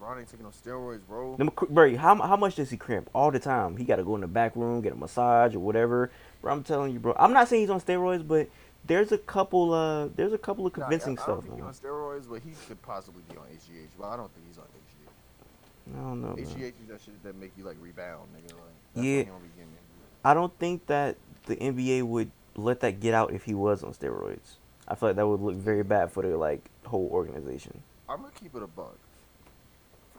LeBron 0.01 0.19
ain't 0.19 0.29
taking 0.29 0.45
no 0.45 0.51
steroids, 0.51 1.01
bro. 1.07 1.35
Cr- 1.55 1.65
Bro, 1.65 1.97
how 1.97 2.15
how 2.15 2.35
much 2.35 2.55
does 2.55 2.69
he 2.69 2.77
cramp 2.77 3.09
all 3.13 3.31
the 3.31 3.39
time? 3.39 3.77
He 3.77 3.83
got 3.85 3.95
to 3.97 4.03
go 4.03 4.15
in 4.15 4.21
the 4.21 4.27
back 4.27 4.55
room, 4.55 4.81
get 4.81 4.93
a 4.93 4.95
massage 4.95 5.55
or 5.55 5.59
whatever. 5.59 6.11
Bro, 6.41 6.53
I'm 6.53 6.63
telling 6.63 6.93
you, 6.93 6.99
bro. 6.99 7.15
I'm 7.17 7.33
not 7.33 7.47
saying 7.47 7.61
he's 7.63 7.69
on 7.69 7.79
steroids, 7.81 8.27
but 8.27 8.49
there's 8.85 9.11
a 9.11 9.17
couple. 9.17 9.73
Uh, 9.73 10.07
there's 10.15 10.33
a 10.33 10.37
couple 10.37 10.65
of 10.67 10.75
Nah, 10.77 10.83
convincing 10.85 11.17
I, 11.17 11.21
I 11.21 11.23
stuff. 11.23 11.35
don't 11.37 11.41
think 11.43 11.57
man. 11.59 11.67
he's 11.71 11.83
on 11.83 11.89
steroids, 11.91 12.29
but 12.29 12.41
he 12.41 12.51
could 12.67 12.81
possibly 12.83 13.23
be 13.31 13.37
on 13.37 13.45
HGH. 13.45 13.87
But 13.99 14.07
I 14.09 14.17
don't 14.17 14.31
think 14.33 14.45
he's 14.47 14.57
on 14.57 14.65
HGH. 14.65 15.97
I 15.97 16.01
don't 16.03 16.21
know. 16.21 16.35
man. 16.35 16.45
HGH 16.45 16.73
is 16.83 16.87
that 16.89 17.01
shit 17.01 17.23
that 17.23 17.35
make 17.35 17.51
you 17.57 17.63
like 17.63 17.77
rebound, 17.81 18.27
nigga. 18.35 18.53
Like, 18.53 19.03
Yeah. 19.05 19.23
I 20.23 20.33
don't 20.33 20.55
think 20.59 20.87
that 20.87 21.15
the 21.45 21.55
NBA 21.55 22.03
would 22.03 22.31
let 22.55 22.79
that 22.81 22.99
get 22.99 23.13
out 23.13 23.31
if 23.33 23.43
he 23.43 23.53
was 23.53 23.83
on 23.83 23.93
steroids. 23.93 24.55
I 24.87 24.95
feel 24.95 25.09
like 25.09 25.15
that 25.15 25.27
would 25.27 25.41
look 25.41 25.55
very 25.55 25.83
bad 25.83 26.11
for 26.11 26.23
the 26.23 26.37
like 26.37 26.69
whole 26.85 27.09
organization. 27.11 27.81
I'm 28.07 28.21
gonna 28.21 28.31
keep 28.39 28.55
it 28.55 28.63
a 28.63 28.67
buck. 28.67 28.97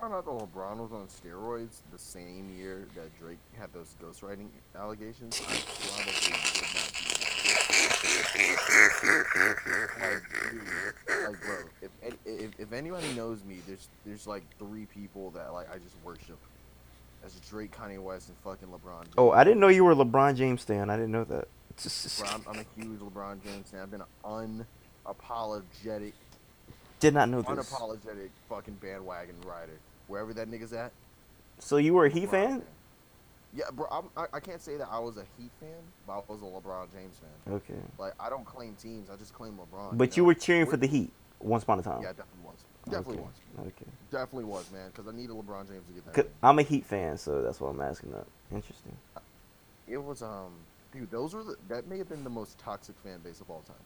Found 0.01 0.12
out 0.12 0.24
that 0.26 0.30
LeBron 0.30 0.76
was 0.76 0.93
on 0.93 1.06
steroids 1.06 1.80
the 1.90 1.98
same 1.98 2.51
year 2.59 2.86
that 2.94 3.18
Drake 3.18 3.38
had 3.59 3.72
those 3.72 3.94
ghostwriting 4.02 4.48
allegations. 4.78 5.40
I 5.40 5.44
probably 5.44 6.12
would 6.12 6.74
not 6.74 6.93
be. 6.93 7.06
Like, 9.98 10.22
dude, 10.51 11.28
like, 11.28 11.40
bro, 11.43 11.56
if, 11.80 11.90
if 12.26 12.51
if 12.59 12.72
anybody 12.72 13.12
knows 13.14 13.43
me, 13.44 13.60
there's 13.66 13.88
there's 14.05 14.26
like 14.26 14.43
three 14.59 14.86
people 14.86 15.30
that 15.30 15.52
like 15.52 15.72
I 15.72 15.78
just 15.78 15.97
worship. 16.05 16.38
That's 17.22 17.40
Drake, 17.48 17.74
Kanye 17.74 17.98
West, 17.98 18.28
and 18.28 18.36
fucking 18.38 18.68
LeBron. 18.68 19.01
Oh, 19.01 19.02
James. 19.02 19.14
Oh, 19.18 19.30
I 19.30 19.44
didn't 19.44 19.60
know 19.60 19.68
you 19.68 19.84
were 19.84 19.94
LeBron 19.94 20.36
James 20.36 20.62
fan. 20.62 20.90
I 20.90 20.97
didn't 20.97 21.12
know 21.12 21.24
that. 21.24 21.48
Bro, 21.82 22.28
I'm, 22.28 22.42
I'm 22.48 22.56
a 22.56 22.80
huge 22.80 23.00
LeBron 23.00 23.42
James 23.44 23.70
fan. 23.70 23.80
I've 23.80 23.90
been 23.90 24.02
unapologetic, 24.24 26.12
Did 27.00 27.14
not 27.14 27.28
know 27.28 27.42
this. 27.42 27.50
unapologetic 27.50 28.30
fucking 28.48 28.74
bandwagon 28.74 29.34
rider. 29.46 29.78
Wherever 30.06 30.32
that 30.34 30.50
nigga's 30.50 30.72
at, 30.72 30.92
So 31.58 31.76
you 31.76 31.92
were 31.94 32.06
a 32.06 32.10
Heat 32.10 32.28
LeBron 32.28 32.30
fan? 32.30 32.62
Yeah, 33.54 33.64
bro. 33.72 33.86
I'm, 33.90 34.04
I 34.16 34.26
I 34.34 34.40
can't 34.40 34.60
say 34.60 34.76
that 34.76 34.88
I 34.90 34.98
was 34.98 35.16
a 35.16 35.24
Heat 35.38 35.50
fan, 35.60 35.70
but 36.06 36.14
I 36.14 36.22
was 36.28 36.42
a 36.42 36.44
LeBron 36.44 36.92
James 36.92 37.18
fan. 37.18 37.54
Okay. 37.54 37.80
Like 37.98 38.14
I 38.20 38.28
don't 38.28 38.44
claim 38.44 38.74
teams, 38.74 39.08
I 39.10 39.16
just 39.16 39.34
claim 39.34 39.58
LeBron. 39.58 39.96
But 39.96 40.16
you 40.16 40.22
know? 40.22 40.28
were 40.28 40.34
cheering 40.34 40.66
for 40.66 40.76
the 40.76 40.86
Heat 40.86 41.10
once 41.40 41.62
upon 41.62 41.78
a 41.78 41.82
time. 41.82 42.02
Yeah, 42.02 42.08
definitely 42.08 42.44
was. 42.44 42.64
Definitely 42.84 43.14
okay. 43.14 43.22
was. 43.56 43.66
Okay. 43.66 43.90
Definitely 44.10 44.44
was, 44.44 44.70
man. 44.70 44.90
Because 44.90 45.08
I 45.08 45.16
needed 45.16 45.30
LeBron 45.36 45.68
James 45.68 45.86
to 45.88 45.92
get 45.92 46.14
that. 46.14 46.30
I'm 46.42 46.58
a 46.58 46.62
Heat 46.62 46.84
fan, 46.86 47.18
so 47.18 47.42
that's 47.42 47.60
why 47.60 47.70
I'm 47.70 47.80
asking 47.80 48.12
that. 48.12 48.26
Interesting. 48.52 48.96
It 49.88 49.98
was 49.98 50.22
um, 50.22 50.52
dude. 50.97 51.10
Those 51.10 51.35
were 51.35 51.44
the, 51.44 51.56
that 51.68 51.86
may 51.86 51.98
have 51.98 52.09
been 52.09 52.24
the 52.24 52.31
most 52.31 52.59
toxic 52.59 52.97
fan 53.05 53.20
base 53.23 53.40
of 53.40 53.51
all 53.51 53.62
time. 53.66 53.77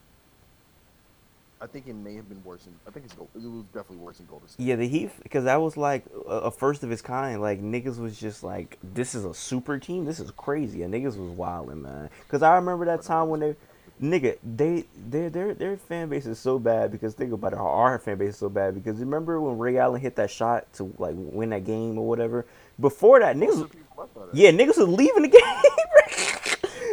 I 1.62 1.66
think 1.66 1.86
it 1.86 1.94
may 1.94 2.14
have 2.14 2.26
been 2.26 2.42
worse 2.42 2.64
than 2.64 2.74
I 2.88 2.90
think 2.90 3.04
it's 3.04 3.14
Gold, 3.14 3.28
it 3.34 3.42
was 3.42 3.64
definitely 3.74 3.98
worse 3.98 4.16
than 4.16 4.26
Golden 4.26 4.48
State. 4.48 4.64
Yeah, 4.64 4.76
the 4.76 4.88
Heat, 4.88 5.10
because 5.22 5.44
that 5.44 5.60
was 5.60 5.76
like 5.76 6.04
a, 6.26 6.50
first 6.50 6.82
of 6.82 6.90
its 6.90 7.02
kind. 7.02 7.42
Like 7.42 7.60
niggas 7.60 7.98
was 7.98 8.18
just 8.18 8.42
like, 8.42 8.78
this 8.82 9.14
is 9.14 9.26
a 9.26 9.34
super 9.34 9.78
team. 9.78 10.06
This 10.06 10.20
is 10.20 10.30
crazy. 10.30 10.82
And 10.82 10.94
niggas 10.94 11.18
was 11.18 11.30
wilding, 11.30 11.82
man. 11.82 12.08
Because 12.26 12.42
I 12.42 12.54
remember 12.54 12.86
that 12.86 13.02
time 13.02 13.28
when 13.28 13.40
they, 13.40 13.56
nigga, 14.02 14.38
they 14.42 14.86
their 14.96 15.28
their 15.28 15.52
their 15.52 15.76
fan 15.76 16.08
base 16.08 16.24
is 16.24 16.38
so 16.38 16.58
bad. 16.58 16.92
Because 16.92 17.12
think 17.12 17.32
about 17.32 17.52
it, 17.52 17.58
our, 17.58 17.98
fan 17.98 18.16
base 18.16 18.30
is 18.30 18.38
so 18.38 18.48
bad. 18.48 18.74
Because 18.74 18.98
remember 18.98 19.38
when 19.38 19.58
Ray 19.58 19.76
Allen 19.76 20.00
hit 20.00 20.16
that 20.16 20.30
shot 20.30 20.72
to 20.74 20.94
like 20.96 21.14
win 21.14 21.50
that 21.50 21.64
game 21.64 21.98
or 21.98 22.08
whatever. 22.08 22.46
Before 22.80 23.20
that, 23.20 23.36
niggas, 23.36 23.60
of 23.60 23.70
the 23.70 23.76
people 23.76 23.96
left 23.98 24.16
out 24.16 24.28
of 24.30 24.34
yeah, 24.34 24.50
niggas 24.50 24.78
was 24.78 24.88
leaving 24.88 25.24
the 25.24 25.28
game. 25.38 25.42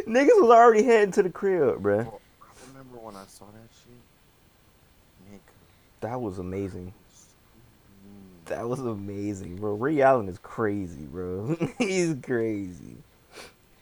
Niggas 0.07 0.41
was 0.41 0.49
already 0.49 0.83
heading 0.83 1.11
to 1.13 1.23
the 1.23 1.29
crib, 1.29 1.81
bruh. 1.81 2.03
Bro, 2.03 2.21
I 2.41 2.67
remember 2.69 2.97
when 2.97 3.15
I 3.15 3.25
saw 3.27 3.45
that 3.45 3.69
shit. 3.83 5.31
Nigga. 5.31 5.39
That 6.01 6.21
was 6.21 6.39
amazing. 6.39 6.93
That 8.45 8.67
was 8.67 8.79
amazing, 8.79 9.57
bro. 9.57 9.73
Ray 9.73 10.01
Allen 10.01 10.29
is 10.29 10.37
crazy, 10.37 11.03
bro. 11.03 11.57
He's 11.77 12.15
crazy. 12.23 12.95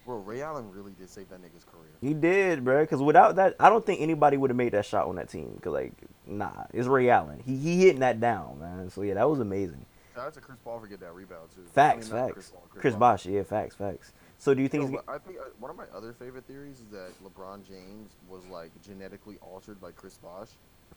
Bro, 0.04 0.18
Ray 0.18 0.42
Allen 0.42 0.70
really 0.72 0.92
did 0.98 1.08
save 1.08 1.28
that 1.30 1.40
nigga's 1.40 1.64
career. 1.64 1.86
He 2.00 2.14
did, 2.14 2.64
bro. 2.64 2.82
Because 2.82 3.00
without 3.00 3.36
that, 3.36 3.54
I 3.60 3.68
don't 3.68 3.84
think 3.84 4.00
anybody 4.00 4.36
would 4.36 4.50
have 4.50 4.56
made 4.56 4.72
that 4.72 4.84
shot 4.84 5.06
on 5.06 5.16
that 5.16 5.28
team. 5.28 5.52
Because 5.54 5.72
like, 5.72 5.92
nah, 6.26 6.64
it's 6.72 6.88
Ray 6.88 7.10
Allen. 7.10 7.42
He 7.44 7.56
he 7.56 7.78
hitting 7.78 8.00
that 8.00 8.20
down, 8.20 8.58
man. 8.60 8.90
So 8.90 9.02
yeah, 9.02 9.14
that 9.14 9.28
was 9.28 9.40
amazing. 9.40 9.84
Shout 10.14 10.26
out 10.26 10.34
to 10.34 10.40
Chris 10.40 10.58
Paul 10.64 10.80
for 10.80 10.86
getting 10.86 11.06
that 11.06 11.14
rebound 11.14 11.48
too. 11.54 11.62
Facts, 11.72 12.10
I 12.10 12.14
mean, 12.14 12.28
facts. 12.28 12.50
Paul, 12.50 12.62
Chris. 12.70 12.94
Bosh, 12.96 13.26
yeah, 13.26 13.42
facts, 13.42 13.74
facts. 13.76 14.12
So 14.38 14.54
do 14.54 14.62
you 14.62 14.68
think? 14.68 14.90
No, 14.90 15.00
I 15.08 15.18
think 15.18 15.38
uh, 15.38 15.44
one 15.58 15.70
of 15.70 15.76
my 15.76 15.84
other 15.94 16.12
favorite 16.12 16.44
theories 16.44 16.80
is 16.80 16.86
that 16.92 17.10
LeBron 17.24 17.66
James 17.66 18.10
was 18.28 18.42
like 18.50 18.70
genetically 18.82 19.38
altered 19.40 19.80
by 19.80 19.90
Chris 19.92 20.14
Bosh. 20.18 20.48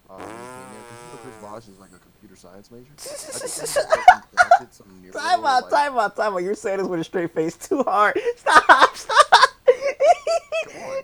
Um, 0.10 0.18
when 0.20 0.28
he 0.28 0.34
came 0.36 0.40
in. 0.42 0.84
'Cause 0.84 1.00
you 1.02 1.14
know 1.14 1.20
Chris 1.24 1.36
Bosh 1.42 1.68
is 1.68 1.80
like 1.80 1.90
a 1.92 2.00
computer 2.00 2.36
science 2.36 2.70
major. 2.72 2.86
I 2.98 3.02
think 3.02 4.32
that 4.34 4.60
like, 4.60 4.74
some 4.74 5.12
Time 5.14 5.46
out, 5.46 5.64
like- 5.64 5.72
time 5.72 5.98
out, 5.98 6.16
time 6.16 6.34
out. 6.34 6.38
You're 6.44 6.56
saying 6.56 6.80
this 6.80 6.88
with 6.88 7.00
a 7.00 7.04
straight 7.04 7.34
face 7.34 7.56
too 7.58 7.84
hard. 7.84 8.20
Stop, 8.38 8.96
stop. 8.96 9.50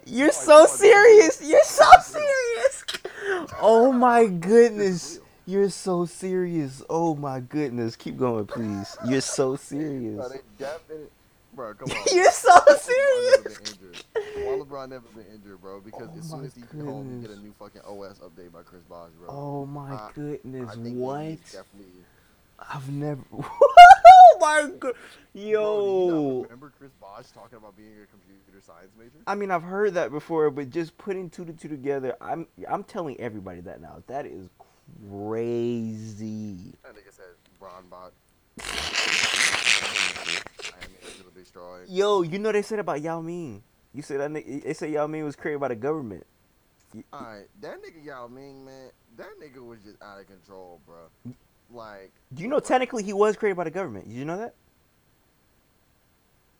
You're 0.06 0.32
so 0.32 0.66
serious. 0.66 1.42
You're 1.44 1.64
so 1.64 1.86
serious. 2.02 2.84
Oh 3.60 3.92
my 3.92 4.28
goodness. 4.28 5.20
You're 5.48 5.70
so 5.72 6.06
serious. 6.06 6.84
Oh 6.90 7.16
my 7.16 7.40
goodness. 7.40 7.96
Keep 7.96 8.18
going, 8.18 8.46
please. 8.46 8.96
You're 9.08 9.22
so 9.22 9.56
serious. 9.56 10.32
Bro, 11.56 11.74
come 11.74 11.90
on. 11.98 11.98
You're 12.16 12.32
so 12.32 12.50
serious. 12.80 13.38
never 13.38 13.50
been 13.50 13.68
injured? 13.72 14.04
Why 14.14 14.52
LeBron 14.60 14.90
never 14.90 15.08
been 15.16 15.26
injured, 15.34 15.62
bro? 15.62 15.80
Because 15.82 16.10
Oh 16.14 16.20
as 16.20 16.30
soon 16.30 16.46
as 16.46 16.54
he 16.56 16.62
get 16.62 16.82
home, 16.86 17.16
he 17.22 17.28
get 17.28 17.36
a 17.36 17.40
new 17.40 17.54
fucking 17.58 17.82
OS 17.82 18.20
update 18.20 18.52
by 18.52 18.62
Chris 18.64 18.84
Bosh, 18.84 19.12
bro. 19.20 19.30
Oh 19.30 19.66
my 19.66 19.94
Uh, 19.94 20.10
goodness. 20.14 20.70
I 20.72 20.76
What? 20.78 21.40
definitely. 21.52 22.04
I've 22.60 22.90
never. 22.90 23.22
Oh 24.28 24.38
my 24.42 24.70
god. 24.80 24.80
Bro, 24.82 24.92
do 25.34 25.40
you 25.40 25.54
not 25.56 25.62
Yo. 25.62 26.42
remember 26.44 26.74
Chris 26.78 26.92
Bosh 27.00 27.28
talking 27.34 27.58
about 27.58 27.76
being 27.78 27.94
a 28.04 28.06
computer 28.06 28.60
science 28.66 28.92
major? 29.00 29.12
I 29.28 29.34
mean, 29.36 29.50
I've 29.50 29.64
heard 29.64 29.94
that 29.94 30.12
before, 30.12 30.52
but 30.52 30.70
just 30.72 30.98
putting 30.98 31.30
two 31.30 31.46
to 31.46 31.54
two 31.54 31.70
together, 31.70 32.16
I'm 32.20 32.46
I'm 32.70 32.84
telling 32.84 33.18
everybody 33.20 33.62
that 33.62 33.80
now. 33.82 34.04
That 34.08 34.26
is 34.26 34.50
crazy. 35.10 36.74
That 36.84 36.96
nigga 36.96 37.12
said 37.12 37.26
Bron 37.60 37.86
bot. 37.90 38.12
I 38.60 38.64
am 40.84 40.92
easily 41.02 41.45
destroyed. 41.56 41.90
Yo, 41.90 42.22
you 42.22 42.40
know 42.40 42.52
they 42.52 42.62
said 42.62 42.80
about 42.80 43.02
Yao 43.02 43.22
Ming. 43.22 43.64
You 43.94 44.02
said 44.02 44.20
that 44.20 44.30
nigga, 44.32 44.64
they 44.64 44.74
said 44.74 44.92
Yao 44.92 45.08
Ming 45.08 45.24
was 45.24 45.36
created 45.36 45.60
by 45.60 45.70
the 45.70 45.76
government. 45.76 46.26
Alright, 47.14 47.48
that 47.62 47.82
nigga 47.82 48.06
Yao 48.06 48.28
Ming, 48.28 48.66
man, 48.66 48.90
that 49.18 49.28
nigga 49.42 49.66
was 49.66 49.80
just 49.84 50.02
out 50.02 50.20
of 50.20 50.28
control, 50.28 50.80
bro. 50.86 51.34
Like, 51.72 52.12
Do 52.34 52.44
you 52.44 52.48
know 52.48 52.60
technically 52.60 53.04
he 53.04 53.14
was 53.14 53.36
created 53.36 53.56
by 53.56 53.66
the 53.66 53.72
government? 53.72 54.08
Did 54.08 54.16
you 54.16 54.26
know 54.26 54.38
that? 54.38 54.54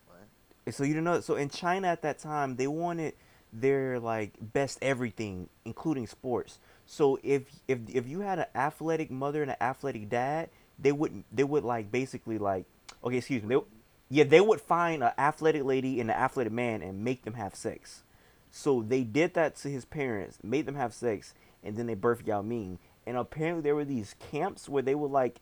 what? 0.06 0.74
So 0.74 0.84
you 0.84 0.94
didn't 0.94 1.04
know. 1.04 1.20
So 1.20 1.36
in 1.36 1.48
China 1.48 1.88
at 1.88 2.02
that 2.02 2.18
time, 2.18 2.56
they 2.56 2.66
wanted 2.66 3.14
their 3.52 4.00
like 4.00 4.32
best 4.40 4.78
everything, 4.82 5.48
including 5.64 6.06
sports. 6.06 6.58
So 6.86 7.18
if 7.22 7.42
if 7.68 7.78
if 7.88 8.06
you 8.08 8.20
had 8.20 8.40
an 8.40 8.46
athletic 8.54 9.10
mother 9.10 9.42
and 9.42 9.50
an 9.50 9.56
athletic 9.60 10.08
dad, 10.08 10.50
they 10.78 10.92
wouldn't 10.92 11.24
they 11.32 11.44
would 11.44 11.64
like 11.64 11.90
basically 11.90 12.38
like 12.38 12.66
okay, 13.04 13.18
excuse 13.18 13.42
me. 13.42 13.54
They, 13.54 13.62
yeah, 14.08 14.24
they 14.24 14.40
would 14.40 14.60
find 14.60 15.02
an 15.02 15.12
athletic 15.18 15.64
lady 15.64 16.00
and 16.00 16.10
an 16.10 16.16
athletic 16.16 16.52
man 16.52 16.82
and 16.82 17.04
make 17.04 17.22
them 17.22 17.34
have 17.34 17.54
sex. 17.54 18.02
So 18.50 18.82
they 18.82 19.02
did 19.02 19.34
that 19.34 19.56
to 19.56 19.68
his 19.68 19.84
parents, 19.84 20.38
made 20.42 20.66
them 20.66 20.76
have 20.76 20.94
sex, 20.94 21.34
and 21.62 21.76
then 21.76 21.86
they 21.86 21.96
birthed 21.96 22.26
Yao 22.26 22.42
Ming. 22.42 22.78
And 23.06 23.16
apparently 23.16 23.62
there 23.62 23.74
were 23.74 23.84
these 23.84 24.14
camps 24.30 24.68
where 24.68 24.82
they 24.82 24.94
would 24.94 25.10
like 25.10 25.40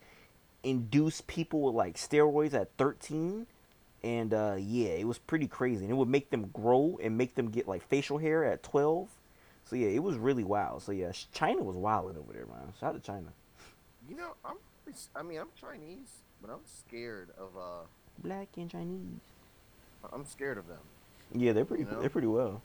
induce 0.63 1.21
people 1.21 1.61
with 1.61 1.75
like 1.75 1.95
steroids 1.95 2.53
at 2.53 2.71
13 2.77 3.45
and 4.03 4.33
uh, 4.35 4.55
yeah, 4.59 4.89
it 4.89 5.07
was 5.07 5.17
pretty 5.17 5.47
crazy. 5.47 5.83
And 5.83 5.91
it 5.91 5.95
would 5.95 6.07
make 6.07 6.29
them 6.29 6.49
grow 6.53 6.99
and 7.01 7.17
make 7.17 7.33
them 7.33 7.49
get 7.49 7.67
like 7.67 7.87
facial 7.87 8.19
hair 8.19 8.45
at 8.45 8.61
12. 8.61 9.09
So 9.65 9.75
yeah, 9.75 9.87
it 9.87 10.03
was 10.03 10.17
really 10.17 10.43
wild. 10.43 10.83
So 10.83 10.91
yeah, 10.91 11.11
China 11.33 11.63
was 11.63 11.75
wilding 11.75 12.17
over 12.17 12.31
there, 12.31 12.45
man. 12.45 12.71
Shout 12.79 12.95
out 12.95 13.01
to 13.01 13.05
China. 13.05 13.33
You 14.07 14.15
know, 14.15 14.35
I'm, 14.45 14.57
I 15.15 15.23
mean, 15.23 15.39
I'm 15.39 15.49
Chinese, 15.59 16.11
but 16.39 16.51
I'm 16.51 16.59
scared 16.65 17.29
of, 17.39 17.57
uh, 17.57 17.85
Black 18.19 18.47
and 18.57 18.69
Chinese. 18.69 19.19
I'm 20.13 20.25
scared 20.25 20.57
of 20.57 20.67
them. 20.67 20.79
Yeah, 21.33 21.53
they're 21.53 21.65
pretty. 21.65 21.83
You 21.83 21.89
know? 21.91 21.99
They're 21.99 22.09
pretty 22.09 22.27
well. 22.27 22.61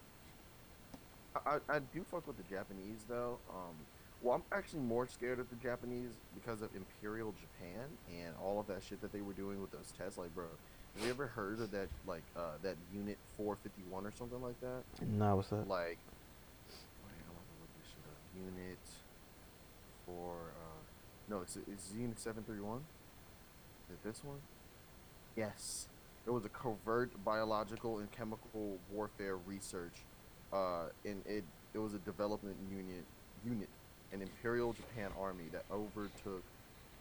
I, 1.35 1.39
I 1.55 1.75
I 1.75 1.79
do 1.93 2.03
fuck 2.09 2.27
with 2.27 2.37
the 2.37 2.43
Japanese 2.43 3.05
though. 3.07 3.37
Um, 3.49 3.75
well, 4.21 4.35
I'm 4.35 4.43
actually 4.55 4.81
more 4.81 5.07
scared 5.07 5.39
of 5.39 5.49
the 5.49 5.55
Japanese 5.55 6.11
because 6.35 6.61
of 6.61 6.69
Imperial 6.75 7.33
Japan 7.41 7.87
and 8.09 8.35
all 8.41 8.59
of 8.59 8.67
that 8.67 8.83
shit 8.83 9.01
that 9.01 9.11
they 9.11 9.21
were 9.21 9.33
doing 9.33 9.59
with 9.61 9.71
those 9.71 9.91
tests. 9.97 10.17
Like, 10.17 10.33
bro, 10.35 10.45
have 10.95 11.05
you 11.05 11.09
ever 11.09 11.27
heard 11.27 11.59
of 11.59 11.71
that? 11.71 11.87
Like, 12.05 12.23
uh, 12.37 12.57
that 12.61 12.75
Unit 12.93 13.17
451 13.37 14.05
or 14.05 14.11
something 14.17 14.41
like 14.41 14.59
that? 14.61 14.83
Nah, 15.07 15.35
what's 15.35 15.49
that? 15.49 15.67
Like, 15.67 15.97
wait, 17.01 17.21
I'm 17.25 17.33
gonna 17.33 17.59
look 17.61 17.73
this 17.81 17.89
shit 17.89 18.05
up. 18.05 18.21
Unit 18.35 18.77
for 20.05 20.35
uh, 20.35 20.81
no, 21.29 21.41
it's 21.41 21.57
it's 21.71 21.91
Unit 21.97 22.19
731. 22.19 22.77
Is 22.77 23.95
it 23.95 24.03
this 24.03 24.23
one? 24.23 24.37
Yes. 25.35 25.87
It 26.25 26.31
was 26.31 26.45
a 26.45 26.49
covert 26.49 27.11
biological 27.25 27.99
and 27.99 28.11
chemical 28.11 28.77
warfare 28.91 29.37
research, 29.37 29.93
uh, 30.53 30.85
and 31.03 31.23
it 31.25 31.43
it 31.73 31.79
was 31.79 31.93
a 31.93 31.99
development 31.99 32.57
unit 32.69 33.05
unit, 33.43 33.69
an 34.13 34.21
Imperial 34.21 34.73
Japan 34.73 35.09
army 35.19 35.45
that 35.51 35.65
overtook 35.71 36.43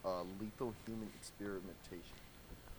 uh, 0.05 0.23
lethal 0.41 0.73
human 0.87 1.09
experimentation. 1.21 2.17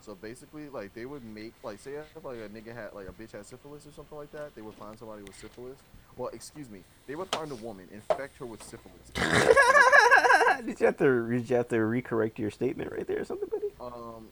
So 0.01 0.15
basically, 0.15 0.67
like 0.69 0.95
they 0.95 1.05
would 1.05 1.23
make 1.23 1.53
like 1.63 1.79
say 1.79 1.91
if 1.91 2.25
like 2.25 2.37
a 2.37 2.49
nigga 2.49 2.73
had 2.73 2.93
like 2.93 3.07
a 3.07 3.11
bitch 3.11 3.33
had 3.33 3.45
syphilis 3.45 3.85
or 3.85 3.91
something 3.91 4.17
like 4.17 4.31
that, 4.31 4.55
they 4.55 4.63
would 4.63 4.73
find 4.75 4.97
somebody 4.97 5.21
with 5.21 5.35
syphilis. 5.35 5.77
Well, 6.17 6.29
excuse 6.33 6.69
me, 6.69 6.83
they 7.07 7.15
would 7.15 7.29
find 7.29 7.51
a 7.51 7.55
woman, 7.55 7.87
infect 7.93 8.37
her 8.39 8.45
with 8.45 8.63
syphilis. 8.63 9.11
did 10.65 10.79
you 10.79 10.85
have 10.87 10.97
to? 10.97 11.29
Did 11.29 11.49
you 11.49 11.55
have 11.55 11.67
to 11.69 11.75
recorrect 11.75 12.39
your 12.39 12.49
statement 12.49 12.91
right 12.91 13.05
there 13.05 13.21
or 13.21 13.25
something, 13.25 13.47
buddy? 13.49 13.67
Um, 13.79 14.27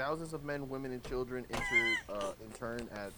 thousands 0.00 0.32
of 0.32 0.44
men, 0.44 0.66
women, 0.70 0.92
and 0.92 1.04
children 1.04 1.44
entered 1.50 1.98
uh, 2.08 2.32
intern 2.42 2.88
at 2.94 3.12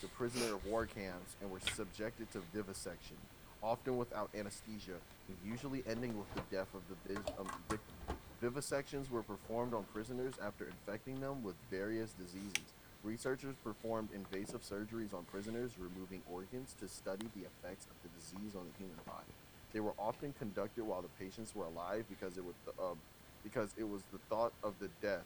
the 0.00 0.06
prisoner 0.16 0.54
of 0.54 0.64
war 0.64 0.86
camps 0.86 1.36
and 1.42 1.50
were 1.50 1.60
subjected 1.76 2.30
to 2.32 2.40
vivisection, 2.54 3.16
often 3.62 3.98
without 3.98 4.30
anesthesia, 4.34 4.96
and 5.28 5.36
usually 5.44 5.84
ending 5.86 6.16
with 6.16 6.34
the 6.34 6.40
death 6.50 6.68
of 6.72 6.80
the 6.88 7.16
um, 7.38 7.46
victim. 7.68 8.16
Vivisections 8.42 9.10
were 9.10 9.22
performed 9.22 9.74
on 9.74 9.84
prisoners 9.92 10.32
after 10.42 10.64
infecting 10.64 11.20
them 11.20 11.44
with 11.44 11.54
various 11.70 12.12
diseases. 12.12 12.72
Researchers 13.04 13.54
performed 13.62 14.08
invasive 14.14 14.62
surgeries 14.62 15.12
on 15.12 15.24
prisoners, 15.30 15.72
removing 15.78 16.22
organs 16.32 16.74
to 16.80 16.88
study 16.88 17.26
the 17.36 17.42
effects 17.42 17.84
of 17.84 17.96
the 18.02 18.08
disease 18.18 18.56
on 18.56 18.64
the 18.72 18.78
human 18.78 18.96
body. 19.04 19.32
They 19.74 19.80
were 19.80 19.94
often 19.98 20.32
conducted 20.38 20.84
while 20.84 21.02
the 21.02 21.12
patients 21.22 21.54
were 21.54 21.66
alive 21.66 22.06
because 22.08 22.38
it 22.38 22.44
was 22.44 22.54
the, 22.64 22.72
uh, 22.82 22.94
because 23.44 23.74
it 23.76 23.86
was 23.86 24.00
the 24.12 24.18
thought 24.30 24.54
of 24.64 24.72
the 24.80 24.88
death. 25.02 25.24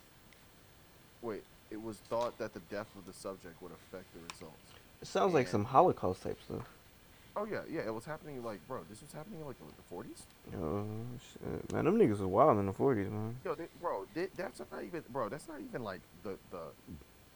Wait, 1.22 1.42
it 1.70 1.82
was 1.82 1.96
thought 2.08 2.38
that 2.38 2.54
the 2.54 2.60
death 2.70 2.86
of 2.96 3.06
the 3.06 3.12
subject 3.12 3.60
would 3.62 3.72
affect 3.72 4.06
the 4.14 4.20
results. 4.32 4.72
It 5.02 5.08
sounds 5.08 5.34
like 5.34 5.48
some 5.48 5.64
Holocaust 5.64 6.22
type 6.22 6.38
stuff. 6.44 6.66
Oh 7.38 7.44
yeah, 7.44 7.60
yeah, 7.70 7.80
it 7.80 7.92
was 7.92 8.06
happening 8.06 8.42
like, 8.42 8.66
bro, 8.66 8.80
this 8.88 9.02
was 9.02 9.12
happening 9.12 9.40
in 9.40 9.46
like 9.46 9.58
the 9.58 9.82
forties. 9.90 10.22
Oh 10.58 10.86
shit, 11.32 11.72
man, 11.72 11.84
them 11.84 11.98
niggas 11.98 12.10
was 12.10 12.22
wild 12.22 12.58
in 12.58 12.64
the 12.64 12.72
forties, 12.72 13.10
man. 13.10 13.36
Yo, 13.44 13.54
they, 13.54 13.66
bro, 13.80 14.06
they, 14.14 14.28
that's 14.36 14.58
not 14.58 14.82
even, 14.82 15.02
bro, 15.10 15.28
that's 15.28 15.46
not 15.46 15.60
even 15.60 15.84
like 15.84 16.00
the 16.22 16.38
the, 16.50 16.60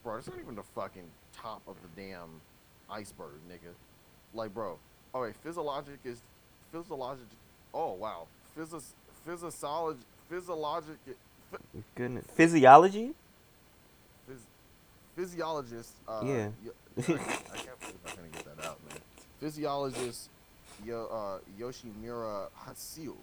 bro, 0.03 0.15
that's 0.15 0.27
not 0.27 0.39
even 0.39 0.55
the 0.55 0.63
fucking 0.63 1.05
top 1.33 1.61
of 1.67 1.75
the 1.83 2.01
damn 2.01 2.41
iceberg, 2.89 3.33
nigga. 3.47 3.73
Like, 4.33 4.55
bro, 4.55 4.79
oh, 5.13 5.17
all 5.17 5.23
right, 5.23 5.35
physiologic 5.43 5.99
is 6.03 6.21
physiologic. 6.71 7.25
Oh 7.71 7.93
wow, 7.93 8.25
physis 8.57 8.93
physiologic 9.23 10.01
physiologic 10.29 10.97
Goodness, 11.95 12.25
physiology. 12.33 13.13
Phys, 15.17 15.23
physiologist. 15.23 15.93
Uh, 16.07 16.21
Yeah. 16.25 16.49
Yo, 16.63 16.71
I, 16.97 17.01
I 17.01 17.57
can't 17.57 17.79
believe 17.79 17.97
I'm 18.07 18.15
gonna 18.15 18.27
get 18.31 18.45
that 18.45 18.65
out, 18.65 18.79
man. 18.87 18.97
Physiologist 19.39 20.29
Yo, 20.85 21.05
uh, 21.11 21.39
Yoshimura 21.59 22.47
Haseyo 22.65 23.15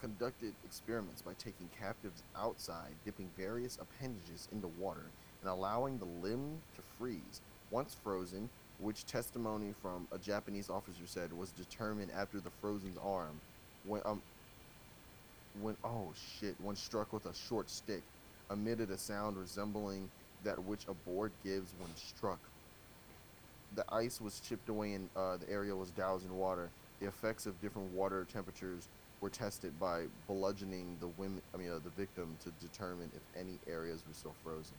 conducted 0.00 0.54
experiments 0.64 1.20
by 1.20 1.32
taking 1.34 1.68
captives 1.78 2.22
outside, 2.36 2.92
dipping 3.04 3.28
various 3.36 3.78
appendages 3.80 4.48
into 4.50 4.68
water, 4.78 5.04
and 5.42 5.50
allowing 5.50 5.98
the 5.98 6.06
limb 6.26 6.58
to 6.76 6.82
freeze. 6.98 7.42
Once 7.70 7.96
frozen, 8.02 8.48
which 8.78 9.04
testimony 9.04 9.74
from 9.82 10.08
a 10.12 10.18
Japanese 10.18 10.70
officer 10.70 11.02
said 11.06 11.32
was 11.32 11.50
determined 11.50 12.10
after 12.16 12.40
the 12.40 12.50
frozen's 12.62 12.98
arm, 13.04 13.38
when 13.86 14.00
um, 14.06 14.22
when 15.60 15.76
oh 15.84 16.12
shit, 16.38 16.54
when 16.62 16.76
struck 16.76 17.12
with 17.12 17.26
a 17.26 17.34
short 17.34 17.68
stick, 17.68 18.02
emitted 18.50 18.90
a 18.90 18.98
sound 18.98 19.36
resembling 19.36 20.08
that 20.44 20.62
which 20.64 20.86
a 20.88 20.94
board 20.94 21.32
gives 21.42 21.72
when 21.78 21.90
struck. 21.96 22.38
The 23.74 23.84
ice 23.92 24.20
was 24.20 24.40
chipped 24.40 24.68
away 24.68 24.92
and 24.92 25.08
uh, 25.16 25.36
the 25.36 25.50
area 25.50 25.74
was 25.74 25.90
doused 25.90 26.26
in 26.26 26.36
water. 26.36 26.70
The 27.00 27.08
effects 27.08 27.46
of 27.46 27.60
different 27.60 27.92
water 27.92 28.26
temperatures 28.32 28.88
were 29.20 29.30
tested 29.30 29.78
by 29.80 30.04
bludgeoning 30.28 30.96
the 31.00 31.08
women, 31.08 31.42
I 31.54 31.56
mean, 31.56 31.70
uh, 31.70 31.80
the 31.82 31.90
victim 31.90 32.36
to 32.44 32.50
determine 32.64 33.10
if 33.16 33.40
any 33.40 33.58
areas 33.66 34.02
were 34.06 34.14
still 34.14 34.34
frozen. 34.44 34.74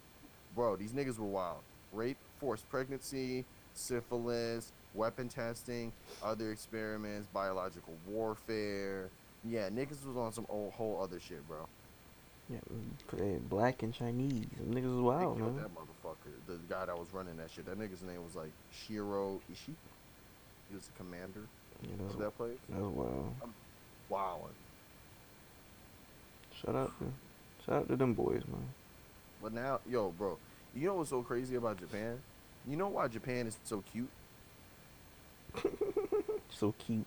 Bro, 0.55 0.77
these 0.77 0.93
niggas 0.93 1.19
were 1.19 1.25
wild. 1.25 1.59
Rape, 1.91 2.17
forced 2.39 2.69
pregnancy, 2.69 3.43
syphilis, 3.73 4.71
weapon 4.93 5.27
testing, 5.27 5.91
other 6.23 6.51
experiments, 6.51 7.27
biological 7.33 7.93
warfare. 8.07 9.09
Yeah, 9.43 9.69
niggas 9.69 10.05
was 10.05 10.17
on 10.17 10.31
some 10.31 10.45
old, 10.49 10.73
whole 10.73 10.99
other 11.01 11.19
shit, 11.19 11.45
bro. 11.47 11.67
Yeah, 12.49 12.57
mm, 12.71 13.49
black 13.49 13.81
and 13.81 13.93
Chinese. 13.93 14.45
Them 14.57 14.73
niggas 14.73 14.95
was 14.95 15.01
wild, 15.01 15.39
man. 15.39 15.55
that 15.57 15.73
motherfucker. 15.73 16.31
The 16.47 16.57
guy 16.69 16.85
that 16.85 16.97
was 16.97 17.07
running 17.11 17.37
that 17.37 17.49
shit. 17.49 17.65
That 17.65 17.79
nigga's 17.79 18.03
name 18.03 18.23
was 18.23 18.35
like 18.35 18.51
Shiro 18.71 19.41
Ishii. 19.51 19.73
He 20.69 20.75
was 20.75 20.85
the 20.85 20.91
commander 20.97 21.41
Yeah, 21.81 21.93
of 21.93 21.99
that's, 22.09 22.15
that 22.15 22.37
place. 22.37 22.57
that's 22.69 22.81
wild. 22.81 23.33
Wow. 24.09 24.39
Shout 26.61 26.75
out 26.75 26.91
to, 26.99 27.05
shout 27.65 27.75
out 27.81 27.87
to 27.89 27.95
them 27.95 28.13
boys, 28.13 28.43
man. 28.47 28.67
But 29.41 29.53
now, 29.53 29.79
yo, 29.89 30.09
bro, 30.11 30.37
you 30.75 30.87
know 30.87 30.95
what's 30.95 31.09
so 31.09 31.21
crazy 31.23 31.55
about 31.55 31.79
Japan? 31.79 32.19
You 32.67 32.77
know 32.77 32.87
why 32.89 33.07
Japan 33.07 33.47
is 33.47 33.57
so 33.63 33.83
cute? 33.91 34.09
So 36.57 36.73
cute. 36.77 37.05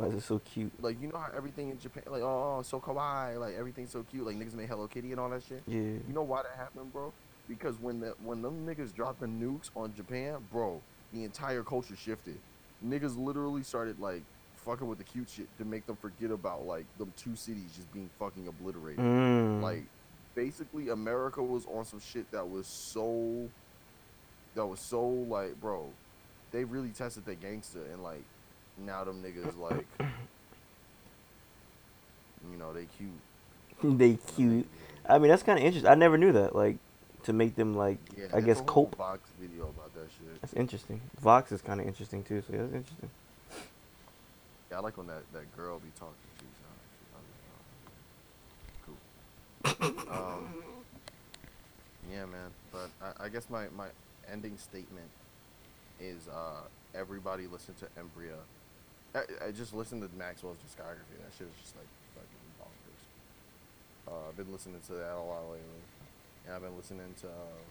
Why 0.00 0.06
is 0.06 0.14
it 0.14 0.22
so 0.22 0.38
cute? 0.38 0.72
Like, 0.82 1.00
you 1.00 1.08
know 1.08 1.18
how 1.18 1.30
everything 1.36 1.70
in 1.70 1.78
Japan, 1.78 2.04
like, 2.10 2.22
oh, 2.22 2.62
so 2.64 2.80
kawaii, 2.80 3.38
like 3.38 3.54
everything's 3.54 3.90
so 3.90 4.04
cute, 4.10 4.26
like 4.26 4.36
niggas 4.36 4.54
made 4.54 4.68
Hello 4.68 4.86
Kitty 4.86 5.12
and 5.12 5.20
all 5.20 5.30
that 5.30 5.42
shit. 5.42 5.62
Yeah. 5.66 5.76
You 5.80 6.12
know 6.12 6.22
why 6.22 6.42
that 6.42 6.56
happened, 6.56 6.92
bro? 6.92 7.12
Because 7.48 7.80
when 7.80 8.00
the 8.00 8.14
when 8.22 8.42
them 8.42 8.66
niggas 8.66 8.94
dropped 8.94 9.20
the 9.20 9.26
nukes 9.26 9.70
on 9.76 9.94
Japan, 9.94 10.38
bro, 10.50 10.80
the 11.12 11.24
entire 11.24 11.62
culture 11.62 11.96
shifted. 11.96 12.38
Niggas 12.84 13.16
literally 13.16 13.62
started 13.62 13.98
like 14.00 14.22
fucking 14.56 14.86
with 14.86 14.98
the 14.98 15.04
cute 15.04 15.30
shit 15.30 15.46
to 15.58 15.64
make 15.64 15.86
them 15.86 15.96
forget 15.96 16.30
about 16.30 16.66
like 16.66 16.84
them 16.98 17.12
two 17.16 17.36
cities 17.36 17.70
just 17.74 17.92
being 17.92 18.10
fucking 18.18 18.48
obliterated. 18.48 18.98
Mm. 18.98 19.62
Like 19.62 19.84
basically 20.34 20.90
America 20.90 21.42
was 21.42 21.64
on 21.66 21.84
some 21.84 22.00
shit 22.00 22.30
that 22.32 22.48
was 22.48 22.66
so 22.66 23.48
that 24.54 24.66
was 24.66 24.80
so 24.80 25.06
like, 25.06 25.58
bro, 25.60 25.86
they 26.50 26.64
really 26.64 26.90
tested 26.90 27.24
their 27.24 27.34
gangster 27.34 27.82
and 27.92 28.02
like 28.02 28.24
now 28.78 29.04
them 29.04 29.22
niggas 29.22 29.58
like 29.58 29.86
you 32.50 32.58
know, 32.58 32.72
they 32.72 32.86
cute. 32.96 33.10
they 33.98 34.18
cute. 34.34 34.66
I 35.08 35.18
mean, 35.18 35.28
that's 35.28 35.42
kind 35.42 35.58
of 35.58 35.64
interesting. 35.64 35.90
I 35.90 35.94
never 35.94 36.18
knew 36.18 36.32
that. 36.32 36.54
Like, 36.54 36.76
to 37.24 37.32
make 37.32 37.56
them 37.56 37.76
like, 37.76 37.98
Yeah, 38.16 38.26
I 38.34 38.40
guess 38.40 38.60
cope. 38.66 38.96
Vox 38.96 39.20
video 39.40 39.64
about 39.64 39.92
that 39.94 40.08
shit. 40.18 40.40
That's 40.40 40.54
interesting. 40.54 41.00
Vox 41.20 41.52
is 41.52 41.60
kind 41.60 41.80
of 41.80 41.86
interesting 41.86 42.22
too. 42.22 42.42
So 42.46 42.52
yeah, 42.52 42.62
that's 42.62 42.74
interesting. 42.74 43.10
Yeah, 44.70 44.78
I 44.78 44.80
like 44.80 44.96
when 44.96 45.06
that, 45.08 45.22
that 45.32 45.56
girl 45.56 45.78
be 45.78 45.90
talking. 45.98 46.14
So 46.48 46.66
I 49.72 49.82
like, 49.82 49.88
oh, 49.88 50.02
cool. 50.06 50.14
um, 50.14 50.54
yeah, 52.10 52.26
man. 52.26 52.50
But 52.72 52.90
I, 53.02 53.26
I 53.26 53.28
guess 53.28 53.48
my, 53.50 53.66
my 53.76 53.88
ending 54.30 54.56
statement 54.56 55.08
is 56.00 56.28
uh, 56.28 56.62
everybody 56.94 57.46
listen 57.46 57.74
to 57.80 57.86
Embrya. 58.00 58.36
I, 59.16 59.46
I 59.46 59.50
just 59.50 59.72
listened 59.72 60.02
to 60.02 60.10
Maxwell's 60.16 60.58
discography. 60.58 61.16
That 61.24 61.32
shit 61.36 61.46
is 61.46 61.62
just 61.62 61.74
like 61.76 61.88
fucking 62.14 62.52
bonkers. 62.60 64.12
Uh, 64.12 64.28
I've 64.28 64.36
been 64.36 64.52
listening 64.52 64.80
to 64.88 64.92
that 64.92 65.14
a 65.14 65.22
lot 65.22 65.44
lately. 65.44 65.82
And 66.46 66.54
I've 66.54 66.62
been 66.62 66.76
listening 66.76 67.14
to. 67.22 67.26
Uh, 67.28 67.62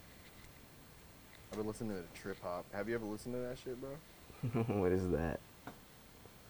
I've 1.52 1.58
been 1.58 1.66
listening 1.66 1.96
to 1.96 2.20
trip 2.20 2.38
hop. 2.42 2.64
Have 2.72 2.88
you 2.88 2.96
ever 2.96 3.06
listened 3.06 3.34
to 3.34 3.40
that 3.40 3.56
shit, 3.62 3.78
bro? 3.80 4.62
what 4.80 4.90
is 4.90 5.08
that? 5.10 5.38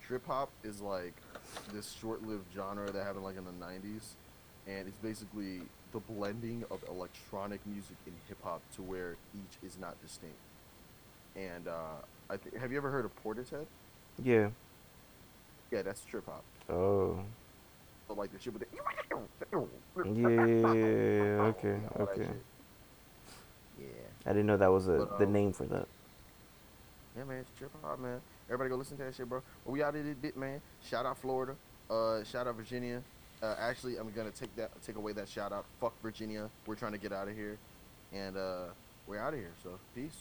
Trip 0.02 0.26
hop 0.26 0.50
is 0.64 0.80
like 0.80 1.14
this 1.72 1.92
short-lived 2.00 2.46
genre 2.54 2.90
that 2.90 3.04
happened 3.04 3.24
like 3.24 3.36
in 3.36 3.44
the 3.44 3.64
90s 3.64 4.14
and 4.66 4.88
it's 4.88 4.98
basically 4.98 5.60
the 5.92 6.00
blending 6.00 6.64
of 6.70 6.82
electronic 6.88 7.60
music 7.66 7.96
and 8.06 8.14
hip 8.28 8.38
hop 8.42 8.60
to 8.74 8.82
where 8.82 9.16
each 9.34 9.68
is 9.68 9.78
not 9.78 10.00
distinct. 10.02 10.36
And 11.36 11.68
uh 11.68 12.02
I 12.28 12.36
th- 12.36 12.54
have 12.60 12.72
you 12.72 12.76
ever 12.76 12.90
heard 12.90 13.04
of 13.04 13.12
Portishead? 13.22 13.66
Yeah. 14.22 14.48
Yeah, 15.70 15.82
that's 15.82 16.04
trip 16.04 16.26
hop. 16.26 16.44
Oh. 16.68 17.18
So 18.08 18.14
like 18.14 18.32
the 18.32 18.38
shit 18.38 18.52
with 18.52 18.62
the 18.62 18.76
Yeah. 18.76 18.82
Okay. 21.46 21.78
Okay. 21.98 22.22
shit. 22.22 22.42
I 24.26 24.30
didn't 24.30 24.46
know 24.46 24.56
that 24.56 24.72
was 24.72 24.88
a 24.88 24.98
But, 24.98 25.18
the 25.18 25.26
um, 25.26 25.32
name 25.32 25.52
for 25.52 25.64
that. 25.66 25.86
Yeah, 27.16 27.24
man, 27.24 27.38
it's 27.38 27.58
trip 27.58 27.70
hop, 27.82 28.00
man. 28.00 28.20
Everybody 28.48 28.70
go 28.70 28.76
listen 28.76 28.96
to 28.98 29.04
that 29.04 29.14
shit, 29.14 29.28
bro. 29.28 29.42
But 29.64 29.70
we 29.72 29.82
out 29.82 29.94
of 29.94 30.04
this 30.04 30.16
bit, 30.16 30.36
man. 30.36 30.60
Shout 30.84 31.06
out 31.06 31.18
Florida. 31.18 31.54
Uh, 31.88 32.24
shout 32.24 32.46
out 32.46 32.56
Virginia. 32.56 33.02
Uh, 33.42 33.54
actually, 33.58 33.96
I'm 33.96 34.10
gonna 34.12 34.30
take 34.30 34.54
that, 34.56 34.70
take 34.82 34.96
away 34.96 35.12
that 35.12 35.28
shout 35.28 35.52
out. 35.52 35.64
Fuck 35.80 35.94
Virginia. 36.02 36.50
We're 36.66 36.74
trying 36.74 36.92
to 36.92 36.98
get 36.98 37.12
out 37.12 37.28
of 37.28 37.34
here, 37.34 37.58
and 38.12 38.36
uh, 38.36 38.64
we're 39.06 39.18
out 39.18 39.32
of 39.32 39.38
here. 39.38 39.52
So 39.62 39.78
peace. 39.94 40.16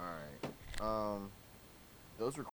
All 0.00 0.06
right. 0.06 1.14
Um, 1.14 1.30
those 2.18 2.36
were 2.36 2.46